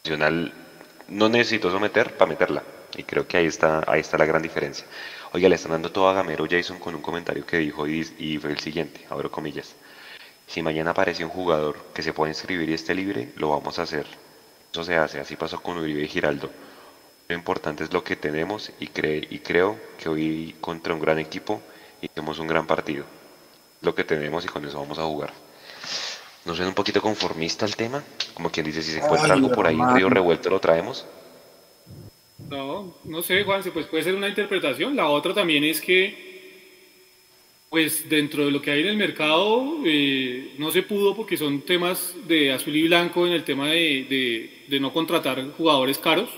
Nacional 0.05 0.53
no 1.09 1.27
necesitó 1.27 1.69
someter 1.69 2.15
para 2.15 2.29
meterla. 2.29 2.63
Y 2.97 3.03
creo 3.03 3.27
que 3.27 3.37
ahí 3.37 3.45
está, 3.45 3.83
ahí 3.87 4.01
está 4.01 4.17
la 4.17 4.25
gran 4.25 4.41
diferencia. 4.41 4.85
Oiga, 5.31 5.47
le 5.47 5.55
están 5.55 5.71
dando 5.71 5.91
todo 5.91 6.09
a 6.09 6.13
Gamero 6.13 6.45
Jason 6.49 6.79
con 6.79 6.95
un 6.95 7.01
comentario 7.01 7.45
que 7.45 7.57
dijo 7.57 7.87
y, 7.87 8.07
y 8.17 8.37
fue 8.37 8.51
el 8.51 8.59
siguiente, 8.59 9.05
abro 9.09 9.31
comillas. 9.31 9.75
Si 10.47 10.61
mañana 10.61 10.91
aparece 10.91 11.23
un 11.23 11.29
jugador 11.29 11.77
que 11.93 12.01
se 12.01 12.13
puede 12.13 12.31
inscribir 12.31 12.69
y 12.69 12.73
esté 12.73 12.95
libre, 12.95 13.33
lo 13.35 13.49
vamos 13.49 13.79
a 13.79 13.83
hacer. 13.83 14.05
Eso 14.71 14.83
se 14.83 14.95
hace, 14.95 15.19
así 15.19 15.35
pasó 15.35 15.61
con 15.61 15.77
Uribe 15.77 16.01
y 16.01 16.07
Giraldo. 16.07 16.49
Lo 17.27 17.35
importante 17.35 17.83
es 17.83 17.91
lo 17.91 18.03
que 18.03 18.15
tenemos 18.15 18.71
y, 18.79 18.85
y 18.85 19.39
creo 19.39 19.77
que 19.99 20.09
hoy 20.09 20.55
contra 20.61 20.93
un 20.93 21.01
gran 21.01 21.19
equipo 21.19 21.61
hicimos 22.01 22.39
un 22.39 22.47
gran 22.47 22.65
partido. 22.65 23.05
Lo 23.81 23.93
que 23.93 24.03
tenemos 24.03 24.45
y 24.45 24.47
con 24.47 24.65
eso 24.65 24.79
vamos 24.79 24.97
a 24.97 25.03
jugar. 25.03 25.33
¿No 26.45 26.55
suena 26.55 26.69
un 26.69 26.75
poquito 26.75 27.01
conformista 27.01 27.65
el 27.65 27.75
tema? 27.75 28.01
Como 28.33 28.49
quien 28.49 28.65
dice, 28.65 28.81
si 28.81 28.93
se 28.93 28.99
encuentra 28.99 29.33
algo 29.33 29.51
por 29.51 29.67
ahí, 29.67 29.75
un 29.75 29.93
río 29.93 30.09
revuelto, 30.09 30.49
lo 30.49 30.61
traemos. 30.61 31.05
No, 32.49 32.95
no 33.03 33.21
sé, 33.21 33.43
Juan, 33.43 33.61
pues 33.73 33.87
puede 33.87 34.03
ser 34.03 34.15
una 34.15 34.29
interpretación. 34.29 34.95
La 34.95 35.09
otra 35.09 35.33
también 35.33 35.63
es 35.63 35.81
que 35.81 36.27
pues 37.69 38.07
dentro 38.07 38.45
de 38.45 38.51
lo 38.51 38.61
que 38.61 38.71
hay 38.71 38.79
en 38.81 38.87
el 38.87 38.97
mercado 38.97 39.79
eh, 39.85 40.53
no 40.57 40.71
se 40.71 40.83
pudo 40.83 41.13
porque 41.15 41.35
son 41.35 41.61
temas 41.61 42.15
de 42.25 42.53
azul 42.53 42.73
y 42.75 42.87
blanco 42.87 43.27
en 43.27 43.33
el 43.33 43.43
tema 43.43 43.67
de, 43.67 44.63
de, 44.69 44.79
no 44.79 44.93
contratar 44.93 45.51
jugadores 45.51 45.99
caros. 45.99 46.29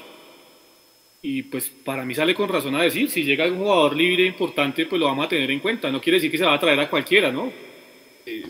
Y 1.21 1.43
pues 1.43 1.69
para 1.69 2.05
mí 2.05 2.15
sale 2.15 2.33
con 2.33 2.49
razón 2.49 2.75
a 2.75 2.81
decir, 2.81 3.09
si 3.09 3.23
llega 3.23 3.45
un 3.45 3.57
jugador 3.57 3.95
libre 3.95 4.25
importante, 4.25 4.85
pues 4.85 4.99
lo 4.99 5.05
vamos 5.05 5.25
a 5.25 5.29
tener 5.29 5.51
en 5.51 5.59
cuenta. 5.59 5.91
No 5.91 6.01
quiere 6.01 6.17
decir 6.17 6.31
que 6.31 6.37
se 6.37 6.45
va 6.45 6.53
a 6.53 6.59
traer 6.59 6.79
a 6.79 6.89
cualquiera, 6.89 7.31
¿no? 7.31 7.51
Eh, 8.25 8.43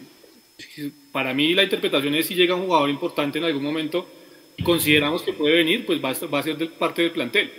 para 1.11 1.33
mí 1.33 1.53
la 1.53 1.63
interpretación 1.63 2.15
es 2.15 2.27
si 2.27 2.35
llega 2.35 2.55
un 2.55 2.67
jugador 2.67 2.89
importante 2.89 3.39
en 3.39 3.45
algún 3.45 3.63
momento 3.63 4.07
y 4.59 4.61
consideramos 4.61 5.21
que 5.21 5.31
puede 5.31 5.55
venir, 5.55 5.85
pues 5.85 6.03
va 6.03 6.09
a, 6.09 6.25
va 6.25 6.39
a 6.39 6.43
ser 6.43 6.69
parte 6.71 7.01
del 7.01 7.11
plantel. 7.11 7.49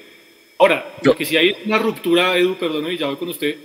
Ahora, 0.58 0.96
lo 1.02 1.16
que 1.16 1.24
sí 1.24 1.34
hay 1.34 1.48
es 1.48 1.56
una 1.64 1.78
ruptura, 1.78 2.36
Edu, 2.36 2.56
perdón, 2.56 2.92
y 2.92 2.98
ya 2.98 3.06
voy 3.06 3.16
con 3.16 3.30
usted, 3.30 3.56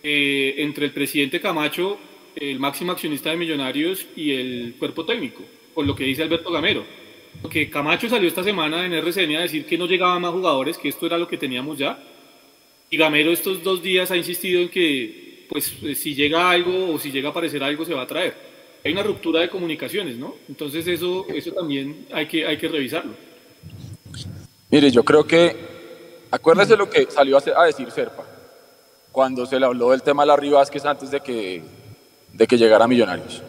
eh, 0.00 0.54
entre 0.58 0.86
el 0.86 0.92
presidente 0.92 1.40
Camacho, 1.40 1.98
el 2.36 2.60
máximo 2.60 2.92
accionista 2.92 3.30
de 3.30 3.36
Millonarios 3.36 4.06
y 4.14 4.30
el 4.30 4.76
cuerpo 4.78 5.04
técnico, 5.04 5.42
con 5.74 5.88
lo 5.88 5.96
que 5.96 6.04
dice 6.04 6.22
Alberto 6.22 6.52
Gamero. 6.52 6.84
Porque 7.42 7.68
Camacho 7.68 8.08
salió 8.08 8.28
esta 8.28 8.44
semana 8.44 8.86
en 8.86 8.92
RCN 8.92 9.36
a 9.38 9.42
decir 9.42 9.66
que 9.66 9.76
no 9.76 9.86
llegaban 9.86 10.22
más 10.22 10.30
jugadores, 10.30 10.78
que 10.78 10.88
esto 10.88 11.06
era 11.06 11.18
lo 11.18 11.26
que 11.26 11.36
teníamos 11.36 11.76
ya. 11.78 11.98
Y 12.90 12.96
Gamero 12.96 13.32
estos 13.32 13.60
dos 13.64 13.82
días 13.82 14.12
ha 14.12 14.16
insistido 14.16 14.62
en 14.62 14.68
que, 14.68 15.46
pues, 15.48 15.74
eh, 15.82 15.96
si 15.96 16.14
llega 16.14 16.48
algo 16.48 16.94
o 16.94 16.98
si 17.00 17.10
llega 17.10 17.30
a 17.30 17.30
aparecer 17.32 17.64
algo, 17.64 17.84
se 17.84 17.92
va 17.92 18.02
a 18.02 18.06
traer. 18.06 18.53
Hay 18.84 18.92
una 18.92 19.02
ruptura 19.02 19.40
de 19.40 19.48
comunicaciones, 19.48 20.16
¿no? 20.16 20.34
Entonces 20.48 20.86
eso, 20.86 21.26
eso 21.28 21.52
también 21.52 22.06
hay 22.12 22.28
que, 22.28 22.46
hay 22.46 22.58
que 22.58 22.68
revisarlo. 22.68 23.14
Mire, 24.70 24.90
yo 24.90 25.02
creo 25.04 25.26
que, 25.26 25.56
acuérdese 26.30 26.76
lo 26.76 26.90
que 26.90 27.06
salió 27.10 27.38
a 27.38 27.64
decir 27.64 27.90
Serpa 27.90 28.24
cuando 29.10 29.46
se 29.46 29.60
le 29.60 29.66
habló 29.66 29.92
del 29.92 30.02
tema 30.02 30.24
de 30.24 30.26
Larry 30.26 30.50
Vázquez 30.50 30.84
antes 30.84 31.10
de 31.10 31.20
que, 31.20 31.62
de 32.32 32.46
que 32.48 32.58
llegara 32.58 32.84
a 32.84 32.88
Millonarios. 32.88 33.42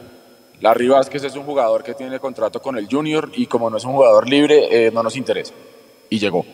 Larry 0.62 0.88
Vázquez 0.88 1.24
es 1.24 1.36
un 1.36 1.44
jugador 1.44 1.84
que 1.84 1.96
tiene 1.96 2.20
contrato 2.20 2.62
con 2.62 2.78
el 2.78 2.88
Junior 2.88 3.32
y 3.34 3.48
como 3.48 3.70
no 3.70 3.78
es 3.78 3.84
un 3.84 3.94
jugador 3.94 4.30
libre, 4.30 4.68
eh, 4.70 4.92
no 4.92 5.02
nos 5.02 5.16
interesa. 5.18 5.54
Y 6.10 6.20
llegó. 6.20 6.46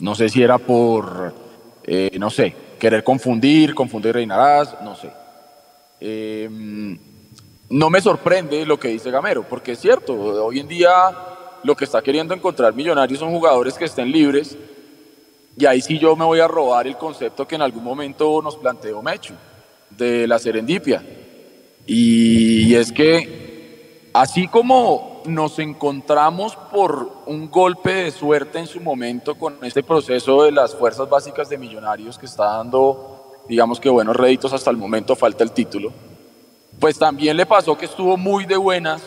No 0.00 0.14
sé 0.14 0.28
si 0.28 0.42
era 0.42 0.58
por, 0.58 1.34
eh, 1.82 2.16
no 2.18 2.28
sé, 2.28 2.54
querer 2.78 3.02
confundir, 3.02 3.74
confundir 3.74 4.14
Reinarás, 4.14 4.76
no 4.82 4.94
sé. 4.94 5.10
Em, 5.98 6.98
no 7.68 7.90
me 7.90 8.00
sorprende 8.00 8.64
lo 8.64 8.78
que 8.78 8.88
dice 8.88 9.10
Gamero, 9.10 9.44
porque 9.48 9.72
es 9.72 9.80
cierto, 9.80 10.14
hoy 10.14 10.60
en 10.60 10.68
día 10.68 10.92
lo 11.62 11.76
que 11.76 11.84
está 11.84 12.00
queriendo 12.02 12.34
encontrar 12.34 12.74
Millonarios 12.74 13.18
son 13.18 13.30
jugadores 13.30 13.74
que 13.74 13.86
estén 13.86 14.12
libres 14.12 14.56
y 15.58 15.64
ahí 15.64 15.80
sí 15.80 15.98
yo 15.98 16.14
me 16.16 16.24
voy 16.24 16.40
a 16.40 16.48
robar 16.48 16.86
el 16.86 16.96
concepto 16.96 17.48
que 17.48 17.54
en 17.54 17.62
algún 17.62 17.82
momento 17.82 18.40
nos 18.42 18.56
planteó 18.56 19.02
Mechu, 19.02 19.34
de 19.90 20.26
la 20.26 20.38
serendipia. 20.38 21.02
Y, 21.86 22.74
es 22.74 22.92
que 22.92 24.10
así 24.12 24.48
como 24.48 25.22
nos 25.24 25.58
encontramos 25.58 26.56
por 26.56 27.22
un 27.26 27.50
golpe 27.50 27.92
de 27.92 28.10
suerte 28.10 28.58
en 28.58 28.66
su 28.66 28.80
momento 28.80 29.36
con 29.36 29.64
este 29.64 29.82
proceso 29.82 30.44
de 30.44 30.52
las 30.52 30.74
fuerzas 30.74 31.08
básicas 31.08 31.48
de 31.48 31.58
millonarios 31.58 32.18
que 32.18 32.26
está 32.26 32.44
dando, 32.56 33.38
digamos 33.48 33.80
que 33.80 33.88
buenos 33.88 34.14
réditos 34.14 34.52
hasta 34.52 34.70
el 34.70 34.76
momento, 34.76 35.16
falta 35.16 35.42
el 35.42 35.52
título, 35.52 35.92
pues 36.80 36.98
también 36.98 37.36
le 37.36 37.46
pasó 37.46 37.76
que 37.76 37.86
estuvo 37.86 38.16
muy 38.16 38.44
de 38.46 38.56
buenas 38.56 39.02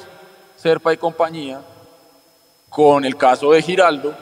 Serpa 0.56 0.94
y 0.94 0.98
compañía 0.98 1.62
con 2.70 3.06
el 3.06 3.16
caso 3.16 3.52
de 3.52 3.62
Giraldo, 3.62 4.14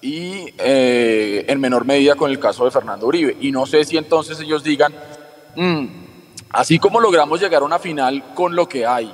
y 0.00 0.46
eh, 0.58 1.44
en 1.46 1.60
menor 1.60 1.84
medida 1.84 2.14
con 2.14 2.30
el 2.30 2.38
caso 2.38 2.64
de 2.64 2.70
Fernando 2.70 3.06
Uribe. 3.06 3.36
Y 3.40 3.52
no 3.52 3.66
sé 3.66 3.84
si 3.84 3.96
entonces 3.96 4.38
ellos 4.40 4.62
digan, 4.62 4.94
mm, 5.56 5.86
así 6.50 6.78
como 6.78 7.00
logramos 7.00 7.40
llegar 7.40 7.62
a 7.62 7.64
una 7.64 7.78
final 7.78 8.32
con 8.34 8.54
lo 8.54 8.68
que 8.68 8.86
hay, 8.86 9.12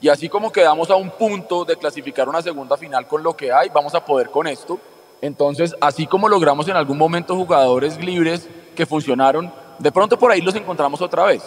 y 0.00 0.08
así 0.08 0.28
como 0.28 0.52
quedamos 0.52 0.90
a 0.90 0.96
un 0.96 1.10
punto 1.10 1.64
de 1.64 1.76
clasificar 1.76 2.28
una 2.28 2.42
segunda 2.42 2.76
final 2.76 3.06
con 3.06 3.22
lo 3.22 3.34
que 3.34 3.50
hay, 3.50 3.70
vamos 3.70 3.94
a 3.94 4.04
poder 4.04 4.28
con 4.28 4.46
esto. 4.46 4.78
Entonces, 5.22 5.74
así 5.80 6.06
como 6.06 6.28
logramos 6.28 6.68
en 6.68 6.76
algún 6.76 6.98
momento 6.98 7.34
jugadores 7.34 7.98
libres 7.98 8.46
que 8.76 8.84
funcionaron, 8.84 9.50
de 9.78 9.90
pronto 9.90 10.18
por 10.18 10.30
ahí 10.30 10.42
los 10.42 10.54
encontramos 10.54 11.00
otra 11.00 11.24
vez. 11.24 11.42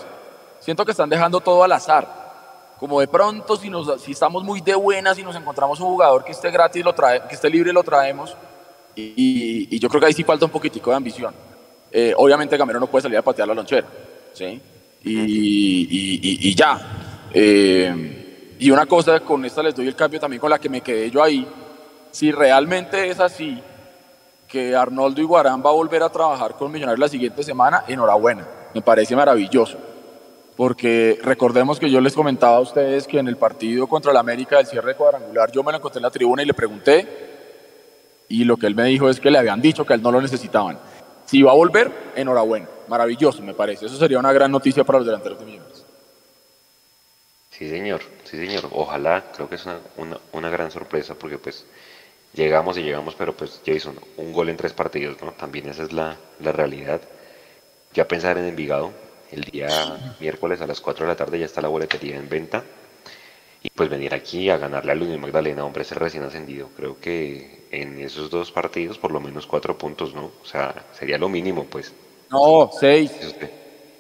Siento 0.60 0.86
que 0.86 0.92
están 0.92 1.10
dejando 1.10 1.40
todo 1.40 1.64
al 1.64 1.72
azar. 1.72 2.08
Como 2.80 3.00
de 3.00 3.08
pronto, 3.08 3.56
si, 3.56 3.70
nos, 3.70 4.02
si 4.02 4.12
estamos 4.12 4.44
muy 4.44 4.62
de 4.62 4.76
buenas 4.76 5.18
y 5.18 5.24
nos 5.24 5.36
encontramos 5.36 5.80
un 5.80 5.88
jugador 5.88 6.24
que 6.24 6.32
esté 6.32 6.52
gratis, 6.52 6.84
lo 6.84 6.94
trae, 6.94 7.24
que 7.28 7.36
esté 7.36 7.50
libre, 7.50 7.74
lo 7.74 7.84
traemos 7.84 8.36
y, 8.96 9.80
yo 9.80 9.90
creo 9.90 10.02
que 10.02 10.08
ahí 10.08 10.14
sí 10.14 10.24
falta 10.24 10.46
un 10.46 10.52
poquitico 10.52 10.90
de 10.90 10.98
ambición. 10.98 11.34
Eh, 11.92 12.14
obviamente 12.18 12.58
Gamero 12.58 12.80
no 12.80 12.88
puede 12.88 13.04
salir 13.04 13.18
a 13.18 13.22
patear 13.22 13.48
la 13.48 13.54
lonchera, 13.54 13.88
¿sí? 14.34 14.62
Y, 15.04 16.50
y 16.50 16.56
ya. 16.56 16.80
Eh, 17.34 18.56
y 18.60 18.72
una 18.72 18.86
cosa, 18.86 19.20
con 19.20 19.46
esta 19.46 19.62
les 19.62 19.76
doy 19.76 19.88
el 19.88 19.96
cambio 19.96 20.20
también 20.20 20.40
con 20.40 20.50
la 20.50 20.60
que 20.60 20.70
me 20.70 20.82
quedé 20.82 21.12
yo 21.12 21.24
ahí. 21.24 21.48
Si 22.12 22.32
realmente 22.32 23.10
es 23.10 23.20
así, 23.20 23.62
que 24.48 24.76
Arnoldo 24.76 25.22
Iguarán 25.22 25.64
va 25.64 25.70
a 25.70 25.74
volver 25.74 26.02
a 26.02 26.10
trabajar 26.10 26.56
con 26.56 26.72
Millonarios 26.72 27.00
la 27.00 27.10
siguiente 27.10 27.44
semana, 27.44 27.84
enhorabuena. 27.88 28.48
Me 28.74 28.82
parece 28.82 29.16
maravilloso. 29.16 29.78
Porque 30.58 31.20
recordemos 31.24 31.80
que 31.80 31.90
yo 31.90 32.02
les 32.02 32.14
comentaba 32.14 32.58
a 32.58 32.62
ustedes 32.62 33.08
que 33.08 33.20
en 33.20 33.28
el 33.28 33.38
partido 33.38 33.88
contra 33.88 34.12
el 34.12 34.18
América 34.18 34.58
del 34.58 34.66
cierre 34.66 34.96
cuadrangular, 34.96 35.52
yo 35.52 35.64
me 35.64 35.72
lo 35.72 35.78
encontré 35.78 36.00
en 36.00 36.04
la 36.04 36.10
tribuna 36.10 36.42
y 36.42 36.48
le 36.48 36.54
pregunté 36.56 37.08
y 38.28 38.44
lo 38.44 38.58
que 38.58 38.66
él 38.68 38.76
me 38.76 38.86
dijo 38.86 39.08
es 39.08 39.20
que 39.20 39.32
le 39.32 39.38
habían 39.38 39.62
dicho 39.62 39.86
que 39.86 39.94
él 39.94 40.02
no 40.02 40.12
lo 40.12 40.20
necesitaban. 40.20 40.80
Si 41.26 41.44
va 41.44 41.52
a 41.52 41.56
volver, 41.56 41.92
enhorabuena, 42.16 42.68
maravilloso 42.88 43.44
me 43.44 43.54
parece. 43.54 43.86
Eso 43.86 43.98
sería 43.98 44.18
una 44.18 44.34
gran 44.34 44.52
noticia 44.52 44.84
para 44.84 45.00
los 45.00 45.06
delanteros 45.06 45.40
de 45.40 45.46
Millonarios. 45.46 45.86
Sí, 47.52 47.70
señor, 47.70 48.02
sí, 48.24 48.38
señor. 48.38 48.68
Ojalá, 48.72 49.26
creo 49.36 49.48
que 49.50 49.56
es 49.56 49.66
una, 49.66 50.18
una, 50.32 50.50
gran 50.50 50.72
sorpresa 50.72 51.16
porque 51.16 51.38
pues 51.38 51.66
llegamos 52.34 52.78
y 52.78 52.84
llegamos, 52.84 53.16
pero 53.16 53.36
pues 53.36 53.62
Jason, 53.66 53.96
un 54.18 54.34
gol 54.34 54.50
en 54.50 54.58
tres 54.58 54.74
partidos, 54.74 55.22
¿no? 55.22 55.32
También 55.34 55.68
esa 55.70 55.84
es 55.84 55.94
la, 55.94 56.18
la 56.40 56.52
realidad. 56.52 57.02
Ya 57.94 58.08
pensar 58.08 58.38
en 58.38 58.46
Envigado, 58.46 58.92
el 59.32 59.42
día 59.42 60.16
miércoles 60.20 60.62
a 60.62 60.68
las 60.68 60.82
4 60.82 61.06
de 61.06 61.12
la 61.12 61.16
tarde 61.16 61.40
ya 61.40 61.46
está 61.46 61.62
la 61.62 61.68
boletería 61.68 62.16
en 62.16 62.30
venta 62.30 62.64
y 63.64 63.70
pues 63.70 63.90
venir 63.90 64.14
aquí 64.14 64.50
a 64.50 64.58
ganarle 64.58 64.92
a 64.92 64.96
Luis 64.96 65.20
Magdalena, 65.20 65.66
hombre, 65.66 65.82
es 65.82 65.92
recién 65.92 66.24
ascendido. 66.24 66.70
Creo 66.76 67.00
que 67.00 67.66
en 67.72 68.00
esos 68.00 68.30
dos 68.30 68.52
partidos 68.52 68.98
por 68.98 69.12
lo 69.12 69.20
menos 69.20 69.48
cuatro 69.48 69.78
puntos, 69.78 70.14
¿no? 70.14 70.32
O 70.42 70.46
sea, 70.46 70.86
sería 70.94 71.18
lo 71.18 71.28
mínimo, 71.28 71.66
pues. 71.66 71.94
No, 72.30 72.70
seis. 72.80 73.12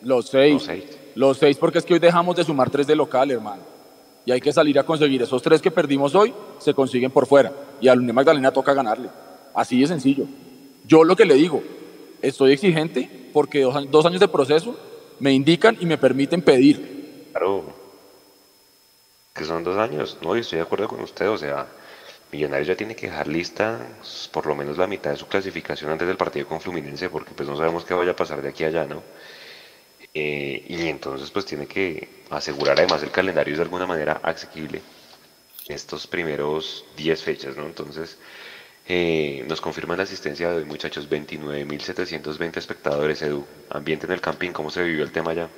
Los 0.01 0.27
seis. 0.29 0.53
Los 0.53 0.63
seis. 0.63 0.99
Los 1.15 1.37
seis 1.37 1.57
porque 1.57 1.79
es 1.79 1.85
que 1.85 1.95
hoy 1.95 1.99
dejamos 1.99 2.35
de 2.35 2.43
sumar 2.43 2.69
tres 2.69 2.85
de 2.87 2.95
local, 2.95 3.31
hermano. 3.31 3.63
Y 4.25 4.31
hay 4.31 4.41
que 4.41 4.53
salir 4.53 4.77
a 4.77 4.83
conseguir 4.83 5.21
esos 5.21 5.41
tres 5.41 5.61
que 5.61 5.71
perdimos 5.71 6.13
hoy, 6.13 6.33
se 6.59 6.73
consiguen 6.73 7.11
por 7.11 7.25
fuera. 7.25 7.51
Y 7.81 7.87
a 7.87 7.95
Luis 7.95 8.13
Magdalena 8.13 8.51
toca 8.51 8.73
ganarle. 8.73 9.09
Así 9.53 9.79
de 9.79 9.87
sencillo. 9.87 10.25
Yo 10.85 11.03
lo 11.03 11.15
que 11.15 11.25
le 11.25 11.33
digo, 11.33 11.63
estoy 12.21 12.53
exigente 12.53 13.29
porque 13.33 13.61
dos 13.89 14.05
años 14.05 14.19
de 14.19 14.27
proceso 14.27 14.77
me 15.19 15.34
indican 15.34 15.77
y 15.80 15.85
me 15.85 15.98
permiten 15.98 16.41
pedir. 16.41 17.30
Claro. 17.31 17.73
Que 19.34 19.45
son 19.45 19.64
dos 19.64 19.77
años, 19.77 20.18
no, 20.22 20.35
y 20.35 20.39
estoy 20.39 20.57
de 20.57 20.64
acuerdo 20.64 20.88
con 20.88 21.02
usted, 21.02 21.30
o 21.30 21.38
sea, 21.38 21.68
Millonarios 22.31 22.68
ya 22.68 22.76
tiene 22.76 22.95
que 22.95 23.07
dejar 23.07 23.27
lista 23.27 23.80
por 24.34 24.48
lo 24.48 24.56
menos 24.56 24.77
la 24.77 24.85
mitad 24.85 25.11
de 25.11 25.18
su 25.18 25.27
clasificación 25.27 25.91
antes 25.91 26.07
del 26.07 26.18
partido 26.18 26.45
con 26.45 26.60
Fluminense, 26.60 27.10
porque 27.10 27.31
pues 27.34 27.48
no 27.48 27.56
sabemos 27.56 27.85
qué 27.85 27.94
vaya 27.94 28.11
a 28.11 28.15
pasar 28.15 28.41
de 28.41 28.49
aquí 28.49 28.65
a 28.65 28.68
allá, 28.68 28.85
¿no? 28.85 29.02
Eh, 30.14 30.65
y 30.68 30.88
entonces 30.88 31.31
pues 31.31 31.45
tiene 31.45 31.68
que 31.68 32.10
asegurar 32.30 32.77
además 32.77 33.02
el 33.03 33.11
calendario 33.11 33.56
de 33.56 33.61
alguna 33.61 33.85
manera 33.85 34.19
asequible 34.23 34.81
estos 35.69 36.06
primeros 36.07 36.85
10 36.98 37.23
fechas, 37.23 37.56
¿no? 37.56 37.65
Entonces 37.65 38.18
eh, 38.89 39.43
nos 39.49 39.59
confirman 39.59 39.97
la 39.97 40.03
asistencia 40.03 40.49
de 40.49 40.57
hoy, 40.57 40.65
muchachos, 40.65 41.09
29.720 41.09 42.57
espectadores, 42.57 43.22
Edu. 43.22 43.43
Ambiente 43.69 44.05
en 44.05 44.14
el 44.14 44.22
camping, 44.22 44.51
¿cómo 44.51 44.69
se 44.69 44.81
vivió 44.81 45.03
el 45.03 45.11
tema 45.11 45.34
ya? 45.34 45.49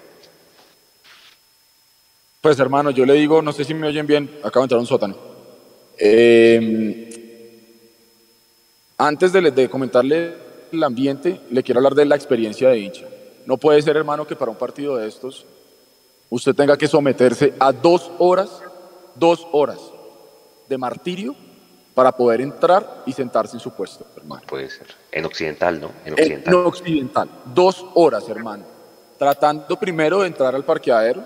Pues 2.41 2.59
hermano, 2.59 2.89
yo 2.89 3.05
le 3.05 3.13
digo, 3.13 3.43
no 3.43 3.51
sé 3.51 3.65
si 3.65 3.75
me 3.75 3.87
oyen 3.87 4.07
bien, 4.07 4.31
acabo 4.43 4.61
de 4.61 4.65
entrar 4.65 4.77
a 4.77 4.81
un 4.81 4.87
sótano. 4.87 5.15
Eh, 5.99 7.09
antes 8.97 9.31
de, 9.31 9.51
de 9.51 9.69
comentarle 9.69 10.33
el 10.71 10.83
ambiente, 10.83 11.41
le 11.51 11.61
quiero 11.61 11.79
hablar 11.79 11.93
de 11.93 12.05
la 12.05 12.15
experiencia 12.15 12.69
de 12.69 12.79
hincha. 12.79 13.05
No 13.45 13.57
puede 13.57 13.81
ser, 13.83 13.95
hermano, 13.95 14.25
que 14.25 14.35
para 14.35 14.49
un 14.49 14.57
partido 14.57 14.97
de 14.97 15.07
estos 15.07 15.45
usted 16.31 16.55
tenga 16.55 16.77
que 16.77 16.87
someterse 16.87 17.53
a 17.59 17.71
dos 17.71 18.09
horas, 18.17 18.63
dos 19.15 19.45
horas 19.51 19.79
de 20.67 20.77
martirio 20.79 21.35
para 21.93 22.11
poder 22.11 22.41
entrar 22.41 23.03
y 23.05 23.13
sentarse 23.13 23.57
en 23.57 23.59
su 23.59 23.71
puesto, 23.71 24.05
hermano. 24.15 24.43
Puede 24.47 24.69
ser. 24.69 24.87
En 25.11 25.25
occidental, 25.25 25.81
¿no? 25.81 25.91
En 26.05 26.13
occidental. 26.13 26.53
En 26.53 26.59
occidental. 26.65 27.29
Dos 27.53 27.85
horas, 27.95 28.27
hermano. 28.29 28.63
Tratando 29.17 29.77
primero 29.77 30.21
de 30.21 30.27
entrar 30.27 30.55
al 30.55 30.63
parqueadero 30.63 31.23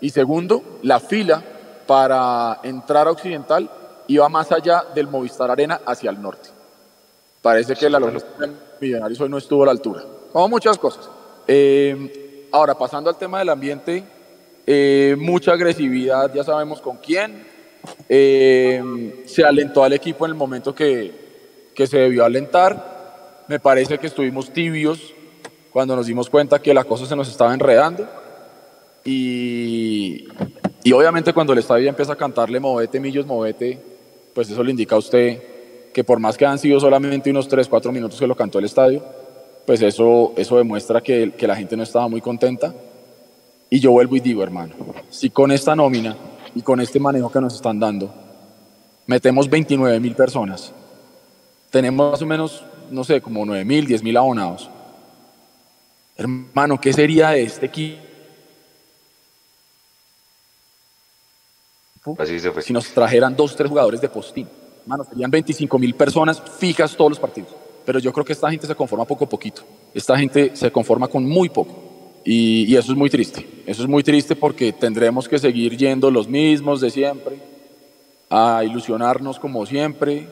y 0.00 0.10
segundo, 0.10 0.78
la 0.82 1.00
fila 1.00 1.42
para 1.86 2.60
entrar 2.62 3.06
a 3.06 3.12
occidental 3.12 3.70
iba 4.08 4.28
más 4.28 4.50
allá 4.52 4.84
del 4.94 5.08
Movistar 5.08 5.50
Arena 5.50 5.80
hacia 5.86 6.10
el 6.10 6.20
norte. 6.20 6.50
Parece 7.40 7.74
que 7.74 7.88
la 7.88 7.98
logística 7.98 8.46
de 8.46 8.52
Millonarios 8.80 9.20
hoy 9.20 9.28
no 9.28 9.38
estuvo 9.38 9.62
a 9.62 9.66
la 9.66 9.72
altura. 9.72 10.02
Como 10.32 10.48
muchas 10.48 10.78
cosas. 10.78 11.08
Eh, 11.46 12.48
ahora, 12.52 12.76
pasando 12.76 13.08
al 13.08 13.16
tema 13.16 13.38
del 13.38 13.48
ambiente, 13.48 14.04
eh, 14.66 15.16
mucha 15.18 15.52
agresividad, 15.52 16.32
ya 16.34 16.44
sabemos 16.44 16.80
con 16.80 16.98
quién. 16.98 17.47
Eh, 18.08 19.22
se 19.26 19.44
alentó 19.44 19.84
al 19.84 19.92
equipo 19.92 20.24
en 20.24 20.32
el 20.32 20.36
momento 20.36 20.74
que, 20.74 21.12
que 21.74 21.86
se 21.86 21.98
debió 21.98 22.24
alentar. 22.24 23.44
Me 23.48 23.60
parece 23.60 23.98
que 23.98 24.06
estuvimos 24.06 24.52
tibios 24.52 25.14
cuando 25.72 25.94
nos 25.94 26.06
dimos 26.06 26.28
cuenta 26.28 26.60
que 26.60 26.74
la 26.74 26.84
cosa 26.84 27.06
se 27.06 27.16
nos 27.16 27.28
estaba 27.28 27.54
enredando. 27.54 28.08
Y, 29.04 30.26
y 30.82 30.92
obviamente 30.92 31.32
cuando 31.32 31.52
el 31.52 31.60
estadio 31.60 31.88
empieza 31.88 32.12
a 32.12 32.16
cantarle 32.16 32.60
movete, 32.60 33.00
millos, 33.00 33.26
movete, 33.26 33.78
pues 34.34 34.50
eso 34.50 34.62
le 34.62 34.70
indica 34.70 34.96
a 34.96 34.98
usted 34.98 35.42
que 35.92 36.04
por 36.04 36.20
más 36.20 36.36
que 36.36 36.46
han 36.46 36.58
sido 36.58 36.78
solamente 36.78 37.30
unos 37.30 37.48
3, 37.48 37.66
4 37.68 37.92
minutos 37.92 38.18
que 38.18 38.26
lo 38.26 38.36
cantó 38.36 38.58
el 38.58 38.66
estadio, 38.66 39.02
pues 39.66 39.82
eso, 39.82 40.32
eso 40.36 40.56
demuestra 40.56 41.00
que, 41.00 41.32
que 41.32 41.46
la 41.46 41.56
gente 41.56 41.76
no 41.76 41.82
estaba 41.82 42.08
muy 42.08 42.20
contenta. 42.20 42.74
Y 43.70 43.80
yo 43.80 43.92
vuelvo 43.92 44.16
y 44.16 44.20
digo, 44.20 44.42
hermano, 44.42 44.74
si 45.10 45.30
con 45.30 45.52
esta 45.52 45.76
nómina 45.76 46.16
y 46.54 46.62
con 46.62 46.80
este 46.80 47.00
manejo 47.00 47.30
que 47.30 47.40
nos 47.40 47.54
están 47.54 47.78
dando, 47.78 48.12
metemos 49.06 49.48
29 49.48 50.00
mil 50.00 50.14
personas, 50.14 50.72
tenemos 51.70 52.12
más 52.12 52.22
o 52.22 52.26
menos, 52.26 52.64
no 52.90 53.04
sé, 53.04 53.20
como 53.20 53.44
9 53.44 53.64
mil, 53.64 53.86
10 53.86 54.02
mil 54.02 54.16
abonados. 54.16 54.70
Hermano, 56.16 56.80
¿qué 56.80 56.92
sería 56.92 57.30
de 57.30 57.42
este 57.42 57.66
equipo? 57.66 58.02
Si 62.60 62.72
nos 62.72 62.88
trajeran 62.88 63.36
dos, 63.36 63.54
tres 63.54 63.68
jugadores 63.68 64.00
de 64.00 64.08
postín, 64.08 64.48
hermano, 64.82 65.04
serían 65.04 65.30
25 65.30 65.78
mil 65.78 65.94
personas 65.94 66.40
fijas 66.58 66.96
todos 66.96 67.10
los 67.10 67.20
partidos. 67.20 67.50
Pero 67.84 67.98
yo 67.98 68.12
creo 68.12 68.24
que 68.24 68.32
esta 68.32 68.50
gente 68.50 68.66
se 68.66 68.74
conforma 68.74 69.04
poco 69.04 69.24
a 69.24 69.28
poquito. 69.28 69.62
Esta 69.94 70.18
gente 70.18 70.54
se 70.54 70.70
conforma 70.70 71.08
con 71.08 71.24
muy 71.24 71.48
poco. 71.48 71.87
Y, 72.30 72.76
eso 72.76 72.92
es 72.92 72.98
muy 72.98 73.08
triste. 73.08 73.48
Eso 73.64 73.82
es 73.84 73.88
muy 73.88 74.02
triste 74.02 74.36
porque 74.36 74.70
tendremos 74.74 75.26
que 75.26 75.38
seguir 75.38 75.78
yendo 75.78 76.10
los 76.10 76.28
mismos 76.28 76.78
de 76.82 76.90
siempre, 76.90 77.38
a 78.28 78.62
ilusionarnos 78.64 79.38
como 79.38 79.64
siempre, 79.64 80.28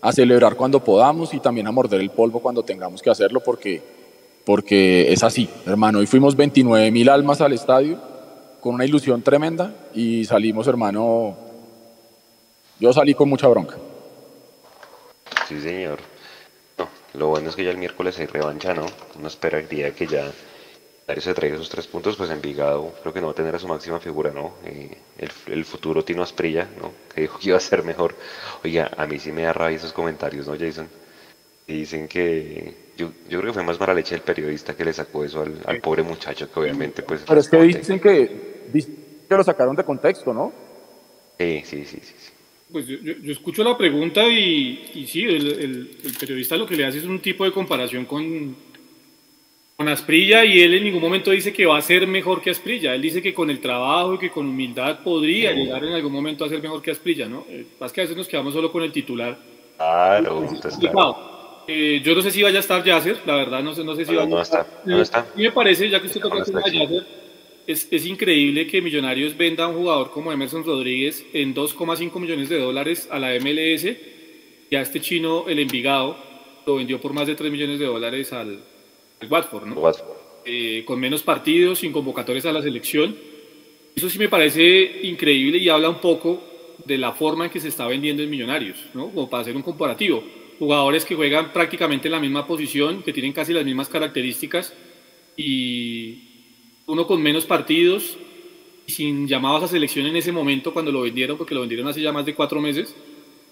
a 0.00 0.12
celebrar 0.12 0.54
cuando 0.54 0.84
podamos 0.84 1.34
y 1.34 1.40
también 1.40 1.66
a 1.66 1.72
morder 1.72 2.00
el 2.00 2.10
polvo 2.10 2.38
cuando 2.38 2.62
tengamos 2.62 3.02
que 3.02 3.10
hacerlo 3.10 3.40
porque, 3.40 3.82
porque 4.44 5.12
es 5.12 5.24
así, 5.24 5.48
hermano. 5.66 5.98
Hoy 5.98 6.06
fuimos 6.06 6.36
29 6.36 6.92
mil 6.92 7.08
almas 7.08 7.40
al 7.40 7.52
estadio 7.52 7.98
con 8.60 8.76
una 8.76 8.84
ilusión 8.84 9.20
tremenda 9.22 9.74
y 9.96 10.24
salimos, 10.24 10.68
hermano. 10.68 11.36
Yo 12.78 12.92
salí 12.92 13.14
con 13.14 13.28
mucha 13.28 13.48
bronca. 13.48 13.78
Sí, 15.48 15.60
señor. 15.60 15.98
lo 17.14 17.26
bueno 17.26 17.48
es 17.48 17.56
que 17.56 17.64
ya 17.64 17.72
el 17.72 17.78
miércoles 17.78 18.16
hay 18.20 18.26
revancha, 18.26 18.74
¿no? 18.74 18.86
Uno 19.18 19.26
esperaría 19.26 19.92
que 19.92 20.06
ya 20.06 20.30
se 21.20 21.34
traiga 21.34 21.56
esos 21.56 21.68
tres 21.68 21.86
puntos, 21.86 22.16
pues 22.16 22.30
Envigado 22.30 22.94
creo 23.00 23.12
que 23.12 23.20
no 23.20 23.26
va 23.26 23.32
a 23.32 23.36
tener 23.36 23.54
a 23.54 23.58
su 23.58 23.68
máxima 23.68 24.00
figura, 24.00 24.30
¿no? 24.30 24.54
Eh, 24.64 24.96
el, 25.46 25.64
futuro 25.64 26.04
Tino 26.04 26.22
Asprilla, 26.22 26.68
¿no? 26.80 26.92
Que 27.14 27.22
dijo 27.22 27.38
que 27.38 27.48
iba 27.48 27.56
a 27.56 27.60
ser 27.60 27.82
mejor. 27.84 28.14
Oiga, 28.64 28.90
a 28.96 29.06
mí 29.06 29.18
sí 29.18 29.32
me 29.32 29.42
da 29.42 29.52
rabia 29.52 29.76
esos 29.76 29.92
comentarios, 29.92 30.46
¿no, 30.46 30.56
Jason? 30.58 30.88
Y 31.66 31.74
dicen 31.74 32.08
que 32.08 32.74
yo, 32.96 33.12
yo 33.28 33.40
creo 33.40 33.52
que 33.52 33.54
fue 33.54 33.62
más 33.62 33.78
mala 33.78 33.94
leche 33.94 34.14
el 34.14 34.22
periodista 34.22 34.74
que 34.74 34.84
le 34.84 34.92
sacó 34.92 35.24
eso 35.24 35.42
al, 35.42 35.80
pobre 35.80 36.02
muchacho, 36.02 36.50
que 36.50 36.60
obviamente 36.60 37.02
pues... 37.02 37.22
Pero 37.26 37.40
es 37.40 37.48
que 37.48 37.62
dicen 37.62 38.00
que, 38.00 38.70
que 39.28 39.36
lo 39.36 39.44
sacaron 39.44 39.76
de 39.76 39.84
contexto, 39.84 40.32
¿no? 40.32 40.52
Sí, 41.38 41.62
sí, 41.64 41.84
sí, 41.84 42.00
sí. 42.02 42.14
Pues 42.70 42.86
yo, 42.86 42.96
yo, 42.98 43.32
escucho 43.32 43.62
la 43.62 43.76
pregunta 43.76 44.26
y, 44.26 44.90
y 44.94 45.06
sí, 45.06 45.24
el, 45.24 45.90
el 46.02 46.12
periodista 46.18 46.56
lo 46.56 46.66
que 46.66 46.76
le 46.76 46.86
hace 46.86 46.98
es 46.98 47.04
un 47.04 47.20
tipo 47.20 47.44
de 47.44 47.52
comparación 47.52 48.06
con, 48.06 48.56
con 49.82 49.88
Asprilla 49.88 50.44
y 50.44 50.60
él 50.60 50.74
en 50.74 50.84
ningún 50.84 51.02
momento 51.02 51.32
dice 51.32 51.52
que 51.52 51.66
va 51.66 51.76
a 51.76 51.82
ser 51.82 52.06
mejor 52.06 52.40
que 52.40 52.50
Asprilla. 52.50 52.94
Él 52.94 53.02
dice 53.02 53.20
que 53.20 53.34
con 53.34 53.50
el 53.50 53.60
trabajo 53.60 54.14
y 54.14 54.18
que 54.18 54.30
con 54.30 54.46
humildad 54.46 55.00
podría 55.00 55.50
llegar 55.50 55.82
en 55.84 55.92
algún 55.92 56.12
momento 56.12 56.44
a 56.44 56.48
ser 56.48 56.62
mejor 56.62 56.80
que 56.80 56.92
Asprilla, 56.92 57.28
¿no? 57.28 57.44
Eh, 57.48 57.66
más 57.80 57.92
que 57.92 58.00
a 58.00 58.04
veces 58.04 58.16
nos 58.16 58.28
quedamos 58.28 58.54
solo 58.54 58.70
con 58.70 58.84
el 58.84 58.92
titular. 58.92 59.36
Claro, 59.76 60.46
eh, 61.66 62.00
yo 62.00 62.14
no 62.14 62.22
sé 62.22 62.30
si 62.30 62.44
vaya 62.44 62.58
a 62.58 62.60
estar 62.60 62.84
Yasser, 62.84 63.22
la 63.26 63.34
verdad, 63.34 63.60
no 63.60 63.74
sé, 63.74 63.82
no 63.82 63.96
sé 63.96 64.04
si 64.04 64.14
va 64.14 64.22
a 64.22 64.42
estar. 64.42 64.66
No 64.84 65.02
está. 65.02 65.26
Y 65.36 65.42
me 65.42 65.50
parece, 65.50 65.90
ya 65.90 66.00
que 66.00 66.06
usted 66.06 66.20
toca 66.20 66.38
el 66.38 66.44
Yasser, 66.44 67.06
es, 67.66 67.88
es, 67.90 68.06
increíble 68.06 68.68
que 68.68 68.80
Millonarios 68.80 69.36
venda 69.36 69.64
a 69.64 69.68
un 69.68 69.78
jugador 69.78 70.12
como 70.12 70.30
Emerson 70.30 70.62
Rodríguez 70.62 71.26
en 71.32 71.56
2,5 71.56 72.20
millones 72.20 72.48
de 72.48 72.60
dólares 72.60 73.08
a 73.10 73.18
la 73.18 73.32
MLS 73.40 73.86
y 74.70 74.76
a 74.76 74.80
este 74.80 75.00
chino, 75.00 75.46
el 75.48 75.58
Envigado, 75.58 76.16
lo 76.66 76.76
vendió 76.76 77.00
por 77.00 77.12
más 77.12 77.26
de 77.26 77.34
3 77.34 77.50
millones 77.50 77.80
de 77.80 77.86
dólares 77.86 78.32
al, 78.32 78.60
el 79.22 79.30
Watford, 79.30 79.66
¿no? 79.66 79.74
Eh, 80.44 80.82
con 80.84 80.98
menos 80.98 81.22
partidos, 81.22 81.78
sin 81.78 81.92
convocatorias 81.92 82.44
a 82.46 82.52
la 82.52 82.60
selección. 82.60 83.16
Eso 83.94 84.10
sí 84.10 84.18
me 84.18 84.28
parece 84.28 85.00
increíble 85.04 85.58
y 85.58 85.68
habla 85.68 85.88
un 85.88 86.00
poco 86.00 86.42
de 86.84 86.98
la 86.98 87.12
forma 87.12 87.44
en 87.44 87.50
que 87.50 87.60
se 87.60 87.68
está 87.68 87.86
vendiendo 87.86 88.22
en 88.22 88.30
Millonarios, 88.30 88.76
¿no? 88.94 89.10
Como 89.10 89.30
para 89.30 89.42
hacer 89.42 89.54
un 89.54 89.62
comparativo. 89.62 90.24
Jugadores 90.58 91.04
que 91.04 91.14
juegan 91.14 91.52
prácticamente 91.52 92.08
en 92.08 92.12
la 92.12 92.20
misma 92.20 92.46
posición, 92.46 93.02
que 93.02 93.12
tienen 93.12 93.32
casi 93.32 93.52
las 93.52 93.64
mismas 93.64 93.88
características 93.88 94.74
y 95.36 96.18
uno 96.86 97.06
con 97.06 97.22
menos 97.22 97.46
partidos 97.46 98.16
y 98.86 98.92
sin 98.92 99.28
llamados 99.28 99.62
a 99.62 99.68
selección 99.68 100.06
en 100.06 100.16
ese 100.16 100.32
momento 100.32 100.72
cuando 100.72 100.90
lo 100.90 101.02
vendieron, 101.02 101.38
porque 101.38 101.54
lo 101.54 101.60
vendieron 101.60 101.86
hace 101.86 102.00
ya 102.00 102.12
más 102.12 102.26
de 102.26 102.34
cuatro 102.34 102.60
meses, 102.60 102.94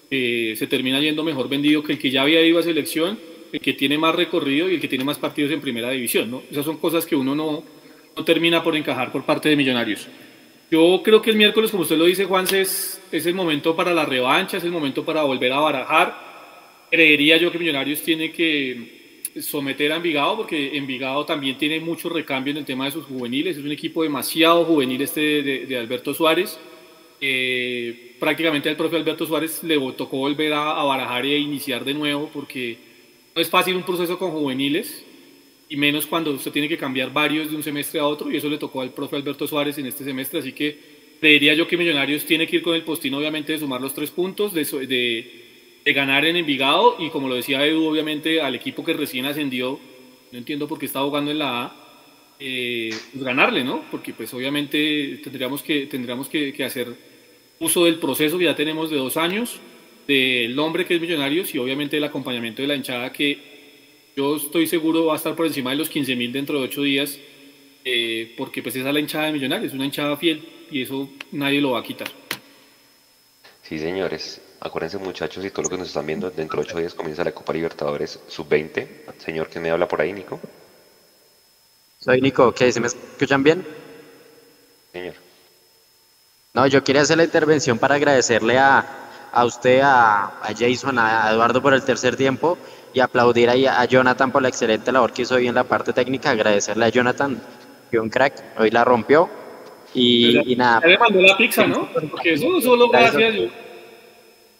eh, 0.09 0.55
se 0.57 0.67
termina 0.67 0.99
yendo 0.99 1.23
mejor 1.23 1.47
vendido 1.47 1.81
que 1.83 1.93
el 1.93 1.99
que 1.99 2.11
ya 2.11 2.23
había 2.23 2.45
ido 2.45 2.59
a 2.59 2.63
selección 2.63 3.17
el 3.51 3.59
que 3.59 3.73
tiene 3.73 3.97
más 3.97 4.15
recorrido 4.15 4.69
y 4.69 4.75
el 4.75 4.81
que 4.81 4.87
tiene 4.87 5.03
más 5.03 5.17
partidos 5.17 5.51
en 5.51 5.61
primera 5.61 5.89
división, 5.89 6.31
¿no? 6.31 6.43
Esas 6.49 6.65
son 6.65 6.77
cosas 6.77 7.05
que 7.05 7.15
uno 7.15 7.35
no, 7.35 7.63
no 8.15 8.23
termina 8.23 8.63
por 8.63 8.75
encajar 8.75 9.11
por 9.11 9.25
parte 9.25 9.49
de 9.49 9.55
Millonarios. 9.55 10.07
Yo 10.69 11.01
creo 11.03 11.21
que 11.21 11.31
el 11.31 11.35
miércoles, 11.35 11.69
como 11.69 11.83
usted 11.83 11.97
lo 11.97 12.05
dice, 12.05 12.25
Juan, 12.25 12.45
es, 12.53 13.01
es 13.11 13.25
el 13.25 13.33
momento 13.33 13.75
para 13.75 13.93
la 13.93 14.05
revancha, 14.05 14.57
es 14.57 14.63
el 14.63 14.71
momento 14.71 15.03
para 15.03 15.23
volver 15.23 15.51
a 15.51 15.59
barajar. 15.59 16.87
Creería 16.89 17.37
yo 17.37 17.51
que 17.51 17.59
Millonarios 17.59 18.01
tiene 18.01 18.31
que 18.31 19.21
someter 19.39 19.91
a 19.91 19.97
Envigado, 19.97 20.37
porque 20.37 20.77
Envigado 20.77 21.25
también 21.25 21.57
tiene 21.57 21.81
mucho 21.81 22.07
recambio 22.07 22.51
en 22.51 22.57
el 22.57 22.65
tema 22.65 22.85
de 22.85 22.91
sus 22.91 23.05
juveniles. 23.05 23.57
Es 23.57 23.63
un 23.63 23.71
equipo 23.71 24.03
demasiado 24.03 24.63
juvenil 24.63 25.01
este 25.01 25.43
de, 25.43 25.77
Alberto 25.77 26.13
Suárez. 26.13 26.57
Eh, 27.19 28.15
prácticamente 28.17 28.69
al 28.69 28.77
propio 28.77 28.97
Alberto 28.97 29.25
Suárez 29.25 29.63
le 29.63 29.77
tocó 29.91 30.17
volver 30.17 30.53
a, 30.53 30.79
a 30.79 30.83
barajar 30.83 31.25
e 31.25 31.37
iniciar 31.37 31.83
de 31.83 31.93
nuevo, 31.93 32.29
porque 32.33 32.90
no 33.35 33.41
es 33.41 33.49
fácil 33.49 33.75
un 33.75 33.83
proceso 33.83 34.17
con 34.17 34.31
juveniles, 34.31 35.05
y 35.69 35.77
menos 35.77 36.05
cuando 36.05 36.31
usted 36.31 36.51
tiene 36.51 36.67
que 36.67 36.77
cambiar 36.77 37.13
varios 37.13 37.49
de 37.49 37.55
un 37.55 37.63
semestre 37.63 37.99
a 37.99 38.05
otro, 38.05 38.31
y 38.31 38.37
eso 38.37 38.49
le 38.49 38.57
tocó 38.57 38.81
al 38.81 38.93
profe 38.93 39.15
Alberto 39.15 39.47
Suárez 39.47 39.77
en 39.77 39.85
este 39.85 40.03
semestre, 40.03 40.39
así 40.39 40.51
que 40.51 40.77
creería 41.19 41.53
yo 41.53 41.67
que 41.67 41.77
Millonarios 41.77 42.25
tiene 42.25 42.45
que 42.45 42.57
ir 42.57 42.61
con 42.61 42.75
el 42.75 42.83
postín, 42.83 43.13
obviamente, 43.13 43.53
de 43.53 43.59
sumar 43.59 43.79
los 43.79 43.93
tres 43.93 44.11
puntos, 44.11 44.53
de, 44.53 44.65
de, 45.85 45.93
ganar 45.93 46.25
en 46.25 46.35
Envigado, 46.35 46.97
y 46.99 47.09
como 47.09 47.29
lo 47.29 47.35
decía 47.35 47.65
Edu, 47.65 47.85
obviamente, 47.85 48.41
al 48.41 48.55
equipo 48.55 48.83
que 48.83 48.93
recién 48.93 49.25
ascendió, 49.25 49.79
no 50.31 50.37
entiendo 50.37 50.67
por 50.67 50.77
qué 50.77 50.87
está 50.87 51.01
jugando 51.01 51.31
en 51.31 51.39
la 51.39 51.63
A, 51.63 51.81
eh, 52.39 52.89
pues 53.13 53.23
ganarle, 53.23 53.63
¿no? 53.63 53.85
Porque 53.91 54.13
pues 54.13 54.33
obviamente 54.33 55.21
tendríamos 55.23 55.61
que, 55.61 55.85
tendríamos 55.85 56.27
que, 56.27 56.51
que 56.51 56.63
hacer 56.63 56.87
uso 57.59 57.85
del 57.85 57.99
proceso 57.99 58.37
que 58.39 58.45
ya 58.45 58.55
tenemos 58.55 58.89
de 58.89 58.97
dos 58.97 59.15
años, 59.15 59.59
del 60.07 60.55
nombre 60.55 60.85
que 60.85 60.95
es 60.95 61.01
Millonarios 61.01 61.53
y 61.53 61.57
obviamente 61.57 61.97
el 61.97 62.03
acompañamiento 62.03 62.61
de 62.61 62.67
la 62.67 62.75
hinchada 62.75 63.11
que 63.11 63.51
yo 64.15 64.35
estoy 64.35 64.67
seguro 64.67 65.05
va 65.05 65.13
a 65.13 65.17
estar 65.17 65.35
por 65.35 65.45
encima 65.45 65.71
de 65.71 65.77
los 65.77 65.89
15 65.89 66.15
mil 66.15 66.31
dentro 66.31 66.59
de 66.59 66.65
ocho 66.65 66.81
días, 66.81 67.17
eh, 67.85 68.33
porque 68.37 68.61
pues 68.61 68.75
esa 68.75 68.89
es 68.89 68.93
la 68.93 68.99
hinchada 68.99 69.27
de 69.27 69.33
Millonarios, 69.33 69.73
una 69.73 69.85
hinchada 69.85 70.17
fiel 70.17 70.47
y 70.69 70.81
eso 70.81 71.09
nadie 71.31 71.61
lo 71.61 71.71
va 71.71 71.79
a 71.79 71.83
quitar. 71.83 72.09
Sí, 73.63 73.79
señores. 73.79 74.41
Acuérdense 74.59 74.99
muchachos 74.99 75.43
y 75.43 75.49
todo 75.49 75.63
lo 75.63 75.69
que 75.69 75.77
nos 75.77 75.87
están 75.87 76.05
viendo, 76.05 76.29
dentro 76.29 76.61
de 76.61 76.67
ocho 76.67 76.77
días 76.77 76.93
comienza 76.93 77.23
la 77.23 77.31
Copa 77.31 77.51
Libertadores 77.51 78.19
Sub-20. 78.27 78.87
Señor, 79.17 79.49
¿quién 79.49 79.63
me 79.63 79.71
habla 79.71 79.87
por 79.87 80.01
ahí, 80.01 80.13
Nico? 80.13 80.39
Soy 81.97 82.21
Nico, 82.21 82.53
¿qué? 82.53 82.71
¿Se 82.71 82.79
me 82.79 82.87
escuchan 82.87 83.41
bien? 83.41 83.65
Señor. 84.91 85.15
No, 86.53 86.67
yo 86.67 86.83
quería 86.83 87.01
hacer 87.01 87.17
la 87.17 87.23
intervención 87.23 87.79
para 87.79 87.95
agradecerle 87.95 88.57
a, 88.59 89.00
a 89.31 89.45
usted, 89.45 89.81
a, 89.81 90.25
a, 90.41 90.53
Jason, 90.57 90.99
a 90.99 91.31
Eduardo 91.31 91.61
por 91.61 91.73
el 91.73 91.83
tercer 91.83 92.15
tiempo 92.15 92.57
y 92.93 92.99
aplaudir 92.99 93.49
ahí 93.49 93.65
a 93.65 93.83
Jonathan 93.85 94.31
por 94.31 94.41
la 94.41 94.49
excelente 94.49 94.91
labor 94.91 95.13
que 95.13 95.21
hizo 95.21 95.35
hoy 95.35 95.47
en 95.47 95.55
la 95.55 95.63
parte 95.63 95.93
técnica. 95.93 96.31
Agradecerle 96.31 96.85
a 96.85 96.89
Jonathan, 96.89 97.41
que 97.89 97.99
un 97.99 98.09
crack, 98.09 98.59
hoy 98.59 98.71
la 98.71 98.83
rompió. 98.83 99.29
Y, 99.93 100.53
y 100.53 100.55
nada. 100.55 100.81
Ya 100.81 100.87
le 100.87 100.97
mandó 100.97 101.21
la 101.21 101.37
pizza, 101.37 101.67
¿no? 101.67 101.89
Porque 101.91 102.33
eso 102.33 102.61
solo 102.61 102.89
gracias 102.89 103.35
yo. 103.35 103.43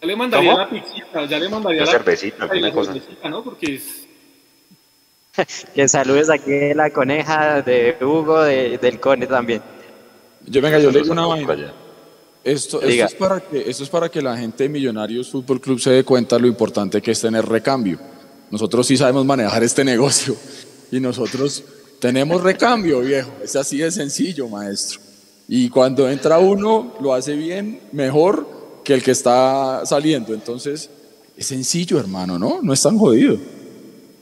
Ya 0.02 0.08
le 0.08 0.16
mandaría 0.16 0.54
la 0.54 0.68
pizza, 0.68 1.24
ya 1.26 1.38
le 1.38 1.48
mandaría 1.48 1.80
la 1.82 1.86
cervecita, 1.86 2.44
alguna 2.44 2.72
cosa. 2.72 2.94
¿no? 3.28 3.44
Porque 3.44 3.74
es... 3.74 4.08
que 5.74 5.88
saludes 5.88 6.28
aquí 6.28 6.50
de 6.50 6.74
la 6.74 6.90
coneja, 6.90 7.62
de 7.62 7.96
Hugo, 8.00 8.42
de, 8.42 8.78
del 8.78 9.00
Cone 9.00 9.26
también. 9.26 9.62
Yo 10.44 10.60
venga, 10.60 10.78
yo 10.78 10.90
le 10.90 11.00
digo 11.00 11.12
una 11.12 11.26
vaina. 11.26 11.72
Esto, 12.44 12.82
esto, 12.82 13.04
es 13.04 13.14
para 13.14 13.40
que, 13.40 13.70
esto 13.70 13.84
es 13.84 13.88
para 13.88 14.08
que 14.08 14.20
la 14.20 14.36
gente 14.36 14.64
de 14.64 14.68
Millonarios 14.68 15.30
Fútbol 15.30 15.60
Club 15.60 15.78
se 15.78 15.90
dé 15.90 16.04
cuenta 16.04 16.38
lo 16.38 16.48
importante 16.48 17.00
que 17.00 17.12
es 17.12 17.20
tener 17.20 17.46
recambio. 17.46 17.98
Nosotros 18.50 18.86
sí 18.86 18.96
sabemos 18.96 19.24
manejar 19.24 19.62
este 19.62 19.84
negocio 19.84 20.36
y 20.90 20.98
nosotros 20.98 21.62
tenemos 22.00 22.42
recambio, 22.42 23.00
viejo. 23.00 23.30
Es 23.42 23.54
así 23.54 23.78
de 23.78 23.90
sencillo, 23.92 24.48
maestro. 24.48 25.00
Y 25.46 25.68
cuando 25.68 26.10
entra 26.10 26.38
uno, 26.38 26.94
lo 27.00 27.14
hace 27.14 27.34
bien, 27.36 27.80
mejor 27.92 28.80
que 28.84 28.94
el 28.94 29.02
que 29.02 29.12
está 29.12 29.82
saliendo. 29.86 30.34
Entonces, 30.34 30.90
es 31.36 31.46
sencillo, 31.46 32.00
hermano, 32.00 32.38
¿no? 32.38 32.60
No 32.60 32.72
es 32.72 32.82
tan 32.82 32.98
jodido. 32.98 33.38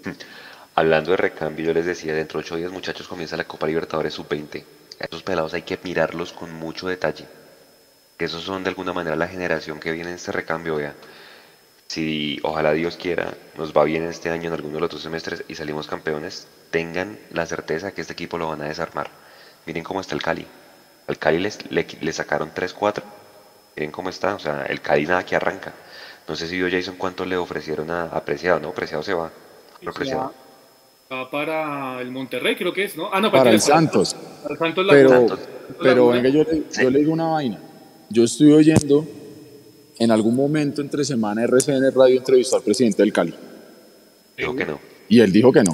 Hablando 0.74 1.12
de 1.12 1.16
recambio, 1.16 1.66
yo 1.66 1.74
les 1.74 1.86
decía, 1.86 2.14
dentro 2.14 2.38
de 2.38 2.47
ocho 2.47 2.56
días, 2.56 2.70
muchachos, 2.70 3.09
comienza 3.09 3.36
la 3.36 3.44
Copa 3.44 3.66
Libertadores 3.66 4.14
Sub-20. 4.14 4.62
A 5.01 5.05
esos 5.05 5.22
pelados 5.22 5.55
hay 5.55 5.62
que 5.62 5.78
mirarlos 5.82 6.32
con 6.32 6.52
mucho 6.55 6.86
detalle. 6.86 7.26
Que 8.20 8.26
esos 8.26 8.42
son 8.42 8.62
de 8.62 8.68
alguna 8.68 8.92
manera 8.92 9.16
la 9.16 9.28
generación 9.28 9.80
que 9.80 9.92
viene 9.92 10.10
en 10.10 10.16
este 10.16 10.30
recambio, 10.30 10.76
vea. 10.76 10.92
Si 11.86 12.38
ojalá 12.42 12.72
Dios 12.72 12.98
quiera, 12.98 13.32
nos 13.56 13.72
va 13.72 13.84
bien 13.84 14.02
este 14.02 14.28
año 14.28 14.48
en 14.48 14.52
alguno 14.52 14.74
de 14.74 14.80
los 14.82 14.90
dos 14.90 15.01
semestres 15.01 15.42
y 15.48 15.55
salimos 15.55 15.86
campeones, 15.86 16.47
tengan 16.70 17.18
la 17.30 17.47
certeza 17.47 17.92
que 17.92 18.02
este 18.02 18.12
equipo 18.12 18.36
lo 18.36 18.48
van 18.48 18.60
a 18.60 18.66
desarmar. 18.66 19.09
Miren 19.64 19.82
cómo 19.82 20.02
está 20.02 20.14
el 20.14 20.20
Cali. 20.20 20.47
Al 21.09 21.16
Cali 21.16 21.38
les, 21.38 21.70
le, 21.70 22.12
sacaron 22.12 22.52
3-4. 22.52 23.02
Miren 23.76 23.90
cómo 23.90 24.10
está. 24.10 24.34
O 24.34 24.38
sea, 24.38 24.66
el 24.68 24.82
Cali 24.82 25.06
nada 25.06 25.24
que 25.24 25.34
arranca. 25.34 25.72
No 26.28 26.36
sé 26.36 26.47
si 26.47 26.59
vio 26.59 26.68
Jason 26.70 26.97
cuánto 26.97 27.24
le 27.24 27.38
ofrecieron 27.38 27.90
a, 27.90 28.02
Apreciado, 28.02 28.60
¿no? 28.60 28.68
Apreciado 28.68 29.02
se 29.02 29.14
va. 29.14 29.30
Apreciado. 29.86 30.34
Va 31.10 31.30
para 31.30 32.02
el 32.02 32.10
Monterrey, 32.10 32.55
creo 32.55 32.74
que 32.74 32.84
es, 32.84 32.98
¿no? 32.98 33.09
Ah, 33.10 33.22
no, 33.22 33.32
para, 33.32 33.48
el 33.48 33.62
Santos. 33.62 34.14
Para 34.42 34.52
el 34.52 34.59
Santos 34.59 34.86
pero, 34.90 35.38
pero 35.80 36.09
venga, 36.09 36.28
yo 36.28 36.44
le, 36.44 36.64
yo 36.70 36.90
le 36.90 36.98
digo 36.98 37.14
una 37.14 37.28
vaina. 37.28 37.69
Yo 38.12 38.24
estoy 38.24 38.53
oyendo 38.53 39.07
en 39.99 40.11
algún 40.11 40.35
momento 40.35 40.82
entre 40.82 41.05
semana 41.05 41.45
RCN 41.45 41.93
Radio 41.95 42.19
entrevistó 42.19 42.57
al 42.57 42.62
presidente 42.62 43.03
del 43.03 43.12
Cali. 43.12 43.32
Dijo 44.37 44.57
que 44.57 44.65
no. 44.66 44.81
Y 45.09 45.20
él 45.20 45.32
dijo 45.32 45.53
que 45.53 45.62
no. 45.62 45.73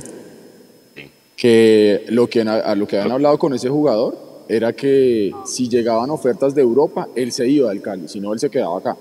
Que 1.35 2.05
lo 2.09 2.29
que 2.29 2.43
a 2.43 2.75
lo 2.75 2.87
que 2.87 2.97
habían 2.97 3.13
hablado 3.13 3.39
con 3.39 3.55
ese 3.55 3.71
jugador 3.71 4.45
era 4.49 4.75
que 4.75 5.33
si 5.47 5.69
llegaban 5.69 6.11
ofertas 6.11 6.55
de 6.55 6.61
Europa, 6.61 7.09
él 7.17 7.33
se 7.33 7.49
iba 7.49 7.71
del 7.71 7.81
Cali, 7.81 8.07
si 8.07 8.21
no, 8.21 8.33
él 8.35 8.39
se 8.39 8.51
quedaba 8.51 8.79
acá. 8.79 8.97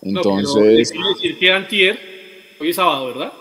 Entonces. 0.00 0.54
No, 0.54 0.60
le 0.64 0.84
quiero 0.84 1.08
decir 1.14 1.38
que 1.38 1.52
Antier, 1.52 1.98
hoy 2.60 2.70
es 2.70 2.76
sábado, 2.76 3.06
¿verdad? 3.08 3.32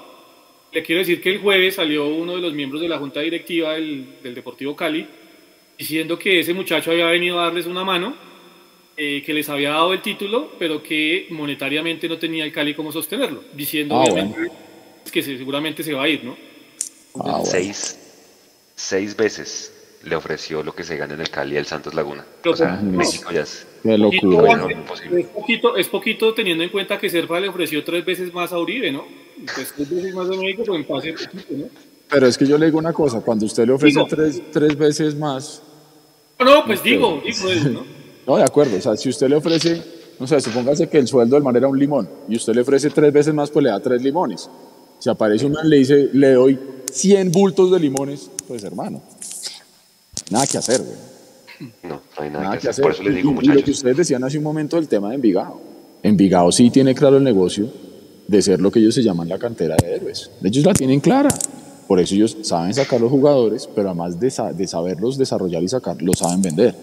Le 0.73 0.83
quiero 0.83 0.99
decir 0.99 1.21
que 1.21 1.29
el 1.29 1.39
jueves 1.39 1.75
salió 1.75 2.07
uno 2.07 2.35
de 2.35 2.41
los 2.41 2.53
miembros 2.53 2.81
de 2.81 2.89
la 2.89 2.97
junta 2.97 3.19
directiva 3.21 3.73
del, 3.73 4.17
del 4.23 4.33
Deportivo 4.33 4.75
Cali 4.75 5.07
diciendo 5.77 6.17
que 6.17 6.39
ese 6.39 6.53
muchacho 6.53 6.91
había 6.91 7.05
venido 7.05 7.39
a 7.39 7.45
darles 7.45 7.67
una 7.67 7.83
mano, 7.83 8.15
eh, 8.97 9.21
que 9.23 9.33
les 9.33 9.47
había 9.47 9.69
dado 9.71 9.93
el 9.93 10.01
título, 10.01 10.51
pero 10.57 10.81
que 10.81 11.27
monetariamente 11.29 12.09
no 12.09 12.17
tenía 12.17 12.43
el 12.43 12.51
Cali 12.51 12.73
como 12.73 12.91
sostenerlo, 12.91 13.43
diciendo 13.53 13.95
Ah, 13.95 14.03
obviamente 14.03 14.51
que 15.11 15.21
se- 15.23 15.37
seguramente 15.37 15.83
se 15.83 15.93
va 15.93 16.03
a 16.03 16.09
ir, 16.09 16.23
¿no? 16.25 16.35
Ah, 17.15 17.37
bueno. 17.37 17.45
seis, 17.45 17.97
seis 18.75 19.15
veces 19.15 19.73
le 20.03 20.15
ofreció 20.15 20.63
lo 20.63 20.73
que 20.75 20.83
se 20.83 20.95
gana 20.97 21.13
en 21.13 21.21
el 21.21 21.29
Cali 21.29 21.57
al 21.57 21.65
Santos 21.65 21.93
Laguna. 21.93 22.25
Pero 22.41 22.53
o 22.53 22.57
sea, 22.57 22.75
no. 22.81 22.91
México 22.97 23.31
ya 23.31 23.41
es... 23.41 23.65
Qué 23.83 23.97
Poquito, 23.97 24.27
locura. 24.27 24.67
es, 25.19 25.25
poquito, 25.27 25.77
es 25.77 25.87
poquito 25.87 26.33
teniendo 26.33 26.63
en 26.63 26.69
cuenta 26.69 26.97
que 26.99 27.09
Serpa 27.09 27.39
le 27.39 27.47
ofreció 27.49 27.83
tres 27.83 28.03
veces 28.03 28.33
más 28.33 28.51
a 28.51 28.59
Uribe, 28.59 28.91
¿no? 28.91 29.05
Pues 29.55 29.73
tres 29.75 29.89
veces 29.89 30.13
más 30.13 30.27
de 30.29 30.37
México, 30.37 30.63
pues 30.65 30.79
en 30.79 30.85
pase 30.85 31.13
poquito, 31.13 31.53
¿no? 31.53 31.65
Pero 32.09 32.27
es 32.27 32.37
que 32.37 32.45
yo 32.47 32.57
le 32.57 32.65
digo 32.67 32.77
una 32.79 32.93
cosa, 32.93 33.21
cuando 33.21 33.45
usted 33.45 33.65
le 33.65 33.73
ofrece 33.73 33.95
Digo. 33.99 34.07
tres, 34.09 34.41
tres 34.51 34.77
veces 34.77 35.15
más, 35.15 35.61
No, 36.39 36.45
no, 36.45 36.65
pues 36.65 36.81
digo, 36.83 37.21
digo 37.25 37.49
eso, 37.49 37.69
¿no? 37.69 37.96
No, 38.27 38.35
de 38.37 38.43
acuerdo, 38.43 38.77
o 38.77 38.81
sea, 38.81 38.95
si 38.97 39.09
usted 39.09 39.27
le 39.29 39.35
ofrece, 39.37 39.81
no 40.19 40.27
sé, 40.27 40.39
supóngase 40.41 40.87
que 40.89 40.97
el 40.99 41.07
sueldo 41.07 41.35
del 41.35 41.43
man 41.43 41.55
era 41.55 41.67
un 41.67 41.79
limón 41.79 42.09
y 42.27 42.35
usted 42.35 42.53
le 42.53 42.61
ofrece 42.61 42.89
tres 42.89 43.11
veces 43.13 43.33
más, 43.33 43.49
pues 43.49 43.63
le 43.63 43.69
da 43.69 43.79
tres 43.79 44.01
limones. 44.01 44.49
Si 44.99 45.09
aparece 45.09 45.45
un 45.45 45.53
man 45.53 45.69
le 45.69 45.77
dice, 45.77 46.09
le 46.13 46.33
doy 46.33 46.59
100 46.91 47.31
bultos 47.31 47.71
de 47.71 47.79
limones, 47.79 48.29
pues 48.47 48.63
hermano, 48.63 49.01
nada 50.31 50.45
que 50.47 50.57
hacer, 50.57 50.81
güey. 50.81 51.71
No, 51.83 51.89
no 51.89 52.01
hay 52.17 52.29
nada, 52.29 52.43
Nada 52.43 52.55
que 52.57 52.61
que 52.63 52.69
hacer. 52.69 52.69
hacer. 52.69 52.83
Por 52.83 52.91
eso 52.93 53.03
les 53.03 53.15
digo, 53.15 53.33
y, 53.41 53.45
y 53.45 53.49
lo 53.49 53.63
que 53.63 53.71
ustedes 53.71 53.97
decían 53.97 54.23
hace 54.23 54.37
un 54.37 54.43
momento 54.43 54.75
del 54.75 54.87
tema 54.87 55.09
de 55.09 55.15
Envigado. 55.15 55.59
Envigado 56.03 56.51
sí 56.51 56.69
tiene 56.69 56.93
claro 56.93 57.17
el 57.17 57.23
negocio 57.23 57.67
de 58.27 58.41
ser 58.41 58.59
lo 58.61 58.69
que 58.71 58.79
ellos 58.79 58.93
se 58.93 59.01
llaman 59.03 59.27
la 59.29 59.39
cantera 59.39 59.75
de 59.81 59.95
héroes. 59.95 60.29
Ellos 60.43 60.63
la 60.65 60.73
tienen 60.73 60.99
clara. 60.99 61.29
Por 61.87 61.99
eso 61.99 62.13
ellos 62.15 62.37
saben 62.43 62.73
sacar 62.73 62.99
los 63.01 63.09
jugadores, 63.09 63.67
pero 63.73 63.89
además 63.89 64.19
de, 64.19 64.29
sa- 64.29 64.51
de 64.53 64.67
saberlos 64.67 65.17
desarrollar 65.17 65.63
y 65.63 65.67
sacar, 65.69 66.01
los 66.01 66.19
saben 66.19 66.41
vender. 66.41 66.75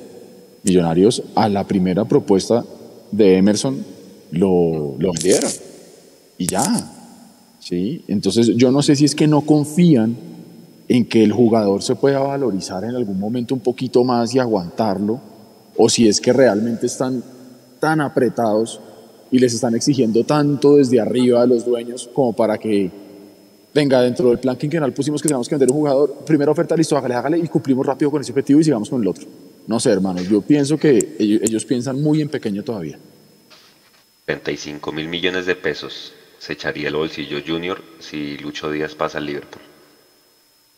Millonarios 0.65 1.23
a 1.35 1.49
la 1.49 1.67
primera 1.67 2.05
propuesta 2.05 2.65
de 3.13 3.37
Emerson 3.37 3.85
lo, 4.33 4.97
lo 4.99 5.13
vendieron. 5.13 5.51
Y 6.39 6.47
ya. 6.47 6.91
¿sí? 7.61 8.05
Entonces 8.09 8.49
yo 8.57 8.71
no 8.71 8.83
sé 8.83 8.97
si 8.97 9.05
es 9.05 9.15
que 9.15 9.27
no 9.27 9.43
confían 9.43 10.17
en 10.89 11.07
que 11.07 11.25
el 11.25 11.33
jugador 11.33 11.83
se 11.83 11.95
pueda 11.95 12.19
valorizar 12.21 12.85
en 12.85 12.95
algún 12.95 13.19
momento 13.19 13.55
un 13.55 13.61
poquito 13.61 14.05
más 14.05 14.35
y 14.35 14.39
aguantarlo, 14.39 15.21
o 15.77 15.89
si 15.89 16.07
es 16.07 16.21
que 16.21 16.33
realmente 16.33 16.87
están 16.87 17.23
tan 17.81 18.01
apretados 18.01 18.81
y 19.31 19.39
les 19.39 19.55
están 19.55 19.75
exigiendo 19.75 20.25
tanto 20.25 20.77
desde 20.77 21.01
arriba 21.01 21.43
a 21.43 21.47
los 21.47 21.65
dueños 21.65 22.09
como 22.13 22.35
para 22.35 22.59
que 22.59 22.91
venga 23.75 24.01
dentro 24.03 24.29
del 24.29 24.39
plan 24.39 24.57
quinquenal 24.57 24.93
pusimos 24.93 25.21
que 25.21 25.29
tenemos 25.29 25.49
que 25.49 25.57
vender 25.57 25.71
un 25.71 25.79
jugador, 25.79 26.15
primera 26.25 26.53
oferta, 26.53 26.77
listo, 26.77 26.97
hágale, 26.97 27.15
hágale 27.15 27.39
y 27.39 27.49
cumplimos 27.49 27.85
rápido 27.85 28.11
con 28.11 28.21
ese 28.21 28.31
objetivo 28.31 28.61
y 28.61 28.65
sigamos 28.65 28.89
con 28.89 29.03
el 29.03 29.09
otro. 29.09 29.27
No 29.67 29.81
sé, 29.81 29.91
hermanos, 29.91 30.29
yo 30.29 30.43
pienso 30.43 30.77
que 30.77 31.17
ellos, 31.19 31.41
ellos 31.43 31.65
piensan 31.65 32.03
muy 32.03 32.21
en 32.21 32.29
pequeño 32.29 32.63
todavía. 32.63 32.99
35 34.27 34.93
mil 34.93 35.09
millones 35.09 35.47
de 35.47 35.55
pesos 35.55 36.13
se 36.39 36.53
echaría 36.53 36.89
el 36.89 36.97
bolsillo 36.97 37.39
Junior 37.47 37.83
si 37.99 38.37
Lucho 38.39 38.71
Díaz 38.71 38.95
pasa 38.95 39.19
al 39.19 39.27
Liverpool. 39.27 39.63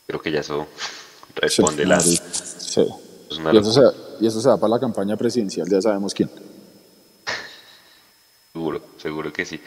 Creo 0.07 0.21
que 0.21 0.31
ya 0.31 0.41
eso 0.41 0.67
responde 1.35 1.85
la... 1.85 2.01
Sí. 2.01 2.87
es 3.31 3.39
Y 3.53 3.57
eso, 3.57 3.73
se, 3.73 4.25
y 4.25 4.27
eso 4.27 4.41
se 4.41 4.49
va 4.49 4.57
para 4.57 4.75
la 4.75 4.81
campaña 4.81 5.17
presidencial, 5.17 5.69
ya 5.69 5.81
sabemos 5.81 6.15
quién. 6.15 6.31
Seguro, 8.53 8.81
seguro 8.97 9.33
que 9.33 9.45
sí. 9.45 9.61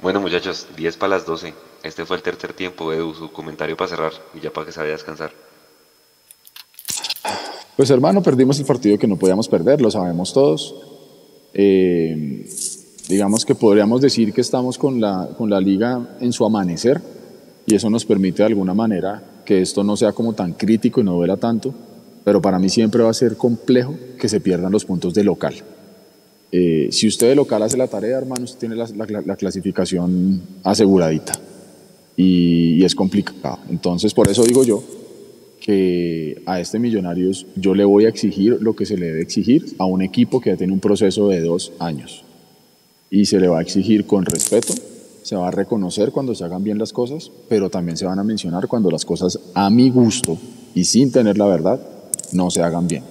Bueno, 0.00 0.20
muchachos, 0.20 0.68
10 0.76 0.96
para 0.98 1.16
las 1.16 1.26
12. 1.26 1.52
Este 1.82 2.04
fue 2.04 2.16
el 2.16 2.22
tercer 2.22 2.52
tiempo, 2.52 2.92
Edu, 2.92 3.14
su 3.14 3.32
comentario 3.32 3.76
para 3.76 3.88
cerrar 3.88 4.12
y 4.34 4.40
ya 4.40 4.52
para 4.52 4.66
que 4.66 4.72
se 4.72 4.80
vaya 4.80 4.92
a 4.92 4.96
descansar. 4.96 5.32
Pues 7.76 7.90
hermano, 7.90 8.22
perdimos 8.22 8.58
el 8.58 8.64
partido 8.64 8.98
que 8.98 9.06
no 9.06 9.16
podíamos 9.16 9.48
perder, 9.48 9.80
lo 9.82 9.90
sabemos 9.90 10.32
todos. 10.32 10.74
Eh, 11.52 12.46
digamos 13.08 13.44
que 13.44 13.54
podríamos 13.54 14.00
decir 14.00 14.32
que 14.32 14.40
estamos 14.40 14.78
con 14.78 15.00
la, 15.00 15.28
con 15.36 15.50
la 15.50 15.60
liga 15.60 16.16
en 16.20 16.32
su 16.32 16.44
amanecer 16.44 17.00
y 17.66 17.74
eso 17.74 17.90
nos 17.90 18.04
permite 18.04 18.38
de 18.42 18.46
alguna 18.46 18.74
manera 18.74 19.22
que 19.44 19.60
esto 19.60 19.84
no 19.84 19.96
sea 19.96 20.12
como 20.12 20.32
tan 20.32 20.54
crítico 20.54 21.00
y 21.00 21.04
no 21.04 21.14
duela 21.14 21.36
tanto, 21.36 21.72
pero 22.24 22.40
para 22.40 22.58
mí 22.58 22.68
siempre 22.68 23.02
va 23.02 23.10
a 23.10 23.14
ser 23.14 23.36
complejo 23.36 23.94
que 24.18 24.28
se 24.28 24.40
pierdan 24.40 24.72
los 24.72 24.84
puntos 24.84 25.14
de 25.14 25.24
local. 25.24 25.54
Eh, 26.52 26.88
si 26.90 27.06
usted 27.08 27.28
de 27.28 27.36
local 27.36 27.62
hace 27.62 27.76
la 27.76 27.88
tarea, 27.88 28.16
hermano, 28.18 28.44
usted 28.44 28.58
tiene 28.60 28.76
la, 28.76 28.86
la- 28.96 29.22
la 29.24 29.36
clasificación 29.36 30.40
aseguradita 30.62 31.32
y, 32.16 32.80
y 32.80 32.84
es 32.84 32.94
complicado. 32.94 33.58
Entonces, 33.68 34.14
por 34.14 34.28
eso 34.28 34.42
digo 34.44 34.64
yo 34.64 34.82
que 35.66 36.42
a 36.46 36.60
este 36.60 36.78
Millonarios 36.78 37.44
yo 37.56 37.74
le 37.74 37.84
voy 37.84 38.04
a 38.04 38.08
exigir 38.08 38.56
lo 38.60 38.76
que 38.76 38.86
se 38.86 38.96
le 38.96 39.06
debe 39.06 39.20
exigir 39.20 39.74
a 39.78 39.84
un 39.84 40.00
equipo 40.00 40.40
que 40.40 40.50
ya 40.50 40.56
tiene 40.56 40.72
un 40.72 40.78
proceso 40.78 41.28
de 41.28 41.40
dos 41.40 41.72
años. 41.80 42.22
Y 43.10 43.26
se 43.26 43.40
le 43.40 43.48
va 43.48 43.58
a 43.58 43.62
exigir 43.62 44.06
con 44.06 44.24
respeto, 44.24 44.72
se 45.24 45.34
va 45.34 45.48
a 45.48 45.50
reconocer 45.50 46.12
cuando 46.12 46.36
se 46.36 46.44
hagan 46.44 46.62
bien 46.62 46.78
las 46.78 46.92
cosas, 46.92 47.32
pero 47.48 47.68
también 47.68 47.96
se 47.96 48.06
van 48.06 48.20
a 48.20 48.22
mencionar 48.22 48.68
cuando 48.68 48.92
las 48.92 49.04
cosas 49.04 49.40
a 49.54 49.68
mi 49.68 49.90
gusto 49.90 50.38
y 50.72 50.84
sin 50.84 51.10
tener 51.10 51.36
la 51.36 51.46
verdad 51.46 51.80
no 52.32 52.48
se 52.48 52.62
hagan 52.62 52.86
bien. 52.86 53.02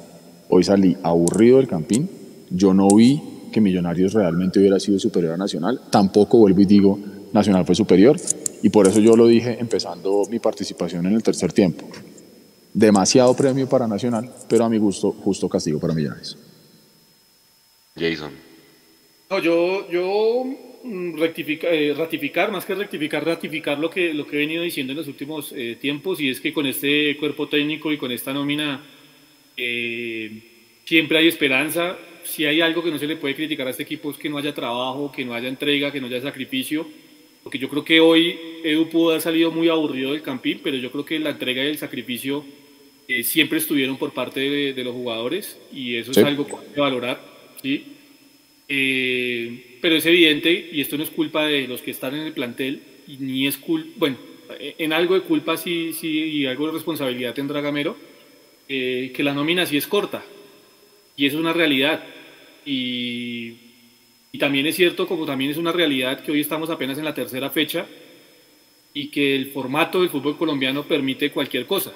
Hoy 0.47 0.63
salí 0.63 0.95
aburrido 1.03 1.57
del 1.57 1.67
campín, 1.67 2.09
yo 2.49 2.73
no 2.73 2.87
vi 2.87 3.21
que 3.51 3.59
Millonarios 3.59 4.13
realmente 4.13 4.59
hubiera 4.59 4.79
sido 4.79 4.97
superior 4.97 5.33
a 5.33 5.37
Nacional, 5.37 5.81
tampoco 5.89 6.37
vuelvo 6.37 6.61
y 6.61 6.65
digo 6.65 6.97
Nacional 7.33 7.65
fue 7.65 7.75
superior, 7.75 8.15
y 8.63 8.69
por 8.69 8.87
eso 8.87 9.01
yo 9.01 9.17
lo 9.17 9.27
dije 9.27 9.57
empezando 9.59 10.23
mi 10.31 10.39
participación 10.39 11.05
en 11.05 11.15
el 11.15 11.21
tercer 11.21 11.51
tiempo. 11.51 11.83
Demasiado 12.75 13.33
premio 13.33 13.69
para 13.69 13.87
Nacional, 13.87 14.29
pero 14.49 14.65
a 14.65 14.69
mi 14.69 14.77
gusto, 14.77 15.13
justo 15.13 15.47
castigo 15.47 15.79
para 15.79 15.93
Millonarios. 15.93 16.37
Jason. 17.97 18.33
No, 19.29 19.39
yo, 19.39 19.89
yo 19.89 20.43
mm, 20.83 21.13
eh, 21.23 21.93
ratificar, 21.97 22.51
más 22.51 22.65
que 22.65 22.75
rectificar, 22.75 23.25
ratificar 23.25 23.79
lo 23.79 23.89
que, 23.89 24.13
lo 24.13 24.27
que 24.27 24.35
he 24.35 24.39
venido 24.39 24.61
diciendo 24.61 24.91
en 24.91 24.97
los 24.97 25.07
últimos 25.07 25.53
eh, 25.55 25.77
tiempos, 25.79 26.19
y 26.19 26.29
es 26.29 26.41
que 26.41 26.51
con 26.51 26.65
este 26.65 27.15
cuerpo 27.15 27.47
técnico 27.47 27.93
y 27.93 27.97
con 27.97 28.11
esta 28.11 28.33
nómina 28.33 28.85
eh, 29.55 30.81
siempre 30.83 31.19
hay 31.19 31.29
esperanza. 31.29 31.97
Si 32.25 32.43
hay 32.43 32.59
algo 32.59 32.83
que 32.83 32.91
no 32.91 32.99
se 32.99 33.07
le 33.07 33.15
puede 33.15 33.35
criticar 33.35 33.67
a 33.67 33.69
este 33.69 33.83
equipo 33.83 34.11
es 34.11 34.17
que 34.17 34.29
no 34.29 34.37
haya 34.37 34.53
trabajo, 34.53 35.13
que 35.13 35.23
no 35.23 35.33
haya 35.33 35.47
entrega, 35.47 35.93
que 35.93 36.01
no 36.01 36.07
haya 36.07 36.21
sacrificio. 36.21 36.85
Porque 37.41 37.57
yo 37.57 37.69
creo 37.69 37.85
que 37.85 38.01
hoy 38.01 38.37
Edu 38.65 38.89
pudo 38.89 39.11
haber 39.11 39.21
salido 39.21 39.49
muy 39.49 39.69
aburrido 39.69 40.11
del 40.11 40.23
campín, 40.23 40.59
pero 40.61 40.75
yo 40.75 40.91
creo 40.91 41.05
que 41.05 41.19
la 41.19 41.29
entrega 41.29 41.63
y 41.63 41.67
el 41.67 41.77
sacrificio 41.77 42.43
eh, 43.07 43.23
siempre 43.23 43.59
estuvieron 43.59 43.97
por 43.97 44.13
parte 44.13 44.39
de, 44.39 44.83
los 44.83 44.93
jugadores 44.93 45.59
y 45.71 45.95
eso 45.95 46.11
es 46.11 46.17
algo 46.17 46.45
que 46.47 46.55
hay 46.55 46.73
que 46.73 46.81
valorar. 46.81 47.21
¿sí? 47.61 47.83
Eh, 48.67 49.77
pero 49.81 49.95
es 49.95 50.05
evidente, 50.05 50.69
y 50.71 50.81
esto 50.81 50.97
no 50.97 51.03
es 51.03 51.11
culpa 51.11 51.45
de 51.45 51.67
los 51.67 51.81
que 51.81 51.91
están 51.91 52.15
en 52.15 52.21
el 52.21 52.33
plantel, 52.33 52.81
ni 53.19 53.45
es 53.45 53.57
culpa, 53.57 53.91
bueno, 53.97 54.17
en 54.59 54.93
algo 54.93 55.15
de 55.15 55.21
culpa 55.21 55.57
sí, 55.57 55.93
sí 55.93 56.09
y 56.09 56.45
algo 56.45 56.67
de 56.67 56.73
responsabilidad 56.73 57.33
tendrá 57.33 57.61
Gamero, 57.61 57.95
eh, 58.67 59.11
que 59.15 59.23
la 59.23 59.33
nómina 59.33 59.65
sí 59.65 59.77
es 59.77 59.87
corta. 59.87 60.23
Y 61.15 61.25
eso 61.25 61.37
es 61.37 61.41
una 61.41 61.53
realidad. 61.53 62.03
Y, 62.65 63.53
y, 64.31 64.37
también 64.39 64.65
es 64.65 64.75
cierto, 64.75 65.07
como 65.07 65.25
también 65.25 65.51
es 65.51 65.57
una 65.57 65.71
realidad, 65.71 66.23
que 66.23 66.31
hoy 66.31 66.41
estamos 66.41 66.69
apenas 66.69 66.97
en 66.97 67.05
la 67.05 67.13
tercera 67.13 67.49
fecha 67.51 67.85
y 68.93 69.09
que 69.09 69.35
el 69.35 69.51
formato 69.51 70.01
del 70.01 70.09
fútbol 70.09 70.37
colombiano 70.37 70.83
permite 70.83 71.31
cualquier 71.31 71.65
cosa. 71.65 71.93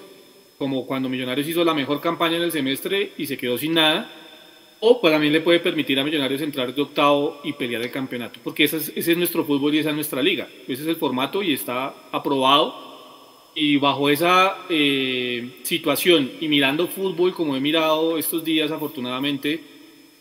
Como 0.60 0.86
cuando 0.86 1.10
Millonarios 1.10 1.48
hizo 1.48 1.64
la 1.64 1.74
mejor 1.74 2.00
campaña 2.00 2.38
en 2.38 2.44
el 2.44 2.52
semestre 2.52 3.14
y 3.18 3.26
se 3.26 3.38
quedó 3.38 3.58
sin 3.58 3.74
nada. 3.74 4.12
O 4.82 5.02
pues 5.02 5.12
también 5.12 5.34
le 5.34 5.42
puede 5.42 5.60
permitir 5.60 6.00
a 6.00 6.04
Millonarios 6.04 6.42
entrar 6.42 6.76
de 6.76 6.82
octavo 6.82 7.42
y 7.44 7.54
pelear 7.54 7.82
el 7.82 7.90
campeonato. 7.90 8.40
Porque 8.44 8.66
ese 8.66 8.78
es, 8.78 8.94
ese 8.96 9.14
es 9.14 9.18
nuestro 9.18 9.44
fútbol 9.44 9.74
y 9.74 9.80
esa 9.80 9.90
es 9.90 9.96
nuestra 9.96 10.22
liga. 10.22 10.48
Ese 10.68 10.84
es 10.84 10.88
el 10.88 10.98
formato 10.98 11.42
y 11.42 11.54
está 11.54 11.96
aprobado 12.12 12.90
y 13.56 13.78
bajo 13.78 14.10
esa 14.10 14.58
eh, 14.70 15.60
situación 15.64 16.32
y 16.40 16.48
mirando 16.48 16.88
fútbol 16.88 17.34
como 17.34 17.56
he 17.56 17.60
mirado 17.60 18.18
estos 18.18 18.44
días 18.44 18.72
afortunadamente, 18.72 19.62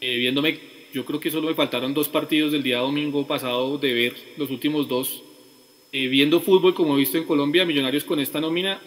eh, 0.01 0.17
viéndome, 0.17 0.59
yo 0.93 1.05
creo 1.05 1.21
que 1.21 1.31
solo 1.31 1.49
me 1.49 1.55
faltaron 1.55 1.95
dos 1.95 2.09
partidos 2.09 2.53
del 2.53 2.63
día 2.63 2.79
domingo 2.79 3.27
pasado 3.27 3.79
de 3.79 3.93
ver 3.93 4.15
los 4.37 4.51
últimos 4.51 4.89
dos, 4.89 5.23
eh, 5.93 6.09
viendo 6.09 6.41
fútbol 6.41 6.75
como 6.75 6.95
he 6.95 6.99
visto 6.99 7.19
en 7.19 7.25
Colombia, 7.25 7.65
Millonarios 7.65 8.05
con 8.05 8.19
esta 8.19 8.41
nómina 8.41 8.81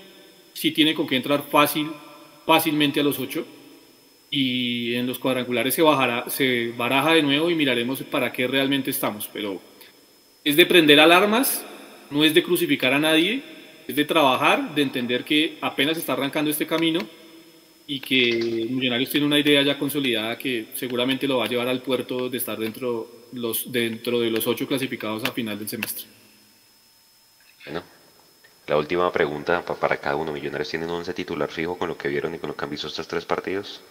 sí 0.53 0.72
tiene 0.72 0.94
con 0.94 1.07
qué 1.07 1.15
entrar 1.15 1.44
fácil, 1.49 1.91
fácilmente 2.45 2.99
a 2.99 3.03
los 3.03 3.19
ocho 3.19 3.45
y 4.30 4.95
en 4.95 5.07
los 5.07 5.19
cuadrangulares 5.19 5.76
se, 5.76 5.82
bajará, 5.82 6.30
se 6.30 6.72
baraja 6.78 7.14
de 7.14 7.22
nuevo 7.22 7.49
y 7.49 7.56
miraremos 7.56 8.02
para 8.03 8.32
qué 8.32 8.48
realmente 8.48 8.90
estamos, 8.90 9.30
pero 9.32 9.61
es 10.44 10.56
de 10.56 10.65
prender 10.65 10.99
alarmas, 10.99 11.65
no 12.10 12.23
es 12.23 12.34
de 12.34 12.41
crucificar 12.41 12.94
a 12.94 12.99
nadie, 12.99 13.44
es 13.88 13.95
de 13.95 14.06
trabajar, 14.06 14.73
de 14.73 14.82
entender 14.82 15.26
que 15.26 15.57
apenas 15.61 15.98
está 15.98 16.14
arrancando 16.14 16.49
este 16.49 16.65
camino 16.65 16.99
y 17.88 17.99
que 17.99 18.68
Millonarios 18.69 19.10
tiene 19.10 19.26
una 19.26 19.38
idea 19.38 19.61
ya 19.64 19.78
consolidada 19.78 20.38
que 20.38 20.68
seguramente 20.76 21.28
lo 21.28 21.40
va 21.40 21.45
a 21.45 21.49
llevar 21.49 21.68
al 21.68 21.82
puerto 21.82 22.30
de 22.30 22.38
estar 22.38 22.57
dentro, 22.57 23.26
los, 23.34 23.69
dentro 23.69 24.19
de 24.22 24.32
los 24.32 24.48
ocho 24.48 24.65
clasificados 24.65 25.26
a 25.26 25.34
final 25.34 25.60
del 25.60 25.68
semestre. 25.68 26.06
Bueno, 27.65 27.84
la 28.68 28.78
última 28.78 29.12
pregunta 29.12 29.64
para 29.80 29.98
cada 29.98 30.16
uno. 30.16 30.32
¿Millonarios 30.32 30.70
tienen 30.70 30.90
un 30.90 30.98
once 30.98 31.14
titular 31.14 31.50
fijo 31.50 31.78
con 31.78 31.88
lo 31.90 31.98
que 31.98 32.08
vieron 32.08 32.34
y 32.36 32.38
con 32.38 32.50
lo 32.50 32.56
que 32.56 32.64
han 32.64 32.72
visto 32.72 32.88
estos 32.88 33.08
tres 33.08 33.26
partidos? 33.26 33.82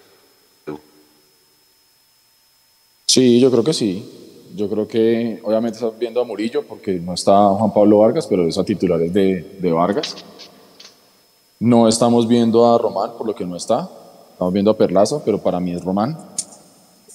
Sí, 3.06 3.40
yo 3.40 3.50
creo 3.50 3.64
que 3.64 3.72
sí. 3.72 4.08
Yo 4.54 4.68
creo 4.68 4.86
que 4.86 5.40
obviamente 5.44 5.78
estás 5.78 5.98
viendo 5.98 6.20
a 6.20 6.24
Murillo 6.24 6.64
porque 6.66 6.92
no 6.94 7.14
está 7.14 7.48
Juan 7.50 7.72
Pablo 7.72 7.98
Vargas, 7.98 8.26
pero 8.26 8.46
esa 8.46 8.64
titular 8.64 9.00
es 9.02 9.12
de, 9.12 9.58
de 9.60 9.72
Vargas. 9.72 10.16
No 11.58 11.88
estamos 11.88 12.26
viendo 12.26 12.72
a 12.72 12.78
Román 12.78 13.12
por 13.18 13.26
lo 13.26 13.34
que 13.34 13.44
no 13.44 13.56
está. 13.56 13.88
Estamos 14.32 14.52
viendo 14.52 14.70
a 14.70 14.76
Perlaza, 14.76 15.22
pero 15.24 15.38
para 15.42 15.60
mí 15.60 15.72
es 15.72 15.84
Román. 15.84 16.16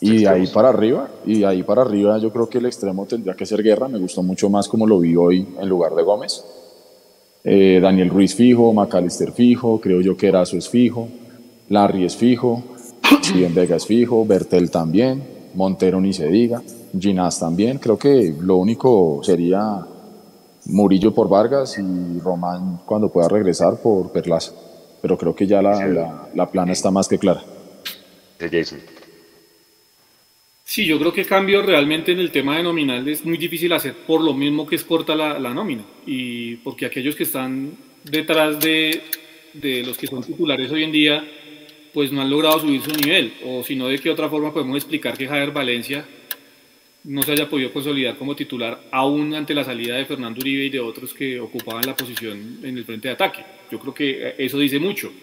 Y 0.02 0.18
de 0.18 0.28
ahí 0.28 0.48
para 0.48 0.70
arriba, 0.70 1.10
y 1.26 1.44
ahí 1.44 1.64
para 1.64 1.82
arriba 1.82 2.18
yo 2.18 2.32
creo 2.32 2.50
que 2.50 2.58
el 2.58 2.66
extremo 2.66 3.06
tendría 3.06 3.34
que 3.34 3.46
ser 3.46 3.64
Guerra. 3.64 3.88
Me 3.88 3.98
gustó 3.98 4.22
mucho 4.22 4.50
más 4.50 4.68
como 4.68 4.86
lo 4.86 5.00
vi 5.00 5.16
hoy 5.16 5.48
en 5.60 5.70
lugar 5.70 5.96
de 5.96 6.04
Gómez. 6.04 6.44
Eh, 7.46 7.80
Daniel 7.80 8.10
Ruiz 8.10 8.36
fijo, 8.36 8.74
Macalister 8.74 9.32
fijo, 9.32 9.80
creo 9.80 10.02
yo 10.02 10.18
que 10.18 10.28
Erazo 10.28 10.58
es 10.58 10.68
fijo, 10.68 11.08
Larry 11.70 12.06
es 12.06 12.18
fijo, 12.18 12.64
Steven 13.24 13.54
Vega 13.54 13.76
es 13.76 13.86
fijo, 13.86 14.26
Bertel 14.26 14.72
también, 14.72 15.22
Montero 15.54 16.02
ni 16.02 16.12
se 16.12 16.28
diga. 16.28 16.62
Ginás 17.00 17.40
también. 17.40 17.78
Creo 17.78 17.98
que 17.98 18.36
lo 18.40 18.58
único 18.58 19.22
sería 19.24 19.86
Murillo 20.66 21.14
por 21.14 21.30
Vargas 21.30 21.78
y 21.78 22.20
Román 22.20 22.82
cuando 22.86 23.10
pueda 23.10 23.28
regresar 23.28 23.78
por 23.78 24.12
Perlaza. 24.12 24.52
Pero 25.02 25.18
creo 25.18 25.36
que 25.36 25.46
ya 25.46 25.62
la, 25.62 26.28
la, 26.34 26.52
plana 26.52 26.72
está 26.72 26.90
más 26.90 27.08
que 27.08 27.20
clara. 27.20 27.44
Jason. 28.40 28.80
Sí, 30.68 30.84
yo 30.84 30.98
creo 30.98 31.14
que 31.14 31.26
cambio 31.26 31.62
realmente 31.62 32.12
en 32.12 32.20
el 32.20 32.32
tema 32.32 32.58
de 32.58 32.64
nominal 32.64 33.08
es 33.08 33.24
muy 33.24 33.38
difícil 33.38 33.72
hacer 33.72 33.94
por 33.94 34.22
lo 34.22 34.34
mismo 34.34 34.66
que 34.66 34.76
es 34.76 34.84
corta 34.84 35.16
la, 35.16 35.38
la 35.38 35.54
nómina. 35.54 35.84
Y 36.08 36.56
porque 36.58 36.88
aquellos 36.88 37.16
que 37.16 37.22
están 37.22 37.78
detrás 38.04 38.60
de, 38.60 39.04
de 39.54 39.84
los 39.84 39.96
que 39.96 40.08
son 40.08 40.24
titulares 40.24 40.72
hoy 40.72 40.84
en 40.84 40.92
día, 40.92 41.24
pues 41.94 42.12
no 42.12 42.20
han 42.22 42.32
logrado 42.32 42.60
subir 42.60 42.82
su 42.82 42.92
nivel. 42.92 43.34
O 43.46 43.62
si 43.64 43.76
no, 43.76 43.88
de 43.88 44.00
qué 44.00 44.10
otra 44.10 44.28
forma 44.28 44.52
podemos 44.52 44.78
explicar 44.78 45.16
que 45.16 45.28
Javier 45.28 45.52
Valencia 45.52 46.04
no 47.04 47.22
se 47.22 47.34
haya 47.34 47.48
podido 47.48 47.72
consolidar 47.72 48.18
como 48.18 48.36
titular 48.36 48.86
aún 48.92 49.36
ante 49.36 49.54
la 49.54 49.64
salida 49.64 49.96
de 49.96 50.06
Fernando 50.06 50.40
Uribe 50.42 50.66
y 50.66 50.70
de 50.72 50.80
otros 50.80 51.14
que 51.14 51.40
ocupaban 51.40 51.86
la 51.86 51.96
posición 51.96 52.62
en 52.64 52.76
el 52.76 52.86
frente 52.86 53.08
de 53.10 53.14
ataque. 53.14 53.46
Yo 53.72 53.80
creo 53.80 53.94
que 53.94 54.34
eso 54.40 54.58
dice 54.58 54.80
mucho. 54.80 55.14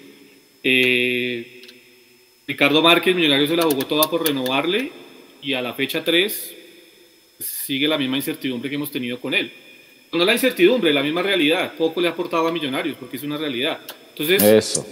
Eh, 0.62 1.62
Ricardo 2.46 2.80
Márquez, 2.80 3.16
Millonario 3.16 3.48
se 3.48 3.56
la 3.56 3.64
jugó 3.64 3.86
toda 3.86 4.08
por 4.08 4.24
renovarle 4.24 5.01
y 5.42 5.54
a 5.54 5.62
la 5.62 5.74
fecha 5.74 6.04
3 6.04 6.56
sigue 7.38 7.88
la 7.88 7.98
misma 7.98 8.16
incertidumbre 8.16 8.70
que 8.70 8.76
hemos 8.76 8.90
tenido 8.90 9.20
con 9.20 9.34
él. 9.34 9.52
No 10.12 10.24
la 10.24 10.32
incertidumbre, 10.32 10.92
la 10.92 11.02
misma 11.02 11.22
realidad. 11.22 11.74
Poco 11.76 12.00
le 12.00 12.08
ha 12.08 12.10
aportado 12.10 12.46
a 12.46 12.52
Millonarios 12.52 12.96
porque 12.98 13.16
es 13.16 13.22
una 13.22 13.38
realidad. 13.38 13.80
Entonces, 14.10 14.42
eso. 14.42 14.86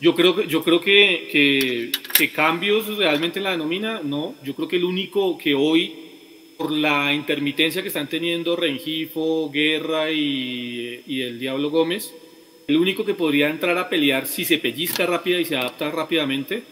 Yo 0.00 0.14
creo, 0.14 0.42
yo 0.42 0.62
creo 0.62 0.80
que, 0.80 1.28
que, 1.32 1.92
que 2.16 2.30
cambios 2.30 2.96
realmente 2.98 3.38
en 3.38 3.44
la 3.44 3.56
nómina, 3.56 4.00
no. 4.02 4.34
Yo 4.42 4.54
creo 4.54 4.68
que 4.68 4.76
el 4.76 4.84
único 4.84 5.38
que 5.38 5.54
hoy 5.54 5.94
por 6.58 6.72
la 6.72 7.14
intermitencia 7.14 7.82
que 7.82 7.88
están 7.88 8.08
teniendo 8.08 8.56
Rengifo, 8.56 9.50
Guerra 9.50 10.10
y, 10.10 11.02
y, 11.06 11.22
el 11.22 11.38
Diablo 11.38 11.70
Gómez, 11.70 12.14
el 12.66 12.76
único 12.76 13.04
que 13.04 13.14
podría 13.14 13.48
entrar 13.48 13.76
a 13.78 13.88
pelear 13.88 14.26
si 14.26 14.44
se 14.44 14.58
pellizca 14.58 15.06
rápida 15.06 15.38
y 15.38 15.44
se 15.44 15.56
adapta 15.56 15.90
rápidamente 15.90 16.62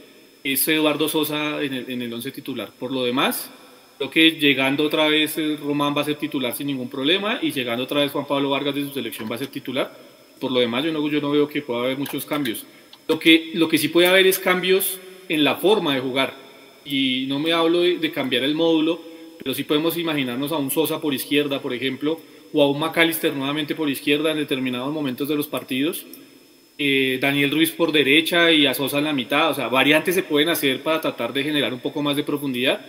es 0.45 0.69
Eduardo 0.69 1.09
Sosa 1.09 1.63
en 1.63 1.73
el, 1.73 1.91
en 1.91 2.03
el 2.03 2.13
once 2.13 2.31
titular. 2.31 2.71
Por 2.79 2.93
lo 2.93 3.03
demás, 3.03 3.51
creo 3.97 4.11
que 4.11 4.33
llegando 4.33 4.85
otra 4.85 5.09
vez 5.09 5.39
eh, 5.39 5.57
Román 5.57 5.97
va 5.97 6.03
a 6.03 6.05
ser 6.05 6.17
titular 6.17 6.53
sin 6.55 6.67
ningún 6.67 6.91
problema 6.91 7.39
y 7.41 7.51
llegando 7.51 7.85
otra 7.85 8.03
vez 8.03 8.13
Juan 8.13 8.27
Pablo 8.27 8.51
Vargas 8.51 8.75
de 8.75 8.83
su 8.83 8.93
selección 8.93 9.29
va 9.31 9.37
a 9.37 9.39
ser 9.39 9.49
titular. 9.49 9.97
Por 10.39 10.53
lo 10.53 10.61
demás, 10.61 10.85
yo 10.85 10.93
no, 10.93 11.09
yo 11.09 11.31
veo 11.31 11.49
que 11.49 11.63
pueda 11.63 11.85
haber 11.85 11.97
muchos 11.97 12.27
cambios. 12.27 12.67
Lo 13.09 13.19
que, 13.19 13.79
sí 13.79 13.89
puede 13.89 14.07
haber 14.07 14.27
es 14.27 14.39
cambios 14.39 15.01
en 15.31 15.45
la 15.45 15.57
forma 15.57 15.95
de 15.95 16.01
jugar. 16.01 16.35
Y 16.85 17.25
no 17.27 17.39
me 17.39 17.53
hablo 17.53 17.81
de, 17.81 17.97
de 17.97 18.11
cambiar 18.11 18.45
el 18.45 18.55
módulo, 18.55 19.01
pero 19.39 19.55
sí 19.55 19.65
podemos 19.65 19.97
imaginarnos 19.97 20.53
a 20.53 20.57
un 20.57 20.71
Sosa 20.71 21.01
por 21.01 21.15
izquierda, 21.15 21.63
por 21.63 21.73
ejemplo, 21.73 22.21
o 22.53 22.63
a 22.63 22.71
un 22.71 22.79
McAllister 22.79 23.35
nuevamente 23.35 23.75
por 23.75 23.89
izquierda 23.89 24.33
en 24.33 24.39
determinados 24.39 24.93
momentos 24.93 25.27
de 25.29 25.37
los 25.37 25.47
partidos, 25.47 26.05
eh, 26.79 27.19
Daniel 27.21 27.51
Ruiz 27.51 27.71
por 27.71 27.93
derecha 27.93 28.51
y 28.51 28.67
a 28.67 28.75
Sosa 28.75 28.99
en 28.99 29.05
la 29.05 29.13
mitad, 29.13 29.51
o 29.51 29.55
sea, 29.55 29.69
variantes 29.69 30.15
se 30.15 30.23
pueden 30.23 30.49
hacer 30.49 30.83
para 30.83 31.01
tratar 31.01 31.33
de 31.33 31.43
generar 31.43 31.73
un 31.73 31.81
poco 31.81 32.03
más 32.03 32.17
de 32.17 32.25
profundidad 32.25 32.85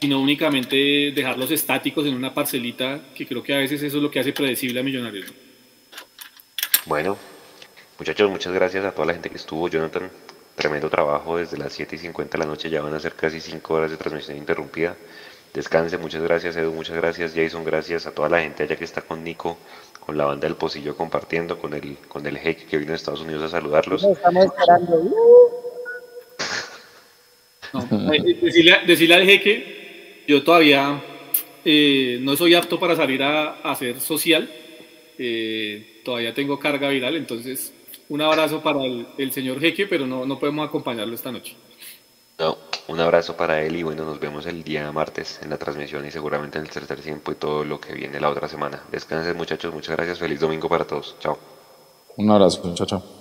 y 0.00 0.08
no 0.08 0.20
únicamente 0.20 1.12
dejarlos 1.14 1.50
estáticos 1.50 2.06
en 2.06 2.14
una 2.14 2.32
parcelita, 2.32 3.00
que 3.14 3.26
creo 3.26 3.42
que 3.42 3.54
a 3.54 3.58
veces 3.58 3.82
eso 3.82 3.98
es 3.98 4.02
lo 4.02 4.10
que 4.10 4.20
hace 4.20 4.32
predecible 4.32 4.80
a 4.80 4.82
Millonarios. 4.82 5.32
Bueno, 6.86 7.18
Muchachos, 8.00 8.30
muchas 8.30 8.54
gracias 8.54 8.82
a 8.86 8.92
toda 8.92 9.08
la 9.08 9.12
gente 9.12 9.28
que 9.28 9.36
estuvo. 9.36 9.68
Jonathan, 9.68 10.10
tremendo 10.54 10.88
trabajo 10.88 11.36
desde 11.36 11.58
las 11.58 11.74
7 11.74 11.96
y 11.96 11.98
50 11.98 12.38
de 12.38 12.44
la 12.44 12.50
noche. 12.50 12.70
Ya 12.70 12.80
van 12.80 12.94
a 12.94 12.98
ser 12.98 13.12
casi 13.12 13.42
5 13.42 13.74
horas 13.74 13.90
de 13.90 13.98
transmisión 13.98 14.38
interrumpida. 14.38 14.96
Descanse, 15.52 15.98
muchas 15.98 16.22
gracias 16.22 16.56
Edu, 16.56 16.72
muchas 16.72 16.96
gracias 16.96 17.34
Jason, 17.34 17.62
gracias 17.62 18.06
a 18.06 18.12
toda 18.12 18.30
la 18.30 18.40
gente 18.40 18.62
allá 18.62 18.74
que 18.76 18.84
está 18.84 19.02
con 19.02 19.22
Nico, 19.22 19.58
con 20.04 20.16
la 20.16 20.24
banda 20.24 20.48
del 20.48 20.56
Pocillo 20.56 20.96
compartiendo, 20.96 21.58
con 21.58 21.74
el, 21.74 21.96
con 22.08 22.26
el 22.26 22.38
jeque 22.38 22.64
que 22.64 22.78
vino 22.78 22.90
de 22.90 22.96
Estados 22.96 23.20
Unidos 23.20 23.44
a 23.44 23.48
saludarlos. 23.48 24.04
Estamos 24.04 24.44
esperando. 24.44 25.10
Eh, 27.72 28.34
decirle, 28.42 28.78
decirle, 28.84 29.14
al 29.14 29.24
jeque, 29.24 30.24
yo 30.26 30.42
todavía 30.42 31.00
eh, 31.64 32.18
no 32.20 32.34
soy 32.34 32.54
apto 32.54 32.80
para 32.80 32.96
salir 32.96 33.22
a, 33.22 33.60
hacer 33.62 34.00
social, 34.00 34.50
eh, 35.16 36.00
todavía 36.04 36.34
tengo 36.34 36.58
carga 36.58 36.88
viral, 36.88 37.14
entonces 37.14 37.72
un 38.08 38.22
abrazo 38.22 38.60
para 38.60 38.80
el, 38.84 39.32
señor 39.32 39.60
jeque, 39.60 39.86
pero 39.86 40.04
no, 40.04 40.26
no 40.26 40.36
podemos 40.36 40.66
acompañarlo 40.66 41.14
esta 41.14 41.30
noche. 41.30 41.54
No, 42.40 42.56
un 42.88 42.98
abrazo 42.98 43.36
para 43.36 43.62
él 43.62 43.76
y 43.76 43.82
bueno, 43.82 44.06
nos 44.06 44.18
vemos 44.18 44.46
el 44.46 44.64
día 44.64 44.90
martes 44.92 45.40
en 45.42 45.50
la 45.50 45.58
transmisión 45.58 46.06
y 46.06 46.10
seguramente 46.10 46.58
en 46.58 46.64
el 46.64 46.70
tercer 46.70 46.98
tiempo 47.02 47.32
y 47.32 47.34
todo 47.34 47.64
lo 47.64 47.78
que 47.78 47.92
viene 47.92 48.18
la 48.18 48.30
otra 48.30 48.48
semana. 48.48 48.80
Descansen 48.90 49.36
muchachos, 49.36 49.74
muchas 49.74 49.94
gracias, 49.94 50.18
feliz 50.18 50.40
domingo 50.40 50.66
para 50.66 50.86
todos. 50.86 51.16
Chao. 51.20 51.38
Un 52.16 52.30
abrazo, 52.30 52.74
chao, 52.74 52.86
chao. 52.86 53.19